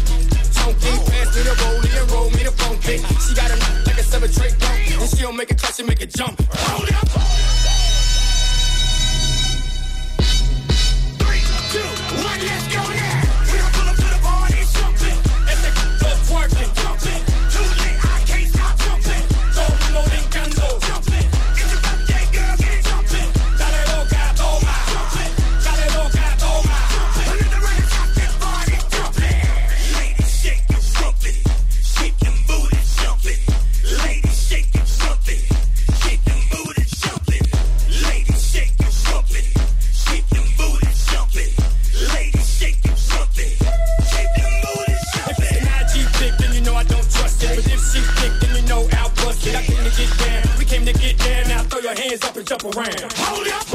chunky, 0.53 0.93
pass 1.11 1.29
me 1.35 1.43
the 1.43 1.55
rollie 1.63 2.01
and 2.01 2.11
roll 2.11 2.31
me 2.31 2.43
the 2.45 2.53
funky. 2.53 2.99
She 3.25 3.35
got 3.35 3.51
a 3.51 3.57
like 3.87 3.99
a 3.99 4.05
seven 4.05 4.31
tray 4.31 4.51
pump, 4.59 5.03
and 5.03 5.11
she 5.11 5.23
don't 5.23 5.37
make 5.37 5.51
it 5.51 5.59
clutch, 5.59 5.77
she 5.77 5.83
make 5.83 6.01
it 6.03 6.15
jump. 6.15 6.41
Hold 6.53 6.91
up. 6.93 7.66
Around. 52.71 53.13
Hold 53.17 53.49
up. 53.49 53.66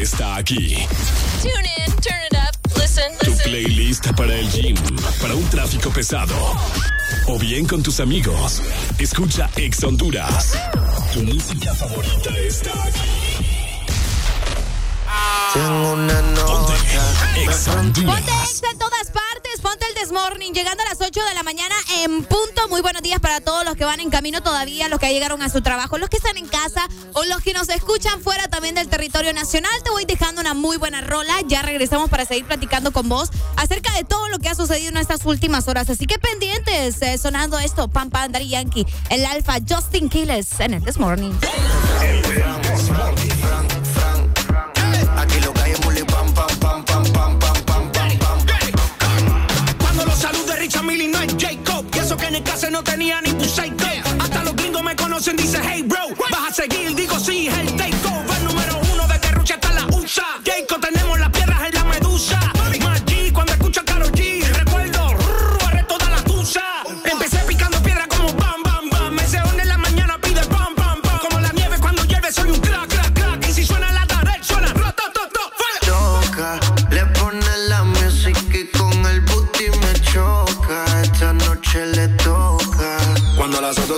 Está 0.00 0.36
aquí. 0.36 0.86
Tune 1.42 1.68
in, 1.78 1.92
turn 1.96 2.22
it 2.30 2.36
up, 2.36 2.78
listen, 2.78 3.12
Tu 3.18 3.36
playlist 3.42 4.06
para 4.16 4.34
el 4.34 4.50
gym, 4.50 4.76
para 5.20 5.34
un 5.34 5.44
tráfico 5.50 5.90
pesado. 5.90 6.34
O 7.26 7.38
bien 7.38 7.66
con 7.66 7.82
tus 7.82 8.00
amigos. 8.00 8.62
Escucha 8.98 9.50
Ex 9.56 9.84
Honduras. 9.84 10.54
Tu 11.12 11.22
música 11.22 11.74
favorita 11.74 12.30
está 12.38 12.70
aquí. 12.84 13.46
Tengo 15.52 15.92
una 15.92 16.20
Ponte 16.46 16.72
Ex 17.42 17.68
Honduras. 17.68 18.20
Ponte 18.20 18.32
ex 18.42 18.62
en 18.62 18.78
todas 18.78 19.10
partes, 19.10 19.29
ponte 20.00 20.02
el 20.02 20.08
Desmorning, 20.08 20.54
llegando 20.54 20.82
a 20.82 20.86
las 20.86 21.00
8 21.00 21.20
de 21.24 21.34
la 21.34 21.42
mañana 21.42 21.74
en 22.02 22.24
punto. 22.24 22.68
Muy 22.68 22.80
buenos 22.80 23.02
días 23.02 23.20
para 23.20 23.40
todos 23.40 23.64
los 23.64 23.76
que 23.76 23.84
van 23.84 24.00
en 24.00 24.10
camino 24.10 24.42
todavía, 24.42 24.88
los 24.88 24.98
que 24.98 25.12
llegaron 25.12 25.42
a 25.42 25.48
su 25.48 25.60
trabajo, 25.60 25.98
los 25.98 26.08
que 26.08 26.16
están 26.16 26.36
en 26.36 26.46
casa 26.46 26.86
o 27.14 27.24
los 27.24 27.40
que 27.42 27.52
nos 27.52 27.68
escuchan 27.68 28.20
fuera 28.20 28.48
también 28.48 28.74
del 28.74 28.88
territorio 28.88 29.32
nacional. 29.32 29.72
Te 29.82 29.90
voy 29.90 30.04
dejando 30.04 30.40
una 30.40 30.54
muy 30.54 30.76
buena 30.76 31.00
rola. 31.00 31.40
Ya 31.46 31.62
regresamos 31.62 32.10
para 32.10 32.24
seguir 32.24 32.44
platicando 32.44 32.92
con 32.92 33.08
vos 33.08 33.30
acerca 33.56 33.92
de 33.94 34.04
todo 34.04 34.28
lo 34.28 34.38
que 34.38 34.48
ha 34.48 34.54
sucedido 34.54 34.90
en 34.90 34.96
estas 34.96 35.24
últimas 35.24 35.68
horas. 35.68 35.90
Así 35.90 36.06
que 36.06 36.18
pendientes, 36.18 37.00
eh, 37.02 37.18
sonando 37.18 37.58
esto, 37.58 37.88
Pam 37.88 38.10
Pam, 38.10 38.32
Daddy 38.32 38.48
Yankee, 38.48 38.86
el 39.10 39.24
Alfa, 39.26 39.58
Justin 39.68 40.08
Quiles 40.08 40.60
en 40.60 40.74
el. 40.74 40.82
Aquí 40.82 42.32
lo 42.32 43.19
no 52.80 52.84
tenía 52.84 53.20
ni 53.20 53.32
tu 53.32 53.44
psycho. 53.44 53.84
Hasta 54.20 54.42
los 54.42 54.56
gringos 54.56 54.82
me 54.82 54.96
conocen, 54.96 55.36
dice 55.36 55.60
hey 55.62 55.82
bro. 55.84 56.00
Vas 56.30 56.50
a 56.50 56.54
seguir, 56.54 56.94
digo 56.94 57.18
sí, 57.18 57.48
es 57.48 57.58
el 57.58 57.76
takeover 57.76 58.40
número 58.42 58.80
uno 58.94 59.06
de 59.06 59.30
Rucha 59.32 59.54
hasta 59.54 59.72
la 59.72 59.86
USA. 59.86 60.49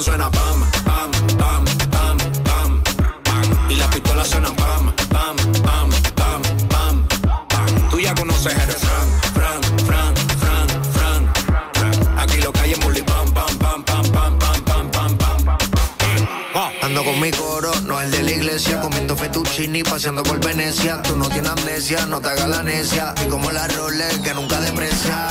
Suena 0.02 0.28
pam, 0.28 0.68
pam, 0.84 1.10
pam, 1.38 1.64
pam, 1.92 2.18
pam, 2.42 2.82
pam. 3.22 3.70
Y 3.70 3.76
las 3.76 3.86
pistolas 3.86 4.26
suenan 4.26 4.52
pam, 4.56 4.92
pam, 5.10 5.36
pam, 5.62 5.90
pam, 6.16 6.42
pam, 6.68 7.06
pam. 7.48 7.88
Tú 7.88 8.00
ya 8.00 8.12
conoces 8.12 8.52
el 8.52 8.72
fran, 8.72 9.08
fran, 9.32 9.62
fran, 9.86 10.14
fran, 10.42 11.32
fran. 11.72 12.18
Aquí 12.18 12.38
lo 12.38 12.52
es 12.52 12.78
muli 12.84 13.00
pam, 13.02 13.32
pam, 13.32 13.56
pam, 13.58 13.84
pam, 13.84 14.10
pam, 14.10 14.38
pam, 14.40 14.64
pam, 14.64 14.90
pam, 14.90 15.18
pam. 15.18 16.72
Ando 16.82 17.04
con 17.04 17.20
mi 17.20 17.30
coro, 17.30 17.72
no 17.82 18.00
el 18.00 18.10
de 18.10 18.24
la 18.24 18.30
iglesia, 18.32 18.80
comiendo 18.80 19.16
fettuccini, 19.16 19.84
paseando 19.84 20.24
por 20.24 20.44
Venecia. 20.44 21.00
Tú 21.02 21.16
no 21.16 21.28
tienes 21.28 21.52
amnesia, 21.52 22.06
no 22.06 22.20
te 22.20 22.28
hagas 22.28 22.48
la 22.48 22.64
necia. 22.64 23.14
Y 23.24 23.28
como 23.28 23.52
la 23.52 23.68
Rolex 23.68 24.18
que 24.18 24.34
nunca 24.34 24.60
deprecia. 24.60 25.28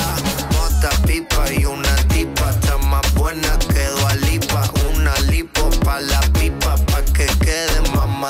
Mota, 0.53 0.89
pipa 1.06 1.52
y 1.52 1.65
una 1.65 1.91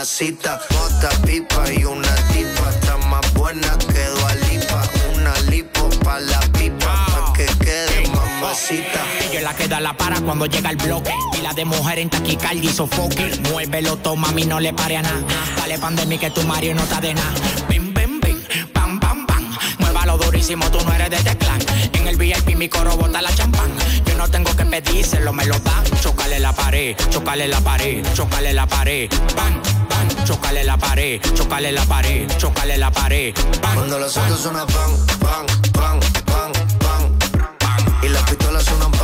mamacita. 0.02 0.60
Mota, 0.72 1.10
pipa 1.26 1.72
y 1.72 1.86
una 1.86 2.16
tipa, 2.34 2.70
está 2.72 2.98
más 2.98 3.34
buena 3.34 3.78
que 3.78 4.02
Lipa. 4.50 4.84
Una 5.16 5.40
lipo 5.52 5.90
pa' 6.04 6.20
la 6.20 6.40
pipa, 6.54 7.06
pa' 7.06 7.34
que 7.34 7.46
quede 7.60 8.08
mamacita. 8.08 9.02
Ella 9.30 9.42
la 9.42 9.56
queda 9.56 9.80
la 9.80 9.96
para 9.96 10.20
cuando 10.22 10.48
llega 10.48 10.72
el 10.72 10.78
bloque. 10.78 11.14
Y 11.38 11.42
la 11.42 11.54
de 11.54 11.66
mujer 11.66 12.00
en 12.00 12.10
taquicardia 12.10 12.72
y 12.72 12.74
sofoque. 12.74 13.42
Muévelo, 13.52 13.98
toma, 13.98 14.30
mami, 14.30 14.46
no 14.46 14.60
le 14.60 14.74
pare 14.74 14.98
a 14.98 15.04
nada. 15.04 15.24
Dale 15.58 15.78
pandemia 15.78 16.18
que 16.18 16.32
tu 16.32 16.42
Mario 16.44 16.74
no 16.74 16.82
está 16.82 17.00
de 17.00 17.14
nada 17.14 17.91
durísimo, 20.22 20.70
tú 20.72 20.80
no 20.86 20.94
eres 20.94 21.10
de 21.10 21.18
este 21.18 21.36
Teclan. 21.36 21.60
En 21.94 22.08
el 22.08 22.18
VIP 22.18 22.56
mi 22.56 22.70
coro 22.70 22.96
bota 22.98 23.22
la 23.22 23.34
champán. 23.34 23.72
Yo 24.06 24.16
no 24.16 24.28
tengo 24.30 24.56
que 24.56 24.66
pedírselo, 24.66 25.34
me 25.34 25.46
lo 25.46 25.58
dan. 25.60 25.84
Chocale 26.02 26.40
la 26.40 26.54
pared, 26.54 26.96
chocale 27.10 27.48
la 27.48 27.60
pared, 27.62 28.06
chocale 28.14 28.54
la 28.54 28.66
pared. 28.68 29.10
Pan, 29.36 29.62
pan, 29.90 30.26
chocale 30.26 30.64
la 30.64 30.78
pared, 30.78 31.22
chocale 31.34 31.72
la 31.72 31.86
pared, 31.86 32.28
chocale 32.38 32.78
la 32.78 32.92
pared. 32.92 33.34
Pan, 33.62 33.76
Cuando 33.76 34.00
los 34.00 34.18
autos 34.18 34.40
suenan 34.42 34.68
pan, 34.68 34.92
pan, 35.20 35.46
pan, 35.74 36.00
pan, 36.26 36.52
pan, 36.80 37.18
pan. 37.60 37.96
Y 38.04 38.10
las 38.10 38.24
pistolas 38.24 38.64
suenan 38.66 38.92
pan. 38.92 39.01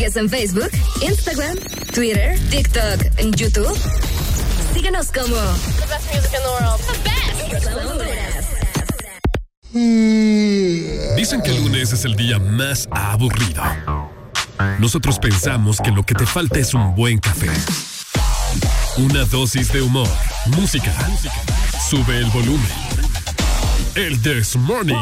sigues 0.00 0.16
en 0.16 0.30
Facebook, 0.30 0.70
Instagram, 1.02 1.58
Twitter, 1.92 2.38
TikTok, 2.48 3.36
YouTube. 3.36 3.76
Síguenos 4.72 5.12
como 5.12 5.36
The 5.36 5.86
best 5.88 6.14
music 6.14 6.32
in 6.32 6.40
the 6.42 6.48
world. 6.48 6.80
The 6.80 6.92
best. 7.04 7.30
Mm. 9.72 11.16
Dicen 11.16 11.42
que 11.42 11.50
el 11.50 11.62
lunes 11.64 11.92
es 11.92 12.06
el 12.06 12.16
día 12.16 12.38
más 12.38 12.88
aburrido. 12.90 13.62
Nosotros 14.78 15.18
pensamos 15.18 15.78
que 15.82 15.90
lo 15.90 16.02
que 16.02 16.14
te 16.14 16.24
falta 16.24 16.58
es 16.58 16.72
un 16.72 16.94
buen 16.94 17.18
café. 17.18 17.50
Una 18.96 19.24
dosis 19.26 19.70
de 19.70 19.82
humor, 19.82 20.08
música. 20.56 20.94
Sube 21.90 22.16
el 22.16 22.30
volumen. 22.30 22.70
El 23.94 24.18
This 24.22 24.56
Morning. 24.56 24.96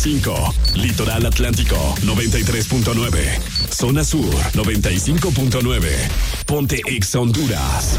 100.5. 0.00 0.76
Litoral 0.76 1.26
Atlántico 1.26 1.76
93.9. 2.00 3.38
Zona 3.70 4.02
Sur 4.02 4.34
95.9. 4.54 5.90
Ponte 6.46 6.80
Ex 6.86 7.14
Honduras. 7.14 7.98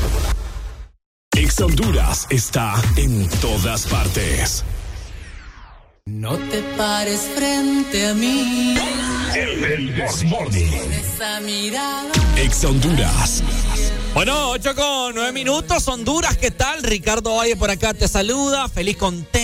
Ex 1.35 1.59
Honduras 1.61 2.25
está 2.31 2.73
en 2.97 3.29
todas 3.39 3.85
partes. 3.85 4.63
No 6.07 6.37
te 6.37 6.63
pares 6.75 7.21
frente 7.35 8.07
a 8.07 8.13
mí. 8.15 8.75
El 9.35 9.93
Morning. 10.25 10.71
Ex 12.37 12.63
Honduras. 12.65 13.43
Bueno, 14.13 14.49
8 14.49 14.75
con 14.75 15.15
9 15.15 15.31
minutos, 15.31 15.87
Honduras, 15.87 16.35
¿qué 16.35 16.51
tal? 16.51 16.83
Ricardo 16.83 17.35
Valle 17.35 17.55
por 17.55 17.69
acá 17.69 17.93
te 17.93 18.09
saluda, 18.09 18.67
feliz, 18.67 18.97
contento, 18.97 19.40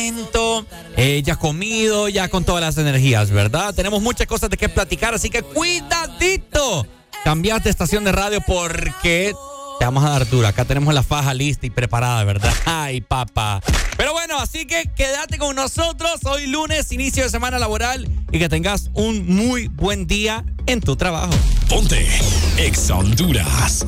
eh, 1.08 1.24
ya 1.24 1.38
comido, 1.38 2.10
ya 2.10 2.28
con 2.28 2.44
todas 2.44 2.62
las 2.62 2.78
energías, 2.78 3.32
¿verdad? 3.32 3.74
Tenemos 3.74 4.02
muchas 4.02 4.28
cosas 4.28 4.50
de 4.50 4.58
qué 4.58 4.68
platicar, 4.68 5.14
así 5.14 5.30
que 5.30 5.42
cuidadito. 5.42 6.86
Cambiaste 7.24 7.70
estación 7.70 8.04
de 8.04 8.12
radio 8.12 8.42
porque 8.46 9.34
te 9.80 9.86
vamos 9.86 10.04
a 10.04 10.10
dar 10.10 10.30
duro. 10.30 10.46
Acá 10.48 10.66
tenemos 10.66 10.94
la 10.94 11.04
faja 11.04 11.34
lista 11.34 11.66
y 11.66 11.70
preparada, 11.70 12.26
¿verdad? 12.26 12.54
Ay, 12.66 13.00
papá. 13.00 13.62
Pero 13.96 14.12
bueno, 14.12 14.38
así 14.38 14.68
que 14.68 14.92
quédate 14.98 15.38
con 15.38 15.56
nosotros. 15.56 16.20
Hoy 16.26 16.48
lunes, 16.48 16.92
inicio 16.92 17.24
de 17.24 17.30
semana 17.30 17.58
laboral 17.58 18.10
y 18.34 18.38
que 18.38 18.50
tengas 18.50 18.90
un 18.94 19.34
muy 19.34 19.70
buen 19.70 20.08
día 20.08 20.44
en 20.66 20.82
tu 20.82 20.98
trabajo. 20.98 21.34
Ponte 21.70 22.06
Ex 22.58 22.90
Honduras. 22.90 23.86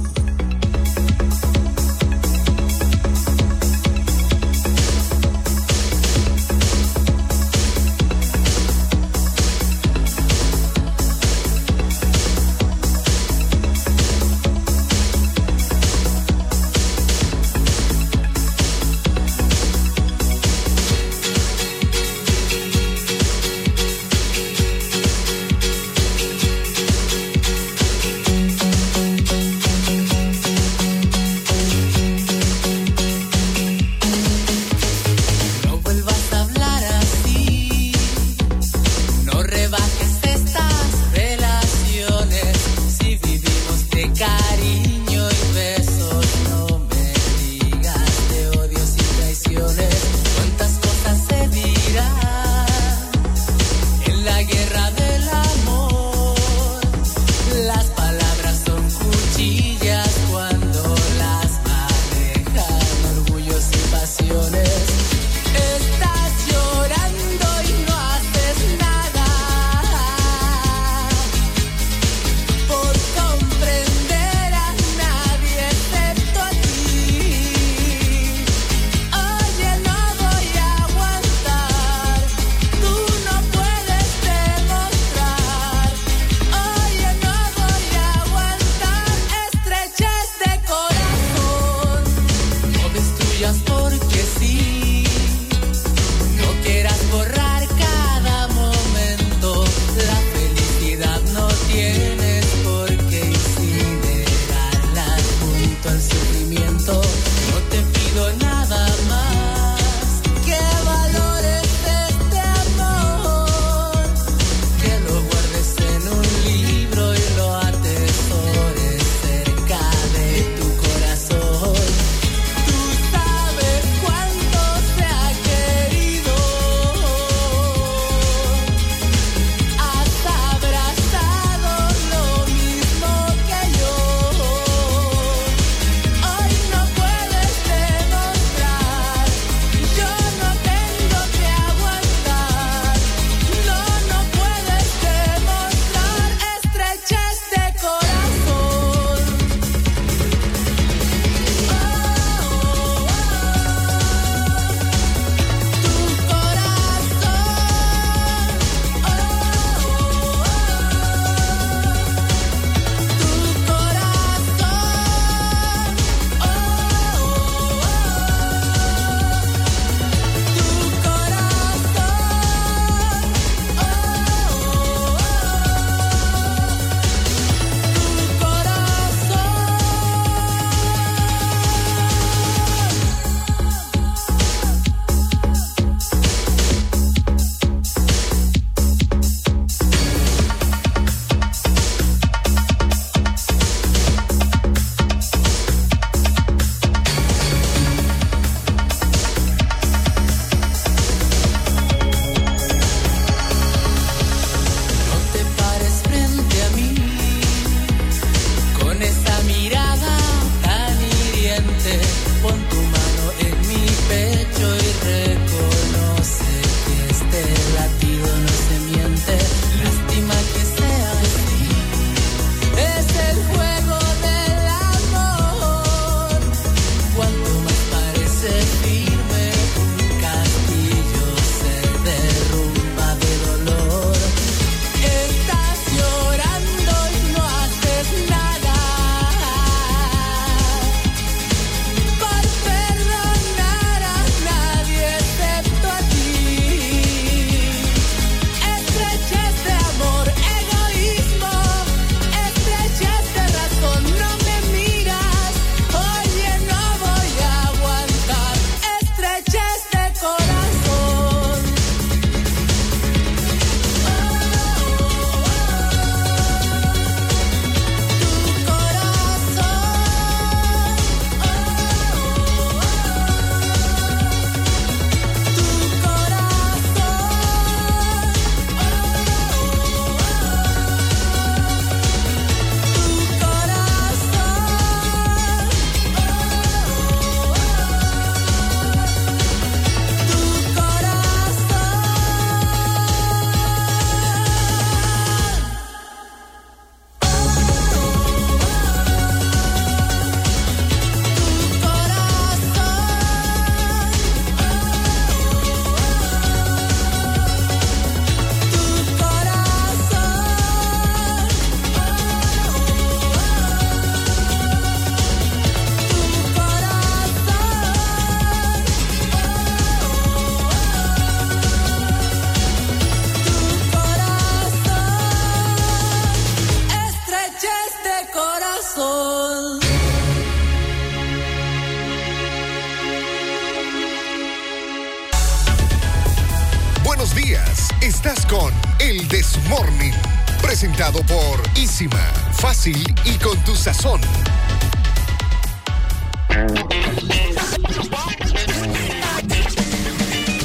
Y 342.91 343.37
con 343.37 343.57
tu 343.63 343.75
sazón. 343.75 344.19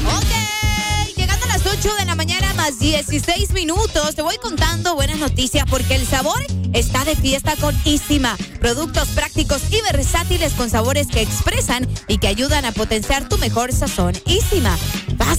Ok, 0.07 1.17
llegando 1.17 1.45
a 1.45 1.49
las 1.49 1.67
8 1.67 1.95
de 1.99 2.05
la 2.07 2.15
mañana 2.15 2.55
más 2.55 2.79
16 2.79 3.53
minutos, 3.53 4.15
te 4.15 4.23
voy 4.23 4.37
contando 4.39 4.95
buenas 4.95 5.19
noticias 5.19 5.67
porque 5.69 5.97
el 5.97 6.07
sabor 6.07 6.41
está 6.73 7.05
de 7.05 7.15
fiesta 7.15 7.57
con 7.57 7.77
Isima. 7.85 8.37
Productos 8.61 9.09
prácticos 9.09 9.63
y 9.71 9.83
versátiles 9.93 10.55
con 10.55 10.71
sabores 10.71 11.09
que 11.09 11.21
expresan 11.21 11.87
y 12.09 12.19
que 12.19 12.29
ayudan 12.29 12.65
a 12.65 12.73
potenciar 12.73 13.29
tu 13.29 13.37
mejor 13.37 13.73
sazón. 13.73 14.15
Isima, 14.25 14.79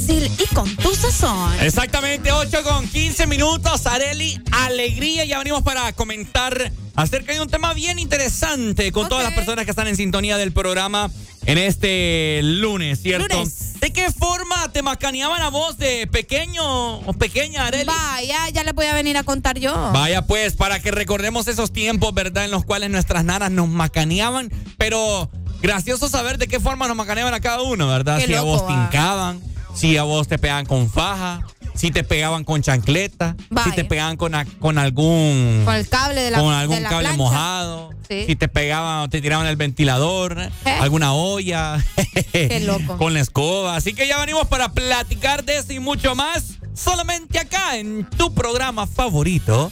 fácil 0.06 0.32
y 0.40 0.53
con 0.53 0.76
tu 0.77 0.94
sazón. 0.94 1.53
Exactamente, 1.61 2.32
8 2.32 2.64
con 2.64 2.88
15 2.88 3.27
minutos. 3.27 3.86
Areli, 3.86 4.40
alegría. 4.52 5.26
Ya 5.26 5.38
venimos 5.38 5.64
para 5.64 5.91
comentar 5.94 6.72
acerca 6.95 7.34
de 7.34 7.41
un 7.41 7.48
tema 7.48 7.73
bien 7.73 7.99
interesante 7.99 8.91
con 8.91 9.10
todas 9.10 9.23
las 9.23 9.34
personas 9.34 9.65
que 9.65 9.71
están 9.71 9.88
en 9.88 9.96
sintonía 9.96 10.38
del 10.38 10.52
programa 10.52 11.10
en 11.46 11.57
este 11.57 12.41
lunes, 12.44 13.02
¿cierto? 13.02 13.44
¿De 13.80 13.94
qué 13.94 14.12
forma 14.12 14.71
te 14.71 14.81
macaneaban 14.81 15.41
a 15.41 15.49
vos 15.49 15.78
de 15.78 16.07
pequeño 16.07 16.99
o 16.99 17.13
pequeña, 17.13 17.68
Areli? 17.68 17.86
Vaya, 17.86 18.49
ya 18.49 18.63
les 18.63 18.73
voy 18.73 18.88
a 18.88 18.94
venir 18.94 19.18
a 19.18 19.23
contar 19.23 19.60
yo. 19.60 19.73
Vaya 19.94 20.26
pues, 20.26 20.54
para 20.54 20.80
que 20.81 20.91
recordemos 20.91 21.47
esos 21.47 21.71
tiempos, 21.71 22.13
¿verdad? 22.13 22.46
En 22.46 22.52
los 22.52 22.65
cuales 22.65 22.89
nuestras 22.89 23.23
nanas 23.23 23.52
nos 23.52 23.68
macaneaban, 23.68 24.52
pero 24.78 25.30
gracioso 25.62 26.10
saber 26.10 26.38
de 26.38 26.47
qué 26.47 26.60
forma 26.60 26.88
nos 26.88 26.97
macaneaban 26.97 27.34
a 27.34 27.39
cada 27.39 27.62
uno, 27.62 27.88
¿verdad? 27.88 28.20
Qué 28.20 28.28
si 28.28 28.34
a 28.34 28.41
vos 28.41 28.65
te 28.65 28.73
hincaban, 28.73 29.41
si 29.76 29.97
a 29.97 30.04
vos 30.04 30.28
te 30.28 30.37
pegaban 30.39 30.65
con 30.65 30.89
faja, 30.89 31.41
si 31.76 31.91
te 31.91 32.04
pegaban 32.04 32.44
con 32.44 32.62
chancleta, 32.62 33.36
si 33.63 33.71
te 33.73 33.84
pegaban 33.86 34.15
con, 34.18 34.34
a- 34.36 34.45
con 34.45 34.78
algún... 34.78 35.63
Con 35.65 35.76
el 35.76 35.87
cable 35.89 36.21
de 36.21 36.31
la 36.31 36.39
con 36.39 36.49
de 36.49 36.55
algún 36.55 36.84
la 36.84 36.89
cable 36.89 37.04
plancha. 37.10 37.18
mojado, 37.18 37.89
Sí. 38.07 38.26
si 38.28 38.36
te 38.36 38.47
pegaban 38.47 38.99
o 39.02 39.10
te 39.10 39.20
tiraban 39.20 39.47
el 39.47 39.55
ventilador, 39.55 40.37
alguna 40.79 41.13
olla, 41.13 41.84
Qué 42.31 42.60
loco. 42.63 42.97
con 42.97 43.13
la 43.15 43.20
escoba. 43.20 43.76
Así 43.76 43.94
que 43.94 44.07
ya 44.07 44.20
venimos 44.20 44.47
para 44.47 44.70
platicar 44.73 45.44
de 45.44 45.57
eso 45.57 45.73
y 45.73 45.79
mucho 45.79 46.13
más 46.15 46.60
solamente 46.76 47.39
acá 47.39 47.78
en 47.78 48.05
tu 48.12 48.31
programa 48.36 48.86
favorito, 48.86 49.71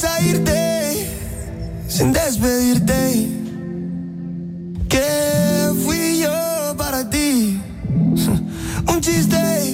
Vas 0.00 0.04
a 0.04 0.20
irte 0.20 1.08
sin 1.88 2.12
despedirte? 2.12 3.28
¿Qué 4.88 5.70
fui 5.84 6.20
yo 6.20 6.76
para 6.76 7.08
ti? 7.08 7.60
Un 8.86 9.00
chiste. 9.00 9.67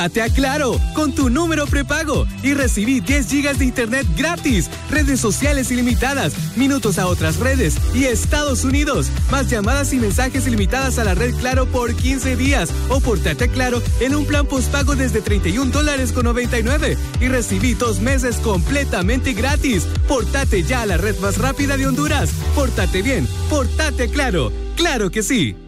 Pásate 0.00 0.22
a 0.22 0.30
Claro 0.30 0.80
con 0.94 1.12
tu 1.12 1.28
número 1.28 1.66
prepago 1.66 2.26
y 2.42 2.54
recibí 2.54 3.00
10 3.00 3.28
gigas 3.28 3.58
de 3.58 3.66
internet 3.66 4.06
gratis, 4.16 4.70
redes 4.88 5.20
sociales 5.20 5.70
ilimitadas, 5.70 6.32
minutos 6.56 6.98
a 6.98 7.06
otras 7.06 7.36
redes 7.36 7.76
y 7.94 8.06
Estados 8.06 8.64
Unidos, 8.64 9.10
más 9.30 9.50
llamadas 9.50 9.92
y 9.92 9.98
mensajes 9.98 10.46
ilimitadas 10.46 10.98
a 10.98 11.04
la 11.04 11.14
red 11.14 11.34
Claro 11.34 11.66
por 11.66 11.94
15 11.94 12.34
días 12.36 12.70
o 12.88 13.00
portate 13.00 13.44
a 13.44 13.48
Claro 13.48 13.82
en 14.00 14.14
un 14.14 14.24
plan 14.24 14.46
postpago 14.46 14.96
desde 14.96 15.20
31 15.20 15.70
dólares 15.70 16.12
con 16.12 16.24
99 16.24 16.96
y 17.20 17.28
recibí 17.28 17.74
dos 17.74 18.00
meses 18.00 18.36
completamente 18.36 19.34
gratis. 19.34 19.84
Portate 20.08 20.62
ya 20.62 20.80
a 20.80 20.86
la 20.86 20.96
red 20.96 21.18
más 21.18 21.36
rápida 21.36 21.76
de 21.76 21.86
Honduras. 21.86 22.30
Portate 22.54 23.02
bien, 23.02 23.28
portate 23.50 24.08
Claro. 24.08 24.50
Claro 24.76 25.10
que 25.10 25.22
sí. 25.22 25.58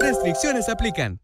Restricciones 0.00 0.68
aplican. 0.68 1.23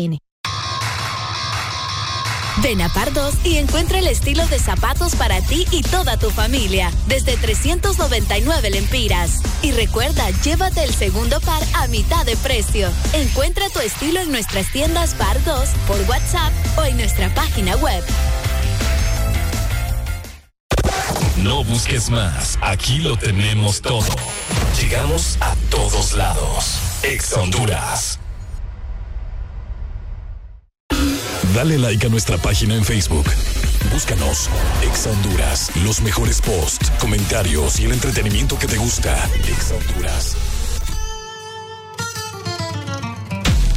Ven 2.61 2.81
a 2.81 2.89
Par 2.89 3.13
2 3.13 3.45
y 3.45 3.57
encuentra 3.57 3.99
el 3.99 4.07
estilo 4.07 4.45
de 4.47 4.59
zapatos 4.59 5.15
para 5.15 5.41
ti 5.41 5.65
y 5.71 5.81
toda 5.81 6.17
tu 6.17 6.29
familia, 6.29 6.91
desde 7.07 7.37
399 7.37 8.69
lempiras. 8.69 9.39
Y 9.61 9.71
recuerda, 9.71 10.29
llévate 10.43 10.83
el 10.83 10.93
segundo 10.93 11.39
par 11.41 11.63
a 11.73 11.87
mitad 11.87 12.25
de 12.25 12.35
precio. 12.37 12.89
Encuentra 13.13 13.69
tu 13.69 13.79
estilo 13.79 14.19
en 14.19 14.31
nuestras 14.31 14.71
tiendas 14.71 15.15
Par 15.15 15.43
2 15.43 15.69
por 15.87 15.99
WhatsApp 16.09 16.51
o 16.77 16.83
en 16.83 16.97
nuestra 16.97 17.33
página 17.33 17.75
web. 17.77 18.03
No 21.37 21.63
busques 21.63 22.09
más, 22.11 22.59
aquí 22.61 22.99
lo 22.99 23.17
tenemos 23.17 23.81
todo. 23.81 24.05
Llegamos 24.79 25.37
a 25.41 25.55
todos 25.71 26.13
lados. 26.13 26.79
Ex 27.03 27.33
Honduras. 27.33 28.20
Dale 31.53 31.77
like 31.77 32.05
a 32.05 32.09
nuestra 32.09 32.37
página 32.37 32.75
en 32.75 32.85
Facebook. 32.85 33.25
Búscanos, 33.91 34.49
Ex 34.87 35.07
Honduras, 35.07 35.71
los 35.83 36.01
mejores 36.01 36.39
posts, 36.39 36.89
comentarios 36.99 37.79
y 37.79 37.85
el 37.85 37.91
entretenimiento 37.91 38.57
que 38.57 38.67
te 38.67 38.77
gusta. 38.77 39.27
Ex 39.47 39.71
Honduras. 39.71 40.37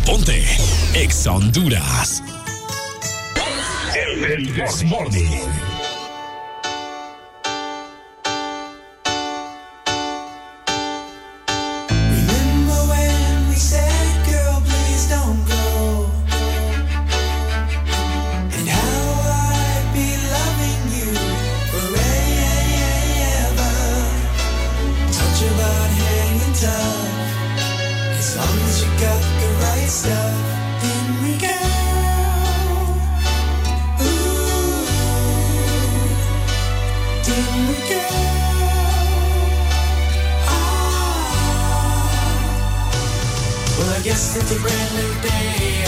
Ponte, 0.07 0.45
Ex 0.95 1.27
Honduras. 1.27 2.23
El, 3.97 4.25
el 4.25 4.87
Morning. 4.87 5.74
It's 44.37 44.51
a 44.51 44.61
brand 44.61 44.95
new 44.97 45.23
day 45.23 45.84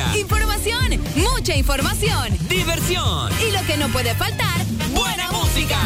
alegría! 0.00 0.20
Información, 0.20 1.02
mucha 1.16 1.56
información. 1.56 2.38
¡Diversión! 2.48 3.30
Y 3.46 3.52
lo 3.52 3.62
que 3.66 3.76
no 3.76 3.88
puede 3.88 4.14
faltar, 4.14 4.64
¡buena 4.92 5.30
música! 5.32 5.78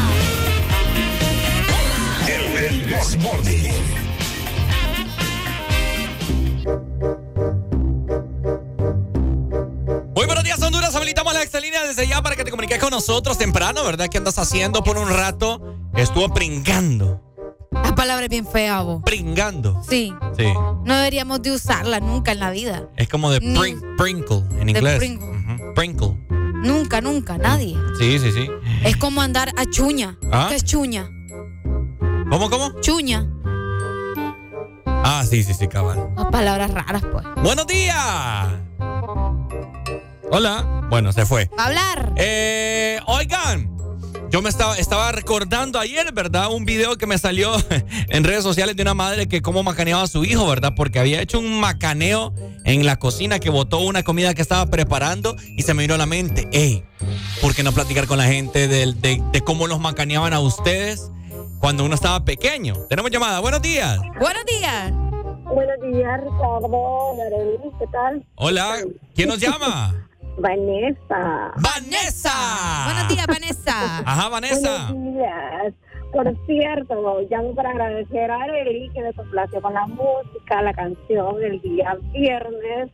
El, 2.27 2.57
el. 2.57 2.89
Muy 10.15 10.25
buenos 10.25 10.43
días, 10.43 10.61
Honduras, 10.61 10.95
habilitamos 10.95 11.33
la 11.33 11.41
excelínea 11.41 11.83
desde 11.85 12.07
ya 12.07 12.21
para 12.21 12.35
que 12.35 12.43
te 12.43 12.51
comuniques 12.51 12.79
con 12.79 12.91
nosotros 12.91 13.37
temprano, 13.37 13.83
¿verdad? 13.83 14.07
¿Qué 14.09 14.17
andas 14.17 14.37
haciendo 14.37 14.83
por 14.83 14.97
un 14.97 15.09
rato? 15.09 15.75
Estuvo 15.95 16.29
pringando. 16.33 17.28
Bien 18.29 18.45
fea, 18.45 18.81
vos. 18.81 19.01
Pringando. 19.03 19.81
Sí. 19.89 20.13
Sí. 20.37 20.45
No 20.85 20.95
deberíamos 20.95 21.41
de 21.41 21.51
usarla 21.51 21.99
nunca 21.99 22.31
en 22.31 22.39
la 22.39 22.51
vida. 22.51 22.87
Es 22.95 23.09
como 23.09 23.31
de 23.31 23.41
pring- 23.41 23.81
prinkle 23.97 24.43
en 24.61 24.69
inglés. 24.69 24.97
pringle. 24.99 25.27
Prinkle. 25.75 26.15
Nunca, 26.63 27.01
nunca, 27.01 27.37
nadie. 27.37 27.75
Sí, 27.97 28.19
sí, 28.19 28.31
sí. 28.31 28.47
Es 28.83 28.97
como 28.97 29.21
andar 29.21 29.51
a 29.57 29.65
chuña. 29.65 30.17
¿Ah? 30.31 30.47
¿Qué 30.49 30.55
es 30.57 30.63
chuña? 30.63 31.09
¿Cómo, 32.29 32.49
cómo? 32.49 32.79
Chuña. 32.81 33.27
Ah, 34.85 35.23
sí, 35.27 35.43
sí, 35.43 35.53
sí, 35.55 35.67
cabal. 35.67 36.09
Palabras 36.31 36.71
raras, 36.71 37.01
pues. 37.11 37.25
¡Buenos 37.41 37.65
días! 37.65 38.47
Hola. 40.31 40.85
Bueno, 40.89 41.11
se 41.13 41.25
fue. 41.25 41.49
Hablar. 41.57 42.13
Eh, 42.17 42.99
oigan, 43.07 43.68
yo 44.29 44.41
me 44.43 44.49
estaba, 44.49 44.77
estaba 44.77 45.11
recordando 45.11 45.79
ayer, 45.79 46.11
¿verdad? 46.13 46.51
Un 46.51 46.63
video 46.63 46.97
que 46.97 47.07
me 47.07 47.17
salió 47.17 47.51
en 48.09 48.23
redes 48.23 48.43
sociales 48.43 48.75
de 48.75 48.83
una 48.83 48.93
madre 48.93 49.27
que 49.27 49.41
cómo 49.41 49.63
macaneaba 49.63 50.03
a 50.03 50.07
su 50.07 50.23
hijo, 50.23 50.47
¿verdad? 50.47 50.73
Porque 50.75 50.99
había 50.99 51.21
hecho 51.21 51.39
un 51.39 51.59
macaneo 51.59 52.33
en 52.63 52.85
la 52.85 52.97
cocina 52.97 53.39
que 53.39 53.49
botó 53.49 53.79
una 53.79 54.03
comida 54.03 54.33
que 54.35 54.41
estaba 54.43 54.65
preparando 54.67 55.35
y 55.57 55.63
se 55.63 55.73
me 55.73 55.81
vino 55.83 55.95
a 55.95 55.97
la 55.97 56.05
mente, 56.05 56.47
ey, 56.51 56.83
¿por 57.41 57.55
qué 57.55 57.63
no 57.63 57.71
platicar 57.71 58.05
con 58.05 58.19
la 58.19 58.25
gente 58.25 58.67
del- 58.67 59.01
de, 59.01 59.21
de 59.31 59.41
cómo 59.41 59.65
los 59.67 59.79
macaneaban 59.79 60.33
a 60.33 60.39
ustedes 60.39 61.09
cuando 61.59 61.83
uno 61.83 61.95
estaba 61.95 62.23
pequeño? 62.23 62.75
Tenemos 62.87 63.09
llamada, 63.09 63.39
buenos 63.39 63.61
días. 63.63 63.97
Buenos 64.19 64.45
días. 64.45 64.91
Buenos 65.45 65.81
días, 65.91 66.19
Ricardo, 66.21 67.15
¿qué 67.79 67.87
tal? 67.91 68.23
Hola, 68.35 68.75
¿quién 69.15 69.29
nos 69.29 69.39
llama? 69.39 70.07
Vanessa. 70.39 71.51
¡Vanessa! 71.57 72.85
Buenos 72.85 73.07
días, 73.09 73.27
Vanessa. 73.27 73.99
Ajá, 74.05 74.29
Vanessa. 74.29 74.91
Buenos 74.91 75.13
días. 75.15 75.73
Por 76.13 76.45
cierto, 76.47 77.19
llamo 77.29 77.53
para 77.53 77.69
agradecer 77.71 78.31
a 78.31 78.43
Areli 78.43 78.89
que 78.93 79.01
me 79.01 79.13
complació 79.13 79.61
con 79.61 79.73
la 79.73 79.85
música, 79.85 80.61
la 80.61 80.73
canción 80.73 81.43
el 81.43 81.61
día 81.61 81.97
viernes. 82.11 82.89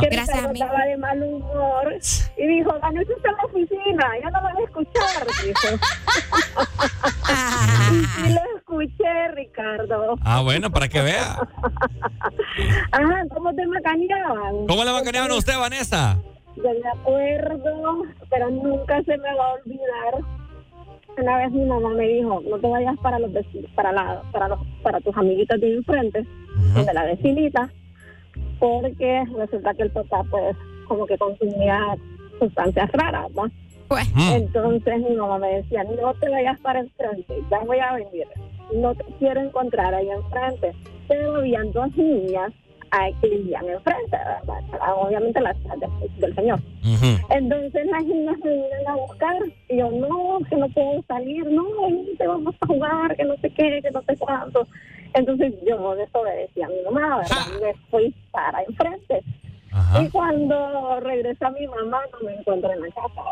Que 0.00 0.08
Gracias 0.08 0.36
Ricardo 0.36 0.48
a 0.48 0.52
mí. 0.52 0.60
estaba 0.60 0.84
de 0.84 0.96
mal 0.96 1.22
humor 1.22 1.94
y 2.36 2.46
dijo, 2.46 2.78
Vanessa 2.80 3.12
está 3.16 3.30
en 3.30 3.36
la 3.36 3.44
oficina, 3.44 4.10
ya 4.22 4.30
no 4.30 4.42
van 4.42 4.56
a 4.56 4.60
escuchar, 4.60 5.26
dijo. 5.44 5.68
y 7.92 8.04
sí 8.04 8.32
lo 8.32 8.56
escuché, 8.58 9.28
Ricardo. 9.34 10.14
Ah, 10.22 10.40
bueno, 10.42 10.70
para 10.70 10.88
que 10.88 11.02
vea. 11.02 11.32
Ajá, 12.92 13.24
¿cómo 13.34 13.52
te 13.54 13.66
macaneaban? 13.66 14.66
¿Cómo 14.68 14.84
le 14.84 14.92
macaneaban 14.92 15.30
a 15.32 15.34
usted, 15.34 15.58
Vanessa? 15.58 16.18
Yo 16.56 16.62
me 16.62 16.88
acuerdo, 16.88 18.02
pero 18.30 18.50
nunca 18.50 19.02
se 19.02 19.16
me 19.18 19.34
va 19.34 19.46
a 19.46 19.54
olvidar. 19.54 20.14
Una 21.18 21.36
vez 21.38 21.52
mi 21.52 21.64
mamá 21.64 21.90
me 21.90 22.08
dijo, 22.08 22.42
no 22.48 22.58
te 22.58 22.68
vayas 22.68 22.98
para 22.98 23.18
los 23.18 23.32
vecinos, 23.32 23.70
para 23.74 23.92
la, 23.92 24.22
para 24.32 24.48
los, 24.48 24.58
para 24.82 25.00
tus 25.00 25.16
amiguitos 25.16 25.60
de 25.60 25.74
enfrente, 25.76 26.26
de 26.74 26.94
la 26.94 27.04
vecinita, 27.04 27.70
porque 28.58 29.24
resulta 29.36 29.74
que 29.74 29.82
el 29.82 29.90
papá 29.90 30.24
pues 30.30 30.56
como 30.88 31.06
que 31.06 31.18
consumía 31.18 31.96
sustancias 32.38 32.90
raras, 32.92 33.30
¿va? 33.38 33.50
Entonces 34.34 35.00
mi 35.00 35.16
mamá 35.16 35.38
me 35.38 35.56
decía, 35.56 35.84
no 35.84 36.14
te 36.14 36.30
vayas 36.30 36.58
para 36.60 36.80
enfrente, 36.80 37.42
ya 37.50 37.58
voy 37.60 37.78
a 37.78 37.92
venir, 37.92 38.26
no 38.74 38.94
te 38.94 39.04
quiero 39.18 39.42
encontrar 39.42 39.94
ahí 39.94 40.08
enfrente. 40.08 40.72
Pero 41.08 41.36
habían 41.36 41.72
dos 41.72 41.94
niñas 41.96 42.52
ahí 42.92 43.14
que 43.20 43.28
vivían 43.28 43.68
enfrente, 43.68 44.16
¿verdad? 44.16 44.94
obviamente 44.94 45.40
las 45.40 45.56
hijas 45.60 45.80
del, 45.80 45.90
del 46.18 46.34
señor. 46.34 46.60
Entonces 47.30 47.86
las 47.86 48.04
niñas 48.04 48.36
me 48.44 48.50
vienen 48.50 48.88
a 48.88 48.94
buscar 48.94 49.36
y 49.68 49.76
yo, 49.78 49.90
no, 49.90 50.38
que 50.48 50.56
no 50.56 50.68
puedo 50.68 51.02
salir, 51.08 51.44
no, 51.46 51.64
te 52.18 52.26
vamos 52.26 52.54
a 52.60 52.66
jugar, 52.66 53.16
que 53.16 53.24
no 53.24 53.34
sé 53.38 53.50
qué, 53.50 53.80
que 53.82 53.90
no 53.90 54.02
sé 54.02 54.16
cuánto. 54.18 54.66
Entonces 55.14 55.54
yo 55.66 55.94
desobedecí 55.94 56.62
a 56.62 56.68
mi 56.68 56.82
mamá, 56.84 57.18
¿verdad? 57.18 57.46
Me 57.60 57.74
fui 57.90 58.14
para 58.30 58.62
enfrente. 58.62 59.22
Y 60.00 60.08
cuando 60.10 61.00
regresa 61.00 61.50
mi 61.50 61.66
mamá, 61.66 62.00
no 62.12 62.26
me 62.26 62.34
encuentro 62.34 62.70
en 62.72 62.80
la 62.82 62.88
casa. 62.88 63.22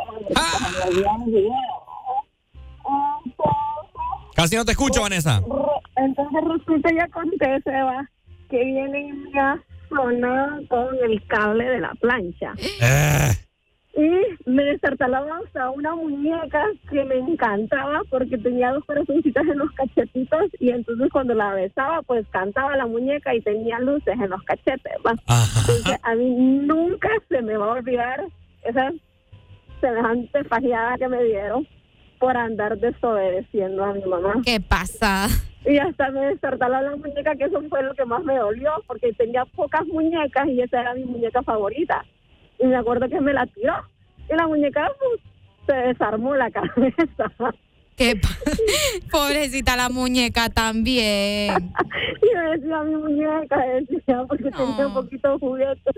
olvidado. 0.89 1.61
Casi 4.35 4.57
no 4.57 4.65
te 4.65 4.73
escucho, 4.73 5.03
Vanessa. 5.03 5.43
Entonces 5.97 6.41
resulta 6.45 6.95
y 6.95 6.99
acontece, 6.99 7.71
va, 7.71 8.09
que 8.51 8.65
viene 8.65 9.01
y 9.09 9.13
me 9.13 9.41
ha 9.41 9.63
sonado 9.89 10.61
con 10.69 10.95
el 11.03 11.25
cable 11.27 11.65
de 11.65 11.81
la 11.81 11.95
plancha. 11.95 12.53
Eh, 12.59 13.31
Y 13.97 14.49
me 14.49 14.65
destartalaba 14.65 15.41
hasta 15.45 15.69
una 15.71 15.95
muñeca 15.97 16.65
que 16.91 17.05
me 17.05 17.17
encantaba 17.17 18.01
porque 18.09 18.39
tenía 18.39 18.73
dos 18.73 18.85
corazoncitos 18.85 19.43
en 19.43 19.59
los 19.59 19.71
cachetitos 19.73 20.45
y 20.61 20.71
entonces 20.71 21.09
cuando 21.13 21.35
la 21.35 21.53
besaba 21.55 22.01
pues 22.03 22.25
cantaba 22.31 22.77
la 22.77 22.87
muñeca 22.87 23.35
y 23.35 23.41
tenía 23.41 23.81
luces 23.81 24.15
en 24.15 24.31
los 24.31 24.43
cachetes. 24.45 24.93
¿va? 25.05 25.13
Entonces 25.13 25.99
a 26.03 26.15
mí 26.15 26.31
nunca 26.31 27.09
se 27.29 27.43
me 27.43 27.57
va 27.57 27.67
a 27.67 27.79
olvidar 27.79 28.25
esa 28.63 28.93
semejante 29.81 30.45
fajeada 30.45 30.97
que 30.97 31.09
me 31.09 31.25
dieron 31.25 31.67
por 32.21 32.37
andar 32.37 32.79
desobedeciendo 32.79 33.85
a 33.85 33.95
mi 33.95 34.05
mamá. 34.05 34.35
¿Qué 34.45 34.61
pasa? 34.61 35.27
Y 35.65 35.79
hasta 35.79 36.11
me 36.11 36.27
destartaló 36.27 36.81
la 36.81 36.97
muñeca, 36.97 37.37
que 37.37 37.45
eso 37.45 37.63
fue 37.69 37.83
lo 37.83 37.95
que 37.95 38.05
más 38.05 38.25
me 38.25 38.37
dolió, 38.37 38.73
porque 38.87 39.13
tenía 39.13 39.45
pocas 39.45 39.87
muñecas 39.87 40.49
y 40.49 40.63
esa 40.63 40.81
era 40.81 40.95
mi 40.95 41.05
muñeca 41.05 41.43
favorita. 41.43 42.05
Y 42.59 42.67
me 42.67 42.77
acuerdo 42.77 43.09
que 43.09 43.21
me 43.21 43.33
la 43.33 43.47
tiró. 43.47 43.75
Y 44.31 44.35
la 44.35 44.47
muñeca 44.47 44.91
pues, 44.99 45.21
se 45.67 45.89
desarmó 45.89 46.35
la 46.35 46.51
cabeza. 46.51 47.55
¿Qué 48.01 48.19
Pobrecita 49.13 49.77
la 49.77 49.91
muñeca 49.91 50.49
también. 50.49 51.73
Y 52.23 52.35
yo 52.35 52.51
decía 52.51 52.83
mi 52.83 52.97
muñeca, 52.97 53.59
decía, 53.67 54.25
porque 54.29 54.51
tenía 54.51 54.87
un 54.87 54.95
poquito 54.95 55.33
de 55.33 55.39
juguete. 55.39 55.91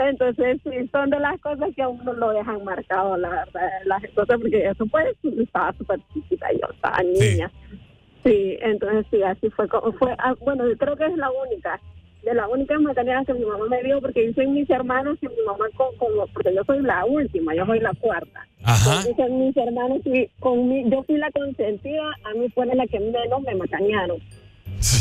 Entonces, 0.00 0.60
sí, 0.64 0.88
son 0.90 1.10
de 1.10 1.20
las 1.20 1.40
cosas 1.40 1.70
que 1.76 1.82
a 1.82 1.88
uno 1.88 2.12
lo 2.12 2.30
dejan 2.30 2.64
marcado, 2.64 3.16
la 3.16 3.28
verdad, 3.30 3.70
las 3.84 4.02
cosas, 4.14 4.40
porque 4.40 4.66
eso 4.66 4.84
pues 4.86 5.16
estaba 5.22 5.72
súper 5.78 6.00
chiquita, 6.12 6.46
yo 6.52 6.68
estaba 6.72 6.98
niña. 7.02 7.50
Sí, 7.70 7.78
entonces 8.24 9.06
sí, 9.10 9.22
así 9.22 9.50
fue. 9.50 9.68
como 9.68 9.92
fue 9.92 10.14
ah, 10.18 10.34
bueno, 10.40 10.66
yo 10.68 10.76
creo 10.76 10.96
que 10.96 11.06
es 11.06 11.16
la 11.16 11.30
única, 11.30 11.80
de 12.22 12.34
las 12.34 12.48
únicas 12.48 12.80
materias 12.80 13.26
que 13.26 13.34
mi 13.34 13.44
mamá 13.44 13.66
me 13.68 13.82
dio, 13.82 14.00
porque 14.00 14.26
dicen 14.28 14.54
mis 14.54 14.68
hermanos 14.70 15.18
y 15.20 15.28
mi 15.28 15.34
mamá, 15.46 15.66
con, 15.76 15.94
con- 15.96 16.28
porque 16.32 16.54
yo 16.54 16.64
soy 16.64 16.80
la 16.82 17.04
última, 17.04 17.54
yo 17.54 17.66
soy 17.66 17.80
la 17.80 17.92
cuarta. 18.00 18.46
Ajá. 18.64 19.06
Dicen 19.06 19.38
mis 19.38 19.56
hermanos, 19.56 20.00
y 20.06 20.28
con 20.40 20.68
mi, 20.68 20.88
yo 20.90 21.02
fui 21.02 21.18
la 21.18 21.30
consentida, 21.32 22.10
a 22.24 22.34
mí 22.34 22.48
fue 22.54 22.64
la 22.66 22.86
que 22.86 22.98
menos 23.00 23.42
me 23.42 23.54
macanearon. 23.56 24.18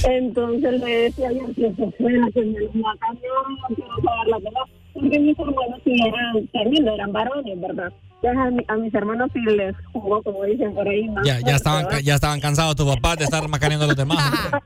Entonces 0.06 0.80
le 0.82 0.98
decía 1.03 1.32
yo 1.32 1.45
que 1.56 1.72
fue 1.98 2.11
la 2.14 2.30
que 2.32 2.42
me 2.42 2.60
macaneó, 2.74 3.34
no 3.50 3.76
quiero 3.76 3.95
saber 4.03 4.27
la 4.27 4.38
verdad. 4.40 4.61
Porque 4.94 5.20
mis 5.20 5.38
hermanos 5.40 5.82
sí 5.84 5.96
eran 6.08 6.48
tremendos, 6.52 6.94
eran 6.94 7.12
varones, 7.12 7.60
¿verdad? 7.62 7.92
Entonces 8.22 8.40
a, 8.40 8.50
mi- 8.52 8.66
a 8.68 8.76
mis 8.76 8.94
hermanos 8.94 9.30
sí 9.34 9.40
les 9.42 9.76
jugó, 9.92 10.22
como 10.24 10.44
dicen 10.46 10.74
por 10.74 10.88
ahí, 10.88 11.08
más 11.10 11.26
Ya, 11.26 11.40
ya, 11.42 11.56
estaban, 11.56 11.86
¿verdad? 11.86 12.00
ya 12.00 12.16
estaban 12.16 12.40
cansados 12.40 12.76
tus 12.76 12.86
papás 12.96 13.18
de 13.18 13.26
estar 13.26 13.48
macaneando 13.48 13.86
a 13.86 13.88
los 13.90 13.98
demás. 13.98 14.18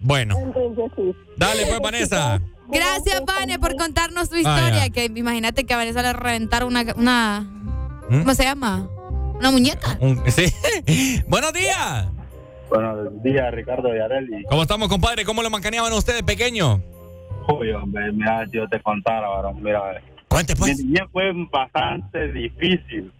Bueno, 0.00 0.36
Entonces 0.38 0.92
sí. 0.94 1.14
dale 1.36 1.66
pues, 1.66 1.80
Vanessa. 1.80 2.40
Gracias, 2.68 3.22
Vane, 3.26 3.58
por 3.58 3.74
contarnos 3.76 4.28
tu 4.28 4.36
Ah, 4.36 4.38
historia. 4.40 4.90
que 4.90 5.06
imagínate 5.18 5.64
que 5.64 5.74
a 5.74 5.78
Vanessa 5.78 6.02
le 6.02 6.12
reventaron 6.12 6.68
una, 6.68 6.84
una 6.96 7.40
¿Mm? 8.08 8.20
¿cómo 8.20 8.34
se 8.34 8.44
llama? 8.44 8.88
Una 9.38 9.50
muñeca. 9.50 9.96
Un- 10.00 10.22
sí. 10.30 10.44
Buenos 11.28 11.52
días. 11.52 12.08
Buenos 12.68 13.22
días, 13.22 13.52
Ricardo 13.52 13.88
Yareli. 13.96 14.44
¿Cómo 14.48 14.62
estamos, 14.62 14.88
compadre? 14.88 15.24
¿Cómo 15.24 15.42
lo 15.42 15.50
macaneaban 15.50 15.92
ustedes 15.92 16.22
pequeño? 16.22 16.82
Hombre, 17.48 18.12
mira, 18.12 18.46
yo 18.50 18.68
te 18.68 18.80
contara, 18.80 19.28
varón, 19.28 19.62
mira. 19.62 20.02
Cuente, 20.28 20.54
pues. 20.56 20.76
Mi 20.78 20.84
niñez 20.84 21.04
fue 21.12 21.32
bastante 21.50 22.32
difícil. 22.32 23.12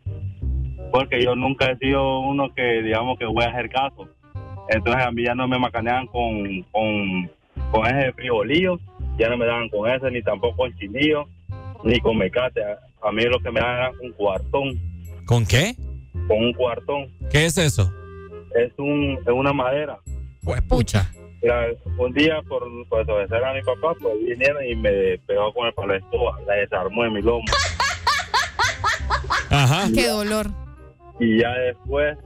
Porque 0.90 1.22
yo 1.22 1.34
nunca 1.34 1.70
he 1.70 1.76
sido 1.78 2.20
uno 2.20 2.52
que, 2.55 2.82
digamos, 2.82 3.18
que 3.18 3.26
voy 3.26 3.44
a 3.44 3.48
hacer 3.48 3.68
caso. 3.70 4.08
Entonces 4.68 5.05
a 5.05 5.10
mí 5.10 5.24
ya 5.24 5.34
no 5.34 5.46
me 5.46 5.58
macanean 5.58 6.06
con, 6.06 6.62
con, 6.72 7.30
con 7.70 7.86
ese 7.86 8.12
frijolillo. 8.12 8.78
Ya 9.18 9.28
no 9.28 9.36
me 9.36 9.46
daban 9.46 9.68
con 9.68 9.88
ese, 9.90 10.10
ni 10.10 10.22
tampoco 10.22 10.56
con 10.56 10.76
chilillo, 10.76 11.26
ni 11.84 11.98
con 12.00 12.18
mecate. 12.18 12.62
A, 12.62 13.08
a 13.08 13.12
mí 13.12 13.22
lo 13.24 13.38
que 13.40 13.50
me 13.50 13.60
daban 13.60 13.76
era 13.76 13.90
un 14.02 14.12
cuartón. 14.12 14.80
¿Con 15.24 15.46
qué? 15.46 15.74
Con 16.28 16.38
un 16.44 16.52
cuartón. 16.52 17.08
¿Qué 17.30 17.46
es 17.46 17.58
eso? 17.58 17.92
Es, 18.55 18.72
un, 18.78 19.18
es 19.20 19.32
una 19.32 19.52
madera. 19.52 19.98
Pues 20.42 20.62
pucha. 20.62 21.10
Mira, 21.42 21.66
un 21.98 22.12
día 22.12 22.40
por, 22.48 22.66
por 22.89 23.00
desobedecer 23.00 23.44
a 23.44 23.52
mi 23.52 23.62
papá, 23.62 23.94
pues 24.00 24.15
vinieron 24.24 24.65
y 24.65 24.74
me 24.74 25.18
pegó 25.26 25.52
con 25.52 25.66
el 25.66 25.74
palo 25.74 25.92
de 25.92 25.98
escoba, 25.98 26.39
la 26.47 26.55
desarmó 26.55 27.05
en 27.05 27.12
mi 27.12 27.23
lomo. 27.23 27.44
Ajá. 29.50 29.89
Qué 29.94 30.08
dolor. 30.08 30.47
Y 31.20 31.40
ya 31.40 31.52
después, 31.55 32.16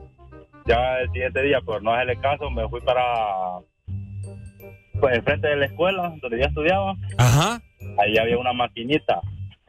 ya 0.67 0.99
el 1.01 1.11
siguiente 1.13 1.43
día, 1.43 1.61
por 1.61 1.83
no 1.83 1.93
hacerle 1.93 2.19
caso, 2.21 2.51
me 2.51 2.69
fui 2.69 2.81
para, 2.81 3.03
pues 5.01 5.17
enfrente 5.17 5.49
de 5.49 5.57
la 5.57 5.67
escuela 5.67 6.15
donde 6.21 6.39
yo 6.39 6.45
estudiaba. 6.45 6.95
Ajá. 7.19 7.61
Ahí 7.99 8.17
había 8.19 8.39
una 8.39 8.53
maquinita. 8.53 9.21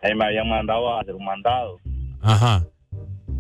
ahí 0.01 0.15
me 0.15 0.25
habían 0.25 0.49
mandado 0.49 0.93
a 0.93 1.01
hacer 1.01 1.15
un 1.15 1.25
mandado. 1.25 1.77
Ajá. 2.21 2.63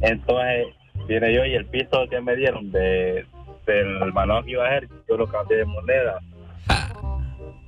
Entonces, 0.01 0.67
vine 1.07 1.33
yo 1.33 1.45
y 1.45 1.53
el 1.53 1.65
piso 1.67 2.07
que 2.09 2.21
me 2.21 2.35
dieron 2.35 2.71
de, 2.71 3.25
del 3.65 4.13
manual 4.13 4.43
que 4.45 4.51
iba 4.51 4.65
a 4.65 4.67
hacer, 4.67 4.87
yo 5.07 5.17
lo 5.17 5.27
cambié 5.27 5.57
de 5.57 5.65
moneda. 5.65 6.19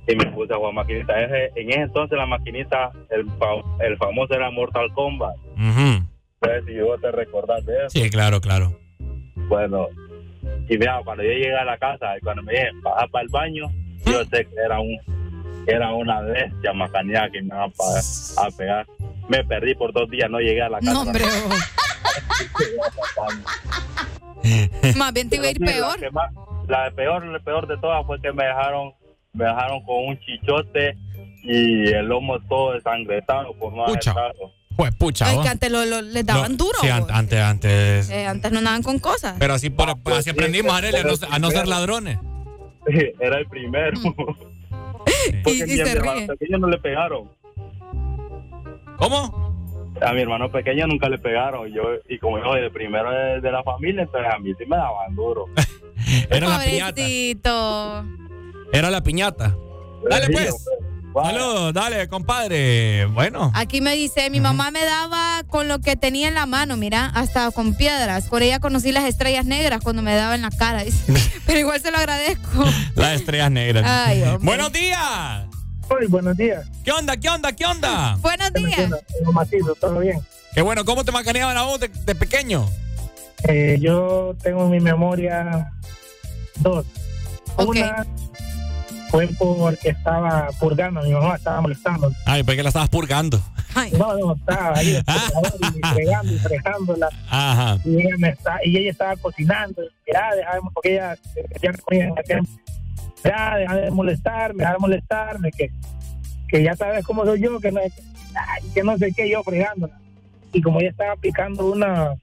Y 0.06 0.16
me 0.16 0.26
puse 0.26 0.52
a 0.52 0.56
jugar 0.56 0.74
maquinita. 0.74 1.18
Ese- 1.20 1.50
en 1.56 1.70
ese 1.70 1.80
entonces 1.80 2.18
la 2.18 2.26
maquinita, 2.26 2.90
el, 3.10 3.24
fa- 3.38 3.62
el 3.84 3.96
famoso 3.96 4.34
era 4.34 4.50
Mortal 4.50 4.92
Kombat. 4.92 5.34
Entonces, 5.56 6.64
si 6.66 6.78
vos 6.80 7.00
te 7.00 7.10
recordás 7.10 7.64
de 7.64 7.74
eso. 7.78 7.88
Sí, 7.90 8.10
claro, 8.10 8.40
claro. 8.40 8.78
Bueno, 9.48 9.88
y 10.68 10.76
mira, 10.76 11.00
cuando 11.04 11.22
yo 11.22 11.30
llegué 11.30 11.54
a 11.56 11.64
la 11.64 11.78
casa, 11.78 12.16
y 12.18 12.20
cuando 12.20 12.42
me 12.42 12.52
dije, 12.52 12.68
baja 12.82 13.06
para 13.08 13.22
el 13.24 13.28
baño, 13.30 13.70
yo 14.04 14.24
sé 14.26 14.44
que 14.46 14.56
era 14.64 14.78
un 14.80 14.96
era 15.66 15.94
una 15.94 16.20
bestia 16.20 16.74
macaneada 16.74 17.30
que 17.30 17.40
me 17.40 17.46
iba 17.46 17.64
a 17.64 18.50
pegar. 18.56 18.86
Me 19.30 19.42
perdí 19.44 19.74
por 19.74 19.94
dos 19.94 20.10
días, 20.10 20.28
no 20.30 20.38
llegué 20.38 20.60
a 20.60 20.68
la 20.68 20.80
casa. 20.80 20.92
No, 20.92 21.00
hombre. 21.00 21.24
Más 24.96 25.12
bien 25.12 25.28
te 25.28 25.36
iba 25.36 25.46
a 25.46 25.50
ir 25.50 25.58
peor. 25.58 26.00
La, 26.00 26.10
más- 26.10 26.94
peor, 26.94 27.24
la 27.26 27.38
peor 27.40 27.66
de 27.66 27.76
todas 27.78 28.04
fue 28.06 28.20
que 28.20 28.32
me 28.32 28.44
dejaron, 28.44 28.92
me 29.32 29.44
dejaron 29.44 29.82
con 29.84 30.06
un 30.08 30.18
chichote 30.20 30.96
y 31.42 31.88
el 31.88 32.06
lomo 32.06 32.38
todo 32.48 32.72
desangrentado 32.72 33.52
por 33.54 33.72
no 33.74 33.84
haber 33.84 33.96
Pucha. 33.96 34.14
Pues 34.76 34.92
pucha, 34.96 35.26
Ay, 35.28 35.36
vos. 35.36 35.44
que 35.44 35.50
antes 35.50 35.70
lo, 35.70 35.84
lo- 35.84 36.02
les 36.02 36.26
daban 36.26 36.52
No, 36.52 36.56
duro. 36.58 36.78
Sí, 36.80 36.88
an- 36.88 37.06
antes, 37.10 37.38
antes. 37.40 38.10
Eh, 38.10 38.26
antes 38.26 38.50
no 38.50 38.58
andaban 38.58 38.82
con 38.82 38.98
cosas. 38.98 39.36
Pero 39.38 39.54
así, 39.54 39.70
por, 39.70 39.96
pues 40.02 40.16
así 40.18 40.30
aprendimos, 40.30 40.72
Arely, 40.74 40.96
a 40.98 41.02
no, 41.04 41.12
a 41.30 41.38
no 41.38 41.50
ser 41.50 41.68
ladrones. 41.68 42.18
Era 43.20 43.38
el 43.38 43.46
primero. 43.46 43.98
Y- 44.00 45.32
Porque 45.44 45.52
y 45.58 45.76
se 45.76 45.92
hermano 45.92 46.26
no 46.58 46.68
le 46.68 46.78
pegaron. 46.78 47.30
¿Cómo? 48.98 49.43
A 50.00 50.12
mi 50.12 50.22
hermano 50.22 50.50
pequeño 50.50 50.86
nunca 50.86 51.08
le 51.08 51.18
pegaron. 51.18 51.72
Yo, 51.72 51.82
y 52.08 52.18
como 52.18 52.38
yo 52.38 52.44
soy 52.44 52.62
el 52.62 52.72
primero 52.72 53.10
de, 53.10 53.40
de 53.40 53.52
la 53.52 53.62
familia, 53.62 54.02
entonces 54.02 54.30
a 54.32 54.38
mí 54.38 54.52
sí 54.58 54.64
me 54.66 54.76
daban 54.76 55.14
duro. 55.14 55.46
Era 56.30 56.48
la 56.48 56.58
piñata. 56.64 58.04
Era 58.72 58.90
la 58.90 59.00
piñata. 59.02 59.54
Dale, 60.08 60.28
pues. 60.30 60.54
Saludos, 61.14 61.72
dale, 61.72 62.08
compadre. 62.08 63.06
Bueno. 63.06 63.52
Aquí 63.54 63.80
me 63.80 63.94
dice, 63.94 64.30
mi 64.30 64.40
mamá 64.40 64.72
me 64.72 64.84
daba 64.84 65.44
con 65.46 65.68
lo 65.68 65.78
que 65.78 65.94
tenía 65.94 66.26
en 66.26 66.34
la 66.34 66.44
mano, 66.46 66.76
mira, 66.76 67.06
hasta 67.14 67.52
con 67.52 67.74
piedras. 67.74 68.28
Por 68.28 68.42
ella 68.42 68.58
conocí 68.58 68.90
las 68.90 69.04
estrellas 69.04 69.46
negras 69.46 69.80
cuando 69.82 70.02
me 70.02 70.14
daba 70.16 70.34
en 70.34 70.42
la 70.42 70.50
cara. 70.50 70.82
Pero 71.46 71.58
igual 71.58 71.80
se 71.80 71.92
lo 71.92 71.98
agradezco. 71.98 72.64
Las 72.96 73.12
estrellas 73.12 73.50
negras. 73.50 73.84
Ay. 73.86 74.24
Buenos 74.40 74.72
días. 74.72 75.46
Hoy, 75.88 76.06
buenos 76.08 76.36
días. 76.36 76.66
¿Qué 76.84 76.92
onda? 76.92 77.16
¿Qué 77.16 77.28
onda? 77.28 77.52
¿Qué 77.52 77.64
onda? 77.66 78.16
Buenos 78.20 78.52
días. 78.52 78.90
Macizo, 79.32 79.74
todo 79.74 79.98
bien. 80.00 80.20
Qué 80.54 80.62
bueno, 80.62 80.84
¿cómo 80.84 81.04
te 81.04 81.12
macaneaban 81.12 81.56
a 81.56 81.62
vos 81.62 81.80
de, 81.80 81.88
de 81.88 82.14
pequeño? 82.14 82.68
Eh, 83.48 83.76
yo 83.80 84.34
tengo 84.42 84.64
en 84.64 84.70
mi 84.70 84.80
memoria 84.80 85.70
dos. 86.60 86.86
Una 87.58 88.06
fue 89.10 89.28
porque 89.38 89.90
estaba 89.90 90.48
purgando, 90.58 91.02
mi 91.02 91.12
mamá 91.12 91.36
estaba 91.36 91.60
molestando. 91.60 92.10
Ay, 92.24 92.42
¿por 92.42 92.56
qué 92.56 92.62
la 92.62 92.68
estabas 92.70 92.88
purgando? 92.88 93.40
No, 93.98 94.16
no, 94.16 94.34
estaba 94.34 94.76
ahí 94.78 94.96
y 95.74 95.86
fregando 95.94 96.32
y 96.32 96.38
fregándola. 96.38 97.08
Ajá. 97.28 97.78
Y 97.84 97.96
ella, 98.00 98.16
me 98.18 98.28
está, 98.30 98.58
y 98.64 98.76
ella 98.76 98.90
estaba 98.90 99.16
cocinando. 99.16 99.82
Y, 99.82 99.88
Mira, 100.06 100.30
déjame, 100.34 100.60
porque 100.72 100.94
ella 100.94 101.16
ya 101.62 101.72
comía 101.84 102.04
en 102.06 102.12
aquel- 102.12 102.48
Ya, 103.24 103.56
deja 103.56 103.76
de 103.76 103.90
molestarme, 103.90 104.58
deja 104.58 104.72
de 104.72 104.78
molestarme, 104.78 105.50
que, 105.50 105.70
que 106.48 106.62
ya 106.62 106.76
sabes 106.76 107.04
cómo 107.04 107.24
soy 107.24 107.40
yo, 107.40 107.58
que 107.58 107.72
no, 107.72 107.80
que 108.74 108.82
no 108.82 108.98
sé 108.98 109.12
qué, 109.12 109.30
yo 109.30 109.42
fregándola. 109.42 109.98
Y 110.52 110.60
como 110.60 110.80
ella 110.80 110.90
estaba 110.90 111.16
picando 111.16 111.72
una 111.72 112.14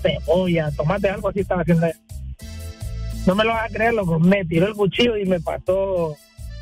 cebolla, 0.00 0.70
tomate, 0.72 1.08
algo 1.08 1.28
así 1.28 1.40
estaba 1.40 1.62
haciendo 1.62 1.86
ella. 1.86 1.96
No 3.26 3.34
me 3.34 3.44
lo 3.44 3.50
vas 3.50 3.70
a 3.70 3.72
creer, 3.72 3.94
loco. 3.94 4.18
Me 4.18 4.44
tiró 4.44 4.66
el 4.66 4.74
cuchillo 4.74 5.16
y 5.16 5.24
me 5.24 5.40
pasó, 5.40 6.16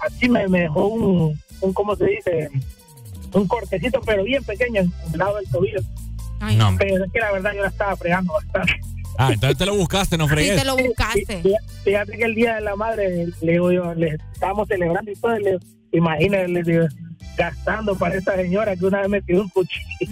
así 0.06 0.28
me, 0.28 0.46
me 0.48 0.60
dejó 0.60 0.88
un, 0.88 1.38
un, 1.60 1.72
¿cómo 1.72 1.96
se 1.96 2.04
dice? 2.06 2.50
Un 3.32 3.46
cortecito, 3.46 4.00
pero 4.02 4.24
bien 4.24 4.44
pequeño, 4.44 4.82
en 4.82 4.92
el 5.12 5.18
lado 5.18 5.36
del 5.36 5.48
tobillo. 5.48 5.80
No. 6.56 6.74
Pero 6.78 7.04
es 7.04 7.12
que 7.12 7.20
la 7.20 7.32
verdad 7.32 7.52
yo 7.54 7.62
la 7.62 7.68
estaba 7.68 7.96
fregando 7.96 8.32
bastante. 8.32 8.80
Ah, 9.20 9.32
entonces 9.32 9.58
te 9.58 9.66
lo 9.66 9.76
buscaste, 9.76 10.16
no 10.16 10.26
fregues. 10.26 10.64
lo 10.64 10.76
buscaste. 10.76 11.42
Fíjate 11.84 12.16
que 12.16 12.24
el 12.24 12.34
día 12.34 12.54
de 12.54 12.62
la 12.62 12.74
madre, 12.74 13.28
le 13.40 13.52
digo 13.52 13.70
yo, 13.70 13.94
le 13.94 14.16
estábamos 14.32 14.66
celebrando 14.66 15.10
y 15.10 15.14
todo, 15.14 15.36
y 15.38 15.42
le 15.42 15.50
digo, 15.50 15.62
imagínate, 15.92 16.48
le 16.48 16.62
digo, 16.62 16.86
gastando 17.36 17.94
para 17.96 18.16
esa 18.16 18.34
señora 18.36 18.74
que 18.76 18.86
una 18.86 19.00
vez 19.00 19.08
me 19.08 19.22
tiró 19.22 19.42
un 19.42 19.48
cuchillo. 19.50 19.86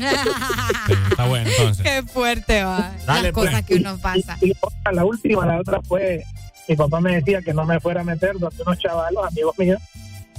Está 1.10 1.26
bueno, 1.26 1.48
entonces. 1.48 1.84
Qué 1.84 2.02
fuerte 2.02 2.62
va. 2.64 2.92
Dale, 3.06 3.22
Las 3.22 3.32
cosas 3.32 3.52
pues. 3.54 3.64
que 3.64 3.74
uno 3.76 3.98
pasa. 3.98 4.36
Y 4.40 4.52
otra, 4.60 4.92
la 4.92 5.04
última, 5.04 5.46
la 5.46 5.60
otra 5.60 5.80
fue, 5.82 6.22
mi 6.68 6.76
papá 6.76 7.00
me 7.00 7.16
decía 7.16 7.40
que 7.40 7.54
no 7.54 7.64
me 7.64 7.80
fuera 7.80 8.02
a 8.02 8.04
meter 8.04 8.38
donde 8.38 8.62
unos 8.62 8.78
chavalos, 8.78 9.26
amigos 9.26 9.58
míos, 9.58 9.80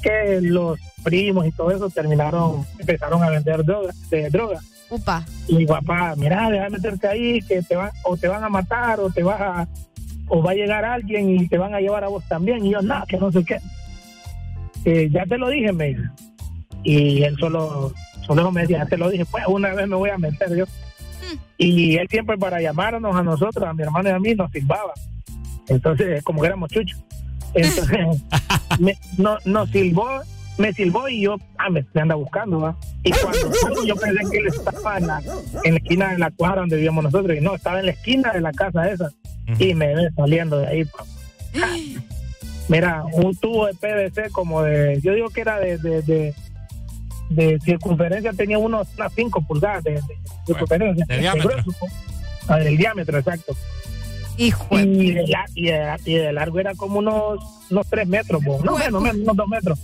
que 0.02 0.40
los 0.42 0.80
primos 1.04 1.48
y 1.48 1.52
todo 1.52 1.72
eso 1.72 1.90
terminaron, 1.90 2.66
empezaron 2.78 3.24
a 3.24 3.30
vender 3.30 3.64
droga, 3.64 3.94
de 4.10 4.30
droga. 4.30 4.60
Upa. 4.90 5.26
Y 5.48 5.66
papá, 5.66 6.16
mira, 6.18 6.50
deja 6.50 6.64
de 6.66 6.70
meterte 6.70 7.08
ahí, 7.08 7.42
que 7.42 7.62
te 7.62 7.76
van, 7.76 7.92
o 8.04 8.18
te 8.18 8.28
van 8.28 8.44
a 8.44 8.50
matar, 8.50 9.00
o 9.00 9.10
te 9.10 9.24
vas 9.24 9.40
a, 9.40 9.68
o 10.28 10.42
va 10.42 10.52
a 10.52 10.56
llegar 10.56 10.86
alguien 10.86 11.30
y 11.30 11.48
te 11.48 11.58
van 11.58 11.74
a 11.74 11.80
llevar 11.80 12.04
a 12.04 12.08
vos 12.08 12.24
también. 12.28 12.66
Y 12.66 12.72
yo, 12.72 12.82
nada, 12.82 13.06
que 13.08 13.18
no 13.18 13.32
sé 13.32 13.44
qué. 13.44 13.60
Eh, 14.86 15.10
ya 15.12 15.26
te 15.26 15.38
lo 15.38 15.50
dije, 15.50 15.72
me. 15.72 15.96
Y 16.84 17.24
él 17.24 17.36
solo, 17.40 17.94
solo 18.26 18.52
me 18.52 18.62
decía, 18.62 18.80
ya 18.80 18.86
te 18.86 18.98
lo 18.98 19.10
dije, 19.10 19.26
pues 19.26 19.44
una 19.48 19.74
vez 19.74 19.88
me 19.88 19.96
voy 19.96 20.10
a 20.10 20.18
meter 20.18 20.56
yo. 20.56 20.66
Y 21.58 21.98
él 21.98 22.08
siempre 22.10 22.38
para 22.38 22.62
llamarnos 22.62 23.16
a 23.16 23.22
nosotros, 23.22 23.68
a 23.68 23.74
mi 23.74 23.84
hermano 23.84 24.10
y 24.10 24.14
a 24.14 24.20
mí, 24.20 24.34
nos 24.34 24.50
silbaba. 24.52 24.94
Entonces, 25.68 26.24
como 26.24 26.42
que 26.42 26.48
éramos 26.48 26.70
chuchos. 26.72 27.00
Entonces, 27.54 28.24
me, 28.80 28.98
no, 29.18 29.38
nos 29.46 29.70
silbó, 29.70 30.22
me 30.60 30.74
silbó 30.74 31.08
y 31.10 31.22
yo, 31.22 31.38
ah, 31.58 31.70
me, 31.70 31.86
me 31.94 32.02
anda 32.02 32.16
buscando, 32.16 32.60
¿va? 32.60 32.76
Y 33.04 33.12
cuando 33.12 33.52
salgo, 33.62 33.84
yo 33.86 33.96
pensé 33.96 34.20
que 34.30 34.38
él 34.38 34.48
estaba 34.48 34.98
en 34.98 35.08
la, 35.08 35.22
en 35.64 35.74
la 35.74 35.78
esquina 35.80 36.12
de 36.12 36.18
la 36.20 36.32
cuadra 36.32 36.60
donde 36.62 36.76
vivíamos 36.76 37.04
nosotros, 37.04 37.36
y 37.38 37.42
no, 37.42 37.56
estaba 37.56 37.80
en 37.80 37.86
la 37.88 37.92
esquina 37.94 38.32
de 38.34 38.42
la 38.42 38.52
casa 38.52 38.88
esa, 38.90 39.10
y 39.58 39.74
me 39.74 39.96
ve 39.96 40.10
saliendo 40.16 40.58
de 40.60 40.68
ahí. 40.68 40.86
pa. 40.86 41.04
Mira, 42.68 43.04
un 43.14 43.36
tubo 43.36 43.66
de 43.66 43.74
PVC 43.74 44.32
como 44.32 44.62
de, 44.62 45.00
yo 45.02 45.14
digo 45.14 45.30
que 45.30 45.42
era 45.42 45.60
de, 45.60 45.78
de, 45.80 46.02
de, 46.04 46.34
de 47.30 47.60
circunferencia, 47.64 48.32
tenía 48.34 48.60
unos, 48.60 48.88
unas 48.96 49.12
5 49.14 49.42
pulgadas 49.48 49.84
de, 49.84 49.94
de 49.94 50.04
circunferencia. 50.46 51.06
de 51.08 51.18
diámetro. 51.18 51.50
grueso, 51.50 51.72
ah, 52.48 52.58
del 52.60 52.78
diámetro, 52.78 53.18
exacto. 53.18 53.56
y, 54.38 54.52
de, 55.14 55.26
la- 55.28 55.46
y, 55.56 55.66
de, 55.66 55.96
y 56.06 56.14
de 56.16 56.32
largo 56.34 56.60
era 56.60 56.76
como 56.76 57.00
unos, 57.00 57.40
unos 57.72 57.88
3 57.88 58.08
metros, 58.08 58.44
bo. 58.44 58.62
no 58.64 58.78
menos, 58.78 59.02
menos, 59.02 59.18
unos 59.22 59.36
2 59.36 59.48
metros. 59.48 59.80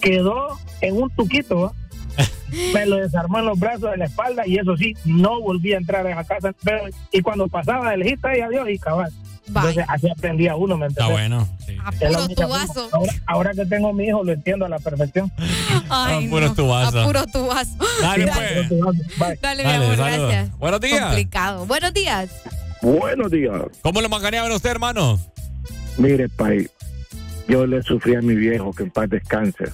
Quedó 0.00 0.58
en 0.80 1.02
un 1.02 1.10
tuquito, 1.10 1.60
¿va? 1.60 1.72
me 2.74 2.86
lo 2.86 2.96
desarmó 2.96 3.38
en 3.38 3.46
los 3.46 3.58
brazos 3.58 3.90
de 3.92 3.96
la 3.98 4.06
espalda 4.06 4.46
y 4.46 4.58
eso 4.58 4.76
sí, 4.76 4.94
no 5.04 5.40
volví 5.40 5.72
a 5.72 5.76
entrar 5.78 6.06
a 6.06 6.10
esa 6.10 6.24
casa. 6.24 6.52
Pero, 6.62 6.82
y 7.12 7.20
cuando 7.22 7.48
pasaba 7.48 7.90
de 7.90 7.98
lejita 7.98 8.36
y 8.36 8.40
adiós 8.40 8.68
y 8.68 8.78
cabal. 8.78 9.12
Entonces 9.46 9.84
así 9.88 10.08
aprendía 10.08 10.54
uno, 10.54 10.76
¿me 10.76 10.86
Está 10.86 11.08
bueno. 11.08 11.48
A 11.84 11.90
puro 11.90 12.24
única 12.24 12.46
tubazo. 12.46 12.88
Ahora, 12.92 13.12
ahora 13.26 13.54
que 13.54 13.66
tengo 13.66 13.92
mi 13.92 14.04
hijo 14.06 14.22
lo 14.22 14.32
entiendo 14.32 14.64
a 14.64 14.68
la 14.68 14.78
perfección. 14.78 15.30
Ay, 15.88 16.26
A 16.26 16.30
puro 16.30 16.46
no. 16.48 16.54
tubazo. 16.54 17.00
A 17.00 17.04
puro 17.06 17.26
tubazo. 17.26 17.70
Dale, 18.00 18.26
Dale, 18.26 18.66
pues. 18.68 19.40
Dale, 19.40 19.64
mi 19.64 19.70
amor, 19.72 19.96
saludos. 19.96 20.28
gracias. 20.30 20.58
Buenos 20.58 20.80
días. 20.80 21.00
Complicado. 21.00 21.66
Buenos 21.66 21.92
días. 21.94 22.30
Buenos 22.82 23.30
días. 23.30 23.54
¿Cómo 23.82 24.00
lo 24.00 24.08
macaneaban 24.08 24.52
a 24.52 24.56
usted, 24.56 24.70
hermano? 24.70 25.18
Mire, 25.98 26.28
Pai, 26.28 26.68
yo 27.48 27.66
le 27.66 27.82
sufrí 27.82 28.14
a 28.14 28.20
mi 28.20 28.34
viejo, 28.36 28.72
que 28.72 28.84
en 28.84 28.90
paz 28.90 29.08
descanse. 29.10 29.64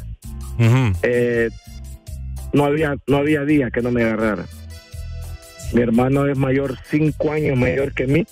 Eh, 1.02 1.50
no 2.52 2.64
había 2.64 2.96
no 3.06 3.18
había 3.18 3.44
día 3.44 3.70
que 3.70 3.82
no 3.82 3.90
me 3.90 4.04
agarrara. 4.04 4.46
Mi 5.72 5.82
hermano 5.82 6.26
es 6.26 6.38
mayor, 6.38 6.78
cinco 6.88 7.32
años 7.32 7.58
mayor 7.58 7.92
que 7.92 8.06
mí. 8.06 8.26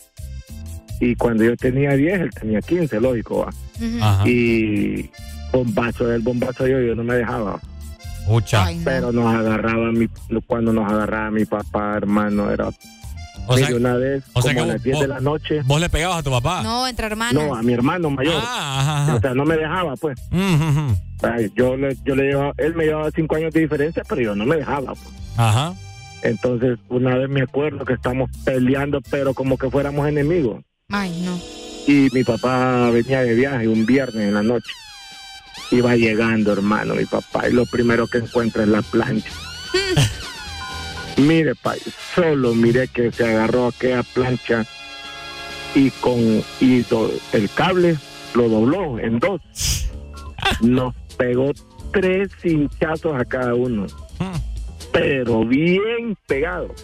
Y 1.01 1.17
cuando 1.17 1.45
yo 1.45 1.57
tenía 1.57 1.91
10, 1.91 2.21
él 2.21 2.31
tenía 2.31 2.61
15, 2.61 3.01
lógico, 3.01 3.45
va. 3.45 3.53
Y 4.25 5.11
bombazo, 5.53 6.13
el 6.13 6.23
bombazo 6.23 6.67
yo, 6.67 6.81
yo 6.81 6.95
no 6.95 7.03
me 7.03 7.17
dejaba. 7.17 7.61
Mucha. 8.27 8.67
Pero 8.85 9.13
nos 9.13 9.35
agarraba 9.35 9.93
mi, 9.93 10.09
cuando 10.47 10.73
nos 10.73 10.91
agarraba 10.91 11.31
mi 11.31 11.45
papá, 11.45 11.97
hermano, 11.97 12.51
era... 12.51 12.71
O 13.47 13.57
sea- 13.59 13.75
una 13.77 13.95
vez, 13.95 14.23
o 14.33 14.43
sea 14.43 14.55
como 14.55 14.65
que 14.67 14.71
a 14.71 14.73
las 14.75 14.77
vos- 14.77 14.83
10 14.85 15.01
de 15.01 15.09
la 15.09 15.21
noche... 15.21 15.61
¿Vos 15.65 15.81
le 15.81 15.89
pegabas 15.91 16.19
a 16.19 16.23
tu 16.23 16.31
papá? 16.31 16.63
No, 16.63 16.87
entre 16.87 17.07
hermanos. 17.07 17.43
No, 17.49 17.55
a 17.55 17.63
mi 17.63 17.73
hermano 17.73 18.11
mayor. 18.11 18.35
Ah, 18.39 18.81
ajá, 18.81 19.03
ajá. 19.05 19.15
O 19.17 19.21
sea, 19.21 19.35
no 19.35 19.45
me 19.45 19.57
dejaba, 19.57 19.95
pues. 19.97 20.19
Mm, 20.31 20.93
Ay, 21.23 21.51
Yo 21.57 21.77
le, 21.77 21.97
yo 22.05 22.15
le 22.17 22.25
llevaba, 22.25 22.53
él 22.59 22.75
me 22.75 22.85
llevaba 22.85 23.11
cinco 23.15 23.37
años 23.37 23.53
de 23.53 23.61
diferencia, 23.61 24.03
pero 24.09 24.21
yo 24.21 24.35
no 24.35 24.45
me 24.47 24.57
dejaba. 24.57 24.95
pues. 24.95 25.09
Ajá. 25.37 25.75
Entonces, 26.23 26.79
una 26.89 27.17
vez 27.17 27.29
me 27.29 27.43
acuerdo 27.43 27.85
que 27.85 27.93
estamos 27.95 28.31
peleando, 28.45 29.01
pero 29.11 29.35
como 29.35 29.59
que 29.59 29.71
fuéramos 29.71 30.09
enemigos. 30.09 30.63
Ay, 30.91 31.23
no. 31.25 31.39
Y 31.87 32.09
mi 32.13 32.25
papá 32.25 32.89
venía 32.91 33.21
de 33.23 33.35
viaje 33.35 33.69
un 33.69 33.85
viernes 33.85 34.23
en 34.29 34.35
la 34.35 34.43
noche. 34.43 34.71
Iba 35.71 35.97
llegando, 35.97 36.53
hermano, 36.53 36.95
mi 36.95 37.05
papá, 37.05 37.49
y 37.49 37.53
lo 37.53 37.67
primero 37.67 38.07
que 38.07 38.19
encuentra 38.19 38.63
es 38.63 38.69
la 38.69 38.81
plancha. 38.83 39.29
Mire, 41.17 41.55
pa, 41.55 41.75
solo 42.15 42.55
miré 42.55 42.89
que 42.89 43.13
se 43.13 43.25
agarró 43.25 43.69
aquella 43.69 44.03
plancha 44.03 44.67
y 45.75 45.91
con 45.91 46.43
y 46.61 46.81
do- 46.83 47.13
el 47.33 47.49
cable 47.51 47.97
lo 48.35 48.49
dobló 48.49 48.99
en 48.99 49.19
dos. 49.21 49.41
Nos 50.61 50.95
pegó 51.17 51.53
tres 51.93 52.31
hinchazos 52.43 53.15
a 53.21 53.25
cada 53.25 53.55
uno. 53.55 53.87
Pero 54.93 55.45
bien 55.45 56.17
pegado. 56.27 56.75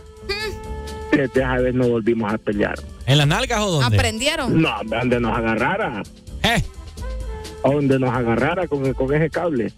Desde 1.12 1.24
esa 1.40 1.56
vez 1.56 1.74
no 1.74 1.88
volvimos 1.88 2.32
a 2.32 2.38
pelear. 2.38 2.78
¿En 3.06 3.18
las 3.18 3.26
nalgas 3.26 3.60
o 3.60 3.70
dónde? 3.80 3.96
¿Aprendieron? 3.96 4.60
No, 4.62 4.74
donde 4.84 5.18
nos 5.20 5.36
agarrara. 5.36 6.02
¿Eh? 6.44 6.62
Donde 7.64 7.98
nos 7.98 8.10
agarrara 8.14 8.66
con, 8.68 8.92
con 8.94 9.12
ese 9.14 9.28
cable. 9.28 9.72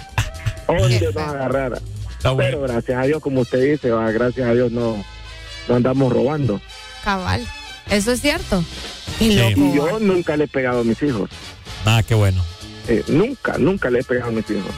Donde 0.66 1.00
nos 1.14 1.16
agarrara. 1.16 1.78
Pero 2.22 2.62
gracias 2.62 2.98
a 2.98 3.04
Dios, 3.04 3.20
como 3.20 3.40
usted 3.40 3.62
dice, 3.72 3.90
va, 3.90 4.10
gracias 4.12 4.48
a 4.48 4.52
Dios 4.54 4.70
no, 4.72 5.04
no 5.68 5.74
andamos 5.74 6.12
robando. 6.12 6.60
Cabal. 7.04 7.46
Eso 7.90 8.12
es 8.12 8.20
cierto. 8.20 8.64
Y 9.20 9.30
Qué 9.30 9.50
loco. 9.56 9.74
yo 9.74 10.00
nunca 10.00 10.36
le 10.36 10.44
he 10.44 10.48
pegado 10.48 10.80
a 10.80 10.84
mis 10.84 11.02
hijos. 11.02 11.30
Ah, 11.84 12.02
qué 12.06 12.14
bueno. 12.14 12.42
Eh, 12.88 13.02
nunca, 13.08 13.58
nunca 13.58 13.90
le 13.90 14.00
he 14.00 14.04
pegado 14.04 14.28
a 14.30 14.32
mis 14.32 14.48
hijos. 14.50 14.70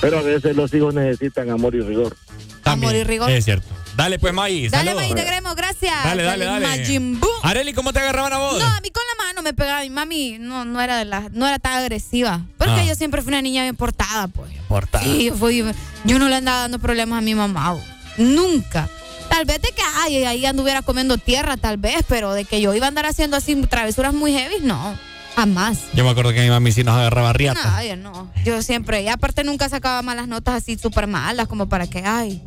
Pero 0.00 0.18
a 0.18 0.22
veces 0.22 0.56
los 0.56 0.72
hijos 0.72 0.94
necesitan 0.94 1.50
amor 1.50 1.74
y 1.74 1.80
rigor. 1.80 2.16
Amor 2.64 2.94
y 2.94 3.04
rigor. 3.04 3.30
Es 3.30 3.44
cierto. 3.44 3.66
Dale, 4.00 4.18
pues, 4.18 4.32
May. 4.32 4.68
Dale. 4.68 4.94
May, 4.94 5.14
te 5.14 5.24
queremos, 5.24 5.54
gracias. 5.54 5.92
Dale, 6.04 6.22
dale, 6.22 6.44
dale. 6.46 6.66
Majin. 6.66 7.20
Areli, 7.42 7.74
¿cómo 7.74 7.92
te 7.92 7.98
agarraban 7.98 8.32
a 8.32 8.38
vos? 8.38 8.58
No, 8.58 8.66
a 8.66 8.80
mí 8.80 8.88
con 8.90 9.02
la 9.18 9.24
mano 9.26 9.42
me 9.42 9.52
pegaba. 9.52 9.82
Mi 9.82 9.90
mami 9.90 10.38
no, 10.40 10.64
no 10.64 10.80
era 10.80 10.96
de 10.96 11.04
la, 11.04 11.28
no 11.32 11.46
era 11.46 11.58
tan 11.58 11.74
agresiva. 11.74 12.40
Porque 12.56 12.80
Ah. 12.80 12.84
yo 12.84 12.94
siempre 12.94 13.20
fui 13.20 13.28
una 13.28 13.42
niña 13.42 13.62
bien 13.62 13.76
portada, 13.76 14.28
pues. 14.28 14.50
Portada. 14.68 15.04
Sí, 15.04 15.24
yo, 15.26 15.36
fui- 15.36 15.62
yo 16.04 16.18
no 16.18 16.28
le 16.30 16.36
andaba 16.36 16.60
dando 16.62 16.78
problemas 16.78 17.18
a 17.18 17.20
mi 17.20 17.34
mamá. 17.34 17.72
bo. 17.72 17.80
Nunca. 18.16 18.88
Tal 19.28 19.44
vez 19.44 19.60
de 19.60 19.68
que 19.68 19.82
ay, 20.02 20.24
ahí 20.24 20.46
anduviera 20.46 20.80
comiendo 20.82 21.18
tierra, 21.18 21.56
tal 21.58 21.76
vez, 21.76 22.02
pero 22.08 22.32
de 22.32 22.44
que 22.46 22.60
yo 22.62 22.74
iba 22.74 22.86
a 22.86 22.88
andar 22.88 23.04
haciendo 23.06 23.36
así 23.36 23.54
travesuras 23.66 24.12
muy 24.14 24.32
heavy, 24.32 24.56
no. 24.62 24.96
Jamás. 25.36 25.78
Yo 25.94 26.04
me 26.04 26.10
acuerdo 26.10 26.32
que 26.32 26.40
mi 26.42 26.48
mami 26.48 26.72
sí 26.72 26.82
nos 26.84 26.96
agarraba 26.96 27.32
riata. 27.34 27.76
No, 27.76 27.84
yo 27.84 27.96
no. 27.96 28.32
Yo 28.44 28.62
siempre, 28.62 29.02
y 29.02 29.08
aparte 29.08 29.44
nunca 29.44 29.68
sacaba 29.68 30.02
malas 30.02 30.26
notas 30.26 30.54
así 30.56 30.76
súper 30.78 31.06
malas, 31.06 31.46
como 31.48 31.68
para 31.68 31.86
que, 31.86 32.02
ay. 32.04 32.42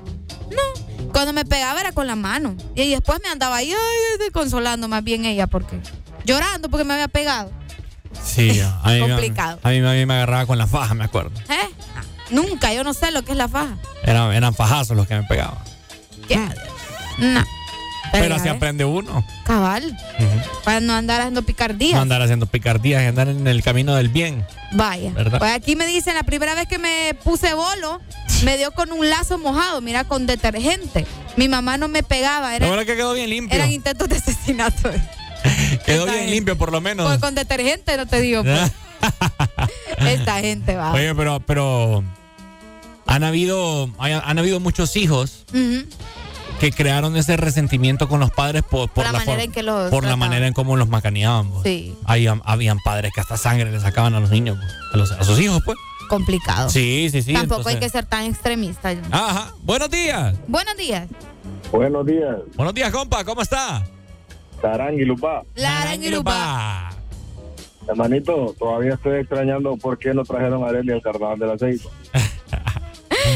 No. 0.51 0.82
Cuando 1.13 1.31
me 1.31 1.45
pegaba 1.45 1.79
era 1.79 1.91
con 1.93 2.07
la 2.07 2.15
mano. 2.15 2.55
Y 2.75 2.89
después 2.89 3.19
me 3.23 3.29
andaba 3.29 3.57
ahí, 3.57 3.71
ay, 3.71 4.29
consolando 4.31 4.87
más 4.89 5.03
bien 5.03 5.25
ella, 5.25 5.47
porque. 5.47 5.79
Llorando 6.25 6.69
porque 6.69 6.83
me 6.83 6.93
había 6.93 7.07
pegado. 7.07 7.51
Sí, 8.21 8.59
a 8.59 8.81
mí, 8.89 8.99
Complicado. 8.99 9.59
A 9.63 9.69
mí, 9.69 9.77
a 9.77 9.91
mí 9.91 10.05
me 10.05 10.13
agarraba 10.15 10.45
con 10.45 10.57
la 10.57 10.67
faja, 10.67 10.93
me 10.93 11.05
acuerdo. 11.05 11.31
¿Eh? 11.49 11.69
Nunca, 12.29 12.73
yo 12.73 12.83
no 12.83 12.93
sé 12.93 13.11
lo 13.11 13.23
que 13.23 13.31
es 13.33 13.37
la 13.37 13.47
faja. 13.47 13.77
Eran, 14.03 14.33
eran 14.33 14.53
fajazos 14.53 14.97
los 14.97 15.07
que 15.07 15.15
me 15.15 15.23
pegaban. 15.23 15.57
Ya, 16.27 16.53
No. 17.17 17.43
Pero 18.21 18.35
así 18.35 18.45
ves. 18.45 18.53
aprende 18.55 18.85
uno. 18.85 19.25
Cabal. 19.45 19.97
Para 20.63 20.79
no 20.79 20.93
andar 20.93 21.21
haciendo 21.21 21.41
picardías. 21.43 21.95
No 21.95 22.01
andar 22.01 22.21
haciendo 22.21 22.45
picardías 22.45 23.03
y 23.03 23.05
andar 23.07 23.27
en 23.27 23.47
el 23.47 23.63
camino 23.63 23.95
del 23.95 24.09
bien. 24.09 24.45
Vaya. 24.73 25.11
¿Verdad? 25.11 25.39
Pues 25.39 25.51
aquí 25.51 25.75
me 25.75 25.85
dicen, 25.87 26.13
la 26.15 26.23
primera 26.23 26.53
vez 26.55 26.67
que 26.67 26.77
me 26.77 27.15
puse 27.23 27.53
bolo, 27.53 28.01
me 28.45 28.57
dio 28.57 28.71
con 28.71 28.91
un 28.91 29.09
lazo 29.09 29.37
mojado, 29.37 29.81
mira, 29.81 30.03
con 30.03 30.25
detergente. 30.27 31.05
Mi 31.37 31.49
mamá 31.49 31.77
no 31.77 31.87
me 31.87 32.03
pegaba, 32.03 32.55
era, 32.55 32.67
es 32.67 32.85
que 32.85 32.95
quedó 32.95 33.13
bien 33.13 33.29
limpio. 33.29 33.55
eran 33.57 33.71
intentos 33.71 34.07
de 34.07 34.17
asesinato. 34.17 34.91
Quedó 35.85 36.05
bien 36.05 36.29
limpio, 36.29 36.57
por 36.57 36.71
lo 36.71 36.79
menos. 36.79 37.05
Pues 37.05 37.19
con 37.19 37.35
detergente, 37.35 37.97
no 37.97 38.05
te 38.05 38.21
digo. 38.21 38.43
pues. 38.43 38.71
Esta 39.97 40.39
gente 40.39 40.75
va. 40.75 40.93
Oye, 40.93 41.13
pero, 41.15 41.39
pero 41.41 42.03
han 43.05 43.23
habido, 43.23 43.89
han 43.99 44.39
habido 44.39 44.59
muchos 44.59 44.95
hijos 44.95 45.43
Ujú. 45.49 45.85
Que 46.63 46.71
crearon 46.71 47.17
ese 47.17 47.35
resentimiento 47.35 48.07
con 48.07 48.21
los 48.21 48.31
padres 48.31 48.63
por, 48.63 48.89
por 48.89 49.03
la 49.03 49.11
la, 49.11 49.19
manera 49.19 49.43
en 49.43 49.51
que 49.51 49.63
los 49.63 49.89
por 49.91 50.05
la 50.05 50.15
manera 50.15 50.47
en 50.47 50.53
cómo 50.53 50.77
los 50.77 50.87
macaneaban. 50.87 51.49
pues. 51.49 51.63
Sí. 51.63 51.93
Habían, 52.05 52.41
habían 52.45 52.77
padres 52.85 53.11
que 53.13 53.19
hasta 53.19 53.35
sangre 53.35 53.69
le 53.69 53.81
sacaban 53.81 54.13
a 54.13 54.21
los 54.21 54.29
niños, 54.29 54.57
pues, 54.61 54.73
a, 54.93 54.97
los- 54.97 55.11
a 55.11 55.23
sus 55.25 55.37
hijos, 55.41 55.61
pues. 55.65 55.77
Complicado. 56.07 56.69
Sí, 56.69 57.09
sí, 57.11 57.21
sí. 57.21 57.33
Tampoco 57.33 57.67
hay 57.67 57.79
que 57.79 57.89
ser 57.89 58.05
tan 58.05 58.23
extremista. 58.23 58.93
Ajá. 59.11 59.51
Buenos 59.63 59.89
días. 59.89 60.35
Buenos 60.47 60.77
días. 60.77 61.09
Buenos 61.69 62.05
días. 62.05 62.37
Buenos 62.55 62.73
días, 62.73 62.91
compa. 62.91 63.25
¿Cómo 63.25 63.41
está? 63.41 63.83
Taranguilupá. 64.61 65.43
Laranguilupá. 65.55 66.91
Hermanito, 67.89 68.55
todavía 68.57 68.93
estoy 68.93 69.19
extrañando 69.19 69.75
por 69.75 69.97
qué 69.97 70.13
no 70.13 70.23
trajeron 70.23 70.63
a 70.63 70.67
Arely 70.67 70.93
al 70.93 71.01
carnaval 71.01 71.37
del 71.39 71.51
aceite. 71.51 71.83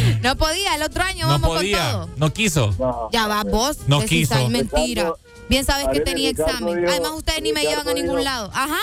No 0.23 0.35
podía, 0.35 0.75
el 0.75 0.83
otro 0.83 1.03
año 1.03 1.25
No 1.25 1.31
vamos 1.33 1.49
podía. 1.57 1.77
con 1.77 1.91
todo. 1.91 2.09
No 2.17 2.33
quiso. 2.33 3.09
Ya 3.11 3.27
va 3.27 3.43
vos. 3.43 3.77
No 3.87 4.01
quiso. 4.01 4.35
"Ay, 4.35 4.49
mentira. 4.49 5.03
Ricardo- 5.03 5.19
Bien 5.49 5.63
sabes 5.63 5.87
que 5.93 6.01
tenía 6.01 6.29
Ricardo 6.31 6.51
examen. 6.53 6.75
dijo- 6.81 6.91
Además, 6.91 7.11
ustedes 7.15 7.41
ni 7.41 7.53
me 7.53 7.61
llevan 7.63 7.87
a 7.87 7.93
ningún 7.93 8.17
dijo- 8.17 8.23
lado. 8.23 8.49
Ajá. 8.53 8.79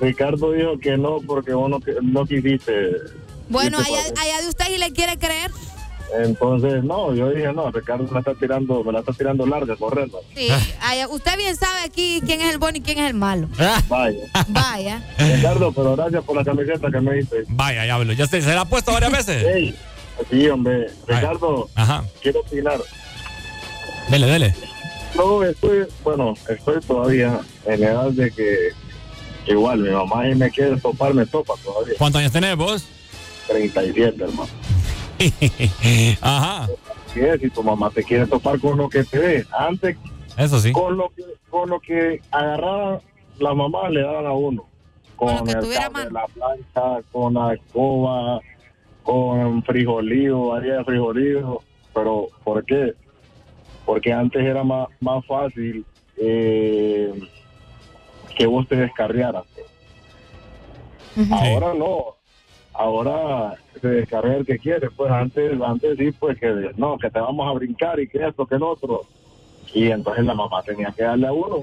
Ricardo 0.00 0.52
dijo 0.52 0.78
que 0.78 0.96
no 0.98 1.18
porque 1.26 1.54
vos 1.54 1.70
no, 1.70 1.80
qui- 1.80 1.98
no 2.02 2.26
quisiste. 2.26 2.72
Bueno, 3.48 3.78
allá, 3.78 4.00
allá 4.20 4.42
de 4.42 4.48
usted 4.48 4.70
y 4.74 4.78
le 4.78 4.92
quiere 4.92 5.16
creer. 5.16 5.50
Entonces, 6.22 6.84
no, 6.84 7.12
yo 7.14 7.30
dije, 7.30 7.52
no, 7.52 7.70
Ricardo 7.72 8.06
me 8.12 8.20
está 8.20 8.32
tirando, 8.34 8.84
me 8.84 8.92
la 8.92 9.00
está 9.00 9.12
tirando 9.12 9.44
larga, 9.44 9.74
correcto. 9.76 10.20
Sí, 10.36 10.48
allá- 10.80 11.08
usted 11.08 11.36
bien 11.36 11.56
sabe 11.56 11.80
aquí 11.80 12.20
quién 12.24 12.40
es 12.40 12.50
el 12.52 12.58
bueno 12.58 12.78
y 12.78 12.80
quién 12.80 12.98
es 12.98 13.08
el 13.10 13.14
malo. 13.14 13.48
Vaya. 13.88 14.18
Vaya. 14.48 15.02
Ricardo, 15.18 15.72
pero 15.72 15.96
gracias 15.96 16.22
por 16.24 16.36
la 16.36 16.44
camiseta 16.44 16.90
que 16.92 17.00
me 17.00 17.14
diste. 17.14 17.44
Vaya, 17.48 17.82
diablo. 17.84 18.12
¿Ya 18.12 18.26
se, 18.26 18.40
se 18.40 18.54
la 18.54 18.60
ha 18.62 18.64
puesto 18.66 18.92
varias 18.92 19.10
veces? 19.12 19.42
Ey, 19.44 19.74
sí, 20.30 20.48
hombre. 20.48 20.86
Ricardo, 21.06 21.68
Ajá. 21.74 22.04
quiero 22.22 22.40
opinar. 22.40 22.80
Dele, 24.10 24.26
dele. 24.26 24.54
No, 25.14 25.42
estoy, 25.42 25.86
bueno, 26.04 26.34
estoy 26.48 26.80
todavía 26.80 27.40
en 27.64 27.82
edad 27.82 28.10
de 28.10 28.30
que 28.30 28.70
igual 29.46 29.80
mi 29.80 29.90
mamá 29.90 30.28
y 30.28 30.34
me 30.34 30.50
quiere 30.50 30.76
topar, 30.78 31.14
me 31.14 31.26
topa 31.26 31.54
todavía. 31.64 31.94
¿Cuántos 31.98 32.20
años 32.20 32.32
tenés 32.32 32.56
vos? 32.56 32.84
37, 33.48 34.22
hermano. 34.22 34.48
Ajá. 36.20 36.68
Si 37.12 37.20
es, 37.20 37.40
si 37.40 37.48
tu 37.50 37.62
mamá 37.62 37.90
te 37.90 38.04
quiere 38.04 38.26
topar 38.26 38.60
con 38.60 38.76
lo 38.76 38.88
que 38.88 39.04
te 39.04 39.18
ve, 39.18 39.46
antes 39.58 39.96
Eso 40.36 40.60
sí. 40.60 40.72
con 40.72 40.96
lo 40.96 41.08
que, 41.16 41.24
con 41.48 41.70
lo 41.70 41.80
que 41.80 42.20
agarraban 42.30 43.00
la 43.38 43.54
mamá 43.54 43.88
le 43.88 44.02
daban 44.02 44.26
a 44.26 44.32
uno. 44.32 44.66
Con, 45.16 45.48
el 45.48 45.68
cable, 45.72 46.10
la 46.10 46.26
plancha, 46.26 47.06
con 47.10 47.34
la 47.34 47.54
escoba, 47.54 48.40
con 49.06 49.62
frijolío, 49.62 50.52
haría 50.52 50.78
de 50.78 50.84
frijolío. 50.84 51.60
Pero, 51.94 52.28
¿por 52.44 52.64
qué? 52.64 52.92
Porque 53.86 54.12
antes 54.12 54.44
era 54.44 54.64
más, 54.64 54.88
más 55.00 55.24
fácil 55.24 55.86
eh, 56.18 57.12
que 58.36 58.46
vos 58.46 58.66
te 58.68 58.76
descarriaras. 58.76 59.44
Ahora 61.30 61.72
no. 61.72 62.16
Ahora 62.74 63.54
se 63.80 63.88
descarga 63.88 64.34
el 64.34 64.44
que 64.44 64.58
quiere. 64.58 64.90
Pues 64.90 65.10
antes, 65.10 65.58
antes 65.62 65.96
sí, 65.96 66.10
pues 66.10 66.38
que 66.38 66.72
no, 66.76 66.98
que 66.98 67.08
te 67.08 67.20
vamos 67.20 67.48
a 67.48 67.52
brincar 67.52 67.98
y 68.00 68.08
que 68.08 68.26
esto, 68.26 68.44
que 68.44 68.56
el 68.56 68.62
otro. 68.64 69.02
Y 69.72 69.90
entonces 69.90 70.24
la 70.24 70.34
mamá 70.34 70.62
tenía 70.62 70.92
que 70.94 71.04
darle 71.04 71.28
a 71.28 71.32
uno 71.32 71.60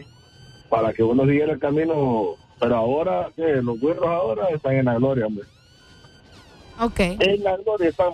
para 0.69 0.93
que 0.93 1.03
uno 1.03 1.25
siguiera 1.25 1.53
el 1.53 1.59
camino. 1.59 2.35
Pero 2.59 2.75
ahora, 2.77 3.29
que 3.35 3.61
los 3.61 3.79
güeros 3.79 4.07
ahora 4.07 4.47
están 4.49 4.75
en 4.75 4.85
la 4.85 4.95
gloria, 4.95 5.27
hombre. 5.27 5.45
Ok. 6.79 6.99
En 6.99 7.43
la 7.43 7.57
gloria 7.57 7.89
están. 7.89 8.13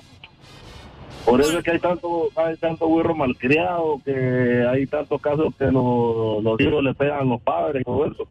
Por 1.25 1.41
eso 1.41 1.57
es 1.57 1.63
que 1.63 1.71
hay 1.71 1.79
tanto, 1.79 2.29
hay 2.35 2.55
tanto 2.57 2.87
güero 2.87 3.13
malcriado, 3.13 4.01
que 4.03 4.65
hay 4.67 4.87
tantos 4.87 5.21
casos 5.21 5.53
que 5.57 5.65
los, 5.65 6.43
los 6.43 6.59
hijos 6.59 6.83
le 6.83 6.93
pegan 6.93 7.19
a 7.19 7.23
los 7.23 7.41
padres 7.41 7.81
y 7.81 7.83
todo 7.85 8.05
eso. 8.05 8.27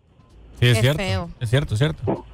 Sí, 0.59 0.67
es 0.67 0.75
Qué 0.77 0.81
cierto. 0.81 0.99
feo. 0.99 1.31
Es 1.39 1.51
cierto, 1.51 1.75
es 1.75 1.79
cierto. 1.79 2.25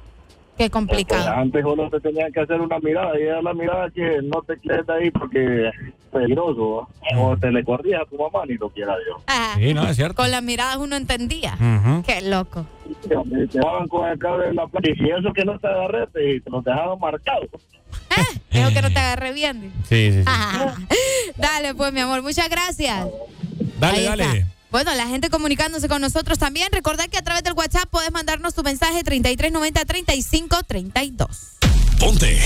Qué 0.57 0.69
Pues 0.69 0.71
complicado. 0.71 1.29
antes 1.31 1.61
solo 1.63 1.89
te 1.89 1.99
tenían 1.99 2.31
que 2.31 2.39
hacer 2.39 2.61
una 2.61 2.79
mirada 2.79 3.19
y 3.19 3.23
era 3.23 3.41
la 3.41 3.53
mirada 3.53 3.89
que 3.89 4.19
no 4.23 4.41
te 4.43 4.57
quedes 4.59 4.87
de 4.87 4.93
ahí 4.93 5.11
porque 5.11 5.67
es 5.67 5.73
peligroso. 6.13 6.87
O 7.17 7.37
te 7.37 7.51
le 7.51 7.61
corrías 7.63 8.01
a 8.01 8.05
tu 8.05 8.17
mamá 8.17 8.45
ni 8.47 8.53
lo 8.55 8.69
quiera 8.69 8.95
Dios. 9.05 9.21
Ajá. 9.27 9.55
Sí, 9.59 9.73
no, 9.73 9.85
es 9.87 9.95
cierto. 9.97 10.15
Con 10.15 10.31
las 10.31 10.41
miradas 10.41 10.77
uno 10.77 10.95
entendía. 10.95 11.55
Ujú. 11.55 12.03
Qué 12.03 12.21
loco. 12.21 12.65
Te 13.07 13.59
daban 13.59 13.87
con 13.89 14.07
el 14.09 14.17
cable 14.17 14.47
en 14.47 14.55
la 14.55 14.65
playa 14.67 14.95
y 14.97 15.09
eso 15.11 15.33
que 15.33 15.43
no 15.43 15.59
te 15.59 15.67
agarré 15.67 16.07
te, 16.07 16.39
te 16.39 16.49
los 16.49 16.63
dejaban 16.63 16.99
marcados. 16.99 17.49
Creo 18.49 18.69
que 18.69 18.81
no 18.81 18.89
te 18.91 18.99
agarré 18.99 19.33
bien. 19.33 19.73
Sí, 19.89 20.11
sí, 20.13 20.19
sí. 20.19 20.23
Ajá. 20.25 20.75
Dale, 21.37 21.75
pues, 21.75 21.91
mi 21.91 21.99
amor. 21.99 22.21
Muchas 22.21 22.49
gracias. 22.49 23.05
Dale, 23.79 23.97
Ahí 23.97 24.05
dale. 24.05 24.23
está. 24.23 24.47
Bueno, 24.75 24.91
la 24.93 25.07
gente 25.07 25.29
comunicándose 25.29 25.87
con 25.87 26.01
nosotros 26.01 26.37
también. 26.37 26.67
Recordad 26.69 27.05
que 27.05 27.17
a 27.17 27.21
través 27.21 27.43
del 27.43 27.53
WhatsApp 27.53 27.87
puedes 27.89 28.11
mandarnos 28.11 28.53
tu 28.53 28.61
mensaje 28.61 29.05
3390-3532. 29.05 31.27
Ponte 31.97 32.37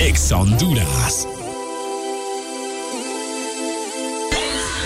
Exa 0.00 0.36
Honduras. 0.36 1.28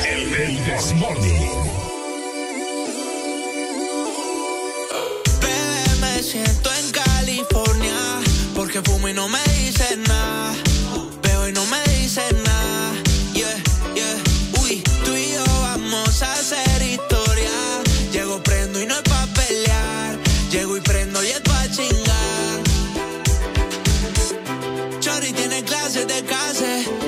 El 0.06 0.58
This 0.62 0.92
Morning. 0.92 1.48
Bebé, 5.40 5.96
me 6.02 6.22
siento 6.22 6.70
en 6.70 6.90
California 6.90 7.96
porque 8.54 8.82
fumo 8.82 9.08
y 9.08 9.14
no 9.14 9.26
me 9.26 9.42
dice 9.54 9.96
nada. 10.06 10.52
Te 26.20 26.26
case. 26.26 26.99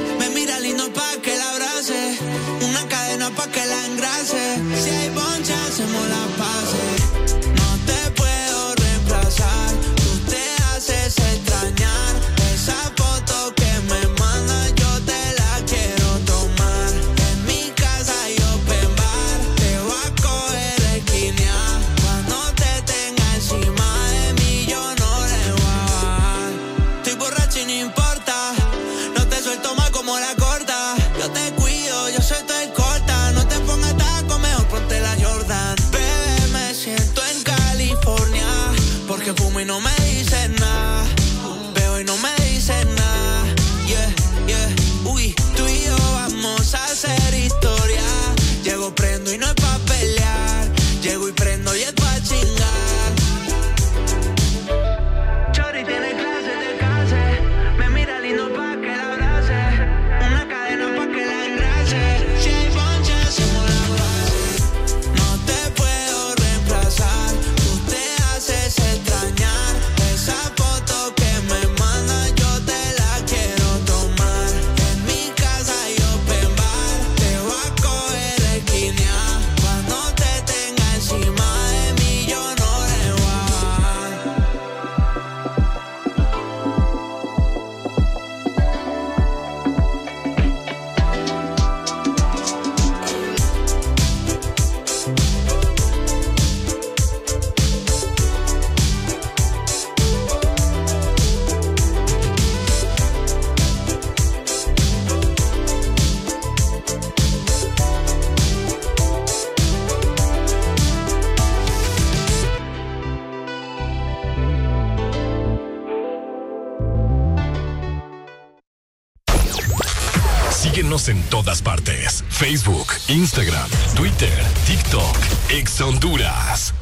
En 121.09 121.21
todas 121.31 121.61
partes. 121.61 122.23
Facebook, 122.29 122.93
Instagram, 123.09 123.69
Twitter, 123.97 124.31
TikTok, 124.67 125.17
Ex 125.51 125.81
Honduras. 125.81 126.73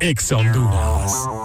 Ex 0.00 0.32
Honduras. 0.32 1.39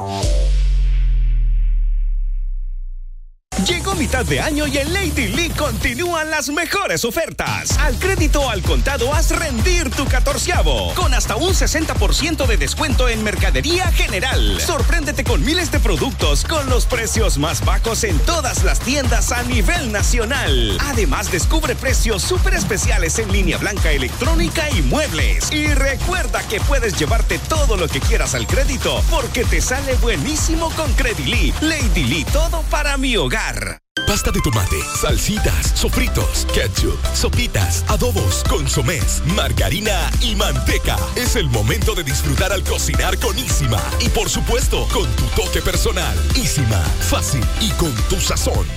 Mitad 3.97 4.25
de 4.25 4.41
año 4.41 4.67
y 4.67 4.77
en 4.77 4.93
Lady 4.93 5.29
Lee 5.29 5.49
continúan 5.57 6.29
las 6.29 6.49
mejores 6.49 7.05
ofertas. 7.05 7.77
Al 7.79 7.97
crédito 7.97 8.49
al 8.49 8.61
contado 8.61 9.13
haz 9.13 9.31
rendir 9.31 9.89
tu 9.89 10.05
catorceavo. 10.05 10.93
Con 10.95 11.13
hasta 11.13 11.37
un 11.37 11.53
60% 11.53 12.45
de 12.45 12.57
descuento 12.57 13.07
en 13.07 13.23
mercadería 13.23 13.89
general. 13.93 14.59
Sorpréndete 14.59 15.23
con 15.23 15.45
miles 15.45 15.71
de 15.71 15.79
productos 15.79 16.43
con 16.43 16.69
los 16.69 16.85
precios 16.85 17.37
más 17.37 17.63
bajos 17.63 18.03
en 18.03 18.19
todas 18.19 18.63
las 18.63 18.79
tiendas 18.81 19.31
a 19.31 19.43
nivel 19.43 19.93
nacional. 19.93 20.77
Además, 20.81 21.31
descubre 21.31 21.73
precios 21.75 22.21
súper 22.21 22.55
especiales 22.55 23.17
en 23.19 23.31
línea 23.31 23.57
blanca 23.57 23.91
electrónica 23.91 24.69
y 24.71 24.81
muebles. 24.81 25.49
Y 25.51 25.67
recuerda 25.67 26.45
que 26.49 26.59
puedes 26.61 26.99
llevarte 26.99 27.39
todo 27.47 27.77
lo 27.77 27.87
que 27.87 28.01
quieras 28.01 28.35
al 28.35 28.45
crédito 28.45 29.01
porque 29.09 29.45
te 29.45 29.61
sale 29.61 29.95
buenísimo 29.95 30.69
con 30.71 30.91
Credily. 30.93 31.53
Lady 31.61 32.03
Lee, 32.03 32.25
todo 32.25 32.61
para 32.69 32.97
mi 32.97 33.15
hogar. 33.15 33.84
Pasta 34.03 34.29
de 34.29 34.41
tomate, 34.41 34.77
salsitas, 35.01 35.71
sofritos, 35.73 36.45
ketchup, 36.53 36.99
sopitas, 37.15 37.83
adobos, 37.87 38.43
consomés, 38.47 39.23
margarina 39.25 40.11
y 40.21 40.35
manteca. 40.35 40.97
Es 41.15 41.35
el 41.35 41.49
momento 41.49 41.95
de 41.95 42.03
disfrutar 42.03 42.51
al 42.51 42.61
cocinar 42.63 43.17
con 43.17 43.37
Isima. 43.39 43.81
Y 44.01 44.09
por 44.09 44.29
supuesto, 44.29 44.85
con 44.93 45.09
tu 45.15 45.23
toque 45.41 45.61
personal. 45.61 46.15
Isima, 46.35 46.79
fácil 47.09 47.43
y 47.61 47.69
con 47.71 47.91
tu 48.09 48.19
sazón. 48.19 48.67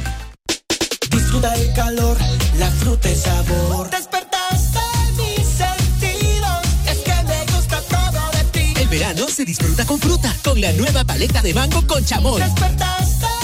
Disfruta 1.11 1.53
el 1.57 1.75
calor, 1.75 2.17
la 2.57 2.71
fruta 2.71 3.11
y 3.11 3.17
sabor. 3.17 3.91
Despertaste 3.91 4.81
mis 5.17 5.47
sentidos, 5.47 6.63
es 6.87 6.99
que 6.99 7.23
me 7.25 7.45
gusta 7.53 7.83
todo 7.83 8.31
de 8.33 8.45
ti. 8.53 8.81
El 8.81 8.89
verano 8.89 9.27
se 9.29 9.45
disfruta 9.45 9.85
con 9.85 9.99
fruta, 9.99 10.35
con 10.43 10.61
la 10.61 10.73
nueva 10.73 11.05
paleta 11.05 11.43
de 11.43 11.53
mango 11.53 11.87
con 11.87 12.05
chamoy. 12.05 12.41
Despertaste 12.41 13.38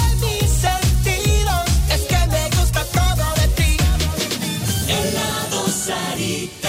Helado 4.95 5.69
Sarita. 5.69 6.69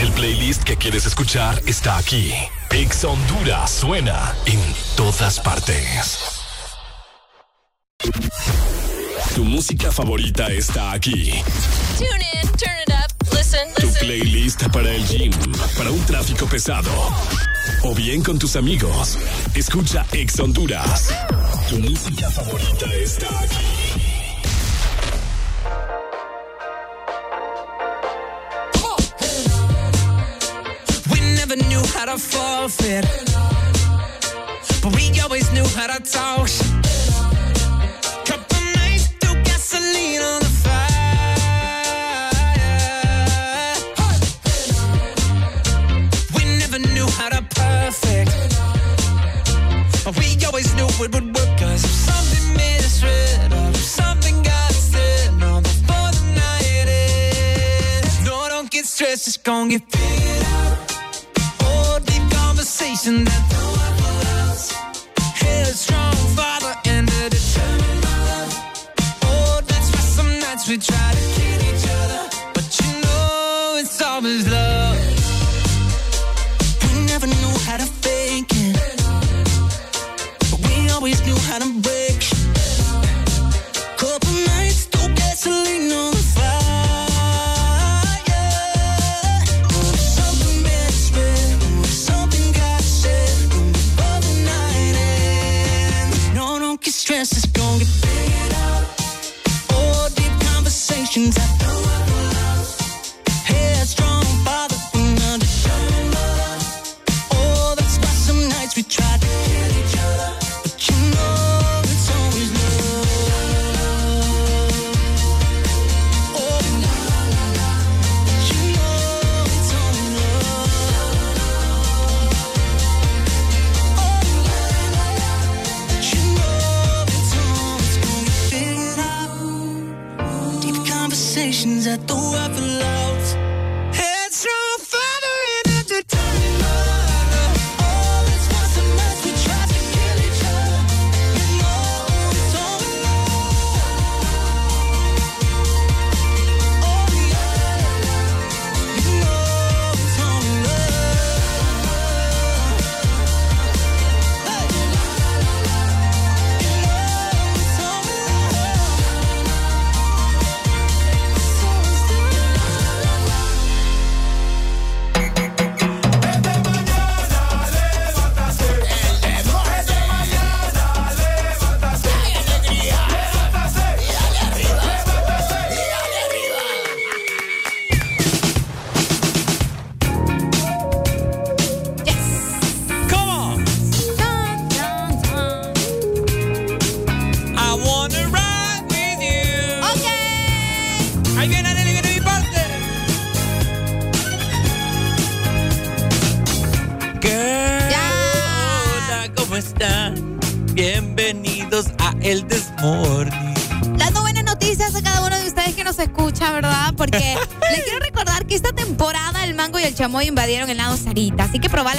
El 0.00 0.12
playlist 0.12 0.62
que 0.64 0.76
quieres 0.76 1.06
escuchar 1.06 1.60
está 1.66 1.96
aquí. 1.98 2.32
Ex 2.70 3.04
Honduras 3.04 3.70
suena 3.70 4.34
en 4.46 4.60
todas 4.96 5.40
partes. 5.40 6.18
Tu 9.34 9.44
música 9.44 9.90
favorita 9.92 10.48
está 10.48 10.92
aquí. 10.92 11.32
Tune 11.98 12.08
in, 12.42 12.48
turn 12.52 12.78
it 12.86 12.92
up, 12.94 13.34
listen, 13.36 13.68
Tu 13.74 13.86
listen. 13.86 14.06
playlist 14.06 14.62
para 14.72 14.90
el 14.92 15.06
gym, 15.06 15.32
para 15.76 15.90
un 15.90 16.00
tráfico 16.06 16.46
pesado. 16.46 16.90
O 17.82 17.94
bien 17.94 18.22
con 18.22 18.38
tus 18.38 18.56
amigos. 18.56 19.18
Escucha 19.54 20.06
Ex 20.12 20.38
Honduras. 20.40 21.10
Tu 21.68 21.78
música 21.78 22.30
favorita 22.30 22.86
está 22.94 23.26
aquí. 23.40 24.05
How 31.96 32.04
to 32.04 32.18
forfeit, 32.18 33.06
but 34.82 34.94
we 34.94 35.18
always 35.20 35.50
knew 35.52 35.64
how 35.74 35.86
to 35.86 35.98
talk. 36.02 36.48
Couple 38.26 38.60
nights 38.76 39.06
through 39.18 39.42
gasoline 39.44 40.20
on 40.20 40.40
the 40.40 40.52
fire. 40.62 40.84
We 46.34 46.42
never 46.58 46.78
knew 46.92 47.08
how 47.18 47.30
to 47.30 47.42
perfect, 47.60 48.30
but 50.04 50.14
we 50.18 50.36
always 50.44 50.74
knew 50.74 50.88
it 51.02 51.14
would 51.14 51.34
work. 51.34 51.60
If 51.62 51.80
something 51.80 52.56
made 52.58 52.80
us 52.80 53.02
red, 53.02 53.52
or 53.54 53.70
if 53.70 53.76
something 53.76 54.42
got 54.42 54.72
said, 54.72 55.32
no, 55.38 55.62
before 55.62 56.10
the 56.12 56.24
night 56.34 56.88
ends. 58.02 58.24
No, 58.26 58.48
don't 58.50 58.70
get 58.70 58.84
stressed, 58.84 59.24
just 59.24 59.42
gon' 59.44 59.70
get 59.70 59.82
figured 59.90 60.25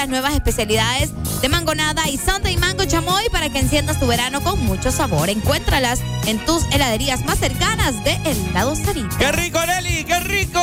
las 0.07 0.23
nuevas 0.23 0.35
especialidades 0.35 1.09
de 1.41 1.49
mangonada 1.49 2.07
y 2.07 2.17
Sunday 2.17 2.55
Mango 2.55 2.85
Chamoy 2.85 3.29
para 3.29 3.49
que 3.49 3.59
enciendas 3.59 3.99
tu 3.99 4.07
verano 4.07 4.41
con 4.41 4.57
mucho 4.63 4.89
sabor. 4.89 5.29
Encuéntralas 5.29 5.99
en 6.25 6.43
tus 6.45 6.63
heladerías 6.71 7.25
más 7.25 7.39
cercanas 7.39 8.01
de 8.05 8.13
El 8.23 8.53
lado 8.53 8.73
Sarita. 8.75 9.17
¡Qué 9.17 9.31
rico, 9.33 9.59
Nelly! 9.65 10.05
¡Qué 10.05 10.19
rico! 10.21 10.61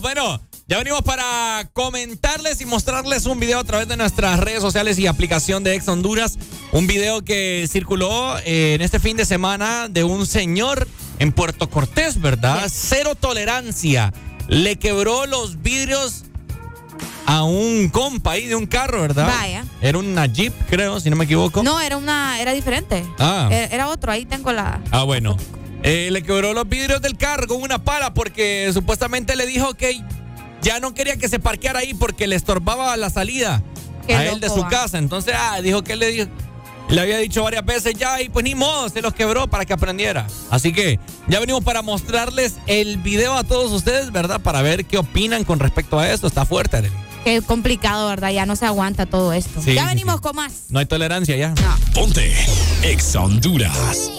Bueno, 0.00 0.40
ya 0.68 0.78
venimos 0.78 1.02
para 1.02 1.68
comentarles 1.72 2.60
y 2.60 2.66
mostrarles 2.66 3.26
un 3.26 3.40
video 3.40 3.58
a 3.58 3.64
través 3.64 3.88
de 3.88 3.96
nuestras 3.96 4.38
redes 4.38 4.60
sociales 4.60 5.00
y 5.00 5.08
aplicación 5.08 5.64
de 5.64 5.74
Ex 5.74 5.88
Honduras. 5.88 6.38
Un 6.70 6.86
video 6.86 7.24
que 7.24 7.66
circuló 7.68 8.38
eh, 8.44 8.74
en 8.74 8.82
este 8.82 9.00
fin 9.00 9.16
de 9.16 9.24
semana 9.24 9.88
de 9.88 10.04
un 10.04 10.26
señor 10.26 10.86
en 11.18 11.32
Puerto 11.32 11.68
Cortés, 11.68 12.20
¿verdad? 12.20 12.68
Cero 12.72 13.16
tolerancia. 13.18 14.12
Le 14.46 14.76
quebró 14.76 15.26
los 15.26 15.60
vidrios 15.60 16.22
a 17.26 17.42
un 17.42 17.88
compa 17.88 18.32
ahí 18.32 18.46
de 18.46 18.54
un 18.54 18.66
carro, 18.66 19.02
¿verdad? 19.02 19.26
Vaya. 19.26 19.64
Era 19.80 19.98
una 19.98 20.26
Jeep, 20.26 20.54
creo, 20.70 21.00
si 21.00 21.10
no 21.10 21.16
me 21.16 21.24
equivoco. 21.24 21.62
No, 21.62 21.80
era 21.80 21.96
una, 21.96 22.40
era 22.40 22.52
diferente. 22.52 23.04
Ah. 23.18 23.48
Era, 23.50 23.66
era 23.66 23.88
otro, 23.88 24.12
ahí 24.12 24.24
tengo 24.24 24.52
la. 24.52 24.80
Ah, 24.92 25.02
bueno. 25.02 25.36
Eh, 25.82 26.08
le 26.10 26.22
quebró 26.22 26.54
los 26.54 26.68
vidrios 26.68 27.02
del 27.02 27.16
carro 27.16 27.46
con 27.46 27.62
una 27.62 27.82
pala 27.82 28.14
porque 28.14 28.70
supuestamente 28.72 29.36
le 29.36 29.46
dijo 29.46 29.74
que 29.74 30.02
ya 30.62 30.80
no 30.80 30.94
quería 30.94 31.16
que 31.16 31.28
se 31.28 31.38
parqueara 31.38 31.80
ahí 31.80 31.94
porque 31.94 32.26
le 32.26 32.34
estorbaba 32.34 32.96
la 32.96 33.10
salida 33.10 33.62
Qué 34.06 34.16
a 34.16 34.24
él 34.32 34.40
de 34.40 34.48
su 34.48 34.64
ah. 34.64 34.68
casa. 34.68 34.98
Entonces, 34.98 35.34
ah, 35.36 35.60
dijo 35.60 35.82
que 35.82 35.96
le 35.96 36.08
dijo. 36.08 36.30
Le 36.88 37.00
había 37.00 37.18
dicho 37.18 37.42
varias 37.42 37.64
veces 37.64 37.94
ya 37.94 38.22
y 38.22 38.28
pues 38.28 38.44
ni 38.44 38.54
modo, 38.54 38.88
se 38.88 39.02
los 39.02 39.12
quebró 39.12 39.48
para 39.48 39.64
que 39.64 39.72
aprendiera. 39.72 40.28
Así 40.50 40.72
que 40.72 41.00
ya 41.26 41.40
venimos 41.40 41.64
para 41.64 41.82
mostrarles 41.82 42.54
el 42.68 42.98
video 42.98 43.34
a 43.34 43.42
todos 43.42 43.72
ustedes, 43.72 44.12
¿verdad? 44.12 44.40
Para 44.40 44.62
ver 44.62 44.84
qué 44.84 44.96
opinan 44.96 45.42
con 45.42 45.58
respecto 45.58 45.98
a 45.98 46.08
esto. 46.08 46.28
Está 46.28 46.44
fuerte, 46.44 46.76
Arely. 46.76 47.05
Qué 47.26 47.42
complicado, 47.42 48.06
¿verdad? 48.06 48.30
Ya 48.30 48.46
no 48.46 48.54
se 48.54 48.66
aguanta 48.66 49.04
todo 49.04 49.32
esto. 49.32 49.60
Sí, 49.60 49.74
ya 49.74 49.82
sí, 49.82 49.88
venimos 49.88 50.20
con 50.20 50.36
más. 50.36 50.66
No 50.68 50.78
hay 50.78 50.86
tolerancia 50.86 51.36
ya. 51.36 51.52
Ponte 51.92 52.32
Ex 52.84 53.16
Honduras. 53.16 54.12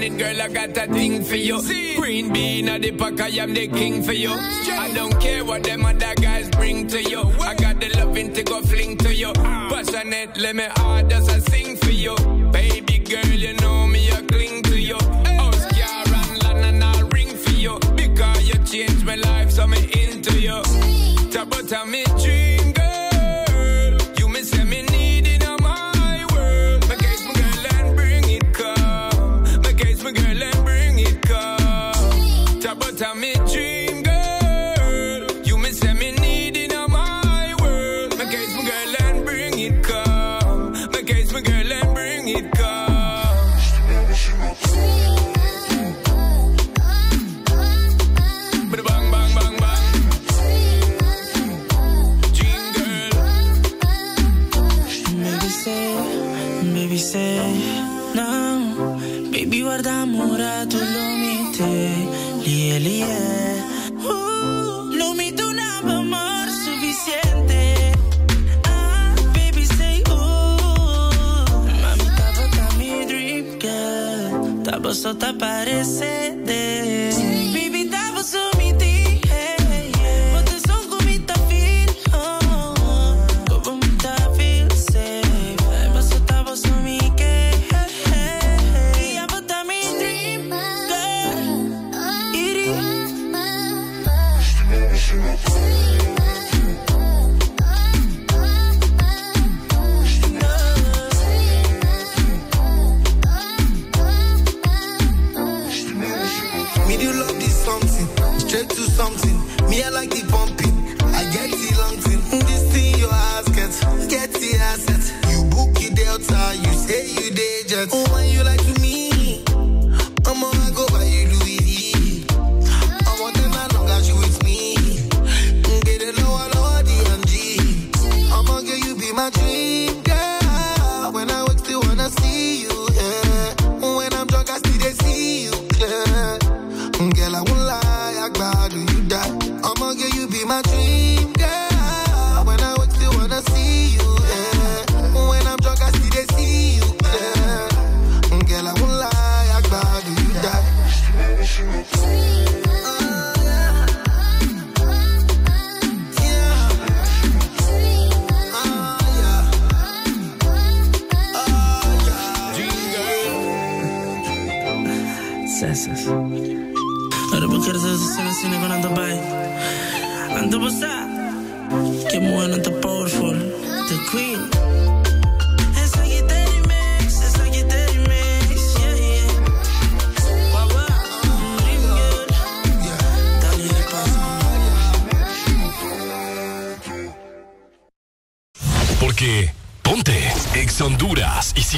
On 0.00 0.12
it, 0.12 0.18
girl, 0.18 0.42
I 0.42 0.48
got 0.48 0.76
a 0.76 0.92
thing 0.92 1.24
for 1.24 1.36
you. 1.36 1.60
Green 1.96 2.32
bean 2.32 2.68
at 2.68 2.82
the 2.82 2.92
pack, 2.92 3.20
I 3.20 3.28
am 3.42 3.52
the 3.54 3.68
king 3.68 4.02
for 4.02 4.12
you. 4.12 4.30
I 4.32 4.90
don't 4.94 5.18
care 5.20 5.44
what 5.44 5.62
them 5.62 5.84
other 5.84 6.14
guys 6.14 6.48
bring 6.50 6.86
to 6.88 7.02
you. 7.02 7.22
I 7.40 7.54
got 7.54 7.80
the 7.80 7.90
loving 7.98 8.32
to 8.32 8.42
go 8.42 8.62
fling 8.62 8.96
to 8.98 9.14
you. 9.14 9.32
Passionate, 9.32 10.36
let 10.36 10.56
me 10.56 10.66
hard 10.76 11.12
as 11.12 11.28
I 11.28 11.38
sing 11.38 11.76
for 11.76 11.90
you. 11.90 12.14
Baby 12.52 12.98
girl, 12.98 13.26
you 13.26 13.54
know 13.54 13.86
me, 13.86 14.10
I 14.10 14.22
cling 14.22 14.62
to 14.64 14.78
you. 14.78 14.98
House 15.38 15.66
car 15.66 16.04
and 16.06 16.42
land 16.42 16.64
and 16.64 16.84
I'll 16.84 17.08
ring 17.08 17.36
for 17.36 17.52
you. 17.52 17.78
Because 17.94 18.48
you 18.48 18.58
changed 18.64 19.04
my 19.04 19.16
life, 19.16 19.50
so 19.50 19.66
me 19.66 19.78
into 19.92 20.40
you. 20.40 20.62
About 21.40 21.88
me 21.88 22.04
dream 22.22 22.49
girl 74.90 74.94
Tava 74.94 74.94
só 74.94 75.14
tá 75.14 75.32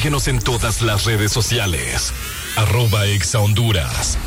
síguenos 0.02 0.26
en 0.26 0.40
todas 0.40 0.82
las 0.82 1.04
redes 1.04 1.30
sociales. 1.30 2.12
Arroba 2.56 3.06
Ex 3.06 3.36
Honduras. 3.36 4.18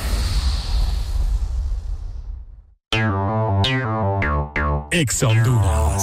Ex 4.91 5.23
Honduras. 5.23 6.01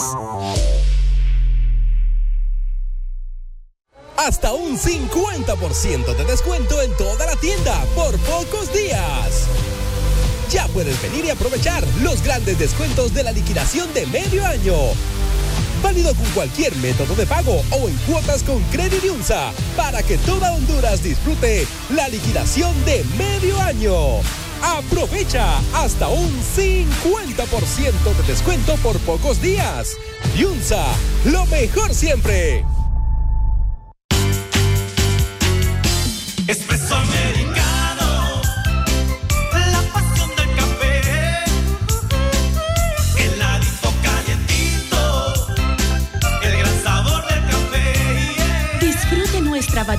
Hasta 4.19 4.53
un 4.53 4.77
50% 4.77 6.17
de 6.17 6.25
descuento 6.27 6.83
en 6.83 6.95
toda 6.99 7.25
la 7.25 7.37
tienda 7.37 7.83
por 7.95 8.19
pocos 8.19 8.71
días. 8.75 9.49
Ya 10.51 10.69
puedes 10.69 11.01
venir 11.01 11.25
y 11.25 11.31
aprovechar 11.31 11.83
los 12.03 12.23
grandes 12.23 12.59
descuentos 12.59 13.15
de 13.15 13.23
la 13.23 13.33
liquidación 13.33 13.91
de 13.95 14.05
medio 14.05 14.45
año. 14.45 14.75
Válido 15.83 16.15
con 16.15 16.27
cualquier 16.31 16.75
método 16.77 17.15
de 17.15 17.27
pago 17.27 17.63
o 17.71 17.89
en 17.89 17.97
cuotas 18.07 18.43
con 18.43 18.63
Credit 18.65 19.05
Unsa 19.11 19.53
para 19.77 20.03
que 20.03 20.17
toda 20.19 20.53
Honduras 20.53 21.03
disfrute 21.03 21.67
la 21.91 22.09
liquidación 22.09 22.73
de 22.85 23.05
medio 23.19 23.61
año. 23.61 23.93
Aprovecha 24.63 25.59
hasta 25.75 26.09
un 26.09 26.31
50% 26.41 28.17
de 28.17 28.23
descuento 28.29 28.77
por 28.77 28.97
pocos 29.01 29.43
días. 29.43 29.97
Yunza, 30.37 30.85
lo 31.25 31.45
mejor 31.47 31.93
siempre. 31.93 32.65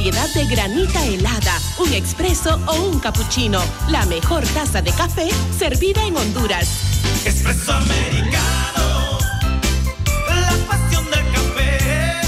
Variedad 0.04 0.34
de 0.34 0.46
granita 0.48 1.06
helada, 1.06 1.62
un 1.78 1.94
expreso 1.94 2.60
o 2.68 2.74
un 2.74 3.00
cappuccino. 3.00 3.64
La 3.88 4.06
mejor 4.06 4.46
taza 4.48 4.82
de 4.82 4.92
café 4.92 5.30
servida 5.58 6.06
en 6.06 6.18
Honduras. 6.18 6.68
Espresso 7.24 7.72
americano, 7.72 9.18
la 10.28 10.52
pasión 10.68 11.06
del 11.06 11.32
café. 11.32 12.22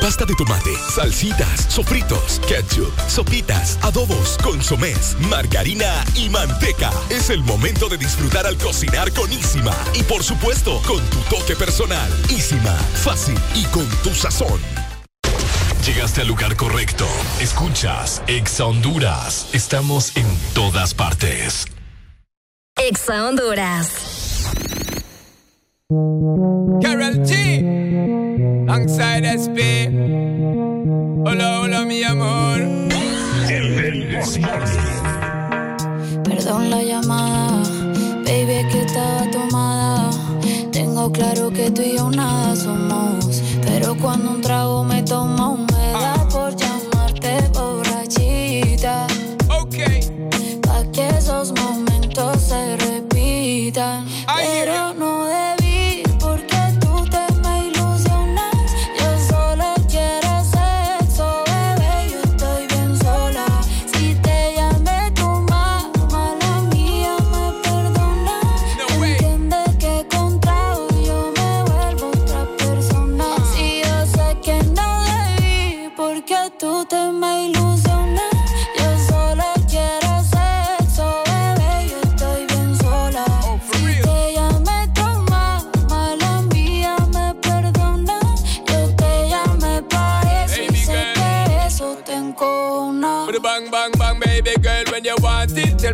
Pasta 0.00 0.24
de 0.24 0.34
tomate, 0.36 0.70
salsitas, 0.94 1.66
sofritos, 1.68 2.40
ketchup, 2.48 2.98
sopitas, 3.06 3.78
adobos, 3.82 4.38
consomés, 4.42 5.18
margarina 5.28 6.02
y 6.14 6.30
manteca. 6.30 6.90
Es 7.10 7.28
el 7.28 7.42
momento 7.42 7.90
de 7.90 7.98
disfrutar 7.98 8.46
al 8.46 8.56
cocinar 8.56 9.12
con 9.12 9.30
Isima. 9.30 9.76
Y 9.92 10.02
por 10.04 10.24
supuesto, 10.24 10.80
con 10.86 11.04
tu 11.10 11.18
toque 11.28 11.54
personal. 11.56 12.10
Isima, 12.30 12.74
fácil 13.04 13.38
y 13.54 13.64
con 13.64 13.86
tu 14.02 14.14
sazón. 14.14 14.87
Llegaste 15.88 16.20
al 16.20 16.28
lugar 16.28 16.54
correcto. 16.54 17.06
Escuchas 17.40 18.22
Exa 18.26 18.66
Honduras. 18.66 19.48
Estamos 19.54 20.14
en 20.18 20.26
todas 20.52 20.92
partes. 20.92 21.64
Exa 22.76 23.26
Honduras. 23.26 24.50
Carol 26.82 27.22
G. 27.24 28.68
Alongside 28.68 29.32
SP. 29.40 29.88
Hola, 31.24 31.60
hola, 31.60 31.80
mi 31.86 32.02
amor. 32.02 32.58
Perdón 36.24 36.68
la 36.68 36.82
llamada, 36.82 37.62
baby, 38.26 38.52
es 38.52 38.66
que 38.66 38.80
estaba 38.82 39.30
tomada. 39.30 40.10
Tengo 40.70 41.10
claro 41.10 41.50
que 41.50 41.70
tú 41.70 41.80
y 41.80 41.96
yo 41.96 42.10
nada 42.10 42.54
somos. 42.56 43.42
Pero 43.64 43.96
cuando 43.96 44.32
un 44.32 44.42
trago 44.42 44.84
me 44.84 45.02
toma, 45.02 45.56
me 45.56 45.67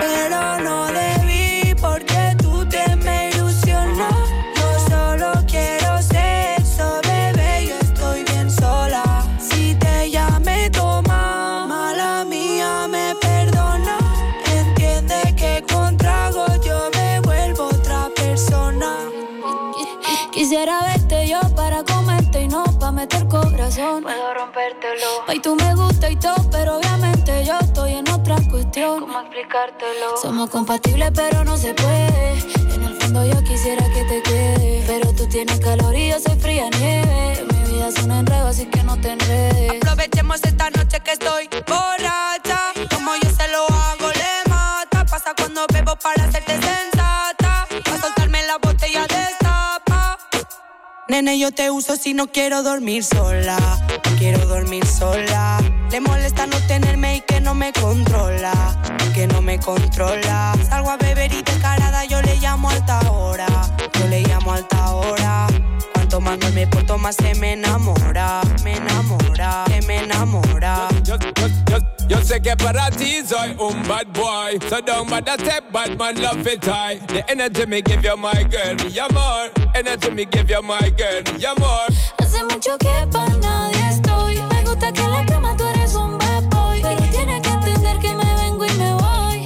Pero 0.00 0.58
no 0.60 0.86
debí 0.86 1.74
porque 1.80 2.34
tú 2.38 2.66
te 2.68 2.96
me 2.96 3.28
ilusionas. 3.30 4.14
Yo 4.56 4.68
solo 4.88 5.32
quiero 5.46 6.00
sexo, 6.00 7.00
bebé. 7.02 7.66
Yo 7.68 7.76
estoy 7.80 8.24
bien 8.24 8.50
sola. 8.50 9.04
Si 9.38 9.74
te 9.74 10.10
llamé 10.10 10.70
toma, 10.70 11.66
mala 11.68 12.24
mía 12.24 12.88
me 12.88 13.14
perdona. 13.20 13.98
Entiende 14.46 15.34
que 15.36 15.64
con 15.70 15.96
trago 15.96 16.46
yo 16.64 16.90
me 16.96 17.20
vuelvo 17.20 17.64
otra 17.64 18.08
persona. 18.16 18.96
Quisiera 20.32 20.80
verte 20.82 21.28
yo 21.28 21.40
para 21.54 21.84
comerte 21.84 22.42
y 22.42 22.48
no 22.48 22.64
para 22.78 22.92
meter 22.92 23.28
corazón. 23.28 24.02
Puedo 24.02 24.34
rompértelo. 24.34 25.24
Ay, 25.26 25.40
tú 25.40 25.54
me 25.56 25.74
gusta 25.74 26.10
y 26.10 26.16
todo, 26.16 26.36
pero 26.50 26.80
cuestión. 28.70 29.00
¿Cómo 29.00 29.20
explicártelo? 29.20 30.16
Somos 30.16 30.50
compatibles, 30.50 31.10
pero 31.14 31.44
no 31.44 31.56
se 31.56 31.74
puede. 31.74 32.38
En 32.74 32.82
el 32.82 32.94
fondo 33.00 33.26
yo 33.26 33.42
quisiera 33.42 33.84
que 33.92 34.04
te 34.04 34.22
quede. 34.22 34.84
Pero 34.86 35.12
tú 35.12 35.26
tienes 35.28 35.58
calor 35.60 35.94
y 35.94 36.10
yo 36.10 36.20
soy 36.20 36.38
fría 36.38 36.68
nieve. 36.78 37.46
Mi 37.52 37.72
vida 37.72 37.88
es 37.88 38.02
un 38.02 38.12
enredo, 38.12 38.46
así 38.46 38.66
que 38.66 38.82
no 38.84 39.00
te 39.00 39.12
enredes. 39.12 39.82
Aprovechemos 39.82 40.40
esta 40.44 40.70
noche 40.70 41.00
que 41.00 41.12
estoy 41.12 41.48
borracha. 41.66 42.72
Como 42.94 43.14
yo 43.16 43.30
se 43.30 43.48
lo 43.48 43.66
hago, 43.66 44.08
le 44.08 44.50
mata. 44.50 45.04
Pasa 45.04 45.34
cuando 45.36 45.66
bebo 45.72 45.96
para 45.96 46.24
hacerte 46.24 46.52
sensata. 46.52 46.99
Nene, 51.10 51.40
yo 51.40 51.50
te 51.50 51.72
uso 51.72 51.96
si 51.96 52.14
no 52.14 52.28
quiero 52.28 52.62
dormir 52.62 53.02
sola. 53.02 53.58
No 53.58 54.16
quiero 54.16 54.46
dormir 54.46 54.86
sola. 54.86 55.58
Le 55.90 55.98
molesta 55.98 56.46
no 56.46 56.56
tenerme 56.68 57.16
y 57.16 57.20
que 57.22 57.40
no 57.40 57.52
me 57.52 57.72
controla. 57.72 58.52
Que 59.12 59.26
no 59.26 59.42
me 59.42 59.58
controla. 59.58 60.54
Salgo 60.68 60.88
a 60.88 60.96
beber 60.98 61.32
y 61.32 61.42
descarada, 61.42 62.04
yo 62.04 62.22
le 62.22 62.36
llamo 62.36 62.70
alta 62.70 63.00
hora. 63.10 63.48
Yo 63.98 64.06
le 64.06 64.20
llamo 64.22 64.52
alta 64.52 64.92
hora. 64.92 65.48
Cuanto 65.94 66.20
más 66.20 66.38
no 66.38 66.48
me 66.50 66.68
porto, 66.68 66.96
más 66.96 67.16
se 67.16 67.34
me 67.34 67.54
enamora. 67.54 68.42
Me 68.62 68.76
enamora, 68.76 69.64
se 69.66 69.82
me 69.88 70.04
enamora. 70.04 70.86
Yo 72.10 72.18
sé 72.22 72.42
que 72.42 72.56
para 72.56 72.90
ti 72.90 73.22
soy 73.24 73.54
un 73.58 73.80
bad 73.86 74.06
boy 74.12 74.58
So 74.68 74.80
don't 74.80 75.08
bother 75.08 75.38
step, 75.38 75.70
bad 75.72 75.96
man 75.96 76.20
love 76.20 76.46
it 76.46 76.64
high 76.64 76.98
The 77.06 77.24
energy 77.30 77.64
me 77.66 77.80
give 77.80 78.04
you 78.04 78.16
my 78.16 78.42
girl, 78.50 78.74
mi 78.84 78.98
amor 78.98 79.50
Energy 79.74 80.10
me 80.10 80.26
give 80.26 80.50
you 80.50 80.62
my 80.62 80.90
girl, 80.98 81.22
mi 81.38 81.44
amor 81.44 81.86
Hace 82.30 82.44
mucho 82.44 82.78
que 82.78 83.06
para 83.10 83.28
nadie 83.38 83.88
estoy. 83.90 84.40
Me 84.42 84.62
gusta 84.62 84.92
que 84.92 85.00
en 85.00 85.10
la 85.10 85.26
cama 85.26 85.56
tú 85.56 85.64
eres 85.64 85.94
un 85.94 86.16
bad 86.18 86.44
boy. 86.44 86.80
Pero 86.80 87.02
tienes 87.10 87.40
que 87.40 87.48
entender 87.48 87.98
que 87.98 88.14
me 88.14 88.34
vengo 88.36 88.64
y 88.64 88.72
me 88.74 88.94
voy. 88.94 89.44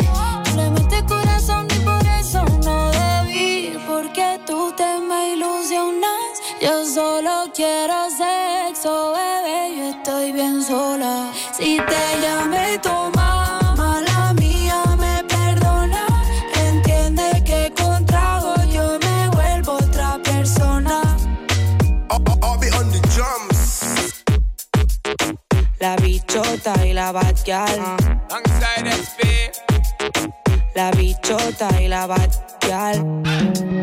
Le 0.56 0.70
metes 0.70 1.02
corazón 1.04 1.66
y 1.70 1.78
por 1.80 2.06
eso 2.06 2.44
no 2.62 2.90
debí. 2.90 3.78
Porque 3.86 4.38
tú 4.46 4.70
te 4.76 4.98
me 5.00 5.32
ilusionas. 5.32 6.42
Yo 6.60 6.84
solo 6.84 7.50
quiero 7.54 8.10
sexo, 8.10 9.12
bebé. 9.12 9.76
Yo 9.78 9.90
estoy 9.90 10.32
bien 10.32 10.62
sola. 10.62 11.32
Si 11.56 11.76
te 11.76 12.20
llamé 12.20 12.78
toma, 12.82 13.60
mala 13.76 14.34
mía, 14.34 14.82
me 14.98 15.22
perdona. 15.22 16.04
Entiende 16.66 17.44
que 17.44 17.72
contrago 17.80 18.56
yo 18.72 18.98
me 18.98 19.28
vuelvo 19.30 19.74
otra 19.74 20.18
persona. 20.24 21.00
The 22.90 23.00
drums. 23.14 24.24
La 25.78 25.94
bichota 25.96 26.84
y 26.84 26.92
la 26.92 27.12
batgal. 27.12 27.78
Alongside 28.30 28.90
ah, 28.90 28.98
SP. 28.98 29.52
La 30.74 30.90
bichota 30.90 31.80
y 31.80 31.86
la 31.86 32.06
batgal. 32.08 33.22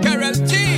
Carol 0.04 0.36
G. 0.46 0.71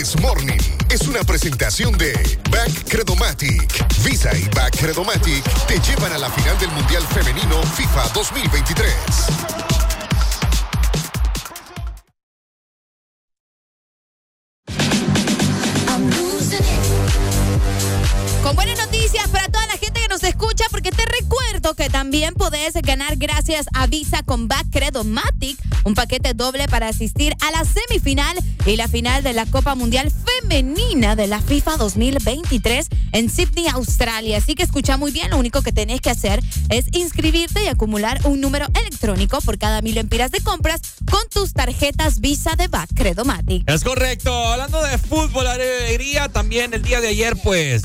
El 0.00 0.06
Desmorning 0.06 0.58
es 0.88 1.02
una 1.08 1.22
presentación 1.24 1.98
de 1.98 2.14
Back 2.50 2.88
Credomatic. 2.88 4.02
Visa 4.02 4.34
y 4.34 4.48
Back 4.48 4.74
Credomatic 4.78 5.44
te 5.66 5.78
llevan 5.78 6.10
a 6.14 6.16
la 6.16 6.30
final 6.30 6.58
del 6.58 6.70
Mundial 6.70 7.02
Femenino 7.08 7.62
FIFA 7.62 8.08
2023. 8.14 8.94
Con 18.42 18.56
buenas 18.56 18.78
noticias 18.78 19.28
para 19.28 19.48
toda 19.48 19.66
la 19.66 19.69
gente 19.69 19.69
que 19.69 19.69
nos 20.20 20.28
escucha, 20.28 20.64
porque 20.70 20.90
te 20.90 21.04
recuerdo 21.06 21.74
que 21.74 21.88
también 21.88 22.34
podés 22.34 22.74
ganar 22.74 23.16
gracias 23.16 23.66
a 23.74 23.86
Visa 23.86 24.22
con 24.22 24.48
Back 24.48 24.66
Credomatic 24.70 25.58
un 25.84 25.94
paquete 25.94 26.34
doble 26.34 26.66
para 26.68 26.88
asistir 26.88 27.34
a 27.40 27.50
la 27.52 27.64
semifinal 27.64 28.36
y 28.66 28.76
la 28.76 28.88
final 28.88 29.22
de 29.22 29.32
la 29.32 29.46
Copa 29.46 29.74
Mundial 29.74 30.10
Femenina 30.10 31.16
de 31.16 31.26
la 31.26 31.40
FIFA 31.40 31.76
2023 31.76 32.88
en 33.12 33.30
Sydney, 33.30 33.68
Australia. 33.68 34.38
Así 34.38 34.54
que 34.54 34.62
escucha 34.62 34.96
muy 34.96 35.10
bien, 35.10 35.30
lo 35.30 35.38
único 35.38 35.62
que 35.62 35.72
tenés 35.72 36.00
que 36.00 36.10
hacer 36.10 36.42
es 36.68 36.86
inscribirte 36.92 37.64
y 37.64 37.68
acumular 37.68 38.20
un 38.24 38.40
número 38.40 38.66
electrónico 38.74 39.40
por 39.40 39.58
cada 39.58 39.80
mil 39.80 39.96
empiras 39.96 40.30
de 40.30 40.40
compras 40.40 40.80
con 41.10 41.22
tus 41.32 41.52
tarjetas 41.54 42.20
Visa 42.20 42.56
de 42.56 42.68
Back 42.68 42.90
Credomatic. 42.94 43.68
Es 43.70 43.84
correcto. 43.84 44.32
Hablando 44.32 44.82
de 44.82 44.98
fútbol, 44.98 45.46
alegría, 45.46 46.28
también 46.28 46.74
el 46.74 46.82
día 46.82 47.00
de 47.00 47.08
ayer, 47.08 47.36
pues. 47.42 47.82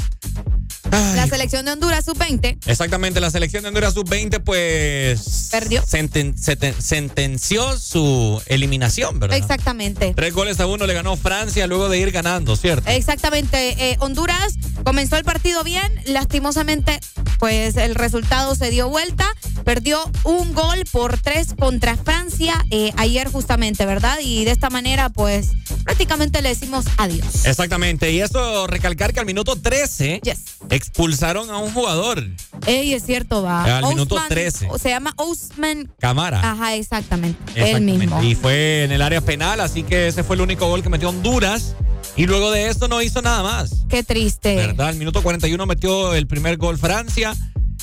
La 0.92 1.28
selección 1.28 1.66
de 1.66 1.72
Honduras 1.72 2.06
sub-20 2.06 2.58
Exactamente, 2.68 3.20
la 3.20 3.30
selección 3.32 3.64
de 3.64 3.70
Honduras 3.70 3.94
sub-20, 3.94 4.40
pues. 4.44 5.50
Perdió. 5.52 5.84
senten- 5.84 6.36
seten- 6.36 6.76
sentenció 6.80 7.78
su 7.78 8.42
eliminación, 8.48 9.20
¿verdad? 9.20 9.38
Exactamente. 9.38 10.14
Tres 10.16 10.34
goles 10.34 10.60
a 10.60 10.68
uno 10.68 10.86
le 10.86 10.94
ganó 10.94 11.16
Francia 11.18 11.68
luego 11.68 11.90
de 11.90 11.98
ir 12.00 12.12
ganando, 12.12 12.56
¿cierto? 12.56 12.90
Exactamente. 12.90 13.92
Eh, 13.92 13.98
Honduras 14.00 14.54
comenzó 14.84 15.18
el 15.18 15.24
partido 15.24 15.64
bien. 15.64 15.92
Lastimosamente, 16.06 17.00
pues 17.40 17.78
el 17.78 17.96
resultado 17.96 18.56
se 18.56 18.70
dio 18.70 18.90
vuelta. 18.90 19.28
Perdió 19.64 20.00
un 20.24 20.54
gol 20.54 20.84
por 20.92 21.20
tres 21.20 21.48
contra 21.58 21.98
Francia 21.98 22.54
eh, 22.70 22.92
ayer 22.98 23.28
justamente, 23.32 23.86
¿verdad? 23.86 24.18
Y 24.22 24.46
de 24.46 24.52
esta 24.52 24.70
manera, 24.70 25.10
pues 25.10 25.50
prácticamente 25.84 26.42
le 26.42 26.50
decimos 26.50 26.86
adiós. 26.98 27.46
Exactamente. 27.46 28.12
Y 28.12 28.22
eso, 28.22 28.68
recalcar 28.68 29.14
que 29.14 29.20
al 29.20 29.26
minuto 29.26 29.56
13 29.56 30.22
expulsaron 30.76 31.50
a 31.50 31.58
un 31.58 31.72
jugador. 31.74 32.24
Ey, 32.68 32.94
es 32.94 33.04
cierto, 33.06 33.42
va. 33.44 33.78
Al 33.78 33.86
minuto 33.90 34.16
Osman- 34.16 34.28
13. 34.30 34.70
Se 34.82 34.90
llama 34.90 35.14
Osman. 35.18 35.92
Cámara. 36.00 36.40
Ajá, 36.52 36.76
exactamente. 36.76 37.40
Él 37.56 37.64
Exactamente. 37.64 37.98
mismo. 38.08 38.24
Y 38.24 38.36
fue 38.36 38.84
en 38.84 38.92
el 38.92 39.02
área 39.02 39.22
penal, 39.22 39.60
así 39.62 39.84
que 39.84 40.08
ese 40.08 40.24
fue 40.24 40.36
el 40.36 40.42
único 40.42 40.68
gol 40.68 40.84
que 40.84 40.90
metió 40.90 41.10
Honduras. 41.10 41.76
Y 42.18 42.28
luego 42.28 42.52
de 42.52 42.70
esto 42.70 42.88
no 42.88 43.02
hizo 43.02 43.22
nada 43.22 43.44
más. 43.44 43.84
Qué 43.90 44.02
triste. 44.04 44.56
¿Verdad? 44.56 44.88
Al 44.90 44.96
minuto 44.96 45.22
41 45.22 45.66
metió 45.66 46.14
el 46.14 46.28
primer 46.28 46.56
gol 46.58 46.78
Francia. 46.78 47.34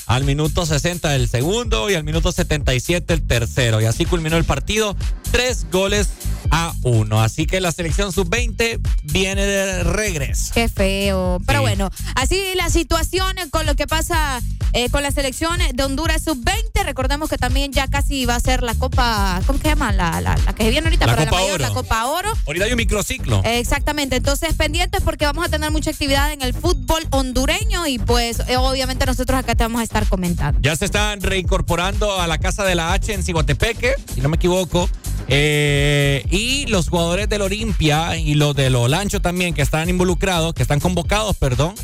Al 0.06 0.24
minuto 0.24 0.66
60 0.66 1.14
el 1.14 1.28
segundo 1.28 1.89
y 1.90 1.94
al 1.94 2.05
minuto 2.05 2.32
77 2.32 3.14
el 3.14 3.22
tercero. 3.26 3.81
Y 3.81 3.84
así 3.86 4.05
culminó 4.05 4.36
el 4.36 4.44
partido. 4.44 4.97
Tres 5.31 5.66
goles 5.70 6.08
a 6.50 6.74
uno. 6.82 7.22
Así 7.22 7.47
que 7.47 7.60
la 7.60 7.72
selección 7.72 8.12
sub-20 8.12 8.81
viene 9.05 9.44
de 9.47 9.82
regreso. 9.84 10.52
Qué 10.55 10.68
feo. 10.68 11.39
Pero 11.47 11.60
Sí. 11.60 11.62
bueno, 11.62 11.90
así 12.14 12.40
la 12.56 12.68
situación 12.68 13.34
con 13.50 13.64
lo 13.66 13.74
que 13.74 13.86
pasa 13.86 14.40
eh, 14.74 14.89
con 14.89 15.02
la 15.02 15.10
selección 15.10 15.58
de 15.74 15.82
Honduras 15.84 16.22
sub-20. 16.24 16.84
Recordemos 16.84 17.28
que 17.28 17.36
también 17.39 17.72
ya 17.72 17.89
casi 17.89 18.24
va 18.24 18.36
a 18.36 18.40
ser 18.40 18.62
la 18.62 18.74
Copa, 18.74 19.40
¿cómo 19.47 19.58
se 19.58 19.68
llama? 19.68 19.92
La, 19.92 20.20
la, 20.22 20.34
la 20.47 20.55
que 20.55 20.70
viene 20.70 20.86
ahorita 20.86 21.05
La 21.06 21.12
para 21.14 21.24
Copa 21.26 21.36
la 21.36 21.42
mayor, 21.42 21.60
Oro. 21.60 21.68
la 21.68 21.74
Copa 21.74 22.06
Oro. 22.06 22.32
Ahorita 22.47 22.64
hay 22.64 22.70
un 22.72 22.78
microciclo. 22.78 23.42
Exactamente, 23.44 24.16
entonces 24.16 24.55
pendientes 24.55 25.02
porque 25.02 25.26
vamos 25.26 25.44
a 25.47 25.48
tener 25.50 25.70
mucha 25.70 25.90
actividad 25.90 26.32
en 26.32 26.40
el 26.40 26.55
fútbol 26.55 27.06
hondureño 27.10 27.86
y 27.86 27.98
pues 27.98 28.40
eh, 28.48 28.56
obviamente 28.56 29.05
nosotros 29.05 29.39
acá 29.39 29.55
te 29.55 29.62
vamos 29.64 29.81
a 29.81 29.84
estar 29.84 29.92
comentando. 30.09 30.61
Ya 30.62 30.77
se 30.77 30.85
están 30.85 31.21
reincorporando 31.21 32.21
a 32.21 32.27
la 32.27 32.39
Casa 32.39 32.65
de 32.65 32.75
la 32.75 32.93
H 32.93 33.12
en 33.12 33.23
Ciguatepeque, 33.23 33.95
si 34.15 34.21
no 34.21 34.29
me 34.29 34.37
equivoco. 34.37 34.89
Eh, 35.29 36.25
y 36.31 36.67
los 36.67 36.89
jugadores 36.89 37.29
del 37.29 37.43
Olimpia 37.43 38.17
y 38.17 38.35
los 38.35 38.55
del 38.57 38.75
Olancho 38.75 39.21
también, 39.21 39.55
que 39.55 39.62
están 39.62 39.89
involucrados, 39.89 40.53
que 40.55 40.62
están 40.62 40.81
convocados, 40.81 41.37
perdón, 41.37 41.75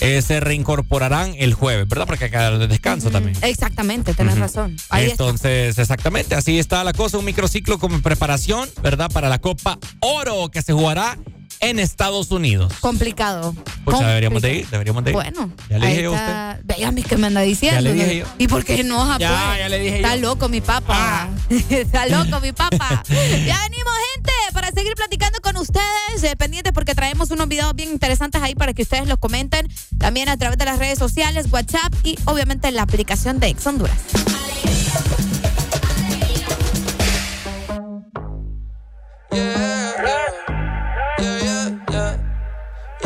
eh, 0.00 0.20
se 0.22 0.40
reincorporarán 0.40 1.34
el 1.38 1.54
jueves, 1.54 1.88
¿verdad? 1.88 2.06
Porque 2.06 2.26
acá 2.26 2.50
de 2.50 2.66
descanso 2.68 3.10
también. 3.10 3.36
Exactamente, 3.42 4.12
tenés 4.14 4.38
razón. 4.38 4.76
Ahí 4.90 5.06
está. 5.06 5.24
Entonces, 5.24 5.78
exactamente, 5.78 6.34
así 6.34 6.58
está 6.58 6.84
la 6.84 6.92
cosa, 6.92 7.18
un 7.18 7.24
microciclo 7.24 7.78
como 7.78 8.00
preparación, 8.02 8.68
¿verdad? 8.82 9.10
Para 9.10 9.28
la 9.28 9.38
Copa 9.38 9.78
Oro 10.00 10.50
que 10.50 10.62
se 10.62 10.72
jugará 10.72 11.18
en 11.60 11.78
Estados 11.78 12.30
Unidos. 12.30 12.72
Complicado. 12.80 13.54
Pues 13.84 13.98
deberíamos 13.98 14.42
de 14.42 14.54
ir, 14.54 14.68
deberíamos 14.68 15.04
de 15.04 15.10
ir. 15.10 15.14
Bueno, 15.14 15.50
Ya 15.70 15.78
le 15.78 15.86
dije 15.88 16.02
yo 16.02 16.12
a 16.14 16.16
está. 16.16 16.60
Vea, 16.64 16.90
mi 16.92 17.02
que 17.02 17.16
me 17.16 17.26
anda 17.28 17.40
diciendo. 17.40 17.76
Ya 17.76 17.80
le 17.82 17.92
dije 17.94 18.06
¿no? 18.06 18.12
yo. 18.12 18.26
¿Y 18.38 18.48
por 18.48 18.64
qué 18.64 18.80
enoja, 18.80 19.18
Ya, 19.18 19.46
pues? 19.48 19.58
ya 19.60 19.68
le 19.68 19.78
dije 19.78 19.96
Está 19.96 20.16
yo. 20.16 20.22
loco 20.22 20.48
mi 20.48 20.60
papá. 20.60 21.28
Está 21.70 22.06
loco 22.06 22.40
mi 22.40 22.52
papá. 22.52 23.02
ya 23.08 23.58
venimos, 23.62 23.92
gente, 24.14 24.32
para 24.52 24.70
seguir 24.72 24.94
platicando 24.94 25.40
con 25.40 25.56
ustedes. 25.56 26.22
eh, 26.22 26.36
pendientes 26.36 26.72
porque 26.72 26.94
traemos 26.94 27.30
unos 27.30 27.48
videos 27.48 27.74
bien 27.74 27.90
interesantes 27.90 28.42
ahí 28.42 28.54
para 28.54 28.72
que 28.74 28.82
ustedes 28.82 29.06
los 29.06 29.18
comenten. 29.18 29.68
También 29.98 30.28
a 30.28 30.36
través 30.36 30.58
de 30.58 30.64
las 30.64 30.78
redes 30.78 30.98
sociales, 30.98 31.46
WhatsApp 31.50 31.92
y 32.04 32.16
obviamente 32.24 32.70
la 32.72 32.82
aplicación 32.82 33.38
de 33.40 33.48
Ex 33.48 33.66
Honduras. 33.66 33.96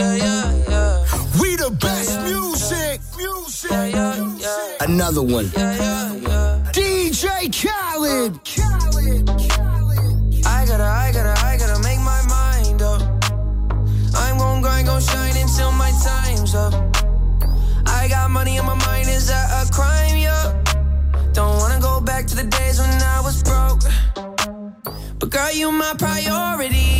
We 0.01 1.57
the 1.57 1.77
best 1.79 2.19
music. 2.23 3.01
Music. 3.19 3.71
Another 4.81 5.21
one. 5.21 5.45
DJ 6.73 7.53
Khaled. 7.53 8.41
I 10.47 10.65
gotta, 10.65 10.85
I 10.85 11.13
gotta, 11.13 11.35
I 11.45 11.59
gotta 11.59 11.83
make 11.83 11.99
my 12.01 12.23
mind 12.29 12.81
up. 12.81 13.03
I'm 14.15 14.39
gon' 14.39 14.63
grind, 14.63 14.87
gon' 14.87 15.03
shine 15.03 15.37
until 15.37 15.71
my 15.73 15.93
time's 16.03 16.55
up. 16.55 16.73
I 17.87 18.09
got 18.09 18.31
money 18.31 18.59
on 18.59 18.65
my 18.65 18.77
mind, 18.87 19.07
is 19.07 19.27
that 19.29 19.67
a 19.67 19.71
crime? 19.71 20.17
Yeah. 20.17 20.63
Don't 21.35 21.59
wanna 21.59 21.79
go 21.79 22.01
back 22.01 22.27
to 22.29 22.37
the 22.37 22.45
days 22.45 22.79
when 22.79 22.89
I 22.89 23.21
was 23.21 23.43
broke. 23.43 23.83
But 25.19 25.29
girl, 25.29 25.53
you 25.53 25.71
my 25.71 25.93
priority. 25.99 27.00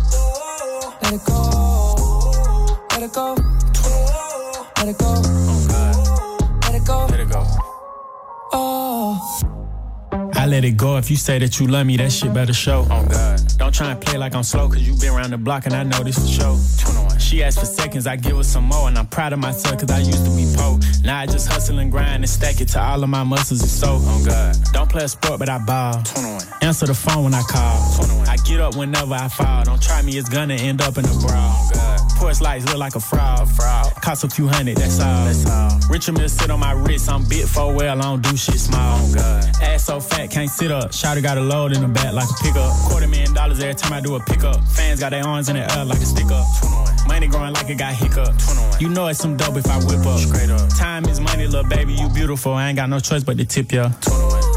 Let 1.11 1.19
it 1.19 1.25
go. 1.25 2.77
Let 2.91 3.03
it 3.03 3.11
go. 3.11 3.35
Let 4.77 4.87
it 4.87 4.97
go. 4.97 5.13
Oh, 5.13 5.67
God. 5.67 6.63
Let 6.63 6.75
it 6.75 6.87
go. 6.87 7.05
Let 7.09 7.19
it 7.19 7.29
go. 7.29 7.45
Oh. 8.53 9.60
I 10.41 10.47
let 10.47 10.65
it 10.65 10.75
go. 10.75 10.97
If 10.97 11.11
you 11.11 11.17
say 11.17 11.37
that 11.37 11.59
you 11.59 11.67
love 11.67 11.85
me, 11.85 11.97
that 11.97 12.11
shit 12.11 12.23
uh-huh. 12.23 12.33
better 12.33 12.53
show. 12.53 12.87
Oh 12.89 13.05
God. 13.05 13.39
Don't 13.59 13.71
try 13.71 13.91
and 13.91 14.01
play 14.01 14.17
like 14.17 14.33
I'm 14.33 14.41
slow, 14.41 14.67
cause 14.67 14.81
you 14.81 14.95
been 14.95 15.13
around 15.13 15.29
the 15.29 15.37
block 15.37 15.67
and 15.67 15.75
I 15.75 15.83
know 15.83 15.99
this 15.99 16.17
show 16.27 16.57
sure. 16.57 17.19
She 17.19 17.43
asked 17.43 17.59
for 17.59 17.67
seconds, 17.67 18.07
I 18.07 18.15
give 18.15 18.37
her 18.37 18.43
some 18.43 18.63
more, 18.63 18.87
and 18.87 18.97
I'm 18.97 19.05
proud 19.05 19.33
of 19.33 19.39
myself, 19.39 19.79
cause 19.79 19.91
I 19.91 19.99
used 19.99 20.25
to 20.25 20.31
be 20.35 20.51
poor. 20.57 20.79
Now 21.03 21.19
I 21.19 21.27
just 21.27 21.47
hustle 21.47 21.77
and 21.77 21.91
grind 21.91 22.23
and 22.23 22.29
stack 22.29 22.59
it 22.59 22.69
to 22.69 22.81
all 22.81 23.03
of 23.03 23.09
my 23.09 23.23
muscles 23.23 23.61
and 23.61 23.69
so. 23.69 23.99
Oh 24.01 24.25
God. 24.25 24.55
Don't 24.73 24.89
play 24.89 25.03
a 25.03 25.07
sport, 25.07 25.37
but 25.37 25.47
I 25.47 25.59
ball. 25.59 26.01
Answer 26.63 26.87
the 26.87 26.95
phone 26.95 27.25
when 27.25 27.35
I 27.35 27.43
call. 27.43 27.77
I 28.27 28.35
get 28.37 28.59
up 28.59 28.75
whenever 28.75 29.13
I 29.13 29.27
fall. 29.27 29.63
Don't 29.63 29.81
try 29.81 30.01
me, 30.01 30.17
it's 30.17 30.27
gonna 30.27 30.55
end 30.55 30.81
up 30.81 30.97
in 30.97 31.05
a 31.05 31.15
brawl. 31.19 31.53
Oh, 31.75 32.07
Porch 32.17 32.41
lights 32.41 32.65
look 32.65 32.77
like 32.77 32.95
a 32.95 32.99
fraud. 32.99 33.47
fraud. 33.49 33.93
Cost 34.01 34.23
a 34.23 34.29
few 34.29 34.47
hundred, 34.47 34.77
that's 34.77 34.99
all. 34.99 35.25
That's 35.25 35.45
all. 35.47 35.79
Richard 35.89 36.17
Mill 36.17 36.29
sit 36.29 36.49
on 36.49 36.59
my 36.59 36.71
wrist, 36.71 37.09
I'm 37.09 37.23
bit 37.25 37.47
for 37.47 37.73
well, 37.73 37.99
I 37.99 38.01
don't 38.01 38.21
do 38.21 38.35
shit 38.35 38.59
small. 38.59 38.99
Oh 38.99 39.13
God. 39.13 39.45
Ass 39.61 39.85
so 39.85 39.99
fat, 39.99 40.30
can't 40.31 40.49
sit 40.49 40.71
up. 40.71 40.93
Shouter 40.93 41.21
got 41.21 41.37
a 41.37 41.41
load 41.41 41.75
in 41.75 41.81
the 41.81 41.87
back 41.87 42.13
like 42.13 42.29
a 42.29 42.43
pickup. 42.43 42.71
Quarter 42.87 43.07
million 43.07 43.33
dollars 43.33 43.59
every 43.59 43.75
time 43.75 43.93
I 43.93 43.99
do 43.99 44.15
a 44.15 44.19
pickup. 44.19 44.63
Fans 44.63 44.99
got 44.99 45.09
their 45.09 45.25
arms 45.25 45.49
in 45.49 45.57
the 45.57 45.77
air 45.77 45.85
like 45.85 45.99
a 45.99 46.05
stick 46.05 46.31
up. 46.31 46.45
Money 47.05 47.27
growing 47.27 47.53
like 47.53 47.69
it 47.69 47.77
got 47.77 47.93
hiccup. 47.93 48.33
You 48.79 48.89
know 48.89 49.07
it's 49.07 49.19
some 49.19 49.35
dope 49.35 49.57
if 49.57 49.67
I 49.67 49.77
whip 49.79 50.05
up. 50.05 50.19
Straight 50.19 50.49
up. 50.49 50.69
Time 50.77 51.05
is 51.05 51.19
money, 51.19 51.45
little 51.45 51.69
baby, 51.69 51.93
you 51.93 52.07
beautiful. 52.09 52.53
I 52.53 52.69
ain't 52.69 52.77
got 52.77 52.89
no 52.89 52.99
choice 52.99 53.23
but 53.23 53.37
to 53.37 53.45
tip 53.45 53.71
ya. 53.71 53.89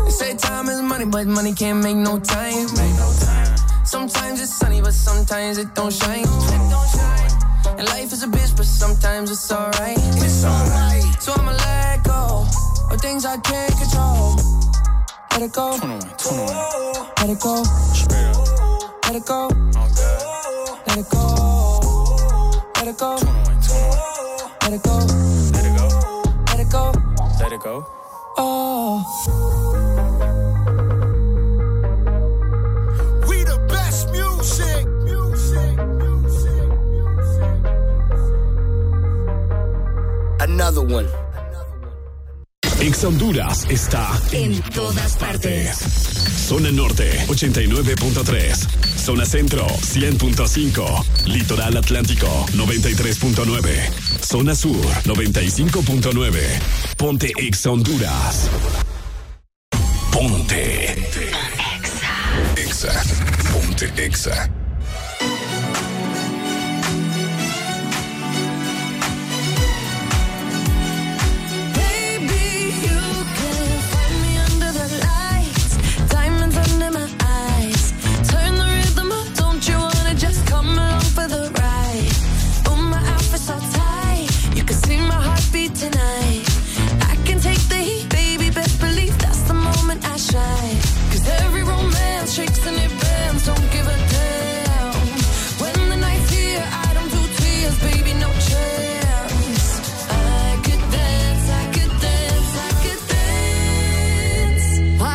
They 0.04 0.10
say 0.10 0.36
time 0.36 0.68
is 0.68 0.80
money, 0.80 1.06
but 1.06 1.26
money 1.26 1.52
can't 1.52 1.82
make 1.82 1.96
no 1.96 2.20
time. 2.20 2.66
Make 2.78 2.94
no 2.94 3.10
time. 3.20 3.56
Sometimes 3.84 4.40
it's 4.40 4.54
sunny, 4.54 4.80
but 4.80 4.94
sometimes 4.94 5.58
it 5.58 5.74
don't 5.74 5.92
shine. 5.92 6.22
It 6.22 6.70
don't 6.70 6.88
shine. 6.94 7.78
And 7.78 7.88
life 7.88 8.12
is 8.12 8.22
a 8.22 8.28
bitch, 8.28 8.56
but 8.56 8.66
sometimes 8.66 9.30
it's 9.30 9.50
alright. 9.50 9.98
It's 9.98 10.44
alright. 10.44 11.02
So 11.20 11.32
I'ma 11.32 11.52
let 11.52 12.04
go 12.04 12.46
of 12.90 13.00
things 13.00 13.24
I 13.26 13.38
can't 13.38 13.74
control 13.76 14.63
let 15.34 15.42
it 15.42 15.52
go. 15.52 15.76
21, 15.76 16.00
21. 16.16 16.46
Let 17.18 17.30
it 17.30 17.40
go. 17.40 17.64
Straight. 17.92 18.36
Let 19.04 19.16
it 19.16 19.26
go. 19.26 19.48
Oh 19.48 19.88
Let 20.86 20.98
it 20.98 21.10
go. 21.10 21.22
Let 22.76 22.88
it 22.88 22.98
go. 22.98 23.18
21, 23.18 23.60
21. 23.60 24.14
Let 24.62 24.72
it 24.72 24.82
go. 24.82 24.96
Let 25.52 25.66
it 25.66 25.76
go. 25.76 25.88
Let 26.46 26.60
it 26.60 26.70
go. 26.70 26.92
Let 27.40 27.52
it 27.52 27.60
go. 27.60 27.86
Oh. 28.36 29.54
another 40.64 40.82
one. 40.82 41.23
Ex 42.84 43.02
Honduras 43.02 43.64
está 43.70 44.20
en 44.32 44.60
todas 44.60 45.16
partes. 45.16 45.78
Zona 46.46 46.70
Norte 46.70 47.18
89.3. 47.28 48.98
Zona 48.98 49.24
Centro 49.24 49.66
100.5. 49.66 51.24
Litoral 51.24 51.78
Atlántico 51.78 52.26
93.9. 52.52 53.90
Zona 54.22 54.54
Sur 54.54 54.84
95.9. 55.04 56.40
Ponte 56.98 57.32
Ex 57.38 57.64
Honduras. 57.64 58.50
Ponte. 60.12 60.92
Exa. 61.80 62.92
Exa. 62.92 63.02
Ponte 63.50 63.92
Exa. 63.96 64.63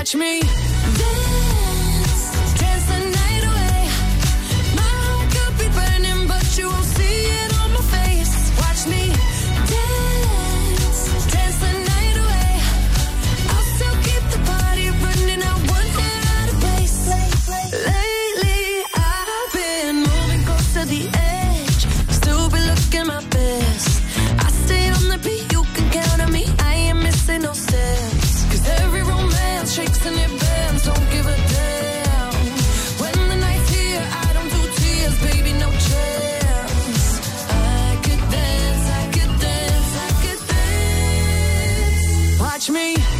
touch 0.10 0.16
me 0.16 0.49
me. 42.70 43.19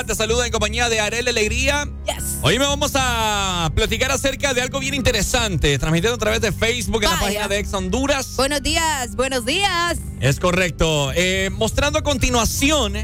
Acá 0.00 0.06
te 0.06 0.14
saluda 0.14 0.46
en 0.46 0.52
compañía 0.52 0.88
de 0.88 0.98
Arel 0.98 1.28
Alegría. 1.28 1.86
Yes. 2.06 2.38
Hoy 2.40 2.58
me 2.58 2.64
vamos 2.64 2.92
a 2.94 3.70
platicar 3.74 4.10
acerca 4.10 4.54
de 4.54 4.62
algo 4.62 4.80
bien 4.80 4.94
interesante, 4.94 5.78
transmitiendo 5.78 6.14
a 6.14 6.18
través 6.18 6.40
de 6.40 6.52
Facebook 6.52 7.04
en 7.04 7.10
la 7.10 7.20
página 7.20 7.48
de 7.48 7.58
Ex 7.58 7.74
Honduras. 7.74 8.34
Buenos 8.36 8.62
días, 8.62 9.14
buenos 9.14 9.44
días. 9.44 9.98
Es 10.20 10.40
correcto. 10.40 11.12
Eh, 11.14 11.50
mostrando 11.52 11.98
a 11.98 12.02
continuación, 12.02 12.94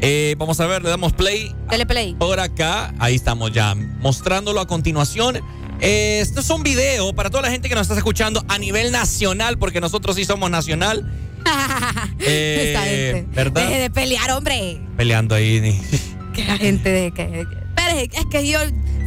eh, 0.00 0.34
vamos 0.36 0.58
a 0.58 0.66
ver, 0.66 0.82
le 0.82 0.90
damos 0.90 1.12
play. 1.12 1.54
Teleplay. 1.70 2.14
Por 2.14 2.40
acá, 2.40 2.92
ahí 2.98 3.14
estamos 3.14 3.52
ya, 3.52 3.74
mostrándolo 3.74 4.60
a 4.60 4.66
continuación. 4.66 5.40
Eh, 5.80 6.18
esto 6.20 6.40
es 6.40 6.50
un 6.50 6.64
video 6.64 7.12
para 7.12 7.30
toda 7.30 7.42
la 7.42 7.50
gente 7.50 7.68
que 7.68 7.76
nos 7.76 7.82
está 7.82 7.96
escuchando 7.96 8.44
a 8.48 8.58
nivel 8.58 8.90
nacional, 8.90 9.58
porque 9.58 9.80
nosotros 9.80 10.16
sí 10.16 10.24
somos 10.24 10.50
nacional. 10.50 11.08
Eh. 12.24 13.26
¿Verdad? 13.32 13.66
Deje 13.66 13.80
de 13.80 13.90
pelear, 13.90 14.30
hombre. 14.30 14.80
Peleando 14.96 15.34
ahí. 15.34 15.80
Que 16.32 16.44
la 16.44 16.56
gente 16.56 16.88
de 16.90 17.12
que. 17.12 17.46
Pero 17.74 17.98
es 17.98 18.26
que 18.30 18.48
yo. 18.48 18.58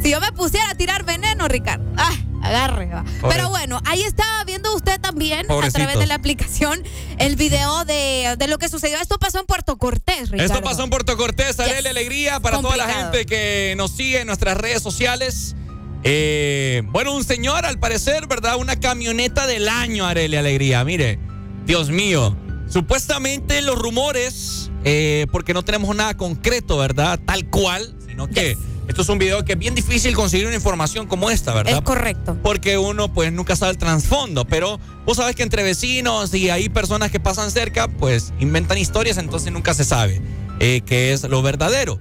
Si 0.02 0.10
yo 0.10 0.20
me 0.20 0.30
pusiera 0.32 0.70
a 0.70 0.74
tirar 0.74 1.04
veneno, 1.04 1.48
Ricardo. 1.48 1.84
Ah, 1.96 2.12
agarre. 2.42 2.86
va. 2.86 3.04
Pero 3.28 3.48
bueno, 3.48 3.80
ahí 3.86 4.02
estaba 4.02 4.44
viendo 4.44 4.74
usted 4.74 5.00
también, 5.00 5.50
a 5.50 5.70
través 5.70 5.98
de 5.98 6.06
la 6.06 6.14
aplicación, 6.14 6.82
el 7.18 7.36
video 7.36 7.84
de, 7.84 8.36
de 8.38 8.46
lo 8.46 8.58
que 8.58 8.68
sucedió. 8.68 8.98
Esto 8.98 9.18
pasó 9.18 9.40
en 9.40 9.46
Puerto 9.46 9.76
Cortés, 9.78 10.30
Ricardo. 10.30 10.54
Esto 10.54 10.64
pasó 10.64 10.84
en 10.84 10.90
Puerto 10.90 11.16
Cortés, 11.16 11.58
Arele 11.58 11.88
Alegría, 11.88 12.40
para 12.40 12.60
toda 12.60 12.76
la 12.76 12.86
gente 12.88 13.26
que 13.26 13.74
nos 13.76 13.90
sigue 13.92 14.20
en 14.20 14.26
nuestras 14.26 14.56
redes 14.56 14.82
sociales. 14.82 15.56
Eh, 16.04 16.82
bueno, 16.86 17.14
un 17.14 17.24
señor, 17.24 17.66
al 17.66 17.80
parecer, 17.80 18.28
¿verdad? 18.28 18.56
Una 18.58 18.78
camioneta 18.78 19.46
del 19.46 19.68
año, 19.68 20.06
Arele 20.06 20.38
Alegría. 20.38 20.84
Mire, 20.84 21.18
Dios 21.64 21.88
mío. 21.88 22.36
Supuestamente 22.68 23.62
los 23.62 23.78
rumores, 23.78 24.70
eh, 24.84 25.26
porque 25.30 25.54
no 25.54 25.64
tenemos 25.64 25.94
nada 25.94 26.16
concreto, 26.16 26.78
¿verdad? 26.78 27.18
Tal 27.24 27.48
cual, 27.48 27.94
sino 28.06 28.28
que 28.28 28.56
esto 28.88 29.02
es 29.02 29.08
un 29.08 29.18
video 29.18 29.44
que 29.44 29.52
es 29.52 29.58
bien 29.58 29.74
difícil 29.74 30.14
conseguir 30.14 30.46
una 30.46 30.54
información 30.54 31.06
como 31.06 31.30
esta, 31.30 31.52
¿verdad? 31.52 31.74
Es 31.74 31.80
correcto. 31.82 32.36
Porque 32.42 32.78
uno 32.78 33.12
pues 33.12 33.32
nunca 33.32 33.56
sabe 33.56 33.72
el 33.72 33.78
trasfondo, 33.78 34.44
pero 34.44 34.78
vos 35.04 35.16
sabes 35.16 35.34
que 35.34 35.42
entre 35.42 35.62
vecinos 35.62 36.32
y 36.34 36.50
hay 36.50 36.68
personas 36.68 37.10
que 37.10 37.18
pasan 37.18 37.50
cerca, 37.50 37.88
pues 37.88 38.32
inventan 38.38 38.78
historias, 38.78 39.18
entonces 39.18 39.52
nunca 39.52 39.74
se 39.74 39.84
sabe 39.84 40.22
eh, 40.60 40.82
qué 40.86 41.12
es 41.12 41.24
lo 41.24 41.42
verdadero. 41.42 41.98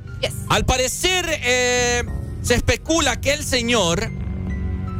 Al 0.48 0.66
parecer 0.66 1.26
eh, 1.44 2.04
se 2.42 2.54
especula 2.54 3.20
que 3.20 3.34
el 3.34 3.44
señor 3.44 4.12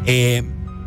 eh, 0.06 0.44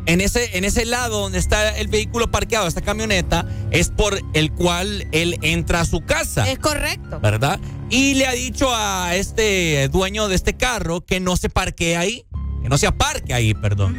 en 0.08 0.22
ese, 0.22 0.56
en 0.56 0.64
ese 0.64 0.86
lado 0.86 1.20
donde 1.20 1.38
está 1.38 1.76
el 1.76 1.88
vehículo 1.88 2.30
parqueado, 2.30 2.66
esta 2.66 2.80
camioneta, 2.80 3.46
es 3.70 3.90
por 3.90 4.18
el 4.32 4.50
cual 4.52 5.06
él 5.12 5.38
entra 5.42 5.80
a 5.80 5.84
su 5.84 6.00
casa. 6.00 6.50
Es 6.50 6.58
correcto. 6.58 7.20
¿verdad? 7.20 7.60
Y 7.90 8.14
le 8.14 8.26
ha 8.26 8.32
dicho 8.32 8.74
a 8.74 9.14
este 9.16 9.86
dueño 9.88 10.28
de 10.28 10.34
este 10.34 10.56
carro 10.56 11.02
que 11.02 11.20
no 11.20 11.36
se 11.36 11.50
parquee 11.50 11.98
ahí, 11.98 12.24
que 12.62 12.70
no 12.70 12.78
se 12.78 12.86
aparque 12.86 13.34
ahí, 13.34 13.52
perdón, 13.52 13.96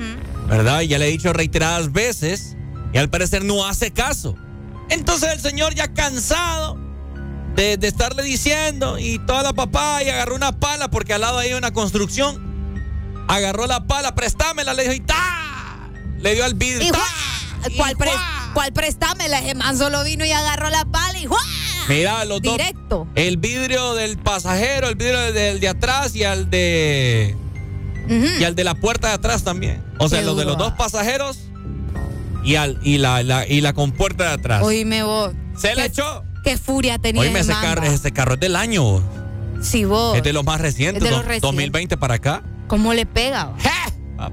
¿verdad? 0.48 0.82
Y 0.82 0.88
ya 0.88 0.98
le 0.98 1.08
he 1.08 1.12
dicho 1.12 1.32
reiteradas 1.32 1.92
veces 1.92 2.58
y 2.92 2.98
al 2.98 3.12
parecer 3.12 3.46
no 3.46 3.68
hace 3.68 3.92
caso. 3.92 4.36
Entonces 4.90 5.32
el 5.32 5.40
señor 5.40 5.76
ya 5.76 5.94
cansado 5.94 6.76
de, 7.56 7.78
de 7.78 7.88
estarle 7.88 8.24
diciendo 8.24 8.98
y 8.98 9.20
toda 9.28 9.44
la 9.44 9.54
papaya 9.54 10.16
agarró 10.16 10.36
una 10.36 10.60
pala 10.60 10.90
porque 10.90 11.14
al 11.14 11.22
lado 11.22 11.38
hay 11.38 11.54
una 11.54 11.70
construcción, 11.70 12.84
agarró 13.28 13.68
la 13.68 13.86
pala, 13.86 14.16
préstamela, 14.16 14.74
le 14.74 14.84
dijo 14.84 14.96
y 14.96 15.02
¡ta! 15.02 15.39
Le 16.20 16.36
dio 16.36 16.46
al 16.46 16.54
vidrio. 16.54 16.88
Y. 16.88 16.92
¿Cuál, 17.76 17.96
pres- 17.98 18.54
¿Cuál 18.54 18.72
prestámela? 18.74 19.42
Solo 19.76 20.04
vino 20.04 20.26
y 20.26 20.32
agarró 20.32 20.70
la 20.70 20.86
pala 20.86 21.20
y 21.20 21.26
¡juá! 21.26 21.40
Mira, 21.90 22.24
los 22.26 22.42
dos. 22.42 22.54
Directo. 22.58 23.08
El 23.16 23.38
vidrio 23.38 23.96
del 23.96 24.18
pasajero, 24.18 24.88
el 24.90 24.96
vidrio 24.96 25.20
del 25.34 25.60
de 25.60 25.68
atrás 25.68 26.16
y 26.16 26.24
al 26.24 26.50
de. 26.50 27.36
Y 28.40 28.44
al 28.44 28.56
de 28.56 28.64
la 28.64 28.76
puerta 28.76 29.10
de 29.10 29.14
atrás 29.16 29.44
también. 29.44 29.84
O 30.00 30.08
sea, 30.10 30.20
Qué 30.20 30.26
los 30.26 30.38
de 30.38 30.46
los 30.46 30.58
dos 30.58 30.74
pasajeros 30.74 31.38
y, 32.44 32.56
al, 32.56 32.80
y, 32.84 32.98
la, 32.98 33.22
la- 33.24 33.46
y 33.48 33.62
la 33.62 33.74
compuerta 33.74 34.26
de 34.30 34.34
atrás. 34.34 34.64
Oíme 34.64 35.04
vos. 35.04 35.34
Se 35.58 35.76
le 35.76 35.86
echó. 35.86 36.24
Qué 36.44 36.58
furia 36.58 36.98
tenía 36.98 37.22
Oíme, 37.22 37.40
ese 37.42 37.52
carro, 37.52 37.84
ese 37.84 38.12
carro 38.12 38.36
es 38.36 38.40
del 38.40 38.56
año. 38.56 39.04
Sí, 39.62 39.84
vos. 39.84 40.16
Es 40.16 40.24
de 40.24 40.32
los 40.34 40.44
más 40.46 40.62
recientes. 40.62 41.04
Es 41.04 41.10
de 41.10 41.16
los 41.16 41.20
recientes. 41.26 41.42
2020 41.42 41.98
para 41.98 42.14
acá. 42.16 42.42
¿Cómo 42.68 42.94
le 42.94 43.06
pega? 43.06 43.52
va? 44.18 44.32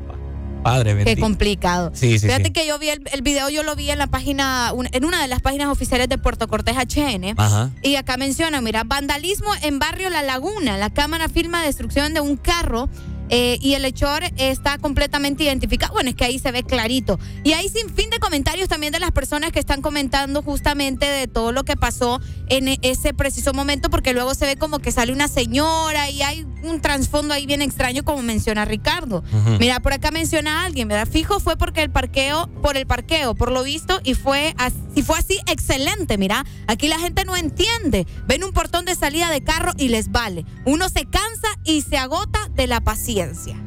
Padre 0.66 1.04
Qué 1.04 1.16
complicado. 1.16 1.90
Sí, 1.94 2.18
sí, 2.18 2.26
Fíjate 2.26 2.46
sí. 2.46 2.52
que 2.52 2.66
yo 2.66 2.78
vi 2.78 2.90
el, 2.90 3.02
el 3.12 3.22
video, 3.22 3.48
yo 3.48 3.62
lo 3.62 3.76
vi 3.76 3.90
en 3.90 3.98
la 3.98 4.06
página, 4.06 4.72
en 4.92 5.04
una 5.04 5.22
de 5.22 5.28
las 5.28 5.40
páginas 5.40 5.68
oficiales 5.68 6.08
de 6.08 6.18
Puerto 6.18 6.48
Cortés 6.48 6.76
HN. 6.76 7.34
Ajá. 7.36 7.70
Y 7.82 7.96
acá 7.96 8.16
menciona, 8.16 8.60
mira, 8.60 8.84
vandalismo 8.84 9.48
en 9.62 9.78
barrio 9.78 10.10
La 10.10 10.22
Laguna. 10.22 10.76
La 10.76 10.90
cámara 10.90 11.28
filma 11.28 11.62
destrucción 11.62 12.14
de 12.14 12.20
un 12.20 12.36
carro 12.36 12.88
eh, 13.28 13.58
y 13.60 13.74
el 13.74 13.84
hechor 13.84 14.22
está 14.36 14.78
completamente 14.78 15.44
identificado. 15.44 15.92
Bueno, 15.94 16.10
es 16.10 16.16
que 16.16 16.24
ahí 16.24 16.38
se 16.38 16.52
ve 16.52 16.62
clarito. 16.62 17.18
Y 17.44 17.52
hay 17.52 17.68
sin 17.68 17.88
fin 17.90 18.10
de 18.10 18.18
comentarios 18.18 18.68
también 18.68 18.92
de 18.92 19.00
las 19.00 19.10
personas 19.12 19.52
que 19.52 19.58
están 19.58 19.82
comentando 19.82 20.42
justamente 20.42 21.06
de 21.06 21.26
todo 21.26 21.52
lo 21.52 21.64
que 21.64 21.76
pasó 21.76 22.20
en 22.48 22.68
e- 22.68 22.78
ese 22.82 23.14
preciso 23.14 23.52
momento, 23.52 23.90
porque 23.90 24.12
luego 24.12 24.34
se 24.34 24.46
ve 24.46 24.56
como 24.56 24.78
que 24.78 24.92
sale 24.92 25.12
una 25.12 25.28
señora 25.28 26.10
y 26.10 26.22
hay 26.22 26.46
un 26.62 26.80
trasfondo 26.80 27.34
ahí 27.34 27.46
bien 27.46 27.62
extraño, 27.62 28.04
como 28.04 28.22
menciona 28.22 28.64
Ricardo. 28.64 29.24
Ujú. 29.32 29.56
Mira, 29.58 29.80
por 29.80 29.92
acá 29.92 30.10
menciona 30.10 30.62
a 30.62 30.64
alguien, 30.66 30.88
¿verdad? 30.88 31.08
Fijo 31.10 31.40
fue 31.40 31.56
porque 31.56 31.82
el 31.82 31.90
parqueo, 31.90 32.48
por 32.62 32.76
el 32.76 32.86
parqueo, 32.86 33.34
por 33.34 33.50
lo 33.50 33.62
visto, 33.62 34.00
y 34.04 34.14
fue 34.14 34.54
así, 34.58 35.02
fue 35.02 35.18
así, 35.18 35.38
excelente, 35.46 36.18
mira. 36.18 36.44
Aquí 36.66 36.88
la 36.88 36.98
gente 36.98 37.24
no 37.24 37.36
entiende. 37.36 38.06
Ven 38.26 38.44
un 38.44 38.52
portón 38.52 38.84
de 38.84 38.94
salida 38.94 39.30
de 39.30 39.42
carro 39.42 39.72
y 39.76 39.88
les 39.88 40.10
vale. 40.10 40.44
Uno 40.64 40.88
se 40.88 41.04
cansa 41.06 41.48
y 41.64 41.82
se 41.82 41.96
agota 41.96 42.48
de 42.54 42.66
la 42.66 42.80
paciencia. 42.80 43.15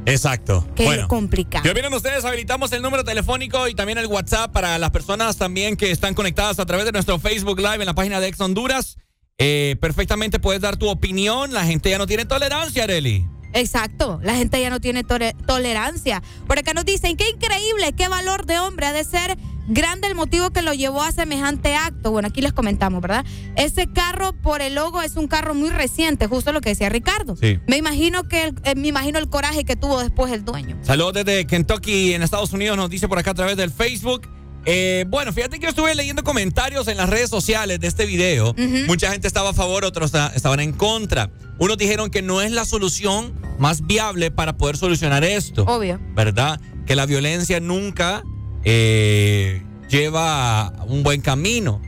Exacto. 0.06 0.68
Qué 0.76 0.86
bueno. 0.86 1.08
complicado. 1.08 1.64
¿Qué 1.64 1.72
opinan 1.72 1.94
ustedes? 1.94 2.26
Habilitamos 2.26 2.72
el 2.72 2.82
número 2.82 3.04
telefónico 3.04 3.68
y 3.68 3.74
también 3.74 3.98
el 3.98 4.08
WhatsApp 4.08 4.52
para 4.52 4.78
las 4.78 4.92
personas 4.92 5.38
también 5.38 5.76
que 5.76 5.92
están 5.92 6.14
conectadas 6.14 6.60
a 6.60 6.66
través 6.66 6.86
de 6.86 6.92
nuestro 6.92 7.20
Facebook 7.20 7.60
Live 7.60 7.80
en 7.80 7.86
la 7.86 7.96
página 7.96 8.20
de 8.20 8.28
Ex 8.28 8.40
Honduras. 8.42 8.98
Eh, 9.38 9.78
perfectamente 9.80 10.40
puedes 10.40 10.62
dar 10.62 10.78
tu 10.78 10.90
opinión. 10.90 11.54
La 11.54 11.66
gente 11.66 11.90
ya 11.90 11.98
no 11.98 12.08
tiene 12.08 12.26
tolerancia, 12.26 12.84
Areli. 12.84 13.26
Exacto, 13.54 14.20
la 14.24 14.36
gente 14.36 14.62
ya 14.62 14.70
no 14.70 14.80
tiene 14.80 15.04
tolerancia. 15.04 16.22
Por 16.48 16.60
acá 16.60 16.74
nos 16.74 16.86
dicen, 16.86 17.18
qué 17.18 17.30
increíble, 17.30 17.94
qué 17.94 18.08
valor 18.08 18.46
de 18.46 18.60
hombre 18.60 18.86
ha 18.86 18.94
de 18.94 19.04
ser 19.04 19.38
grande 19.68 20.08
el 20.08 20.16
motivo 20.16 20.50
que 20.50 20.62
lo 20.64 20.74
llevó 20.74 21.04
a 21.04 21.12
semejante 21.12 21.76
acto. 21.76 22.12
Bueno, 22.12 22.28
aquí 22.30 22.42
les 22.42 22.54
comentamos, 22.54 23.02
¿verdad? 23.02 23.24
Ese 23.56 23.88
carro 23.92 24.34
por 24.34 24.62
el 24.62 24.76
logo 24.76 25.02
es 25.02 25.16
un 25.16 25.28
carro 25.28 25.54
muy 25.54 25.70
reciente, 25.70 26.26
justo 26.28 26.52
lo 26.52 26.62
que 26.62 26.70
decía 26.70 26.90
Ricardo. 26.90 27.36
Sí. 27.36 27.60
Me 27.68 27.78
imagino 27.78 28.24
que 28.28 28.46
el- 28.46 28.56
eh, 28.64 28.76
me 28.76 28.88
imagino 28.88 29.20
el 29.20 29.30
coraje 29.30 29.66
que 29.66 29.76
tuvo 29.76 30.00
después 30.02 30.32
el 30.32 30.44
dueño. 30.46 30.78
Saludos 30.82 31.14
desde 31.14 31.46
Kentucky, 31.46 32.14
en 32.14 32.24
Estados 32.24 32.52
Unidos, 32.54 32.78
nos 32.78 32.90
dice 32.90 33.08
por 33.08 33.20
acá 33.20 33.32
a 33.32 33.36
través 33.36 33.58
del 33.58 33.70
Facebook. 33.72 34.28
Eh, 34.66 35.06
bueno, 35.08 35.32
fíjate 35.34 35.58
que 35.60 35.64
yo 35.64 35.70
estuve 35.70 35.96
leyendo 35.96 36.24
comentarios 36.24 36.88
en 36.88 36.98
las 36.98 37.10
redes 37.10 37.30
sociales 37.30 37.80
de 37.80 37.88
este 37.88 38.06
video. 38.06 38.54
Mucha 38.88 39.12
gente 39.12 39.28
estaba 39.28 39.50
a 39.50 39.54
favor, 39.54 39.86
otros 39.86 40.08
esta- 40.08 40.32
estaban 40.36 40.60
en 40.60 40.74
contra. 40.74 41.32
Unos 41.58 41.78
dijeron 41.78 42.10
que 42.10 42.22
no 42.22 42.42
es 42.42 42.52
la 42.52 42.66
solución 42.66 43.34
más 43.58 43.86
viable 43.88 44.32
para 44.32 44.58
poder 44.58 44.78
solucionar 44.78 45.24
esto. 45.24 45.64
Obvio. 45.64 46.00
¿Verdad? 46.16 46.60
Que 46.86 46.96
la 46.96 47.06
violencia 47.06 47.60
nunca 47.60 48.24
eh, 48.64 49.64
lleva 49.90 50.68
a 50.68 50.84
un 50.84 51.04
buen 51.04 51.22
camino. 51.22 51.82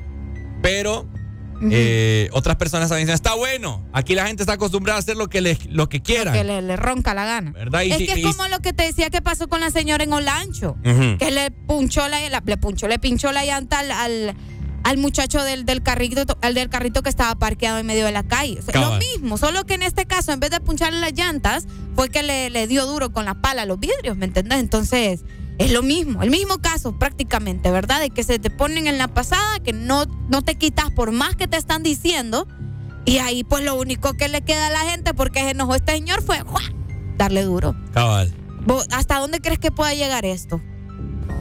Pero 0.62 1.08
eh, 1.70 2.30
otras 2.34 2.56
personas 2.56 2.90
también 2.90 3.06
dicen, 3.08 3.16
está 3.16 3.36
bueno. 3.36 3.86
Aquí 3.94 4.16
la 4.16 4.26
gente 4.28 4.44
está 4.44 4.54
acostumbrada 4.54 4.98
a 4.98 5.02
hacer 5.02 5.18
lo 5.18 5.28
que, 5.30 5.42
le, 5.42 5.58
lo 5.70 5.90
que 5.90 6.02
quieran. 6.02 6.34
Que 6.34 6.44
le, 6.44 6.62
le 6.62 6.76
ronca 6.76 7.14
la 7.14 7.26
gana. 7.26 7.52
¿Verdad? 7.52 7.82
Y 7.84 7.92
es 7.92 7.98
si- 7.98 8.06
que 8.08 8.14
es 8.14 8.18
y- 8.20 8.24
como 8.24 8.48
lo 8.48 8.60
que 8.60 8.74
te 8.74 8.84
decía 8.84 9.10
que 9.10 9.22
pasó 9.22 9.48
con 9.48 9.60
la 9.60 9.70
señora 9.70 10.04
en 10.04 10.14
Olancho. 10.14 10.78
Que 11.20 11.32
le 11.32 11.52
punchó 11.52 12.08
la, 12.08 12.28
la- 12.30 12.44
le 12.46 12.58
punchó, 12.58 12.88
le 12.88 12.98
pinchó 13.00 13.32
la 13.32 13.46
llanta 13.46 13.80
al, 13.80 13.92
al, 13.92 14.36
al 14.84 14.98
muchacho 14.98 15.44
del, 15.44 15.66
del 15.66 15.84
carrito, 15.84 16.38
al 16.42 16.54
del 16.56 16.70
carrito 16.70 17.04
que 17.04 17.10
estaba 17.10 17.36
parqueado 17.36 17.78
en 17.78 17.86
medio 17.86 18.06
de 18.06 18.12
la 18.12 18.24
calle. 18.24 18.58
O 18.60 18.62
sea, 18.64 18.82
lo 18.82 18.98
mismo, 18.98 19.38
solo 19.38 19.66
que 19.66 19.76
en 19.76 19.84
este 19.84 20.06
caso, 20.06 20.32
en 20.32 20.40
vez 20.40 20.50
de 20.50 20.60
puncharle 20.60 21.00
las 21.00 21.14
llantas, 21.14 21.66
fue 21.96 22.10
que 22.10 22.24
le, 22.24 22.50
le 22.50 22.66
dio 22.68 22.86
duro 22.86 23.12
con 23.12 23.26
la 23.26 23.36
pala 23.36 23.64
a 23.64 23.66
los 23.66 23.80
vidrios, 23.80 24.18
¿me 24.18 24.26
entendés? 24.26 24.60
Entonces, 24.60 25.22
es 25.66 25.72
lo 25.72 25.84
mismo, 25.84 26.22
el 26.24 26.30
mismo 26.30 26.58
caso 26.60 26.98
prácticamente, 26.98 27.72
¿verdad? 27.72 28.00
De 28.00 28.10
que 28.10 28.24
se 28.24 28.40
te 28.40 28.50
ponen 28.50 28.88
en 28.88 28.98
la 28.98 29.08
pasada, 29.08 29.60
que 29.64 29.74
no, 29.74 30.06
no 30.30 30.42
te 30.42 30.56
quitas 30.56 30.90
por 30.92 31.12
más 31.12 31.36
que 31.36 31.48
te 31.48 31.58
están 31.58 31.84
diciendo. 31.84 32.48
Y 33.06 33.18
ahí, 33.18 33.44
pues 33.44 33.64
lo 33.64 33.76
único 33.76 34.14
que 34.14 34.28
le 34.28 34.42
queda 34.42 34.68
a 34.68 34.70
la 34.70 34.80
gente, 34.92 35.14
porque 35.14 35.40
se 35.42 35.50
enojó 35.52 35.76
este 35.76 35.94
señor, 35.94 36.22
fue 36.22 36.40
darle 37.18 37.44
duro. 37.44 37.76
Cabal. 37.94 38.34
¿Vos- 38.66 38.88
¿Hasta 38.92 39.18
dónde 39.20 39.40
crees 39.42 39.60
que 39.60 39.72
pueda 39.72 39.94
llegar 39.94 40.26
esto? 40.26 40.62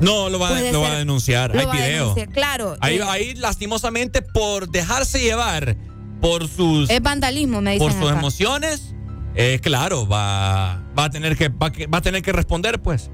No, 0.00 0.30
lo 0.30 0.38
va, 0.38 0.48
Puede 0.48 0.72
lo 0.72 0.80
va 0.80 0.92
a 0.92 0.98
denunciar. 0.98 1.52
Lo 1.54 1.60
Hay 1.60 1.66
va 1.66 1.72
a 1.72 1.76
video. 1.76 1.98
denunciar, 2.00 2.28
Claro. 2.30 2.76
Ahí, 2.80 2.96
eh, 2.96 3.02
ahí, 3.06 3.34
lastimosamente, 3.34 4.22
por 4.22 4.70
dejarse 4.70 5.20
llevar 5.20 5.76
por 6.22 6.48
sus, 6.48 6.88
es 6.88 7.02
vandalismo, 7.02 7.60
me 7.60 7.72
dicen. 7.72 7.86
por 7.88 7.92
sus 7.98 8.08
acá. 8.10 8.18
emociones, 8.18 8.94
eh, 9.34 9.58
claro, 9.62 10.06
va, 10.08 10.82
va, 10.98 11.04
a 11.04 11.10
tener 11.10 11.36
que, 11.36 11.48
va, 11.50 11.66
a 11.66 11.72
va 11.92 11.98
a 11.98 12.02
tener 12.02 12.22
que 12.22 12.32
responder, 12.32 12.80
pues. 12.80 13.10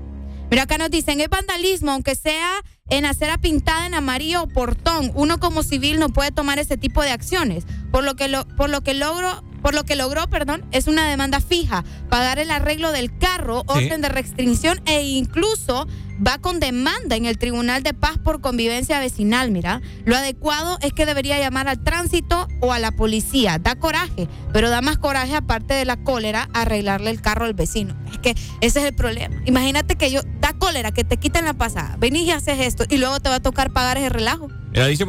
Mira, 0.51 0.63
acá 0.63 0.79
nos 0.79 0.91
dicen, 0.91 1.21
es 1.21 1.29
vandalismo, 1.29 1.91
aunque 1.91 2.15
sea 2.15 2.63
en 2.89 3.05
acera 3.05 3.39
pintada 3.39 3.87
en 3.87 3.95
amarillo 3.95 4.45
o 4.45 4.49
portón. 4.49 5.11
Uno 5.15 5.41
como 5.41 5.63
civil 5.63 5.99
no 5.99 6.09
puede 6.11 6.31
tomar 6.31 6.59
ese 6.59 6.77
tipo 6.77 7.03
de 7.03 7.11
acciones. 7.11 7.65
Por 7.91 8.05
lo 8.05 8.15
que, 8.15 8.29
lo, 8.29 8.47
por 8.57 8.71
lo 8.71 8.83
que 8.83 8.95
logro, 8.95 9.43
por 9.61 9.75
lo 9.75 9.85
que 9.85 9.97
logró, 9.97 10.29
perdón, 10.29 10.65
es 10.71 10.87
una 10.87 11.09
demanda 11.09 11.41
fija, 11.41 11.85
pagar 12.09 12.39
el 12.39 12.53
arreglo 12.53 12.93
del 12.93 13.17
carro, 13.19 13.65
orden 13.67 14.01
de 14.01 14.09
restricción 14.09 14.81
e 14.87 15.03
incluso 15.03 15.89
va 16.25 16.39
con 16.39 16.61
demanda 16.61 17.17
en 17.17 17.27
el 17.27 17.39
Tribunal 17.39 17.83
de 17.83 17.95
Paz 17.95 18.19
por 18.23 18.41
convivencia 18.41 19.01
vecinal, 19.01 19.51
mira. 19.51 19.81
Lo 20.05 20.17
adecuado 20.17 20.79
es 20.83 20.93
que 20.93 21.07
debería 21.07 21.39
llamar 21.39 21.69
al 21.69 21.83
tránsito 21.83 22.49
o 22.61 22.73
a 22.73 22.79
la 22.79 22.93
policía. 22.93 23.59
Da 23.59 23.77
coraje, 23.77 24.29
pero 24.53 24.71
da 24.71 24.81
más 24.81 24.99
coraje 24.99 25.35
aparte 25.35 25.75
de 25.75 25.85
la 25.85 25.97
cólera 25.97 26.49
arreglarle 26.53 27.11
el 27.11 27.21
carro 27.21 27.45
al 27.45 27.55
vecino. 27.55 27.97
Es 28.13 28.19
que 28.19 28.31
ese 28.61 28.81
es 28.81 28.87
el 28.87 28.95
problema. 28.95 29.37
Imagínate 29.45 29.97
que 29.97 30.11
yo, 30.11 30.21
da 30.41 30.53
cólera, 30.53 30.93
que 30.93 31.05
te 31.05 31.17
quiten 31.17 31.45
la 31.45 31.55
pasada, 31.55 31.97
venís 31.99 32.27
y 32.27 32.31
haces 32.31 32.61
esto 32.61 32.85
y 32.89 32.97
luego 32.99 33.21
te 33.21 33.29
va 33.29 33.37
a 33.37 33.43
tocar 33.43 33.73
pagar 33.73 33.99
ese 33.99 34.09
relajo. 34.09 34.49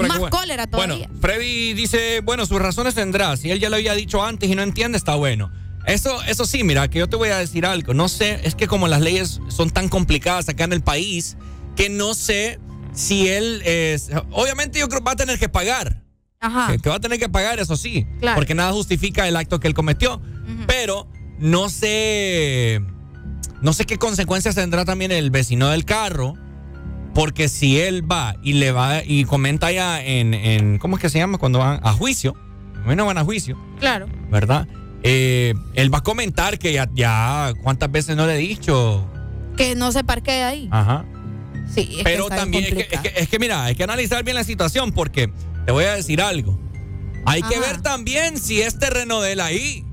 Más 0.07 0.19
cólera 0.29 0.67
todavía. 0.67 1.07
Bueno, 1.07 1.19
Freddy 1.19 1.73
dice, 1.73 2.21
bueno, 2.21 2.45
sus 2.45 2.59
razones 2.59 2.95
tendrá. 2.95 3.35
Si 3.35 3.51
él 3.51 3.59
ya 3.59 3.69
lo 3.69 3.75
había 3.75 3.93
dicho 3.93 4.23
antes 4.23 4.49
y 4.49 4.55
no 4.55 4.61
entiende, 4.61 4.97
está 4.97 5.15
bueno. 5.15 5.51
Eso, 5.87 6.21
eso 6.23 6.45
sí, 6.45 6.65
mira, 6.65 6.89
que 6.89 6.99
yo 6.99 7.07
te 7.07 7.15
voy 7.15 7.29
a 7.29 7.37
decir 7.37 7.65
algo. 7.65 7.93
No 7.93 8.09
sé, 8.09 8.41
es 8.43 8.55
que 8.55 8.67
como 8.67 8.89
las 8.89 9.01
leyes 9.01 9.39
son 9.47 9.69
tan 9.69 9.87
complicadas 9.87 10.49
acá 10.49 10.65
en 10.65 10.73
el 10.73 10.81
país, 10.81 11.37
que 11.77 11.89
no 11.89 12.13
sé 12.13 12.59
si 12.91 13.29
él 13.29 13.61
es. 13.63 14.09
Obviamente, 14.31 14.79
yo 14.79 14.89
creo 14.89 14.99
que 14.99 15.05
va 15.05 15.13
a 15.13 15.15
tener 15.15 15.39
que 15.39 15.47
pagar. 15.47 16.03
Ajá. 16.41 16.75
Que, 16.77 16.89
va 16.89 16.95
a 16.95 16.99
tener 16.99 17.19
que 17.19 17.29
pagar, 17.29 17.59
eso 17.59 17.77
sí. 17.77 18.05
Porque 18.35 18.53
nada 18.53 18.73
justifica 18.73 19.27
el 19.29 19.37
acto 19.37 19.61
que 19.61 19.67
él 19.67 19.73
cometió. 19.73 20.21
Pero 20.67 21.07
no 21.39 21.69
sé. 21.69 22.81
No 23.61 23.71
sé 23.71 23.85
qué 23.85 23.97
consecuencias 23.97 24.55
tendrá 24.55 24.83
también 24.83 25.11
el 25.13 25.31
vecino 25.31 25.69
del 25.69 25.85
carro. 25.85 26.33
Porque 27.13 27.47
si 27.49 27.79
él 27.79 28.09
va 28.09 28.35
y 28.43 28.53
le 28.53 28.71
va 28.71 29.03
y 29.03 29.23
comenta 29.23 29.71
ya 29.71 30.03
en, 30.03 30.33
en 30.33 30.77
¿cómo 30.77 30.97
es 30.97 31.01
que 31.01 31.09
se 31.09 31.17
llama? 31.17 31.37
Cuando 31.37 31.59
van 31.59 31.79
a 31.81 31.93
juicio. 31.93 32.35
Bueno, 32.85 33.05
van 33.05 33.17
a 33.17 33.23
juicio. 33.23 33.57
Claro. 33.79 34.07
¿Verdad? 34.29 34.67
Eh, 35.09 35.53
él 35.73 35.93
va 35.93 35.99
a 35.99 36.03
comentar 36.03 36.59
que 36.59 36.73
ya, 36.73 36.89
ya, 36.93 37.53
¿cuántas 37.63 37.91
veces 37.91 38.15
no 38.15 38.27
le 38.27 38.35
he 38.35 38.37
dicho? 38.37 39.07
Que 39.55 39.75
no 39.75 39.91
se 39.91 40.03
parquee 40.03 40.43
ahí. 40.43 40.69
Ajá. 40.71 41.05
Sí, 41.73 41.99
Pero 42.03 42.27
también 42.27 42.77
es 43.15 43.27
que, 43.29 43.39
mira, 43.39 43.65
hay 43.65 43.75
que 43.75 43.83
analizar 43.83 44.23
bien 44.23 44.35
la 44.35 44.43
situación 44.43 44.91
porque 44.91 45.31
te 45.65 45.71
voy 45.71 45.85
a 45.85 45.95
decir 45.95 46.21
algo. 46.21 46.59
Hay 47.25 47.41
que 47.41 47.59
ver 47.59 47.81
también 47.81 48.39
si 48.39 48.61
es 48.61 48.79
terreno 48.79 49.21
de 49.21 49.33
él 49.33 49.41
ahí. 49.41 49.85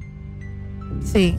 Sí. 1.05 1.36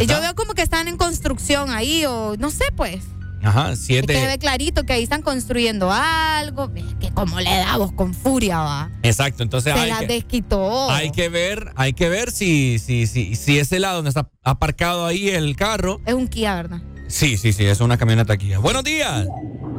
Y 0.00 0.06
yo 0.06 0.20
veo 0.20 0.34
como 0.34 0.54
que 0.54 0.62
están 0.62 0.88
en 0.88 0.96
construcción 0.96 1.70
ahí 1.70 2.04
o 2.06 2.36
no 2.38 2.50
sé 2.50 2.64
pues. 2.76 3.02
Ajá, 3.44 3.76
siete. 3.76 4.14
Que 4.14 4.20
se 4.20 4.26
ve 4.26 4.38
clarito 4.38 4.84
que 4.84 4.94
ahí 4.94 5.02
están 5.02 5.22
construyendo 5.22 5.90
algo. 5.92 6.72
que 6.72 7.10
como 7.12 7.38
le 7.40 7.50
damos 7.50 7.92
con 7.92 8.14
furia, 8.14 8.58
va. 8.58 8.90
Exacto, 9.02 9.42
entonces 9.42 9.74
se 9.74 9.78
hay 9.78 9.90
la 9.90 10.00
que, 10.00 10.06
desquitó. 10.06 10.90
Hay 10.90 11.10
que 11.10 11.28
ver, 11.28 11.70
hay 11.76 11.92
que 11.92 12.08
ver 12.08 12.30
si, 12.30 12.78
si, 12.78 13.06
si, 13.06 13.34
si 13.34 13.58
ese 13.58 13.78
lado 13.78 13.96
donde 13.96 14.08
está 14.08 14.30
aparcado 14.42 15.06
ahí 15.06 15.28
el 15.28 15.56
carro. 15.56 16.00
Es 16.06 16.14
un 16.14 16.26
Kia, 16.26 16.54
¿verdad? 16.54 16.78
Sí, 17.06 17.36
sí, 17.36 17.52
sí, 17.52 17.66
es 17.66 17.80
una 17.80 17.98
camioneta 17.98 18.36
Kia. 18.36 18.58
Buenos 18.58 18.82
días. 18.82 19.26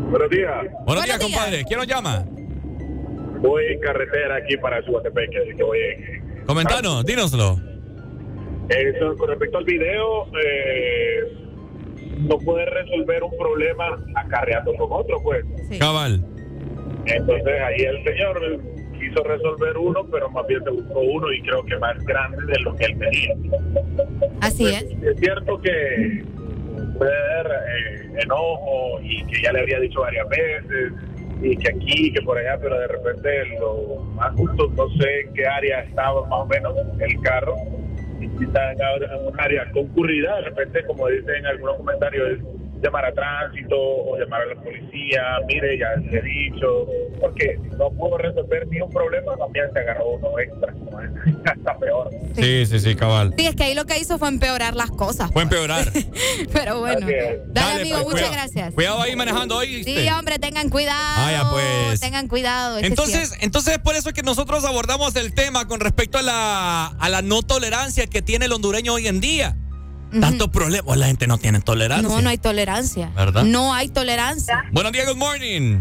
Buenos 0.09 0.29
días. 0.29 0.51
Buenos, 0.85 1.03
días, 1.03 1.19
compadre. 1.19 1.65
¿Quién 1.65 1.79
nos 1.79 1.87
llama? 1.87 2.23
Voy 3.41 3.63
en 3.65 3.79
carretera 3.79 4.37
aquí 4.37 4.55
para 4.57 4.83
Suatepeque, 4.85 5.37
así 5.39 5.57
que 5.57 5.63
voy 5.63 5.79
en... 5.79 6.45
Comentanos, 6.45 7.03
dínoslo. 7.05 7.59
Eso, 8.69 9.15
con 9.17 9.29
respecto 9.29 9.57
al 9.57 9.65
video, 9.65 10.27
eh, 10.41 11.44
no 12.19 12.37
puede 12.39 12.65
resolver 12.65 13.23
un 13.23 13.37
problema 13.37 13.97
acarreando 14.15 14.73
con 14.75 14.91
otro, 14.91 15.21
pues. 15.23 15.45
Cabal. 15.79 16.23
Entonces 17.05 17.61
ahí 17.61 17.81
el 17.81 18.03
señor 18.03 18.59
quiso 18.99 19.23
resolver 19.23 19.77
uno, 19.77 20.05
pero 20.11 20.29
más 20.29 20.47
bien 20.47 20.63
se 20.63 20.69
buscó 20.71 20.99
uno 20.99 21.31
y 21.31 21.41
creo 21.41 21.63
que 21.63 21.77
más 21.77 21.97
grande 22.05 22.37
de 22.45 22.59
lo 22.61 22.75
que 22.75 22.85
él 22.85 22.97
tenía. 22.97 23.35
Así 24.41 24.65
es. 24.67 24.83
Es 24.83 25.19
cierto 25.19 25.59
que 25.61 26.23
puede 26.97 27.11
haber 27.11 27.51
eh, 27.51 28.19
enojo 28.23 28.99
y 29.01 29.23
que 29.25 29.41
ya 29.41 29.51
le 29.51 29.61
había 29.61 29.79
dicho 29.79 30.01
varias 30.01 30.27
veces 30.29 30.93
y 31.41 31.55
que 31.57 31.69
aquí, 31.69 32.13
que 32.13 32.21
por 32.21 32.37
allá, 32.37 32.57
pero 32.61 32.79
de 32.79 32.87
repente 32.87 33.29
lo 33.59 34.03
más 34.15 34.33
justo, 34.35 34.71
no 34.75 34.89
sé 34.97 35.21
en 35.21 35.33
qué 35.33 35.45
área 35.45 35.81
estaba 35.81 36.21
más 36.27 36.39
o 36.39 36.45
menos 36.45 36.73
el 36.99 37.21
carro 37.21 37.55
en 38.21 39.27
un 39.27 39.39
área 39.39 39.69
concurrida, 39.71 40.35
de 40.37 40.41
repente, 40.43 40.83
como 40.85 41.07
dicen 41.07 41.45
algunos 41.45 41.77
comentarios, 41.77 42.39
llamar 42.81 43.05
a 43.05 43.13
tránsito 43.13 43.75
o 43.77 44.17
llamar 44.17 44.41
a 44.41 44.45
la 44.47 44.55
policía, 44.55 45.21
mire, 45.47 45.77
ya 45.77 45.87
le 45.95 46.19
he 46.19 46.21
dicho, 46.21 46.87
porque 47.19 47.57
no 47.77 47.89
pudo 47.91 48.17
resolver 48.17 48.67
ni 48.67 48.81
un 48.81 48.89
problema, 48.89 49.35
también 49.37 49.65
se 49.73 49.79
agarró 49.79 50.09
uno 50.09 50.39
extra, 50.39 50.73
hasta 51.51 51.77
peor. 51.79 52.09
Sí, 52.35 52.65
sí, 52.65 52.79
sí, 52.79 52.95
cabal. 52.95 53.33
Sí, 53.37 53.47
es 53.47 53.55
que 53.55 53.63
ahí 53.63 53.73
lo 53.73 53.85
que 53.85 53.97
hizo 53.99 54.17
fue 54.17 54.27
empeorar 54.27 54.75
las 54.75 54.91
cosas. 54.91 55.31
Fue 55.31 55.43
empeorar. 55.43 55.85
Pero 56.53 56.79
bueno. 56.79 57.07
Dale, 57.47 57.81
amigo, 57.81 57.97
pues, 57.97 58.05
muchas 58.05 58.29
cuidado, 58.29 58.33
gracias. 58.33 58.73
Cuidado 58.73 59.01
ahí 59.01 59.15
manejando 59.15 59.57
hoy. 59.57 59.83
Sí, 59.83 60.07
hombre, 60.09 60.39
tengan 60.39 60.69
cuidado. 60.69 60.97
Ah, 60.97 61.49
pues. 61.51 61.99
Tengan 61.99 62.27
cuidado. 62.27 62.79
Entonces, 62.79 63.37
entonces 63.41 63.79
por 63.79 63.95
eso 63.95 64.09
es 64.09 64.15
que 64.15 64.23
nosotros 64.23 64.65
abordamos 64.65 65.15
el 65.15 65.33
tema 65.33 65.67
con 65.67 65.79
respecto 65.79 66.17
a 66.17 66.21
la, 66.21 66.87
a 66.87 67.09
la 67.09 67.21
no 67.21 67.41
tolerancia 67.41 68.07
que 68.07 68.21
tiene 68.21 68.45
el 68.45 68.53
hondureño 68.53 68.93
hoy 68.93 69.07
en 69.07 69.19
día. 69.19 69.55
Tanto 70.19 70.49
problema, 70.49 70.95
la 70.95 71.07
gente 71.07 71.27
no 71.27 71.37
tiene 71.37 71.59
tolerancia. 71.59 72.07
No, 72.07 72.21
no 72.21 72.29
hay 72.29 72.37
tolerancia. 72.37 73.09
¿Verdad? 73.15 73.43
No 73.43 73.73
hay 73.73 73.89
tolerancia. 73.89 74.63
Buenos 74.71 74.91
días, 74.93 75.07
good 75.07 75.17
morning. 75.17 75.79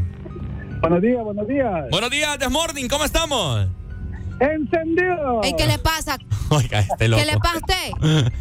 Buenos 0.81 1.01
días, 1.03 1.23
buenos 1.23 1.47
días. 1.47 1.85
Buenos 1.91 2.11
días, 2.11 2.39
this 2.39 2.51
morning, 2.51 2.89
¿cómo 2.89 3.05
estamos? 3.05 3.69
¡Encendido! 4.41 5.41
¿Y 5.45 5.55
qué 5.55 5.67
le 5.67 5.79
pasa? 5.79 6.19
Oiga, 6.51 6.81
este 6.81 7.07
loco. 7.09 7.23
¿Qué 7.23 7.31
le 7.33 7.39
pasa 7.39 7.55
a 7.55 7.59
usted? 7.59 8.33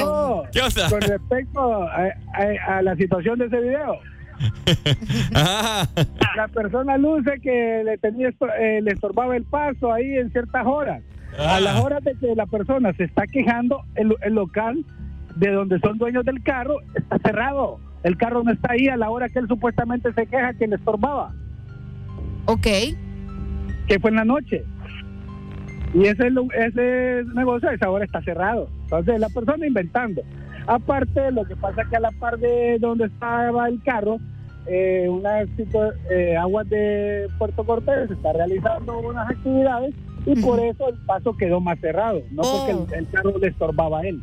Oh, 0.04 0.44
¿Qué 0.52 0.60
onda? 0.60 0.88
Con 0.90 1.00
respecto 1.00 1.82
a, 1.82 1.96
a- 2.34 2.76
a 2.78 2.82
la 2.82 2.94
situación 2.96 3.38
de 3.38 3.46
ese 3.46 3.58
video. 3.60 3.98
La 5.32 6.48
persona 6.54 6.96
luce 6.96 7.40
que 7.42 7.82
le, 7.84 7.98
tenía, 7.98 8.28
esto- 8.28 8.46
eh, 8.60 8.80
le 8.82 8.92
estorbaba 8.92 9.36
el 9.36 9.44
paso 9.44 9.92
ahí 9.92 10.16
en 10.16 10.30
ciertas 10.30 10.64
horas. 10.66 11.02
A 11.38 11.60
las 11.60 11.80
horas 11.80 12.02
de 12.04 12.14
que 12.16 12.34
la 12.34 12.46
persona 12.46 12.92
se 12.94 13.04
está 13.04 13.26
quejando, 13.26 13.82
el, 13.94 14.14
el 14.22 14.34
local 14.34 14.84
de 15.36 15.50
donde 15.50 15.78
son 15.80 15.98
dueños 15.98 16.24
del 16.24 16.42
carro 16.42 16.76
está 16.94 17.18
cerrado. 17.18 17.78
El 18.02 18.16
carro 18.16 18.42
no 18.42 18.52
está 18.52 18.72
ahí 18.72 18.88
a 18.88 18.96
la 18.96 19.10
hora 19.10 19.28
que 19.28 19.38
él 19.38 19.46
supuestamente 19.48 20.12
se 20.12 20.26
queja 20.26 20.52
que 20.54 20.66
le 20.66 20.76
estorbaba. 20.76 21.32
Ok. 22.46 22.66
Que 23.86 23.98
fue 24.00 24.10
en 24.10 24.16
la 24.16 24.24
noche. 24.24 24.64
Y 25.94 26.04
ese, 26.06 26.28
ese 26.56 27.22
negocio 27.34 27.68
a 27.68 27.74
esa 27.74 27.88
hora 27.90 28.04
está 28.04 28.20
cerrado. 28.22 28.68
Entonces 28.84 29.20
la 29.20 29.28
persona 29.28 29.66
inventando. 29.66 30.22
Aparte, 30.66 31.30
lo 31.32 31.44
que 31.44 31.56
pasa 31.56 31.82
es 31.82 31.88
que 31.88 31.96
a 31.96 32.00
la 32.00 32.10
par 32.12 32.38
de 32.38 32.78
donde 32.78 33.06
estaba 33.06 33.68
el 33.68 33.82
carro, 33.82 34.18
eh, 34.66 35.06
una 35.08 35.40
situ- 35.56 35.94
eh, 36.10 36.36
aguas 36.36 36.68
de 36.68 37.26
Puerto 37.38 37.64
Cortés 37.64 38.10
está 38.10 38.32
realizando 38.34 38.98
unas 38.98 39.30
actividades 39.30 39.94
y 40.26 40.34
por 40.40 40.60
eso 40.60 40.88
el 40.88 40.96
paso 41.06 41.36
quedó 41.36 41.60
más 41.60 41.78
cerrado, 41.80 42.20
no 42.30 42.42
porque 42.42 42.94
el, 42.94 43.00
el 43.04 43.10
carro 43.10 43.38
le 43.38 43.48
estorbaba 43.48 44.00
a 44.00 44.02
él. 44.06 44.20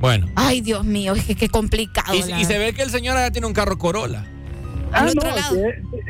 Bueno. 0.00 0.26
Ay, 0.34 0.60
Dios 0.60 0.84
mío, 0.84 1.14
es 1.14 1.24
que 1.24 1.34
qué 1.34 1.48
complicado. 1.48 2.14
Y, 2.14 2.22
la- 2.30 2.40
y 2.40 2.44
se 2.44 2.58
ve 2.58 2.72
que 2.74 2.82
el 2.82 2.90
señor 2.90 3.16
ya 3.16 3.30
tiene 3.30 3.46
un 3.46 3.54
carro 3.54 3.78
Corolla. 3.78 4.24
Ah, 4.92 5.06
no, 5.14 5.20
que, 5.22 5.68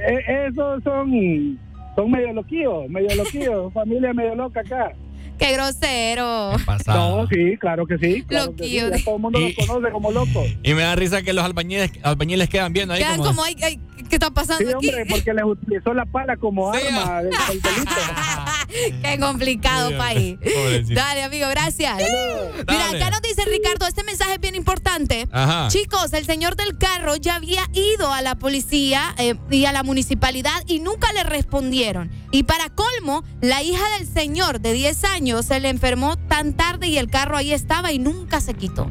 eh, 0.08 0.47
esos 0.49 0.83
son, 0.83 1.58
son 1.97 2.10
medio 2.10 2.33
loquillos, 2.33 2.89
medio 2.89 3.15
loquillos, 3.15 3.73
familia 3.74 4.12
medio 4.12 4.34
loca 4.34 4.60
acá. 4.60 4.92
Qué 5.38 5.52
grosero. 5.52 6.52
No, 6.86 7.26
sí, 7.28 7.56
claro 7.58 7.86
que 7.86 7.98
sí. 7.98 8.22
Claro 8.22 8.54
que 8.56 8.64
sí, 8.64 8.74
ya 8.74 8.90
todo 9.04 9.16
el 9.16 9.22
mundo 9.22 9.40
Y- 9.40 9.54
lo 9.58 9.66
conoce 9.66 9.92
como 9.92 10.10
loco. 10.12 10.44
Y 10.62 10.74
me 10.74 10.82
da 10.82 10.94
risa 10.94 11.22
que 11.22 11.32
los 11.32 11.44
albañiles, 11.44 11.90
albañiles 12.02 12.48
quedan 12.48 12.72
viendo 12.72 12.94
ahí 12.94 13.00
Quedan 13.00 13.16
como... 13.18 13.30
como, 13.30 13.44
ay, 13.44 13.56
ay, 13.62 13.80
¿qué 14.08 14.16
está 14.16 14.30
pasando 14.30 14.64
Sí, 14.68 14.74
aquí? 14.76 14.88
hombre, 14.88 15.06
porque 15.08 15.34
les 15.34 15.44
utilizó 15.44 15.92
la 15.92 16.06
pala 16.06 16.36
como 16.36 16.72
arma 16.72 17.22
del, 17.22 17.30
del 17.48 17.60
delito. 17.62 17.90
Qué 19.02 19.18
complicado, 19.20 19.90
Sí, 19.90 19.94
país. 19.96 20.36
pobrecito. 20.42 20.94
Dale, 21.00 21.22
amigo, 21.22 21.48
gracias. 21.48 21.96
Mira, 21.96 22.90
acá 22.90 23.10
nos 23.10 23.22
dice 23.22 23.44
Ricardo, 23.44 23.86
este 23.86 24.02
mensaje 24.04 24.34
es 24.34 24.40
bien 24.40 24.54
importante. 24.54 25.28
Ajá. 25.32 25.68
Chicos, 25.68 26.12
el 26.12 26.24
señor 26.26 26.56
del 26.56 26.76
carro 26.78 27.16
ya 27.16 27.36
había 27.36 27.62
ido 27.72 28.12
a 28.12 28.20
la 28.22 28.34
policía 28.36 29.14
eh, 29.18 29.34
y 29.50 29.64
a 29.66 29.72
la 29.72 29.82
municipalidad 29.82 30.62
y 30.66 30.80
nunca 30.80 31.12
le 31.12 31.22
respondieron. 31.24 32.10
Y 32.32 32.44
para 32.44 32.68
colmo, 32.70 33.22
la 33.40 33.62
hija 33.62 33.84
del 33.98 34.08
señor 34.08 34.60
de 34.60 34.72
10 34.72 35.04
años 35.04 35.23
se 35.42 35.60
le 35.60 35.68
enfermó 35.68 36.16
tan 36.16 36.52
tarde 36.54 36.88
y 36.88 36.98
el 36.98 37.08
carro 37.10 37.36
ahí 37.36 37.52
estaba 37.52 37.92
y 37.92 37.98
nunca 37.98 38.40
se 38.40 38.54
quitó. 38.54 38.88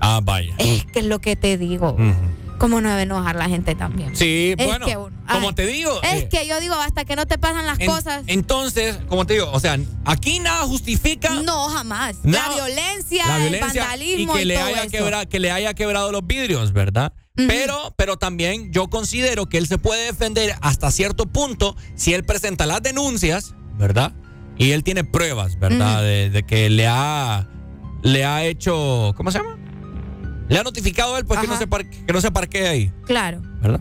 Ah, 0.00 0.20
vaya. 0.22 0.54
Es 0.58 0.84
que 0.86 1.00
es 1.00 1.06
lo 1.06 1.20
que 1.20 1.36
te 1.36 1.56
digo. 1.58 1.96
¿Cómo 2.58 2.80
no 2.80 2.88
debe 2.88 3.02
enojar 3.02 3.34
la 3.36 3.48
gente 3.48 3.74
también? 3.74 4.14
Sí, 4.16 4.54
Es 4.56 4.66
bueno, 4.66 4.86
que 4.86 4.96
uno- 4.96 5.14
como 5.30 5.54
te 5.54 5.66
digo... 5.66 6.00
Es 6.04 6.22
eh, 6.22 6.28
que 6.30 6.46
yo 6.46 6.60
digo, 6.60 6.74
hasta 6.74 7.04
que 7.04 7.16
no 7.16 7.26
te 7.26 7.36
pasan 7.36 7.66
las 7.66 7.80
en- 7.80 7.86
cosas. 7.86 8.22
Entonces, 8.28 8.96
como 9.08 9.26
te 9.26 9.34
digo, 9.34 9.50
o 9.52 9.58
sea, 9.58 9.76
aquí 10.04 10.38
nada 10.38 10.64
justifica... 10.64 11.30
No, 11.42 11.68
jamás. 11.68 12.16
Nada- 12.22 12.48
la 12.50 12.54
violencia, 12.66 13.26
la 13.26 13.36
el 13.38 13.42
violencia 13.50 13.74
y 13.74 13.78
vandalismo 13.86 14.34
que 14.34 14.42
y 14.42 14.44
le 14.44 14.54
todo 14.54 14.64
haya 14.66 14.86
quebra- 14.86 15.26
que 15.26 15.40
le 15.40 15.50
haya 15.50 15.74
quebrado 15.74 16.12
los 16.12 16.24
vidrios, 16.26 16.72
¿verdad? 16.72 17.12
Pero, 17.34 17.92
pero 17.98 18.16
también 18.16 18.72
yo 18.72 18.88
considero 18.88 19.46
que 19.48 19.58
él 19.58 19.66
se 19.66 19.76
puede 19.78 20.04
defender 20.06 20.54
hasta 20.60 20.92
cierto 20.92 21.26
punto 21.26 21.76
si 21.96 22.14
él 22.14 22.24
presenta 22.24 22.66
las 22.66 22.80
denuncias, 22.82 23.54
¿verdad? 23.76 24.12
Y 24.56 24.70
él 24.72 24.84
tiene 24.84 25.04
pruebas, 25.04 25.58
¿verdad? 25.58 26.02
de, 26.02 26.30
de 26.30 26.42
que 26.44 26.70
le 26.70 26.86
ha, 26.86 27.48
le 28.02 28.24
ha 28.24 28.44
hecho, 28.44 29.12
¿cómo 29.16 29.30
se 29.30 29.38
llama? 29.38 29.56
Le 30.48 30.58
ha 30.58 30.62
notificado 30.62 31.14
a 31.14 31.18
él 31.18 31.24
pues 31.24 31.40
que 31.40 31.46
no, 31.46 31.56
se 31.58 31.66
par- 31.66 31.88
que 31.88 32.12
no 32.12 32.20
se 32.20 32.30
parquee 32.30 32.68
ahí, 32.68 32.92
Claro. 33.06 33.40
¿verdad? 33.62 33.80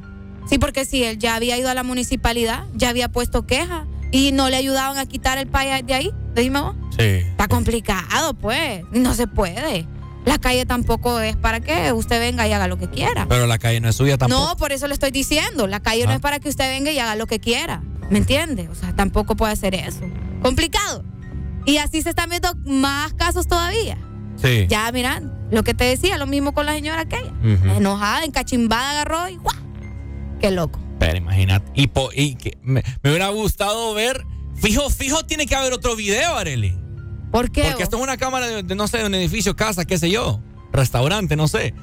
Sí, 0.50 0.58
porque 0.58 0.86
si 0.86 1.04
él 1.04 1.18
ya 1.20 1.36
había 1.36 1.58
ido 1.58 1.70
a 1.70 1.74
la 1.74 1.84
municipalidad, 1.84 2.66
ya 2.74 2.90
había 2.90 3.10
puesto 3.10 3.46
queja 3.46 3.86
y 4.12 4.32
no 4.32 4.50
le 4.50 4.56
ayudaban 4.58 4.98
a 4.98 5.06
quitar 5.06 5.38
el 5.38 5.48
paya 5.48 5.82
de 5.82 5.94
ahí. 5.94 6.12
Dime 6.36 6.60
vos. 6.62 6.76
Sí. 6.98 7.04
Está 7.04 7.48
complicado, 7.48 8.34
pues. 8.34 8.84
No 8.92 9.14
se 9.14 9.28
puede. 9.28 9.88
La 10.26 10.38
calle 10.40 10.66
tampoco 10.66 11.20
es 11.20 11.36
para 11.36 11.60
que 11.60 11.92
usted 11.94 12.20
venga 12.20 12.48
y 12.48 12.54
haga 12.54 12.68
lo 12.68 12.78
que 12.78 12.90
quiera. 12.90 13.26
Pero 13.30 13.46
la 13.48 13.58
calle 13.58 13.80
no 13.80 13.90
es 13.90 13.96
suya 13.96 14.18
tampoco. 14.18 14.42
No, 14.50 14.56
por 14.58 14.72
eso 14.72 14.88
le 14.88 14.94
estoy 14.94 15.12
diciendo. 15.12 15.68
La 15.68 15.80
calle 15.82 16.06
no 16.06 16.12
Ah. 16.12 16.16
es 16.16 16.22
para 16.22 16.40
que 16.40 16.50
usted 16.50 16.68
venga 16.70 16.92
y 16.92 17.00
haga 17.00 17.16
lo 17.16 17.26
que 17.28 17.40
quiera. 17.40 17.82
¿Me 18.10 18.18
entiende? 18.20 18.68
O 18.70 18.76
sea, 18.76 18.94
tampoco 18.96 19.36
puede 19.36 19.54
hacer 19.54 19.76
eso. 19.76 20.02
Complicado. 20.44 21.04
Y 21.66 21.78
así 21.78 22.02
se 22.02 22.10
están 22.10 22.30
viendo 22.30 22.54
más 22.66 23.14
casos 23.14 23.48
todavía. 23.48 23.98
Sí. 24.36 24.68
Ya, 24.68 24.92
mira, 24.92 25.22
lo 25.50 25.64
que 25.64 25.74
te 25.74 25.86
decía, 25.86 26.18
lo 26.18 26.28
mismo 26.28 26.54
con 26.54 26.66
la 26.66 26.74
señora 26.74 27.02
aquella. 27.02 27.32
Ujú. 27.42 27.70
Enojada, 27.78 28.26
encachimbada, 28.26 28.92
agarró 28.92 29.30
y 29.30 29.38
¡guau! 29.38 29.56
Qué 30.40 30.52
loco. 30.52 30.80
Pero 31.00 31.18
imagínate. 31.18 31.72
Y, 31.74 31.88
po- 31.88 32.10
y 32.14 32.36
que 32.36 32.58
me, 32.62 32.84
me 33.02 33.10
hubiera 33.10 33.30
gustado 33.30 33.94
ver. 33.94 34.24
Fijo, 34.56 34.90
fijo, 34.90 35.24
tiene 35.26 35.46
que 35.48 35.56
haber 35.56 35.74
otro 35.74 35.96
video, 35.96 36.36
Areli. 36.38 36.78
¿Por 37.32 37.50
qué? 37.52 37.64
Porque 37.64 37.84
esto 37.84 37.98
es 37.98 38.04
una 38.04 38.18
cámara 38.18 38.46
de, 38.48 38.64
de, 38.64 38.76
no 38.76 38.88
sé, 38.88 39.00
de 39.00 39.06
un 39.06 39.16
edificio, 39.16 39.56
casa, 39.56 39.86
qué 39.86 39.98
sé 39.98 40.12
yo. 40.12 40.42
Restaurante, 40.72 41.36
no 41.36 41.48
sé. 41.48 41.74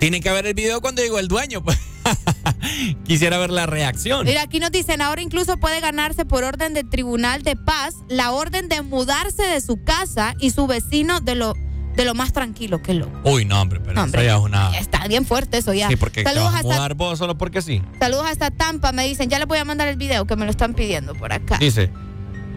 Tiene 0.00 0.20
que 0.20 0.30
haber 0.30 0.46
el 0.46 0.54
video 0.54 0.80
cuando 0.80 1.02
llegó 1.02 1.18
el 1.18 1.28
dueño. 1.28 1.62
Pues. 1.62 1.78
Quisiera 3.04 3.36
ver 3.36 3.50
la 3.50 3.66
reacción. 3.66 4.24
Mira, 4.24 4.40
aquí 4.40 4.58
nos 4.58 4.72
dicen, 4.72 5.02
ahora 5.02 5.20
incluso 5.20 5.58
puede 5.58 5.78
ganarse 5.80 6.24
por 6.24 6.42
orden 6.42 6.72
del 6.72 6.88
Tribunal 6.88 7.42
de 7.42 7.54
Paz 7.54 7.96
la 8.08 8.32
orden 8.32 8.68
de 8.70 8.80
mudarse 8.80 9.42
de 9.42 9.60
su 9.60 9.84
casa 9.84 10.34
y 10.40 10.50
su 10.52 10.66
vecino 10.66 11.20
de 11.20 11.34
lo, 11.34 11.52
de 11.96 12.06
lo 12.06 12.14
más 12.14 12.32
tranquilo, 12.32 12.80
que 12.80 12.94
loco. 12.94 13.12
Uy, 13.24 13.44
no, 13.44 13.60
hombre, 13.60 13.78
pero 13.78 13.92
No, 13.92 14.00
eso 14.00 14.04
hombre, 14.06 14.24
ya 14.24 14.36
es 14.36 14.40
una. 14.40 14.78
Está 14.78 15.06
bien 15.06 15.26
fuerte 15.26 15.58
eso 15.58 15.74
ya. 15.74 15.88
Sí, 15.88 15.96
porque 15.96 16.24
te 16.24 16.30
saludos, 16.30 16.52
vas 16.54 16.60
a 16.60 16.64
mudar 16.64 16.94
vos 16.94 17.18
solo 17.18 17.36
porque 17.36 17.60
sí. 17.60 17.82
saludos 17.98 18.24
hasta 18.26 18.50
Tampa, 18.50 18.92
me 18.92 19.06
dicen, 19.06 19.28
ya 19.28 19.38
les 19.38 19.46
voy 19.46 19.58
a 19.58 19.66
mandar 19.66 19.86
el 19.88 19.96
video 19.96 20.26
que 20.26 20.34
me 20.34 20.46
lo 20.46 20.50
están 20.50 20.72
pidiendo 20.72 21.14
por 21.14 21.32
acá. 21.34 21.58
Dice. 21.58 21.90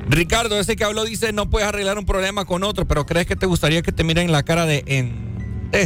Ricardo, 0.07 0.59
ese 0.59 0.75
que 0.77 0.83
habló 0.83 1.05
dice, 1.05 1.31
no 1.33 1.49
puedes 1.49 1.67
arreglar 1.67 1.97
un 1.97 2.05
problema 2.05 2.43
con 2.45 2.63
otro, 2.63 2.85
pero 2.85 3.05
¿crees 3.05 3.25
que 3.25 3.37
te 3.37 3.45
gustaría 3.45 3.81
que 3.81 3.93
te 3.93 4.03
miren 4.03 4.31
la 4.33 4.43
cara 4.43 4.65
de 4.65 4.83
en 4.87 5.33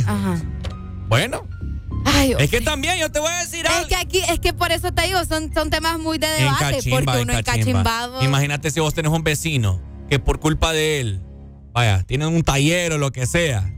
Ajá. 0.06 0.42
Bueno, 1.08 1.48
Ay, 2.06 2.34
es 2.38 2.50
que 2.50 2.62
también 2.62 2.98
yo 2.98 3.12
te 3.12 3.20
voy 3.20 3.32
a 3.32 3.40
decir 3.40 3.66
Es 3.66 3.88
que 3.88 3.96
aquí, 3.96 4.20
es 4.30 4.40
que 4.40 4.54
por 4.54 4.72
eso 4.72 4.92
te 4.92 5.04
digo, 5.08 5.24
son, 5.26 5.54
son 5.54 5.70
temas 5.70 6.00
muy 6.00 6.18
de 6.18 6.28
debate, 6.28 6.66
Encachimba, 6.66 6.98
porque 6.98 7.22
uno 7.22 7.34
encachimba. 7.34 7.80
encachimbado. 7.80 8.24
Imagínate 8.24 8.72
si 8.72 8.80
vos 8.80 8.94
tenés 8.94 9.12
un 9.12 9.24
vecino 9.24 9.82
que 10.10 10.20
por 10.20 10.40
culpa 10.40 10.72
de 10.72 11.00
él, 11.02 11.22
vaya, 11.74 12.04
tiene 12.04 12.28
un 12.28 12.44
taller 12.44 12.94
o 12.94 12.98
lo 12.98 13.12
que 13.12 13.26
sea, 13.26 13.74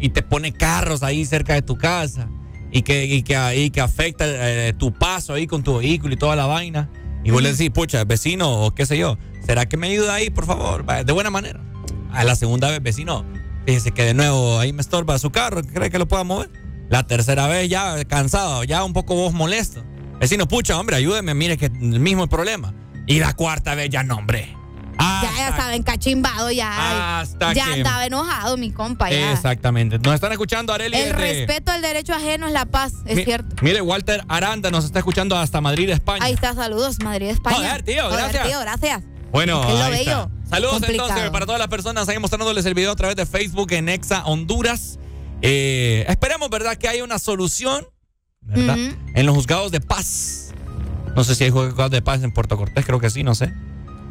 y 0.00 0.10
te 0.10 0.22
pone 0.22 0.52
carros 0.52 1.02
ahí 1.02 1.24
cerca 1.24 1.54
de 1.54 1.62
tu 1.62 1.76
casa, 1.76 2.28
y 2.70 2.82
que, 2.82 3.04
y 3.04 3.22
que, 3.22 3.36
ahí 3.36 3.70
que 3.70 3.80
afecta 3.80 4.24
eh, 4.26 4.72
tu 4.72 4.92
paso 4.92 5.34
ahí 5.34 5.46
con 5.46 5.62
tu 5.62 5.78
vehículo 5.78 6.14
y 6.14 6.16
toda 6.16 6.36
la 6.36 6.46
vaina. 6.46 6.90
Y 7.24 7.30
vos 7.30 7.42
le 7.42 7.50
decís, 7.52 7.70
pucha, 7.70 8.04
vecino, 8.04 8.62
o 8.62 8.74
qué 8.74 8.86
sé 8.86 8.96
yo, 8.98 9.18
¿será 9.44 9.66
que 9.66 9.76
me 9.76 9.88
ayuda 9.88 10.14
ahí, 10.14 10.30
por 10.30 10.46
favor? 10.46 10.84
Vaya, 10.84 11.02
de 11.04 11.12
buena 11.12 11.30
manera. 11.30 11.60
A 12.12 12.22
la 12.24 12.36
segunda 12.36 12.70
vez, 12.70 12.80
vecino, 12.82 13.24
fíjese 13.66 13.90
que 13.90 14.04
de 14.04 14.14
nuevo 14.14 14.58
ahí 14.60 14.72
me 14.72 14.80
estorba 14.80 15.18
su 15.18 15.30
carro, 15.30 15.62
¿cree 15.62 15.90
que 15.90 15.98
lo 15.98 16.06
pueda 16.06 16.22
mover? 16.24 16.50
La 16.88 17.06
tercera 17.06 17.46
vez 17.48 17.68
ya 17.68 18.04
cansado, 18.04 18.64
ya 18.64 18.84
un 18.84 18.92
poco 18.92 19.14
vos 19.14 19.32
molesto. 19.32 19.82
Vecino, 20.20 20.46
pucha, 20.48 20.78
hombre, 20.78 20.96
ayúdeme, 20.96 21.34
mire 21.34 21.56
que 21.58 21.66
el 21.66 22.00
mismo 22.00 22.26
problema. 22.28 22.72
Y 23.06 23.18
la 23.20 23.34
cuarta 23.34 23.74
vez 23.74 23.90
ya 23.90 24.02
no, 24.02 24.16
hombre. 24.16 24.54
ya, 24.98 25.30
ya 25.36 25.48
estaba 25.50 25.74
encachimbado, 25.74 26.50
ya. 26.50 27.20
Hasta 27.20 27.52
ya 27.52 27.66
que- 27.66 27.72
andaba 27.72 28.06
enojado, 28.06 28.56
mi 28.56 28.70
compa, 28.70 29.10
ya. 29.10 29.32
Exactamente. 29.32 29.98
Nos 29.98 30.14
están 30.14 30.32
escuchando, 30.32 30.72
Areli. 30.72 30.96
El 30.96 31.12
respeto 31.12 31.70
al 31.72 31.82
derecho 31.82 32.14
ajeno 32.14 32.46
es 32.46 32.52
la 32.52 32.64
paz, 32.66 32.94
es 33.04 33.16
Mi- 33.16 33.24
cierto. 33.24 33.56
Mire, 33.62 33.82
Walter 33.82 34.24
Aranda 34.28 34.70
nos 34.70 34.84
está 34.86 35.00
escuchando 35.00 35.36
hasta 35.36 35.60
Madrid, 35.60 35.90
España. 35.90 36.24
Ahí 36.24 36.32
está, 36.32 36.54
saludos, 36.54 36.98
Madrid, 37.02 37.28
España. 37.28 37.56
Joder, 37.56 37.82
tío, 37.82 38.04
Joder, 38.04 38.18
gracias. 38.20 38.46
tío, 38.48 38.60
gracias. 38.60 39.02
Bueno, 39.32 39.62
Es 39.68 39.74
lo 39.78 39.84
ahí 39.84 39.90
bello. 39.92 40.10
está. 40.22 40.30
Saludos 40.48 40.72
Complicado. 40.74 41.08
entonces 41.10 41.30
para 41.30 41.44
todas 41.46 41.58
las 41.58 41.68
personas 41.68 42.08
ahí 42.08 42.18
mostrándoles 42.20 42.64
el 42.64 42.74
video 42.74 42.92
a 42.92 42.96
través 42.96 43.16
de 43.16 43.26
Facebook 43.26 43.72
en 43.72 43.88
Exa 43.88 44.24
Honduras. 44.24 44.98
Eh, 45.42 46.04
esperemos, 46.08 46.48
¿verdad? 46.50 46.76
Que 46.76 46.88
haya 46.88 47.04
una 47.04 47.18
solución. 47.18 47.86
En 48.54 49.26
los 49.26 49.34
juzgados 49.34 49.72
de 49.72 49.80
paz. 49.80 50.52
No 51.16 51.24
sé 51.24 51.34
si 51.34 51.44
hay 51.44 51.50
juzgados 51.50 51.90
de 51.90 52.02
paz 52.02 52.22
en 52.22 52.30
Puerto 52.32 52.56
Cortés, 52.56 52.84
creo 52.84 53.00
que 53.00 53.10
sí, 53.10 53.22
no 53.24 53.34
sé. 53.34 53.52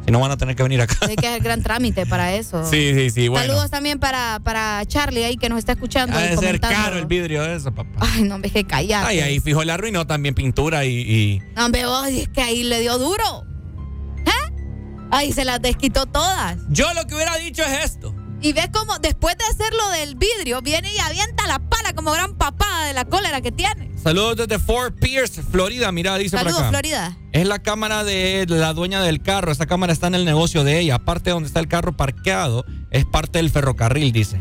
Si 0.04 0.12
no 0.12 0.20
van 0.20 0.30
a 0.30 0.36
tener 0.36 0.54
que 0.54 0.62
venir 0.62 0.80
acá. 0.80 0.96
Hay 1.08 1.16
que 1.16 1.26
hacer 1.26 1.42
gran 1.42 1.62
trámite 1.62 2.06
para 2.06 2.34
eso. 2.34 2.64
Sí, 2.68 2.92
sí, 2.94 3.10
sí, 3.10 3.28
bueno. 3.28 3.46
Saludos 3.46 3.70
también 3.70 3.98
para, 3.98 4.38
para 4.44 4.84
Charlie 4.86 5.24
ahí 5.24 5.36
que 5.36 5.48
nos 5.48 5.58
está 5.58 5.72
escuchando. 5.72 6.16
Ha 6.16 6.32
y 6.32 6.36
ser 6.36 6.60
caro 6.60 6.96
el 6.98 7.06
vidrio 7.06 7.42
de 7.42 7.56
eso, 7.56 7.74
papá. 7.74 7.90
Ay, 7.98 8.22
no, 8.22 8.38
es 8.42 8.52
que 8.52 8.64
callate. 8.64 9.06
Ay, 9.06 9.20
ahí 9.20 9.40
fijo 9.40 9.64
le 9.64 9.72
arruinó 9.72 10.06
también 10.06 10.34
pintura 10.34 10.84
y- 10.84 11.00
y 11.00 11.42
No, 11.56 11.66
hombre, 11.66 11.86
vos, 11.86 12.06
es 12.08 12.28
que 12.28 12.40
ahí 12.42 12.62
le 12.62 12.80
dio 12.80 12.98
duro. 12.98 13.44
¿Eh? 14.26 14.52
Ahí 15.10 15.32
se 15.32 15.44
las 15.44 15.60
desquitó 15.62 16.06
todas. 16.06 16.56
Yo 16.68 16.92
lo 16.94 17.04
que 17.06 17.14
hubiera 17.16 17.36
dicho 17.38 17.62
es 17.64 17.84
esto. 17.84 18.14
Y 18.40 18.52
ves 18.52 18.68
cómo 18.72 18.98
después 18.98 19.36
de 19.38 19.44
hacerlo 19.44 19.88
del 19.90 20.14
vidrio, 20.14 20.60
viene 20.60 20.92
y 20.92 20.98
avienta 20.98 21.46
la 21.46 21.58
pala 21.58 21.94
como 21.94 22.12
gran 22.12 22.36
papada 22.36 22.84
de 22.84 22.92
la 22.92 23.04
cólera 23.04 23.40
que 23.40 23.50
tiene. 23.50 23.90
Saludos 24.02 24.36
desde 24.36 24.58
Fort 24.58 24.98
Pierce, 25.00 25.42
Florida. 25.42 25.90
Mira, 25.90 26.16
dice 26.18 26.36
Saludos, 26.36 26.54
por 26.58 26.62
acá. 26.64 26.70
Florida. 26.70 27.16
Es 27.32 27.46
la 27.46 27.58
cámara 27.58 28.04
de 28.04 28.46
la 28.48 28.72
dueña 28.72 29.02
del 29.02 29.22
carro. 29.22 29.50
Esa 29.50 29.66
cámara 29.66 29.92
está 29.92 30.06
en 30.06 30.14
el 30.14 30.24
negocio 30.24 30.64
de 30.64 30.78
ella. 30.78 30.96
Aparte 30.96 31.30
de 31.30 31.32
donde 31.32 31.46
está 31.48 31.60
el 31.60 31.68
carro 31.68 31.96
parqueado, 31.96 32.64
es 32.90 33.04
parte 33.04 33.38
del 33.38 33.50
ferrocarril, 33.50 34.12
dice. 34.12 34.38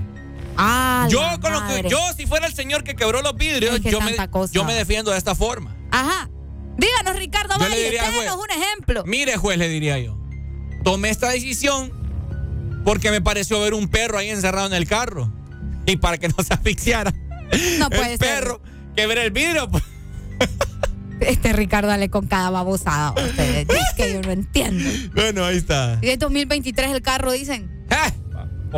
Ah, 0.58 1.08
Yo, 1.10 1.22
con 1.42 1.52
lo 1.52 1.66
que, 1.68 1.90
yo, 1.90 2.00
si 2.16 2.26
fuera 2.28 2.48
el 2.48 2.54
señor 2.54 2.84
que 2.84 2.96
quebró 2.96 3.22
los 3.22 3.36
vidrios, 3.36 3.76
Es 3.76 3.82
que 3.82 3.92
yo 3.92 4.00
me, 4.02 4.16
yo 4.52 4.64
defiendo 4.66 5.12
de 5.12 5.18
esta 5.18 5.36
forma. 5.36 5.76
Ajá. 5.92 6.30
Díganos, 6.78 7.16
Ricardo 7.18 7.58
Valle, 7.58 7.98
un 8.38 8.52
ejemplo. 8.52 9.04
Mire, 9.06 9.38
juez, 9.38 9.58
le 9.58 9.68
diría 9.68 9.98
yo. 10.00 10.18
Tomé 10.84 11.10
esta 11.10 11.30
decisión 11.30 11.92
porque 12.86 13.12
me 13.12 13.20
pareció 13.20 13.60
ver 13.60 13.74
un 13.74 13.90
perro 13.90 14.18
ahí 14.18 14.30
encerrado 14.30 14.68
en 14.68 14.74
el 14.74 14.88
carro. 14.88 15.30
Y 15.86 15.98
para 15.98 16.18
que 16.18 16.30
no 16.30 16.36
se 16.42 16.54
asfixiara. 16.54 17.14
No 17.80 17.90
puede 17.90 18.14
el 18.14 18.20
ser. 18.20 18.44
perro 18.44 18.62
que 18.96 19.08
ver 19.08 19.18
el 19.18 19.32
vidrio. 19.32 19.70
pues. 19.70 19.84
Este 21.20 21.54
Ricardo 21.54 21.88
dale 21.88 22.10
con 22.10 22.28
cada 22.28 22.50
babosada. 22.50 23.12
ustedes. 23.12 23.68
Es 23.70 23.94
que 23.96 24.14
yo 24.14 24.22
no 24.22 24.32
entiendo. 24.32 24.90
Bueno, 25.14 25.46
ahí 25.46 25.58
está. 25.58 25.98
Y 26.02 26.08
de 26.08 26.18
2023 26.18 26.92
el 26.92 27.02
carro, 27.02 27.32
dicen. 27.32 27.86
Pobre. 27.90 28.25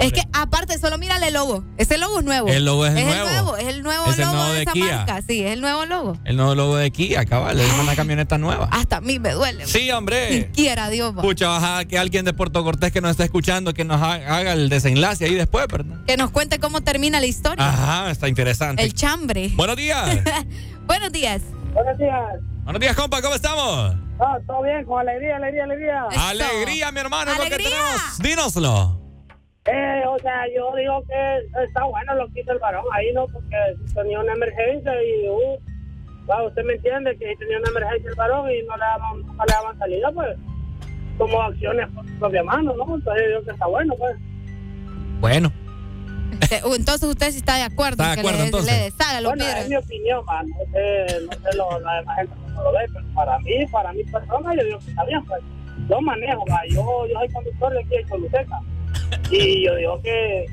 Es 0.01 0.13
que 0.13 0.21
aparte, 0.33 0.77
solo 0.77 0.97
mira 0.97 1.17
el 1.17 1.33
logo. 1.33 1.63
Ese 1.77 1.97
logo 1.97 2.19
es 2.19 2.25
nuevo. 2.25 2.47
El 2.47 2.65
logo 2.65 2.85
es 2.85 2.91
el 2.93 2.99
el 2.99 3.05
nuevo. 3.07 3.29
nuevo. 3.29 3.57
Es 3.57 3.65
el 3.67 3.83
nuevo 3.83 4.05
Es 4.07 4.17
el 4.19 4.25
logo 4.25 4.33
nuevo 4.35 4.49
de, 4.49 4.55
de 4.57 4.61
esa 4.63 4.71
Kia. 4.73 4.97
marca. 4.97 5.21
Sí, 5.27 5.43
es 5.43 5.51
el 5.53 5.61
nuevo 5.61 5.85
logo. 5.85 6.17
El 6.25 6.37
nuevo 6.37 6.53
logo 6.55 6.75
de 6.77 6.91
Kia, 6.91 7.25
cabal. 7.25 7.59
Es 7.59 7.71
una 7.79 7.95
camioneta 7.95 8.37
nueva. 8.37 8.67
Hasta 8.71 8.97
a 8.97 9.01
mí 9.01 9.17
me 9.19 9.31
duele. 9.31 9.65
Sí, 9.65 9.89
hombre. 9.91 10.27
Quien 10.27 10.51
quiera, 10.51 10.89
Dios. 10.89 11.17
va. 11.17 11.21
Pucha, 11.21 11.47
baja 11.47 11.85
que 11.85 11.97
alguien 11.97 12.25
de 12.25 12.33
Puerto 12.33 12.63
Cortés 12.63 12.91
que 12.91 13.01
nos 13.01 13.11
está 13.11 13.23
escuchando, 13.23 13.73
que 13.73 13.85
nos 13.85 14.01
ha- 14.01 14.13
haga 14.37 14.53
el 14.53 14.69
desenlace 14.69 15.25
ahí 15.25 15.33
después, 15.35 15.65
¿verdad? 15.67 15.97
Que 16.05 16.15
nos 16.17 16.29
cuente 16.31 16.59
cómo 16.59 16.81
termina 16.81 17.19
la 17.19 17.25
historia. 17.25 17.67
Ajá, 17.67 18.11
está 18.11 18.27
interesante. 18.27 18.83
El 18.83 18.93
chambre. 18.93 19.51
Buenos 19.55 19.75
días. 19.77 20.19
Buenos 20.85 21.11
días. 21.11 21.41
Buenos 21.73 21.97
días. 21.97 22.23
Buenos 22.63 22.79
días, 22.81 22.95
compa, 22.95 23.21
¿cómo 23.21 23.33
estamos? 23.35 23.95
Ah, 24.19 24.37
todo 24.45 24.61
bien, 24.63 24.83
con 24.85 24.99
alegría, 24.99 25.37
alegría, 25.37 25.63
alegría. 25.63 26.03
Alegría, 26.27 26.91
mi 26.91 26.99
hermano, 26.99 27.31
es 27.31 27.37
lo 27.37 27.43
que 27.45 27.53
¡Alegría! 27.55 27.69
tenemos. 27.77 28.19
Dínoslo. 28.19 29.06
Eh, 29.67 30.03
o 30.07 30.17
sea, 30.19 30.45
yo 30.55 30.73
digo 30.75 31.03
que 31.07 31.63
está 31.65 31.83
bueno 31.85 32.15
lo 32.15 32.27
que 32.31 32.39
hizo 32.41 32.53
el 32.53 32.59
varón 32.59 32.85
ahí, 32.93 33.11
¿no? 33.13 33.27
Porque 33.27 33.57
tenía 33.93 34.19
una 34.21 34.33
emergencia 34.33 34.93
y, 35.03 35.27
uh, 35.27 35.59
wow, 36.25 36.47
usted 36.47 36.63
me 36.63 36.73
entiende 36.73 37.17
que 37.17 37.35
tenía 37.35 37.57
una 37.59 37.69
emergencia 37.69 38.09
el 38.09 38.15
varón 38.15 38.49
y 38.49 38.61
no 38.63 38.77
le 38.77 38.83
daban, 38.83 39.21
no 39.25 39.45
le 39.45 39.53
daban 39.53 39.77
salida, 39.77 40.11
pues, 40.13 40.37
como 41.17 41.41
acciones 41.41 41.87
por 41.93 42.07
su 42.07 42.13
propia 42.19 42.43
mano, 42.43 42.73
¿no? 42.77 42.95
Entonces 42.95 43.23
yo 43.23 43.29
digo 43.29 43.43
que 43.43 43.51
está 43.51 43.65
bueno, 43.67 43.93
pues. 43.97 44.15
Bueno. 45.19 45.51
Este, 46.41 46.61
Entonces 46.63 47.09
usted 47.09 47.31
sí 47.31 47.37
está 47.37 47.55
de 47.55 47.63
acuerdo. 47.63 48.03
Está 48.03 48.09
de 48.09 48.13
que 48.15 48.19
acuerdo, 48.21 48.39
le, 48.39 48.45
entonces. 48.45 48.71
le 48.77 48.83
deshaga 48.83 49.21
los 49.21 49.31
Bueno, 49.31 49.43
vidrios. 49.45 49.63
es 49.63 49.69
mi 49.69 49.75
opinión, 49.75 50.25
man. 50.25 50.47
No 50.47 50.71
sé, 50.71 51.21
no 51.25 51.31
sé 51.51 51.57
lo, 51.57 51.79
la 51.79 51.95
demás 51.95 52.15
gente 52.17 52.35
cómo 52.45 52.63
lo 52.63 52.71
ve, 52.71 52.85
pero 52.93 53.05
para 53.13 53.39
mí, 53.39 53.65
para 53.71 53.91
mi 53.93 54.03
persona, 54.03 54.55
yo 54.55 54.63
digo 54.63 54.79
que 54.79 54.89
está 54.91 55.03
bien, 55.05 55.25
pues. 55.25 55.41
Yo 55.89 56.01
manejo, 56.01 56.45
va. 56.49 56.61
Yo, 56.69 57.05
yo 57.07 57.19
soy 57.19 57.29
conductor 57.29 57.73
de 57.73 57.79
aquí 57.79 57.89
de 57.89 58.05
Choluteca. 58.05 58.59
Y 59.31 59.65
yo 59.65 59.75
digo 59.75 60.01
que 60.01 60.45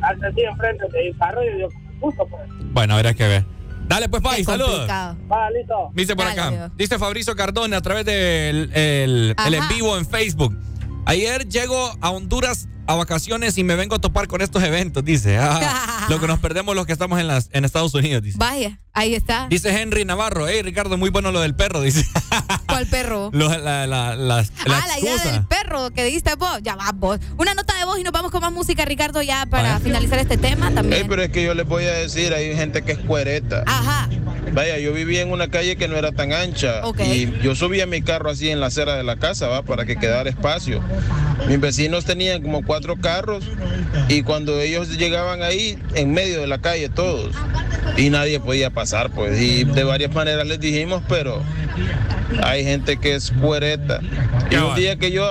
al 0.00 0.24
así 0.24 0.40
enfrente 0.40 0.88
de 0.88 1.10
un 1.10 1.18
carro, 1.18 1.44
yo 1.44 1.56
digo 1.56 1.68
justo, 2.00 2.26
pues. 2.26 2.42
Bueno, 2.72 2.94
habrá 2.94 3.14
que 3.14 3.26
ver. 3.26 3.44
Dale, 3.86 4.08
pues, 4.08 4.22
Pai, 4.22 4.44
saludos. 4.44 4.88
Va, 4.88 5.50
listo. 5.50 5.90
Dice 5.94 6.14
por 6.14 6.26
Dale, 6.26 6.40
acá. 6.40 6.48
amigo. 6.48 6.70
Dice 6.76 6.98
Fabricio 6.98 7.34
Cardona 7.34 7.78
a 7.78 7.80
través 7.80 8.04
del 8.04 8.70
el, 8.72 9.34
en 9.36 9.68
vivo 9.68 9.98
en 9.98 10.06
Facebook. 10.06 10.56
Ayer 11.06 11.48
llego 11.48 11.90
a 12.00 12.10
Honduras 12.10 12.68
a 12.86 12.94
vacaciones 12.96 13.56
y 13.58 13.64
me 13.64 13.76
vengo 13.76 13.94
a 13.94 14.00
topar 14.00 14.26
con 14.26 14.40
estos 14.42 14.62
eventos, 14.62 15.04
dice. 15.04 15.38
Ah, 15.38 16.06
lo 16.08 16.18
que 16.20 16.26
nos 16.26 16.38
perdemos 16.40 16.74
los 16.74 16.86
que 16.86 16.92
estamos 16.92 17.20
en, 17.20 17.28
las, 17.28 17.48
en 17.52 17.64
Estados 17.64 17.94
Unidos, 17.94 18.22
dice. 18.22 18.36
Vaya, 18.38 18.80
ahí 18.92 19.14
está. 19.14 19.46
Dice 19.48 19.70
Henry 19.80 20.04
Navarro, 20.04 20.48
hey 20.48 20.62
Ricardo, 20.62 20.96
muy 20.96 21.10
bueno 21.10 21.30
lo 21.30 21.40
del 21.40 21.54
perro, 21.54 21.80
dice. 21.82 22.04
¿Cuál 22.66 22.86
perro? 22.86 23.30
Lo- 23.32 23.48
la, 23.48 23.86
la, 23.86 24.16
las- 24.16 24.50
la 24.66 24.78
ah, 24.78 24.84
la 24.88 24.98
idea 24.98 25.12
excusa. 25.14 25.32
del 25.34 25.46
perro 25.46 25.90
que 25.90 26.04
diste 26.04 26.34
vos. 26.34 26.58
Ya 26.62 26.74
va 26.74 26.90
vos. 26.94 27.20
Una 27.38 27.54
nota 27.54 27.76
de 27.78 27.84
voz 27.84 27.98
y 27.98 28.02
nos 28.02 28.12
vamos 28.12 28.30
con 28.32 28.40
más 28.40 28.52
música, 28.52 28.84
Ricardo, 28.84 29.22
ya 29.22 29.46
para 29.46 29.78
finalizar 29.80 30.18
este 30.18 30.36
tema 30.36 30.70
también. 30.72 31.02
Ey, 31.02 31.08
pero 31.08 31.22
es 31.22 31.30
que 31.30 31.44
yo 31.44 31.54
les 31.54 31.66
voy 31.66 31.84
a 31.84 31.92
decir, 31.92 32.34
hay 32.34 32.56
gente 32.56 32.82
que 32.82 32.92
es 32.92 32.98
cuereta. 32.98 33.62
Ajá. 33.66 34.08
Vaya, 34.52 34.78
yo 34.78 34.92
vivía 34.92 35.22
en 35.22 35.30
una 35.30 35.48
calle 35.48 35.76
que 35.76 35.86
no 35.86 35.96
era 35.96 36.10
tan 36.10 36.32
ancha 36.32 36.80
Ok. 36.84 37.00
y 37.02 37.30
yo 37.40 37.54
subía 37.54 37.86
mi 37.86 38.02
carro 38.02 38.30
así 38.30 38.50
en 38.50 38.58
la 38.58 38.66
acera 38.66 38.96
de 38.96 39.04
la 39.04 39.16
casa, 39.16 39.46
va, 39.46 39.62
para 39.62 39.84
que 39.84 39.94
quedara 39.96 40.28
espacio. 40.28 40.82
Mis 41.46 41.60
vecinos 41.60 42.04
tenían 42.04 42.42
como 42.42 42.62
cuatro 42.70 42.94
carros 42.94 43.42
y 44.08 44.22
cuando 44.22 44.60
ellos 44.60 44.96
llegaban 44.96 45.42
ahí, 45.42 45.76
en 45.96 46.12
medio 46.12 46.40
de 46.40 46.46
la 46.46 46.60
calle 46.60 46.88
todos, 46.88 47.34
y 47.96 48.10
nadie 48.10 48.38
podía 48.38 48.70
pasar, 48.70 49.10
pues. 49.10 49.40
Y 49.40 49.64
de 49.64 49.82
varias 49.82 50.14
maneras 50.14 50.46
les 50.46 50.60
dijimos, 50.60 51.02
pero 51.08 51.42
hay 52.44 52.62
gente 52.62 52.96
que 52.98 53.16
es 53.16 53.32
cuereta. 53.32 53.98
Y 54.52 54.54
un 54.54 54.76
día 54.76 54.94
que 54.94 55.10
yo 55.10 55.28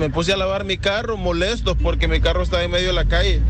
me 0.00 0.10
puse 0.10 0.32
a 0.32 0.36
lavar 0.36 0.64
mi 0.64 0.78
carro, 0.78 1.16
molestos 1.16 1.76
porque 1.80 2.08
mi 2.08 2.20
carro 2.20 2.42
estaba 2.42 2.64
en 2.64 2.72
medio 2.72 2.88
de 2.88 2.94
la 2.94 3.04
calle. 3.04 3.40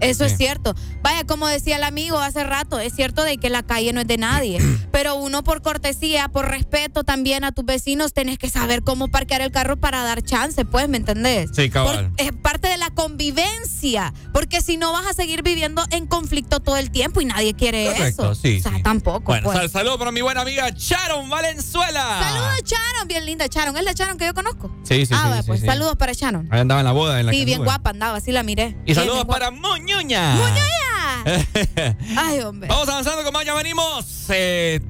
Eso 0.00 0.24
es 0.24 0.36
cierto. 0.36 0.74
Vaya, 1.02 1.24
como 1.24 1.46
decía 1.46 1.76
el 1.76 1.84
amigo 1.84 2.18
hace 2.18 2.44
rato, 2.44 2.78
es 2.80 2.94
cierto 2.94 3.22
de 3.22 3.38
que 3.38 3.50
la 3.50 3.62
calle 3.62 3.92
no 3.92 4.00
es 4.00 4.06
de 4.06 4.18
nadie, 4.18 4.58
pero 4.92 5.16
uno 5.16 5.42
por 5.42 5.62
cortesía, 5.62 6.28
por 6.28 6.48
respeto 6.48 7.04
también 7.04 7.44
a 7.44 7.52
tus 7.52 7.64
vecinos, 7.64 8.12
tenés 8.12 8.38
que 8.38 8.48
saber 8.50 8.82
cómo 8.82 9.08
parquear 9.08 9.40
el 9.42 9.50
carro 9.50 9.76
para 9.76 10.02
dar 10.02 10.22
chance, 10.22 10.64
pues, 10.64 10.88
¿me 10.88 10.96
entendés? 10.96 11.50
Sí, 11.54 11.70
cabal. 11.70 12.10
Por- 12.16 12.26
es 12.26 12.32
parte 12.32 12.68
de 12.68 12.76
la 12.78 12.90
convivencia, 12.90 14.12
porque 14.32 14.60
si 14.60 14.76
no 14.76 14.92
vas 14.92 15.06
a 15.06 15.12
seguir 15.12 15.42
viviendo 15.42 15.82
en 15.90 16.06
conflicto 16.06 16.60
todo 16.60 16.76
el 16.76 16.90
tiempo 16.90 17.20
y 17.20 17.24
nadie 17.26 17.54
quiere 17.54 17.86
Correcto, 17.86 18.32
eso. 18.32 18.34
sí, 18.34 18.58
o 18.58 18.62
sea, 18.62 18.76
sí. 18.76 18.82
tampoco. 18.82 19.20
Bueno, 19.26 19.44
pues. 19.44 19.58
sal- 19.58 19.70
saludo 19.70 19.98
para 19.98 20.12
mi 20.12 20.20
buena 20.22 20.42
amiga 20.42 20.68
Sharon 20.76 21.28
Valenzuela. 21.28 22.20
Saludos, 22.22 22.62
Sharon, 22.64 23.08
bien 23.08 23.24
linda 23.26 23.46
Sharon. 23.50 23.76
Es 23.76 23.84
la 23.84 23.92
Sharon 23.92 24.18
que 24.18 24.26
yo 24.26 24.34
conozco. 24.34 24.70
Sí, 24.84 25.06
sí, 25.06 25.14
ah, 25.16 25.36
sí, 25.40 25.46
pues 25.46 25.60
saludos 25.60 25.96
para 25.96 26.12
Sharon. 26.12 26.48
Ahí 26.50 26.60
andaba 26.60 26.80
en 26.80 26.86
la 26.86 26.92
boda, 26.92 27.20
en 27.20 27.26
la 27.26 27.32
Sí, 27.32 27.44
bien 27.44 27.62
guapa 27.64 27.90
andaba, 27.90 28.20
sí 28.20 28.32
la 28.32 28.42
miré. 28.42 28.76
Y 28.86 28.94
saludos 28.94 29.16
Bien, 29.18 29.26
para 29.28 29.50
Moñuña. 29.86 30.34
¡Muñoña! 30.34 31.96
Ay, 32.16 32.40
hombre. 32.40 32.68
Vamos 32.68 32.88
avanzando 32.88 33.22
con 33.22 33.32
más, 33.32 33.44
ya 33.44 33.54
venimos. 33.54 34.24
Eh, 34.30 34.80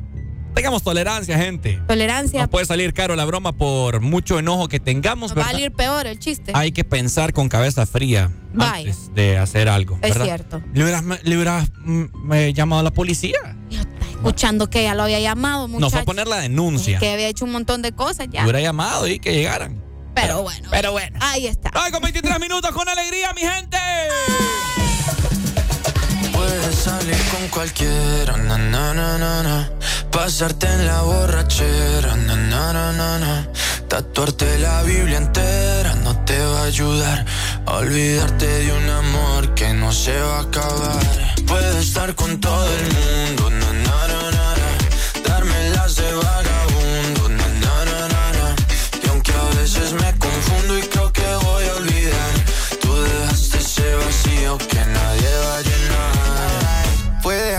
tengamos 0.55 0.83
tolerancia, 0.83 1.37
gente. 1.37 1.79
Tolerancia. 1.87 2.41
Nos 2.41 2.49
puede 2.49 2.65
salir 2.65 2.95
caro 2.95 3.15
la 3.15 3.27
broma 3.27 3.53
por 3.53 4.01
mucho 4.01 4.39
enojo 4.39 4.69
que 4.69 4.81
tengamos, 4.81 5.37
Va 5.37 5.43
a 5.43 5.51
salir 5.51 5.71
peor 5.73 6.07
el 6.07 6.19
chiste. 6.19 6.53
Hay 6.55 6.73
que 6.73 6.83
pensar 6.83 7.35
con 7.35 7.51
cabeza 7.51 7.85
fría 7.85 8.31
Vaya. 8.55 8.91
antes 8.91 9.15
de 9.15 9.37
hacer 9.37 9.69
algo. 9.69 9.99
Es 10.01 10.11
¿verdad? 10.13 10.25
cierto. 10.25 10.63
¿Le 10.73 10.83
hubieras, 10.83 11.05
le 11.23 11.37
hubieras, 11.37 11.71
mm, 11.85 12.33
eh, 12.33 12.53
llamado 12.55 12.81
a 12.81 12.85
la 12.85 12.91
policía? 12.91 13.37
Escuchando 14.13 14.71
que 14.71 14.81
ella 14.81 14.95
lo 14.95 15.03
había 15.03 15.21
llamado, 15.21 15.69
Nos 15.69 15.73
muchacho. 15.73 15.91
fue 15.91 16.01
a 16.01 16.05
poner 16.05 16.27
la 16.27 16.39
denuncia. 16.39 16.99
Que 16.99 17.13
había 17.13 17.29
hecho 17.29 17.45
un 17.45 17.53
montón 17.53 17.83
de 17.83 17.93
cosas 17.93 18.29
ya. 18.31 18.41
Le 18.41 18.45
hubiera 18.47 18.63
llamado 18.63 19.07
y 19.07 19.19
que 19.19 19.35
llegaran. 19.35 19.86
Pero 20.17 20.43
bueno. 20.43 20.69
Pero 20.71 20.93
bueno. 20.93 21.19
Ahí 21.21 21.47
está. 21.47 21.71
Ay, 21.75 21.93
con 21.93 22.03
23 22.03 22.41
minutos 22.41 22.71
con 22.73 22.89
alegría, 22.89 23.33
mi 23.35 23.43
gente. 23.43 23.79
Puedes 26.33 26.75
salir 26.75 27.23
con 27.31 27.47
cualquiera, 27.49 28.37
na 28.39 28.57
na 28.57 28.95
na 28.95 29.19
na 29.19 29.43
na. 29.43 29.71
Pasarte 30.11 30.67
en 30.67 30.87
la 30.87 31.03
borrachera, 31.03 32.17
na 32.17 32.35
na 32.35 32.73
na 32.73 32.93
na 32.93 33.19
na. 33.19 33.49
Tatuarte 33.89 34.59
la 34.59 34.83
Biblia 34.83 35.19
entera 35.19 35.95
no 35.97 36.13
te 36.25 36.39
va 36.39 36.63
a 36.63 36.65
ayudar 36.65 37.25
a 37.67 37.73
olvidarte 37.75 38.47
de 38.47 38.73
un 38.73 38.91
amor 38.91 39.55
que 39.55 39.73
no 39.75 39.93
se 39.93 40.19
va 40.19 40.39
a 40.39 40.43
acabar. 40.43 41.05
Puedes 41.47 41.77
estar 41.89 42.15
con 42.15 42.41
todo 42.41 42.67
el 42.79 42.85
mundo, 42.95 43.51
na 43.51 43.66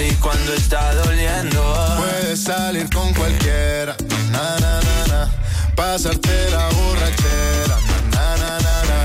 feliz 0.00 0.18
cuando 0.20 0.54
está 0.54 0.94
doliendo. 0.94 1.60
Puedes 1.98 2.44
salir 2.44 2.88
con 2.90 3.12
cualquiera, 3.14 3.94
na 4.30 4.58
na 4.60 4.80
na 4.80 5.06
na. 5.08 5.30
Pasarte 5.74 6.50
la 6.50 6.68
borrachera, 6.68 7.76
na 8.12 8.36
na 8.42 8.52
na 8.66 8.76
na. 8.90 8.98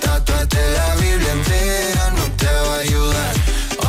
Tatuate 0.00 0.62
la 0.76 0.94
Biblia 0.96 1.32
entera, 1.32 2.10
no 2.16 2.24
te 2.36 2.46
va 2.46 2.74
a 2.76 2.78
ayudar. 2.78 3.34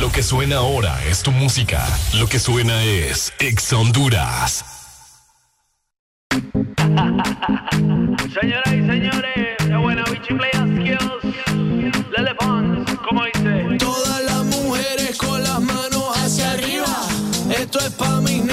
Lo 0.00 0.10
que 0.10 0.22
suena 0.22 0.56
ahora 0.56 1.04
es 1.04 1.22
tu 1.22 1.30
música. 1.30 1.86
Lo 2.14 2.26
que 2.26 2.38
suena 2.38 2.82
es 2.84 3.32
Exa 3.38 3.76
Honduras. 3.76 4.64
Señoras 8.40 8.72
y 8.72 8.86
señores, 8.86 9.56
de 9.66 9.76
buena 9.76 10.04
bichi 10.10 10.34
play 10.34 10.50
skills. 10.52 11.36
Lele 12.16 12.34
Pons, 12.34 12.90
como 13.06 13.24
dice. 13.24 13.76
Todas 13.78 14.24
las 14.24 14.44
mujeres 14.44 15.18
con 15.18 15.42
las 15.42 15.60
manos 15.60 16.16
hacia 16.16 16.52
arriba. 16.52 16.86
Esto 17.50 17.78
es 17.80 17.90
pa' 17.90 18.20
mis 18.20 18.44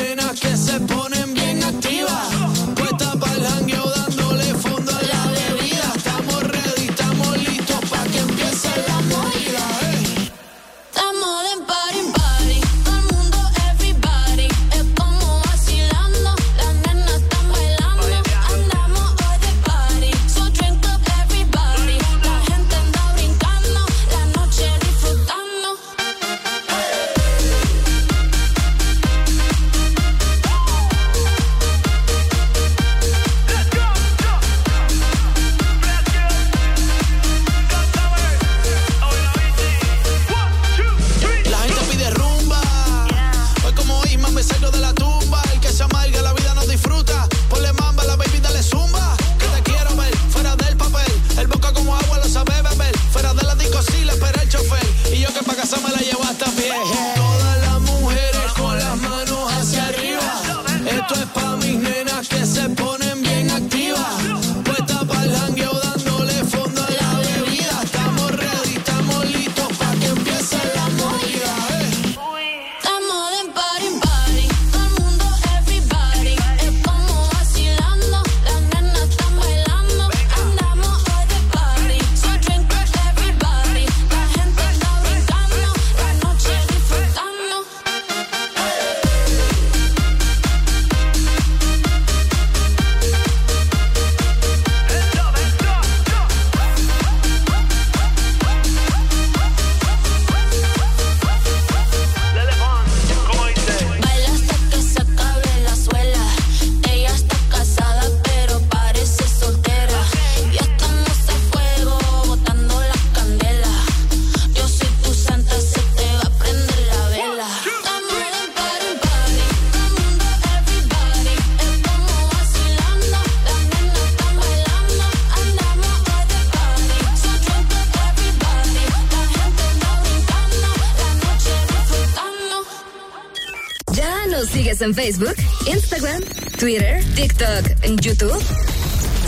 Facebook, 134.94 135.36
Instagram, 135.66 136.24
Twitter, 136.58 137.04
TikTok, 137.16 137.66
en 137.84 137.98
YouTube? 137.98 138.42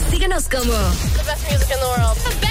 Síguenos 0.09 0.47
como 0.49 0.73
The 1.17 1.23
best 1.25 1.49
music 1.49 1.69
in 1.71 1.79
the 1.79 1.88
world. 1.88 2.48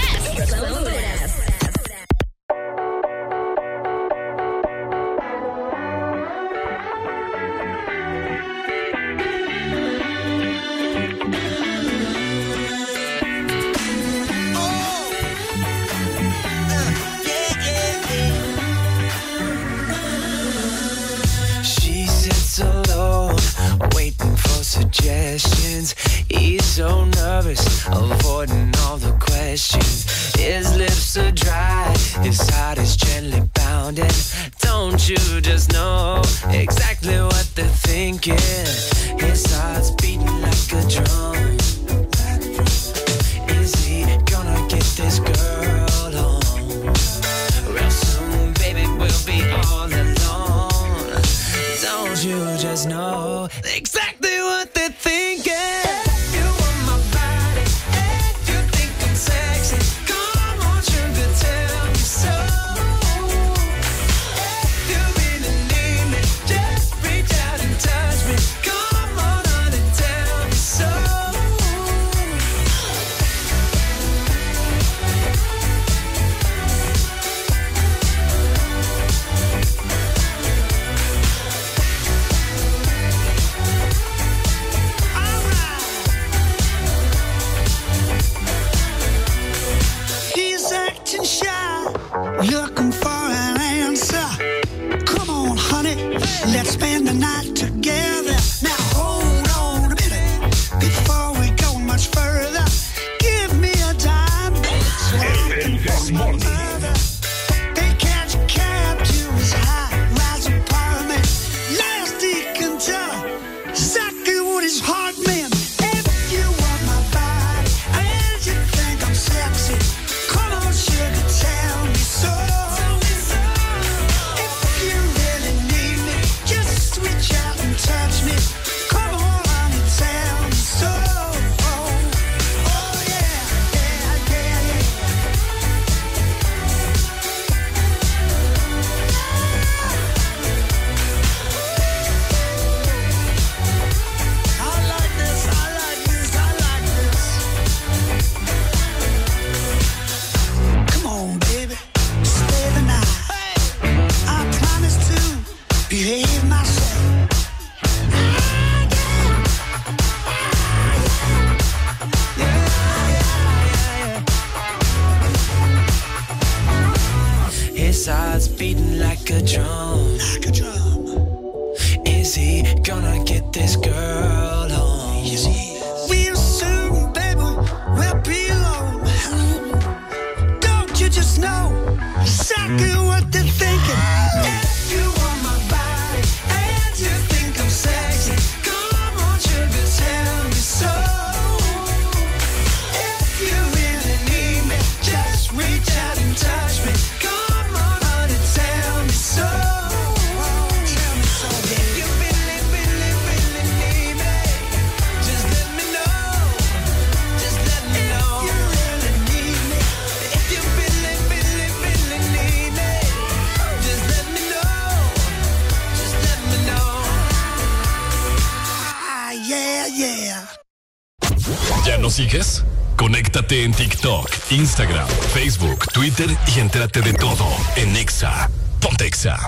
Instagram, 224.51 225.07
Facebook, 225.35 225.86
Twitter 225.93 226.28
y 226.55 226.60
entérate 226.60 227.02
de 227.02 227.12
todo 227.12 227.47
en 227.77 227.94
Exa. 227.97 228.51
Ponte 228.81 229.07
Exa. 229.07 229.39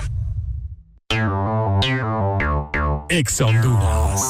Honduras. 3.43 4.21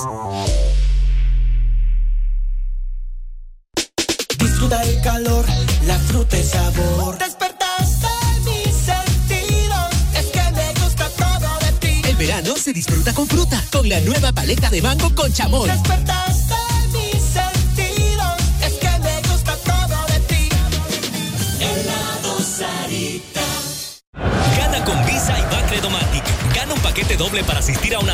Disfruta 4.40 4.84
el 4.84 5.02
calor, 5.02 5.46
la 5.86 6.00
fruta 6.00 6.38
y 6.38 6.44
sabor. 6.44 7.18
Despertaste 7.18 8.08
mis 8.46 8.76
sentidos. 8.76 9.90
Es 10.16 10.26
que 10.28 10.42
me 10.52 10.74
gusta 10.82 11.10
todo 11.10 11.60
de 11.60 11.72
ti. 11.80 12.02
El 12.08 12.16
verano 12.16 12.56
se 12.56 12.72
disfruta 12.74 13.14
con 13.14 13.28
fruta, 13.28 13.62
con 13.72 13.88
la 13.90 14.00
nueva 14.00 14.32
paleta 14.32 14.70
de 14.70 14.82
mango 14.82 15.14
con 15.14 15.32
chamón. 15.34 15.70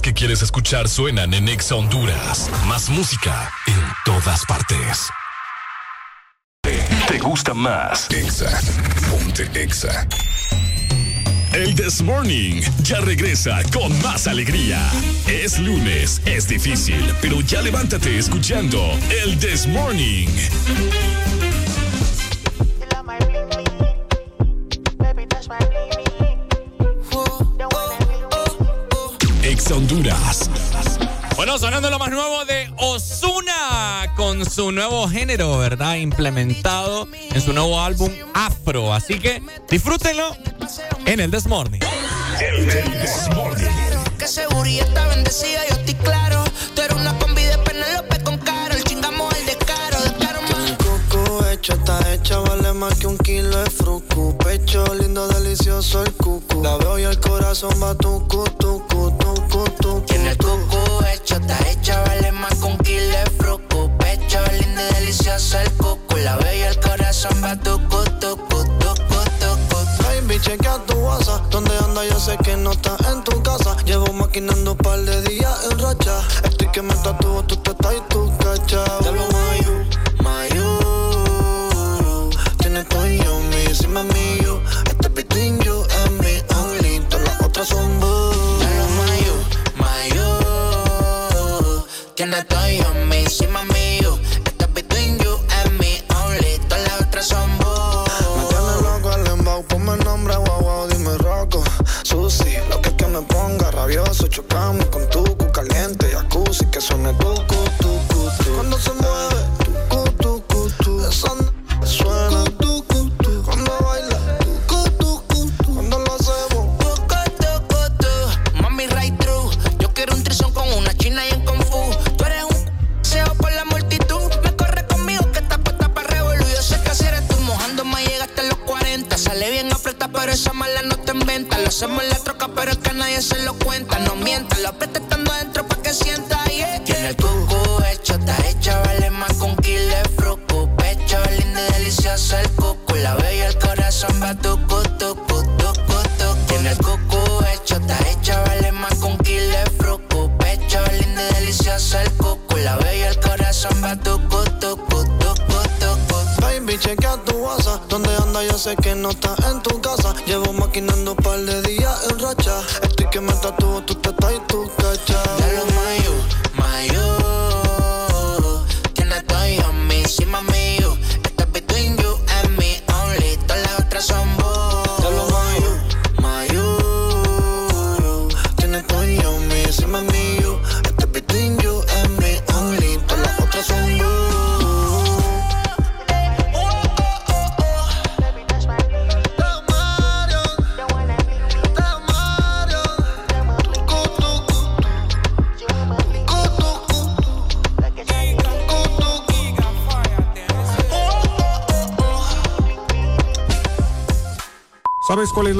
que 0.00 0.14
quieres 0.14 0.42
escuchar 0.42 0.88
suenan 0.88 1.34
en 1.34 1.48
Exa 1.48 1.74
Honduras. 1.74 2.48
Más 2.66 2.88
música 2.88 3.52
en 3.66 3.80
todas 4.04 4.44
partes. 4.46 5.08
¿Te 7.08 7.18
gusta 7.18 7.52
más? 7.52 8.08
Exa. 8.10 8.58
Ponte 9.10 9.50
Exa. 9.60 10.06
El 11.52 11.74
This 11.74 12.00
Morning 12.00 12.62
ya 12.82 13.00
regresa 13.00 13.60
con 13.72 14.00
más 14.02 14.26
alegría. 14.26 14.80
Es 15.26 15.58
lunes, 15.58 16.22
es 16.24 16.48
difícil, 16.48 17.12
pero 17.20 17.42
ya 17.42 17.60
levántate 17.60 18.16
escuchando 18.16 18.80
El 19.22 19.38
This 19.38 19.66
Morning. 19.66 20.28
sonando 31.62 31.90
lo 31.90 31.98
más 32.00 32.10
nuevo 32.10 32.44
de 32.44 32.68
Osuna 32.76 34.12
con 34.16 34.44
su 34.44 34.72
nuevo 34.72 35.06
género, 35.08 35.58
¿verdad? 35.58 35.94
Implementado 35.94 37.06
en 37.12 37.40
su 37.40 37.52
nuevo 37.52 37.80
álbum 37.80 38.10
Afro. 38.34 38.92
Así 38.92 39.20
que 39.20 39.40
disfrútenlo 39.70 40.36
en 41.06 41.20
el 41.20 41.30
Desmorning. 41.30 41.80
El 42.40 42.66
Desmorning. 42.66 43.68
Que 44.18 44.26
seguridad 44.26 44.88
está 44.88 45.06
bendecida, 45.06 45.60
yo 45.68 45.76
estoy 45.76 45.94
claro. 45.94 46.42
Tú 46.74 46.82
eres 46.82 46.96
una 46.96 47.16
combi 47.20 47.44
de 47.44 47.56
Penelope 47.58 48.20
con 48.24 48.38
caro. 48.38 48.74
El 48.74 48.82
chingamos 48.82 49.32
el 49.38 49.46
descaro. 49.46 49.98
Coco 50.82 51.46
hecho, 51.46 51.74
está 51.74 52.12
hecha, 52.12 52.40
vale 52.40 52.72
más 52.72 52.94
que 52.96 53.06
un 53.06 53.18
kilo 53.18 53.56
de 53.56 53.70
fruco. 53.70 54.36
Pecho 54.38 54.84
lindo, 54.96 55.28
delicioso 55.28 56.02
el 56.02 56.12
cucu. 56.14 56.60
La 56.60 56.76
veo 56.78 56.98
y 56.98 57.04
el 57.04 57.20
corazón 57.20 57.80
va 57.80 57.94
tu 57.94 58.18
tucu, 58.26 58.42
tucu 58.58 59.21
Coco 61.32 61.40
está 61.40 61.56
hecha, 61.70 62.02
vale 62.02 62.30
más 62.32 62.60
un 62.62 62.76
kilo 62.78 63.06
de 63.06 63.30
fruco. 63.38 63.90
Pecho 63.98 64.38
lindo 64.52 64.80
y 64.90 64.94
delicioso 64.94 65.58
el 65.58 65.70
cucu. 65.72 66.16
La 66.16 66.38
y 66.54 66.60
el 66.60 66.78
corazón 66.80 67.42
va 67.42 67.56
tucu, 67.56 68.04
tucu, 68.20 68.64
tucu, 68.78 69.18
tucu. 69.40 69.76
Baby, 70.02 70.38
chequea 70.40 70.78
tu 70.86 70.94
WhatsApp. 70.94 71.50
Donde 71.50 71.76
anda 71.78 72.04
yo 72.04 72.18
sé 72.20 72.36
que 72.38 72.56
no 72.56 72.72
estás 72.72 73.00
en 73.08 73.22
tu 73.24 73.42
casa. 73.42 73.76
Llevo 73.84 74.12
maquinando 74.12 74.72
un 74.72 74.78
par 74.78 75.00
de 75.00 75.22
días 75.22 75.68
en 75.70 75.78
racha. 75.78 76.20
Estoy 76.44 76.68
que 76.68 76.82
me 76.82 76.94
tatúo, 76.96 77.42
tú 77.44 77.56
te 77.56 77.70
estás 77.70 77.94
y 77.94 78.00
tú 78.08 78.30
cachao. 78.38 79.00
Ya 79.00 79.12
lo 79.12 79.26
mayu, 79.32 79.84
mayu. 80.22 80.80
Tienes 82.58 82.86
y 83.08 83.18
yo, 83.24 83.38
mi, 83.50 83.62
encima 83.64 84.02
mío. 84.02 84.60
Este 84.90 85.08
between 85.08 85.58
you 85.60 85.82
and 86.04 86.20
me 86.20 86.42
only. 86.56 87.00
Todas 87.08 87.24
las 87.26 87.40
otras 87.42 87.68
son 87.68 88.00
boo. 88.00 88.41
Tiene 92.72 92.84
todo 92.84 92.94
y 92.94 93.00
yo 93.00 93.06
me 93.06 93.20
encima 93.20 93.64
mío. 93.64 93.71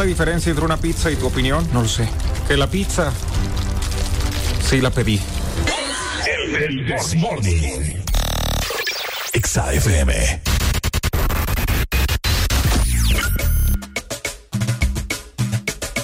La 0.03 0.07
diferencia 0.07 0.51
entre 0.51 0.65
una 0.65 0.77
pizza 0.79 1.13
y 1.13 1.17
tu 1.17 1.29
opinión? 1.29 1.69
No 1.73 1.83
lo 1.83 1.89
sé. 1.89 2.09
Que 2.49 2.57
la 2.57 2.67
pizza 2.67 3.13
sí 4.69 4.81
la 4.81 4.91
pedí. 4.91 5.21
El 6.59 6.85
This 6.87 7.15
Morning. 7.15 8.03
Exa 9.33 9.73
FM. 9.73 10.43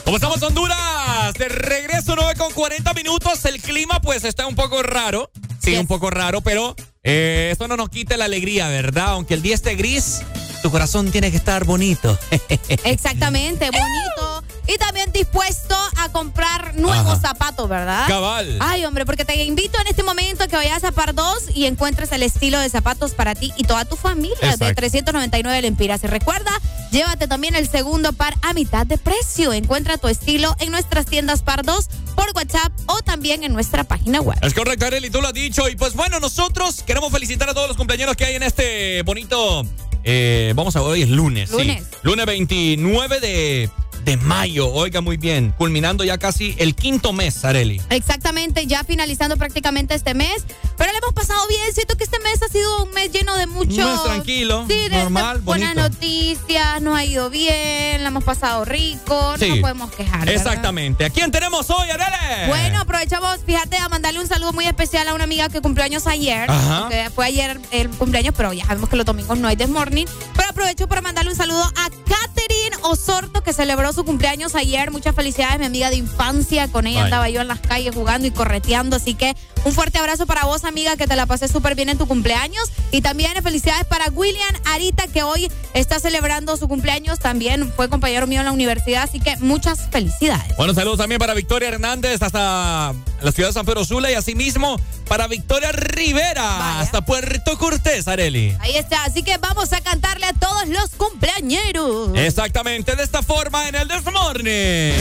¿Cómo 0.05 0.17
estamos, 0.17 0.41
Honduras? 0.45 1.35
De 1.37 1.49
regreso 1.49 2.15
9 2.15 2.35
con 2.39 2.53
40 2.53 2.95
minutos. 2.95 3.45
El 3.47 3.61
clima, 3.61 4.01
pues, 4.01 4.23
está 4.23 4.47
un 4.47 4.55
poco 4.55 4.81
raro. 4.85 5.29
Sí, 5.61 5.77
un 5.77 5.89
poco 5.89 6.09
raro, 6.11 6.41
pero 6.41 6.77
eh, 7.03 7.49
esto 7.51 7.67
no 7.67 7.77
nos 7.77 7.89
quita 7.89 8.17
la 8.17 8.27
alegría, 8.27 8.69
¿verdad? 8.69 9.09
Aunque 9.09 9.35
el 9.35 9.43
día 9.43 9.57
esté 9.57 9.75
gris, 9.75 10.23
tu 10.63 10.71
corazón 10.71 11.11
tiene 11.11 11.31
que 11.31 11.37
estar 11.37 11.65
bonito. 11.65 12.19
Exactamente, 12.85 13.71
bonito. 13.71 14.45
Y 14.67 14.77
también 14.77 15.11
dispuesto 15.13 15.75
a 15.97 16.11
comprar 16.11 16.77
nuevos 16.77 17.19
Ajá. 17.19 17.21
zapatos, 17.29 17.69
¿verdad? 17.69 18.07
Cabal. 18.07 18.59
Ay, 18.61 18.85
hombre, 18.85 19.07
porque 19.07 19.25
te 19.25 19.43
invito 19.45 19.81
en 19.81 19.87
este 19.87 20.03
momento 20.03 20.45
a 20.45 20.47
que 20.47 20.57
vayas 20.57 20.85
a 20.85 20.93
Par 20.93 21.15
2 21.15 21.57
y 21.57 21.65
encuentres 21.65 22.13
el 22.13 22.23
estilo 22.23 22.59
de 22.61 22.69
zapatos 22.69 23.13
para 23.13 23.35
ti 23.35 23.53
y 23.57 23.65
toda 23.65 23.87
tu 23.87 23.97
familia 23.97 24.37
de 24.41 24.49
Exacto. 24.49 24.75
399 24.75 25.63
lempiras. 25.63 26.05
Y 26.05 26.07
recuerda, 26.07 26.51
llévate 26.91 27.27
también 27.29 27.55
el 27.55 27.67
segundo 27.69 28.13
par 28.13 28.35
a 28.43 28.53
mitad 28.53 28.87
de 28.87 28.99
precio. 28.99 29.55
Encuentra 29.55 29.97
tu 29.97 30.09
estilo 30.09 30.55
en 30.61 30.71
nuestras 30.71 31.07
tiendas 31.07 31.43
Par 31.43 31.65
2 31.65 31.87
por 32.15 32.31
WhatsApp 32.35 32.73
o 32.87 33.01
también 33.01 33.45
en 33.45 33.55
nuestra 33.55 33.85
página 33.85 34.21
web. 34.21 34.37
Es 34.43 34.53
correcto, 34.53 34.85
Arely, 34.85 35.09
tú 35.09 35.23
lo 35.23 35.29
has 35.29 35.35
dicho. 35.35 35.67
Y 35.69 35.77
pues 35.77 35.95
bueno, 35.95 36.21
nosotros 36.21 36.83
queremos 36.87 37.11
felicitar 37.11 37.49
a 37.49 37.55
todos 37.55 37.69
los 37.69 37.77
cumpleaños 37.79 38.15
que 38.17 38.27
hay 38.27 38.35
en 38.35 38.43
este 38.43 39.03
bonito. 39.03 39.65
Eh, 40.11 40.53
vamos 40.57 40.75
a 40.75 40.81
ver, 40.81 40.89
hoy 40.89 41.03
es 41.03 41.11
lunes. 41.11 41.51
sí. 41.51 41.57
Lunes. 41.59 41.85
Lunes 42.03 42.25
29 42.27 43.21
de, 43.21 43.69
de 44.09 44.17
mayo. 44.17 44.73
Oiga, 44.73 45.03
muy 45.03 45.19
bien. 45.19 45.53
Culminando 45.59 46.03
ya 46.03 46.17
casi 46.17 46.55
el 46.57 46.75
quinto 46.75 47.13
mes, 47.13 47.45
Areli. 47.45 47.79
Exactamente, 47.91 48.67
ya 48.67 48.83
finalizando 48.83 49.37
prácticamente 49.37 49.95
este 49.95 50.15
mes. 50.15 50.47
Pero 50.79 50.93
le 50.93 50.99
hemos 50.99 51.13
pasado 51.13 51.47
bien. 51.47 51.75
Siento 51.75 51.95
que 51.99 52.05
este 52.05 52.19
mes 52.21 52.43
ha 52.43 52.49
sido 52.49 52.85
un 52.85 52.91
mes 52.93 53.13
lleno 53.13 53.37
de 53.37 53.47
mucho. 53.47 53.87
Un 53.87 53.93
mes 53.93 54.03
tranquilo, 54.03 54.65
Sí, 54.67 54.89
de, 54.89 54.97
normal, 54.97 55.43
buenas 55.43 55.75
noticias. 55.75 56.81
Nos 56.81 56.97
ha 56.97 57.05
ido 57.05 57.29
bien. 57.29 58.03
La 58.03 58.09
hemos 58.09 58.25
pasado 58.25 58.65
rico. 58.65 59.35
No 59.39 59.47
nos 59.47 59.59
podemos 59.59 59.91
quejar. 59.91 60.21
¿verdad? 60.21 60.35
Exactamente. 60.35 61.05
¿A 61.05 61.11
quién 61.11 61.31
tenemos 61.31 61.69
hoy, 61.69 61.91
Areli? 61.91 62.49
Bueno, 62.49 62.81
aprovechamos, 62.81 63.41
fíjate, 63.45 63.77
a 63.77 63.91
mandarle 63.91 64.21
un 64.21 64.27
saludo 64.27 64.55
muy 64.55 64.67
especial 64.67 65.07
a 65.09 65.13
una 65.13 65.25
amiga 65.25 65.51
que 65.51 65.61
cumplió 65.61 65.85
años 65.85 66.07
ayer. 66.07 66.51
Ajá. 66.51 66.89
Que 66.89 67.11
fue 67.11 67.27
ayer 67.27 67.61
el 67.73 67.91
cumpleaños, 67.91 68.33
pero 68.35 68.55
ya 68.55 68.65
sabemos 68.65 68.89
que 68.89 68.97
los 68.97 69.05
domingos 69.05 69.37
no 69.39 69.49
hay 69.49 69.57
This 69.57 69.69
Morning. 69.69 70.07
Pero 70.35 70.49
aprovecho 70.49 70.89
para 70.89 71.03
mandarle 71.03 71.31
un 71.31 71.37
saludo 71.37 71.63
a 71.63 71.91
Katherine 72.09 72.77
Osorto, 72.83 73.43
que 73.43 73.53
celebró 73.53 73.93
su 73.93 73.98
cumpleaños 74.05 74.55
ayer. 74.55 74.91
Muchas 74.91 75.15
felicidades, 75.15 75.59
mi 75.59 75.67
amiga 75.67 75.91
de 75.91 75.97
infancia. 75.97 76.69
Con 76.69 76.87
ella 76.87 77.01
Ay. 77.01 77.05
andaba 77.05 77.29
yo 77.29 77.41
en 77.41 77.49
las 77.49 77.61
calles 77.61 77.95
jugando 77.95 78.27
y 78.27 78.31
correteando. 78.31 78.97
Así 78.97 79.15
que 79.15 79.37
un 79.65 79.73
fuerte 79.73 79.99
abrazo 79.99 80.27
para 80.27 80.45
vos, 80.45 80.65
amiga, 80.65 80.97
que 80.97 81.07
te 81.07 81.17
la 81.17 81.27
pasé 81.27 81.49
súper 81.49 81.75
bien 81.75 81.89
en 81.89 81.99
tu 81.99 82.07
cumpleaños. 82.07 82.71
Y 82.91 83.01
también 83.01 83.33
felicidades 83.43 83.85
para 83.85 84.07
William 84.11 84.55
Arita, 84.65 85.07
que 85.07 85.23
hoy 85.23 85.51
está 85.75 86.01
celebrando 86.01 86.57
su 86.57 86.69
cumpleaños. 86.69 87.19
También 87.19 87.73
fue 87.75 87.89
compañero 87.89 88.27
mío 88.27 88.41
en 88.41 88.47
la 88.47 88.53
universidad. 88.53 89.03
Así 89.03 89.21
que 89.21 89.37
muchas 89.39 89.89
felicidades. 89.91 90.57
Bueno, 90.57 90.75
saludos 90.75 90.99
también 90.99 91.19
para 91.19 91.35
Victoria 91.35 91.69
Hernández 91.69 92.23
hasta 92.23 92.95
la 93.21 93.33
ciudad 93.33 93.49
de 93.51 93.53
San 93.53 93.67
Pedro 93.67 93.85
Sula 93.85 94.11
y 94.11 94.15
asimismo 94.15 94.77
para 95.09 95.27
Victoria 95.27 95.73
Rivera 95.73 96.81
hasta 96.81 97.05
Puerto 97.05 97.57
Cortés, 97.59 98.07
Areli. 98.09 98.55
Ahí 98.61 98.77
está, 98.77 99.05
así 99.05 99.23
que 99.23 99.39
vamos 99.39 99.73
a 99.73 99.81
cantarle 99.81 100.27
a 100.27 100.33
todos 100.35 100.69
los 100.69 100.91
cumpleañeros. 100.91 102.11
Exactamente, 102.15 102.95
de 102.95 103.03
esta 103.03 103.23
forma 103.23 103.69
en 103.69 103.75
el 103.81 103.89
This 103.89 103.99
este 103.99 104.11
Morning. 104.11 104.93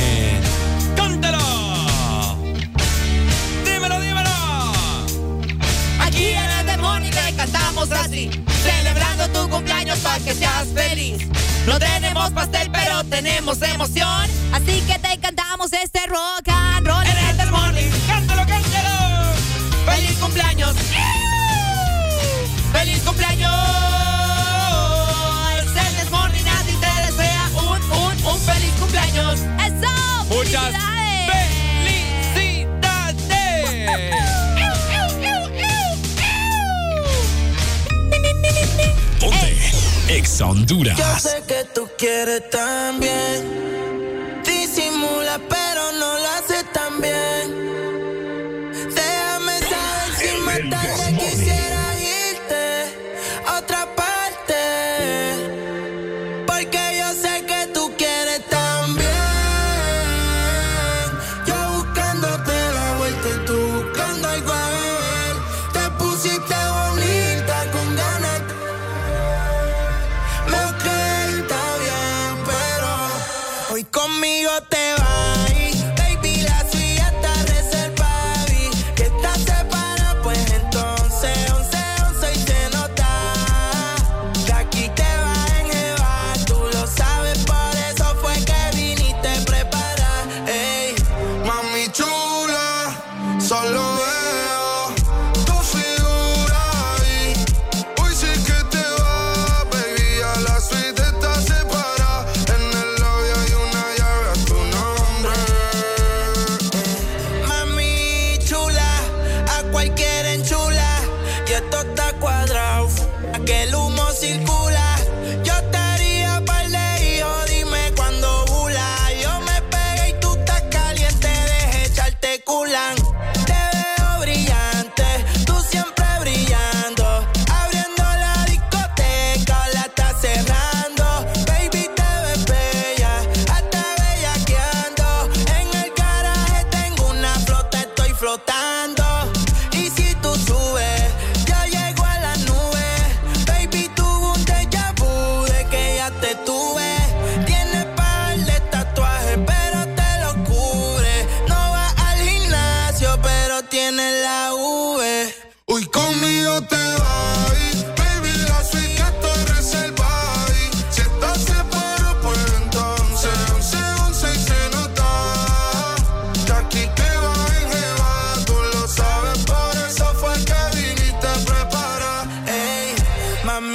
¡Cántalo! 0.95 1.39
¡Dímelo, 3.65 3.99
dímelo! 3.99 4.29
Aquí 5.99 6.25
en 6.25 6.49
el 6.49 6.65
This 6.65 6.77
Morning 6.77 7.09
te 7.09 7.33
cantamos 7.35 7.91
así, 7.91 8.29
celebrando 8.63 9.27
tu 9.29 9.49
cumpleaños 9.49 9.97
para 9.99 10.19
que 10.19 10.33
seas 10.33 10.67
feliz. 10.75 11.27
No 11.65 11.79
tenemos 11.79 12.31
pastel, 12.31 12.69
pero 12.71 13.03
tenemos 13.05 13.61
emoción. 13.63 14.29
Así 14.53 14.81
que 14.81 14.99
te 14.99 15.17
cantamos 15.19 15.73
este 15.73 16.05
rock 16.05 16.47
and 16.47 16.87
roll. 16.87 17.05
En 17.05 17.17
el 17.17 17.37
This 17.37 17.51
Morning, 17.51 17.91
cántalo, 18.07 18.45
cántalo. 18.45 19.33
¡Feliz 19.85 20.17
cumpleaños! 20.19 20.75
¡Feliz 22.73 23.01
cumpleaños! 23.01 23.96
¡Muchas 30.29 30.73
felicidades! 31.27 32.77
Honduras. 40.39 40.97
Yo 40.97 41.19
sé 41.19 41.41
que 41.47 41.63
tú 41.73 41.89
quieres 41.97 42.47
también. 42.51 44.43
Disimula, 44.45 45.39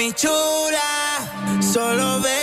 mi 0.02 0.12
chula, 0.14 1.22
solo 1.60 2.18
ve. 2.22 2.41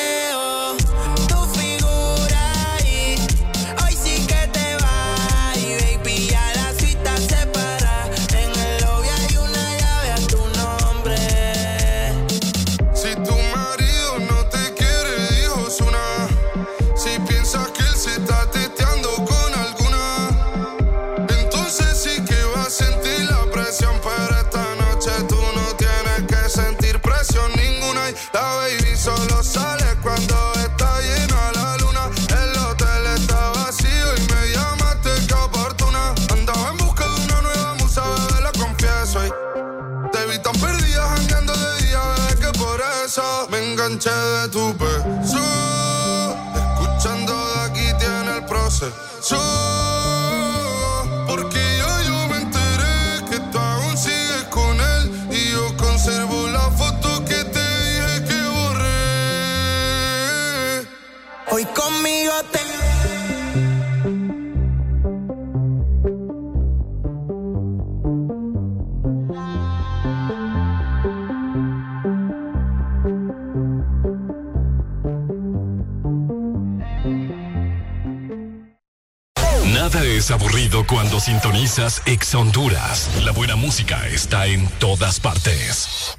Sintonizas 81.30 82.02
Ex 82.08 82.34
Honduras. 82.34 83.08
La 83.24 83.32
buena 83.32 83.56
música 83.56 84.08
está 84.08 84.48
en 84.48 84.68
todas 84.80 85.20
partes. 85.20 86.18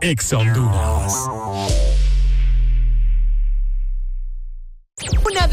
Ex 0.00 0.32
Honduras. 0.32 1.28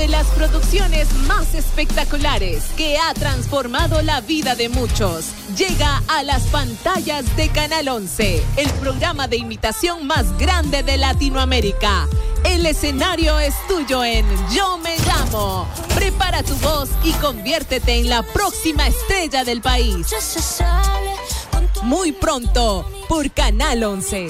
las 0.09 0.27
producciones 0.27 1.11
más 1.27 1.53
espectaculares 1.53 2.63
que 2.77 2.97
ha 2.97 3.13
transformado 3.13 4.01
la 4.01 4.21
vida 4.21 4.55
de 4.55 4.69
muchos. 4.69 5.25
Llega 5.57 6.01
a 6.07 6.23
las 6.23 6.43
pantallas 6.43 7.35
de 7.35 7.49
Canal 7.49 7.87
11, 7.89 8.43
el 8.57 8.69
programa 8.81 9.27
de 9.27 9.37
imitación 9.37 10.07
más 10.07 10.37
grande 10.37 10.83
de 10.83 10.97
Latinoamérica. 10.97 12.07
El 12.43 12.65
escenario 12.65 13.39
es 13.39 13.53
tuyo 13.67 14.03
en 14.03 14.25
Yo 14.49 14.77
me 14.77 14.97
llamo. 14.99 15.67
Prepara 15.95 16.43
tu 16.43 16.55
voz 16.55 16.89
y 17.03 17.11
conviértete 17.13 17.99
en 17.99 18.09
la 18.09 18.23
próxima 18.23 18.87
estrella 18.87 19.43
del 19.43 19.61
país. 19.61 20.07
Muy 21.83 22.11
pronto 22.11 22.89
por 23.07 23.29
Canal 23.31 23.83
11. 23.83 24.29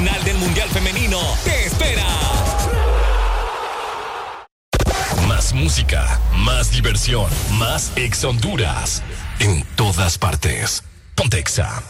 del 0.01 0.37
Mundial 0.37 0.67
Femenino 0.69 1.19
te 1.43 1.65
espera. 1.65 2.03
Más 5.27 5.53
música, 5.53 6.19
más 6.37 6.71
diversión, 6.71 7.29
más 7.59 7.91
ex 7.95 8.23
Honduras. 8.23 9.03
En 9.39 9.63
todas 9.75 10.17
partes. 10.17 10.83
Pontexa. 11.13 11.83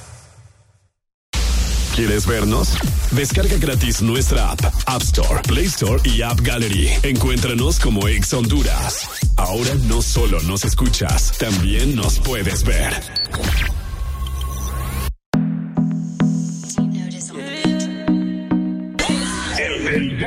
¿Quieres 1.96 2.26
vernos? 2.26 2.78
Descarga 3.12 3.56
gratis 3.58 4.02
nuestra 4.02 4.52
app, 4.52 4.62
App 4.88 5.02
Store, 5.02 5.42
Play 5.44 5.66
Store 5.66 6.02
y 6.04 6.22
App 6.22 6.42
Gallery. 6.42 6.90
Encuéntranos 7.04 7.80
como 7.80 8.10
Ex 8.10 8.34
Honduras. 8.34 9.08
Ahora 9.38 9.74
no 9.88 10.02
solo 10.02 10.42
nos 10.42 10.66
escuchas, 10.66 11.38
también 11.38 11.96
nos 11.96 12.20
puedes 12.20 12.64
ver. 12.64 12.94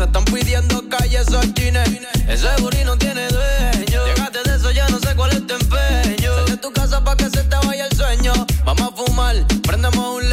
Pasa, 0.00 0.06
están 0.06 0.24
pidiendo 0.24 0.88
calles 0.88 1.28
o 1.34 1.42
chines. 1.52 1.86
Ese 2.26 2.48
booty 2.62 2.84
no 2.84 2.96
tiene 2.96 3.28
dueño. 3.28 4.06
Llegaste 4.06 4.38
de 4.48 4.56
eso, 4.56 4.70
ya 4.70 4.88
no 4.88 4.98
sé 4.98 5.14
cuál 5.14 5.30
es 5.32 5.46
tu 5.46 5.52
empeño. 5.52 6.34
Sal 6.36 6.46
de 6.46 6.56
tu 6.56 6.72
casa 6.72 7.04
pa' 7.04 7.16
que 7.16 7.24
se 7.24 7.42
te 7.42 7.56
vaya 7.66 7.84
el 7.84 7.94
sueño. 7.94 8.32
Vamos 8.64 8.92
a 8.92 8.96
fumar, 8.96 9.36
prendemos 9.62 10.22
un 10.22 10.29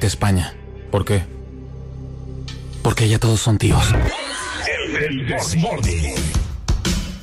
España. 0.00 0.54
¿Por 0.90 1.04
qué? 1.04 1.22
Porque 2.82 3.08
ya 3.08 3.18
todos 3.18 3.40
son 3.40 3.58
tíos. 3.58 3.84
El. 5.00 5.34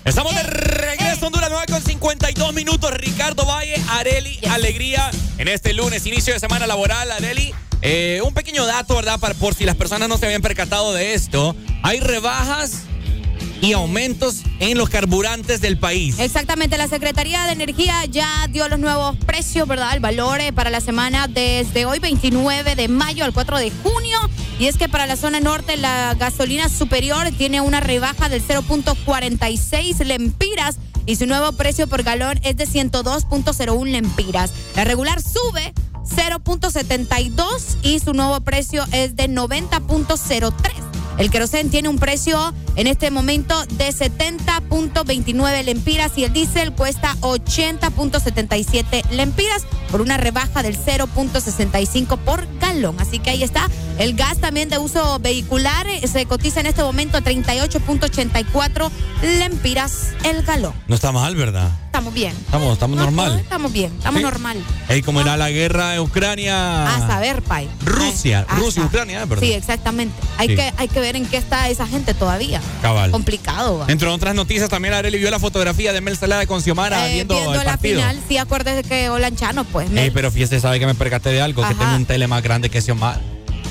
Estamos 0.06 0.34
de 0.34 0.44
regreso, 0.44 1.28
Honduras 1.28 1.50
9 1.52 1.66
con 1.70 1.82
52 1.82 2.54
minutos. 2.54 2.92
Ricardo 2.94 3.46
Valle, 3.46 3.76
Areli, 3.90 4.40
Alegría. 4.50 5.12
En 5.38 5.48
este 5.48 5.74
lunes, 5.74 6.06
inicio 6.06 6.34
de 6.34 6.40
semana 6.40 6.66
laboral, 6.66 7.12
Areli. 7.12 7.54
eh, 7.82 8.22
un 8.26 8.34
pequeño 8.34 8.66
dato, 8.66 8.96
¿verdad? 8.96 9.20
Para, 9.20 9.34
por 9.36 9.54
si 9.54 9.66
las 9.66 9.76
personas 9.76 10.10
no 10.10 10.18
se 10.18 10.26
habían 10.26 10.42
percatado 10.42 10.94
de 10.94 11.14
esto. 11.14 11.56
Hay 11.84 12.00
rebajas 12.00 12.84
y 13.62 13.74
aumentos 13.74 14.44
en 14.60 14.78
los 14.78 14.90
carburantes 14.90 15.62
del 15.62 15.78
país. 15.78 16.20
Exactamente, 16.20 16.78
la 16.78 16.88
Secretaría 16.88 17.44
de 17.46 17.52
Energía 17.52 18.06
ya 18.06 18.48
dio 18.50 18.68
los 18.70 18.80
nuevos 18.80 19.18
precios, 19.18 19.68
¿verdad? 19.68 19.94
El 19.94 20.00
valor 20.00 20.40
eh, 20.40 20.54
para 20.54 20.70
la 20.70 20.82
semana 20.82 21.28
desde 21.28 21.86
hoy 21.86 22.00
29 22.00 22.76
de 22.76 22.88
mayo 22.88 23.26
al 23.26 23.34
4 23.34 23.58
de 23.58 23.72
junio. 23.72 24.20
Y 24.60 24.68
es 24.68 24.78
que 24.78 24.90
para 24.90 25.08
la 25.08 25.16
zona 25.16 25.40
norte 25.40 25.78
la 25.78 26.16
gasolina 26.16 26.70
superior 26.70 27.32
tiene 27.38 27.62
una 27.62 27.80
rebaja 27.80 28.30
del 28.30 28.46
0.46 28.46 30.04
lempiras 30.06 30.78
y 31.06 31.16
su 31.16 31.26
nuevo 31.26 31.52
precio 31.54 31.88
por 31.88 32.04
galón 32.04 32.40
es 32.44 32.56
de 32.58 32.68
102.01 32.68 33.86
lempiras. 33.90 34.52
La 34.76 34.84
regular 34.84 35.22
sube 35.22 35.74
0.72 36.04 37.78
y 37.82 38.00
su 38.00 38.14
nuevo 38.14 38.40
precio 38.42 38.86
es 38.92 39.16
de 39.16 39.30
90.03. 39.30 40.89
El 41.20 41.30
querosén 41.30 41.70
tiene 41.70 41.90
un 41.90 42.00
precio 42.00 42.54
en 42.78 42.88
este 42.88 43.12
momento 43.12 43.66
de 43.66 43.90
70.29 43.90 45.64
lempiras 45.66 46.18
y 46.18 46.24
el 46.24 46.32
diésel 46.32 46.72
cuesta 46.72 47.14
80.77 47.20 49.04
lempiras 49.12 49.66
por 49.92 50.00
una 50.00 50.16
rebaja 50.16 50.64
del 50.64 50.78
0.65 50.78 52.18
por 52.20 52.48
galón. 52.60 52.96
Así 53.00 53.20
que 53.20 53.32
ahí 53.32 53.44
está. 53.44 53.70
El 53.98 54.16
gas 54.16 54.38
también 54.38 54.70
de 54.70 54.78
uso 54.78 55.20
vehicular 55.20 55.88
eh, 55.88 56.08
se 56.08 56.26
cotiza 56.26 56.62
en 56.62 56.68
este 56.68 56.84
momento 56.84 57.18
a 57.18 57.22
38.84 57.22 58.90
lempiras 59.40 60.12
el 60.24 60.44
galón. 60.44 60.74
No 60.88 60.96
está 60.96 61.12
mal, 61.12 61.36
¿verdad? 61.36 61.70
Estamos 61.90 62.14
bien. 62.14 62.34
Estamos, 62.34 62.74
estamos 62.74 62.98
normal. 63.00 63.40
Estamos 63.40 63.74
bien, 63.74 63.92
estamos 63.98 64.20
Sí. 64.20 64.24
normal. 64.24 64.58
Ey, 64.90 65.02
como 65.02 65.22
era 65.22 65.36
la 65.38 65.50
guerra 65.50 65.96
en 65.96 66.02
Ucrania. 66.02 66.96
A 66.96 67.00
saber, 67.08 67.42
Pai. 67.42 67.68
Rusia, 67.84 68.46
Ah, 68.48 68.56
Rusia, 68.58 68.84
ah. 68.84 68.86
Ucrania, 68.86 69.26
¿verdad? 69.26 69.44
Sí, 69.44 69.54
exactamente. 69.54 70.14
Hay, 70.38 70.50
Sí. 70.50 70.56
que, 70.56 70.72
hay 70.78 70.88
que 70.88 71.00
ver 71.00 71.16
en 71.16 71.26
qué 71.26 71.38
está 71.38 71.68
esa 71.68 71.88
gente 71.88 72.14
todavía. 72.14 72.62
Cabal. 72.84 73.10
Complicado. 73.10 73.80
va. 73.80 73.86
Entre 73.90 74.08
otras 74.08 74.36
noticias, 74.36 74.70
también 74.70 74.94
Areli 74.94 75.18
vio 75.18 75.32
la 75.32 75.40
fotografía 75.40 75.92
de 75.92 76.00
Mel 76.00 76.16
Salada 76.16 76.46
con 76.46 76.62
Xiomara 76.62 77.10
Eh, 77.10 77.14
viendo, 77.16 77.36
el 77.54 77.58
la 77.58 77.64
partido. 77.64 78.00
final, 78.00 78.22
sí, 78.30 78.38
acuérdese 78.38 78.84
que 78.84 79.10
Olanchano, 79.10 79.64
pues. 79.66 79.90
Ey, 79.92 80.12
pero 80.12 80.30
fíjese, 80.32 80.60
sabe 80.60 80.80
que 80.80 80.86
me 80.86 80.94
percaté 80.96 81.30
de 81.32 81.42
algo, 81.42 81.64
que 81.64 81.70
Ajá. 81.74 81.80
tengo 81.80 81.96
un 81.96 82.06
tele 82.06 82.28
más 82.28 82.44
grande 82.44 82.70
que 82.70 82.82
Xiomara. 82.84 83.20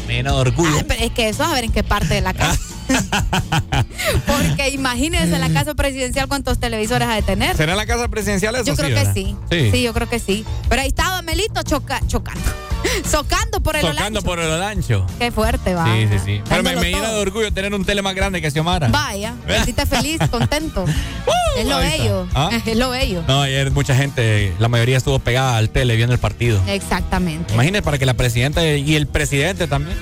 Me 0.08 0.14
llena 0.14 0.32
de 0.32 0.38
orgullo. 0.38 0.76
Ay, 0.76 0.84
pero 0.88 1.04
es 1.04 1.12
que 1.12 1.28
eso 1.28 1.44
a 1.44 1.54
ver 1.54 1.64
en 1.64 1.72
qué 1.72 1.84
parte 1.84 2.14
de 2.14 2.20
la 2.20 2.34
casa. 2.34 2.58
Porque 4.26 4.70
imagínense 4.70 5.34
en 5.34 5.40
la 5.40 5.50
casa 5.50 5.74
presidencial 5.74 6.28
cuántos 6.28 6.58
televisores 6.58 7.08
ha 7.08 7.14
de 7.14 7.22
tener. 7.22 7.56
¿Será 7.56 7.74
la 7.76 7.86
casa 7.86 8.08
presidencial 8.08 8.54
eso 8.56 8.64
Yo 8.64 8.76
creo 8.76 8.94
que 8.94 9.12
sí. 9.12 9.36
Sí. 9.50 9.70
sí. 9.72 9.82
yo 9.82 9.92
creo 9.94 10.08
que 10.08 10.18
sí. 10.18 10.44
Pero 10.68 10.82
ahí 10.82 10.88
estaba 10.88 11.22
Melito 11.22 11.62
choca- 11.62 12.00
chocando. 12.06 12.40
Socando 13.10 13.60
por 13.60 13.74
el 13.74 13.84
Olancho. 13.84 14.22
por 14.22 14.38
el 14.38 14.62
ancho. 14.62 15.04
Qué 15.18 15.32
fuerte, 15.32 15.74
va. 15.74 15.84
Sí, 15.86 16.06
sí, 16.12 16.18
sí. 16.24 16.40
Pero 16.48 16.62
me, 16.62 16.76
me 16.76 16.90
llena 16.92 17.10
de 17.10 17.20
orgullo 17.20 17.52
tener 17.52 17.74
un 17.74 17.84
tele 17.84 18.02
más 18.02 18.14
grande 18.14 18.40
que 18.40 18.50
Xiomara. 18.52 18.86
Vaya, 18.88 19.34
sentiste 19.48 19.84
feliz, 19.84 20.18
contento. 20.30 20.84
es 21.56 21.66
lo 21.66 21.78
bello. 21.78 22.28
¿Ah? 22.34 22.50
Es 22.64 22.76
lo 22.76 22.90
bello. 22.90 23.24
No, 23.26 23.42
ayer 23.42 23.72
mucha 23.72 23.96
gente, 23.96 24.54
la 24.60 24.68
mayoría 24.68 24.96
estuvo 24.96 25.18
pegada 25.18 25.56
al 25.56 25.70
tele 25.70 25.96
viendo 25.96 26.14
el 26.14 26.20
partido. 26.20 26.62
Exactamente. 26.68 27.52
Imagínate 27.54 27.82
para 27.82 27.98
que 27.98 28.06
la 28.06 28.14
presidenta 28.14 28.64
y 28.64 28.94
el 28.94 29.08
presidente 29.08 29.66
también. 29.66 29.98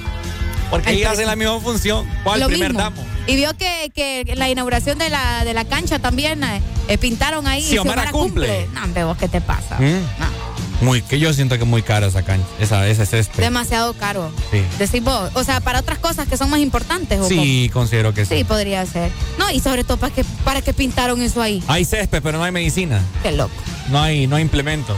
Porque 0.71 0.91
El 0.91 0.97
ellos 0.97 1.13
hacen 1.13 1.27
la 1.27 1.37
misma 1.37 1.61
función. 1.61 2.07
¿Cuál 2.25 2.41
Lo 2.41 2.47
primer 2.49 2.71
mismo. 2.71 2.83
damo? 2.83 3.05
Y 3.27 3.37
vio 3.37 3.57
que, 3.57 3.91
que 3.95 4.35
la 4.37 4.49
inauguración 4.49 4.99
de 4.99 5.09
la, 5.11 5.45
de 5.45 5.55
la 5.55 5.65
cancha 5.65 5.99
también 5.99 6.43
eh, 6.45 6.61
eh, 6.89 6.99
pintaron 6.99 7.47
ahí. 7.47 7.63
Xiomara 7.63 8.11
cumple. 8.11 8.69
No, 8.73 8.85
hombre, 8.85 9.05
vos, 9.05 9.17
¿qué 9.17 9.29
te 9.29 9.41
pasa? 9.41 9.79
Mm. 9.79 10.85
Muy, 10.85 11.01
que 11.01 11.19
yo 11.19 11.33
siento 11.33 11.57
que 11.57 11.63
es 11.63 11.69
muy 11.69 11.81
cara 11.83 12.07
esa 12.07 12.23
cancha, 12.23 12.47
esa, 12.61 12.87
ese 12.87 13.07
césped. 13.07 13.43
Demasiado 13.43 13.95
caro. 13.95 14.31
Sí. 14.51 14.63
Decís 14.79 15.03
vos. 15.03 15.31
O 15.35 15.43
sea, 15.43 15.61
para 15.61 15.81
otras 15.81 15.99
cosas 15.99 16.29
que 16.29 16.37
son 16.37 16.51
más 16.51 16.61
importantes. 16.61 17.19
¿o 17.19 17.27
Sí, 17.27 17.71
considero 17.73 18.13
que 18.13 18.27
sí. 18.27 18.39
Sí, 18.39 18.45
podría 18.45 18.85
ser. 18.85 19.11
No, 19.39 19.51
y 19.51 19.61
sobre 19.61 19.85
todo, 19.85 19.97
¿para 19.97 20.15
qué, 20.15 20.23
para 20.45 20.61
qué 20.61 20.75
pintaron 20.75 21.23
eso 21.23 21.41
ahí? 21.41 21.63
Hay 21.67 21.85
césped, 21.87 22.21
pero 22.23 22.37
no 22.37 22.45
hay 22.45 22.53
medicina. 22.53 23.01
Qué 23.23 23.33
loco. 23.33 23.55
No 23.89 24.03
hay, 24.03 24.27
no 24.27 24.37
hay 24.37 24.43
implementos. 24.43 24.97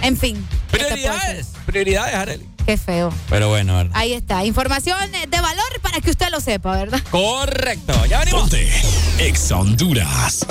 En 0.00 0.16
fin. 0.16 0.42
¿qué 0.72 0.78
te 0.78 0.84
puedo 0.84 0.94
Prioridades. 0.94 1.48
Prioridades, 1.66 2.14
Arely. 2.14 2.46
Qué 2.66 2.76
feo. 2.76 3.12
Pero 3.28 3.48
bueno, 3.48 3.76
¿verdad? 3.76 3.92
Ahí 3.94 4.12
está. 4.12 4.44
Información 4.44 4.98
eh, 5.14 5.26
de 5.28 5.40
valor 5.40 5.80
para 5.82 6.00
que 6.00 6.10
usted 6.10 6.30
lo 6.30 6.40
sepa, 6.40 6.76
¿verdad? 6.76 7.00
Correcto. 7.10 8.04
Ya 8.06 8.20
venimos. 8.20 8.42
Ponte 8.42 8.70
Ex 9.18 9.50
Honduras. 9.52 10.46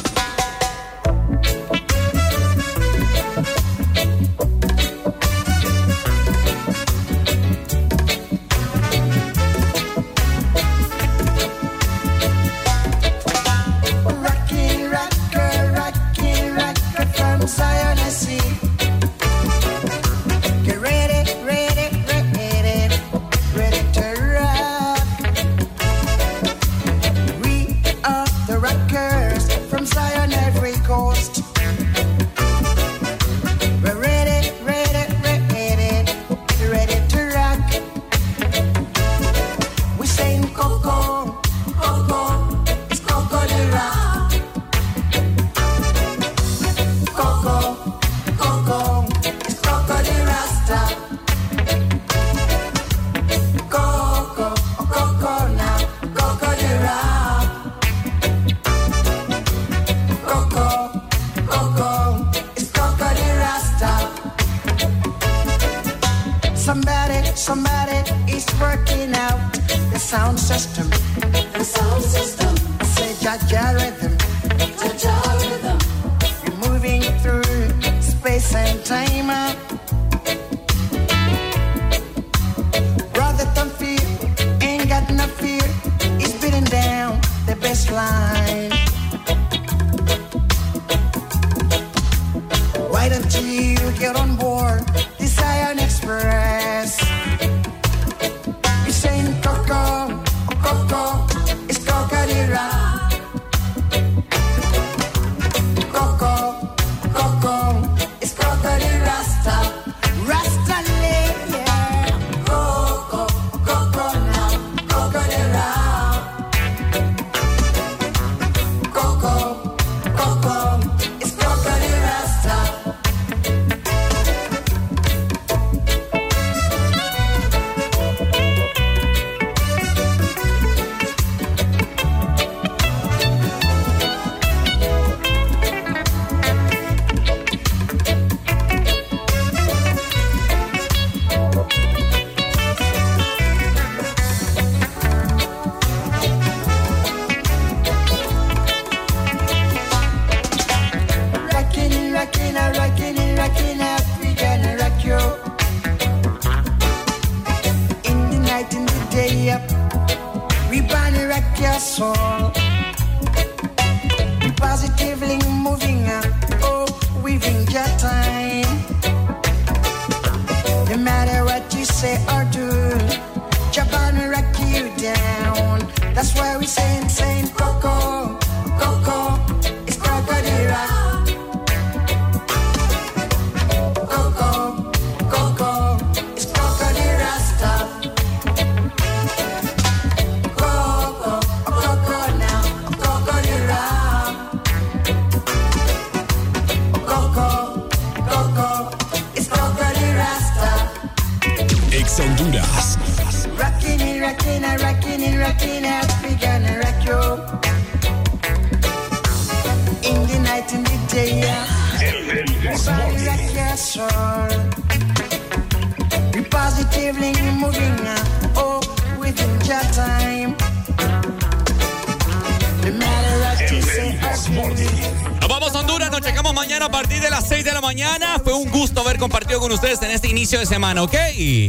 de 230.58 230.66
semana, 230.66 231.04
¿ok? 231.04 231.14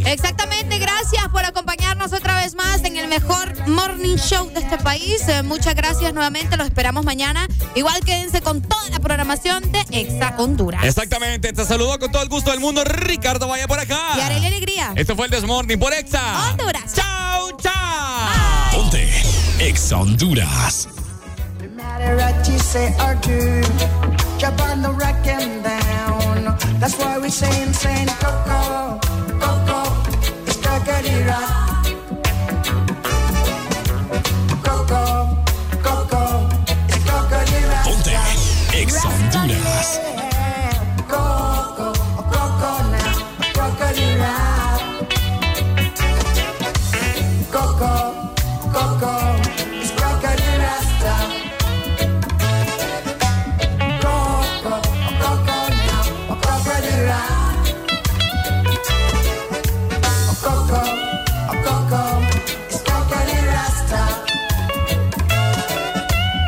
Exactamente, 0.06 0.78
gracias 0.78 1.28
por 1.30 1.44
acompañarnos 1.44 2.14
otra 2.14 2.34
vez 2.36 2.54
más 2.54 2.82
en 2.84 2.96
el 2.96 3.08
mejor 3.08 3.68
morning 3.68 4.16
show 4.16 4.48
de 4.50 4.60
este 4.60 4.78
país. 4.78 5.20
Eh, 5.28 5.42
muchas 5.42 5.74
gracias 5.74 6.14
nuevamente, 6.14 6.56
los 6.56 6.66
esperamos 6.66 7.04
mañana. 7.04 7.46
Igual 7.74 8.02
quédense 8.04 8.40
con 8.40 8.62
toda 8.62 8.88
la 8.88 8.98
programación 8.98 9.70
de 9.70 9.84
Exa 9.90 10.34
Honduras. 10.38 10.82
Exactamente, 10.82 11.52
te 11.52 11.64
saludo 11.66 11.98
con 11.98 12.10
todo 12.10 12.22
el 12.22 12.30
gusto 12.30 12.52
del 12.52 12.60
mundo, 12.60 12.82
Ricardo 12.84 13.48
Vaya 13.48 13.68
por 13.68 13.78
acá. 13.78 14.00
Y 14.16 14.20
Arely 14.20 14.46
Alegría. 14.46 14.92
Esto 14.96 15.14
fue 15.14 15.26
el 15.26 15.30
Desmorning 15.30 15.78
por 15.78 15.92
Exa. 15.92 16.50
Honduras. 16.50 16.94
Chao, 16.94 17.50
chao. 17.60 18.72
Ponte 18.72 19.10
Exa 19.58 19.98
Honduras. 19.98 20.88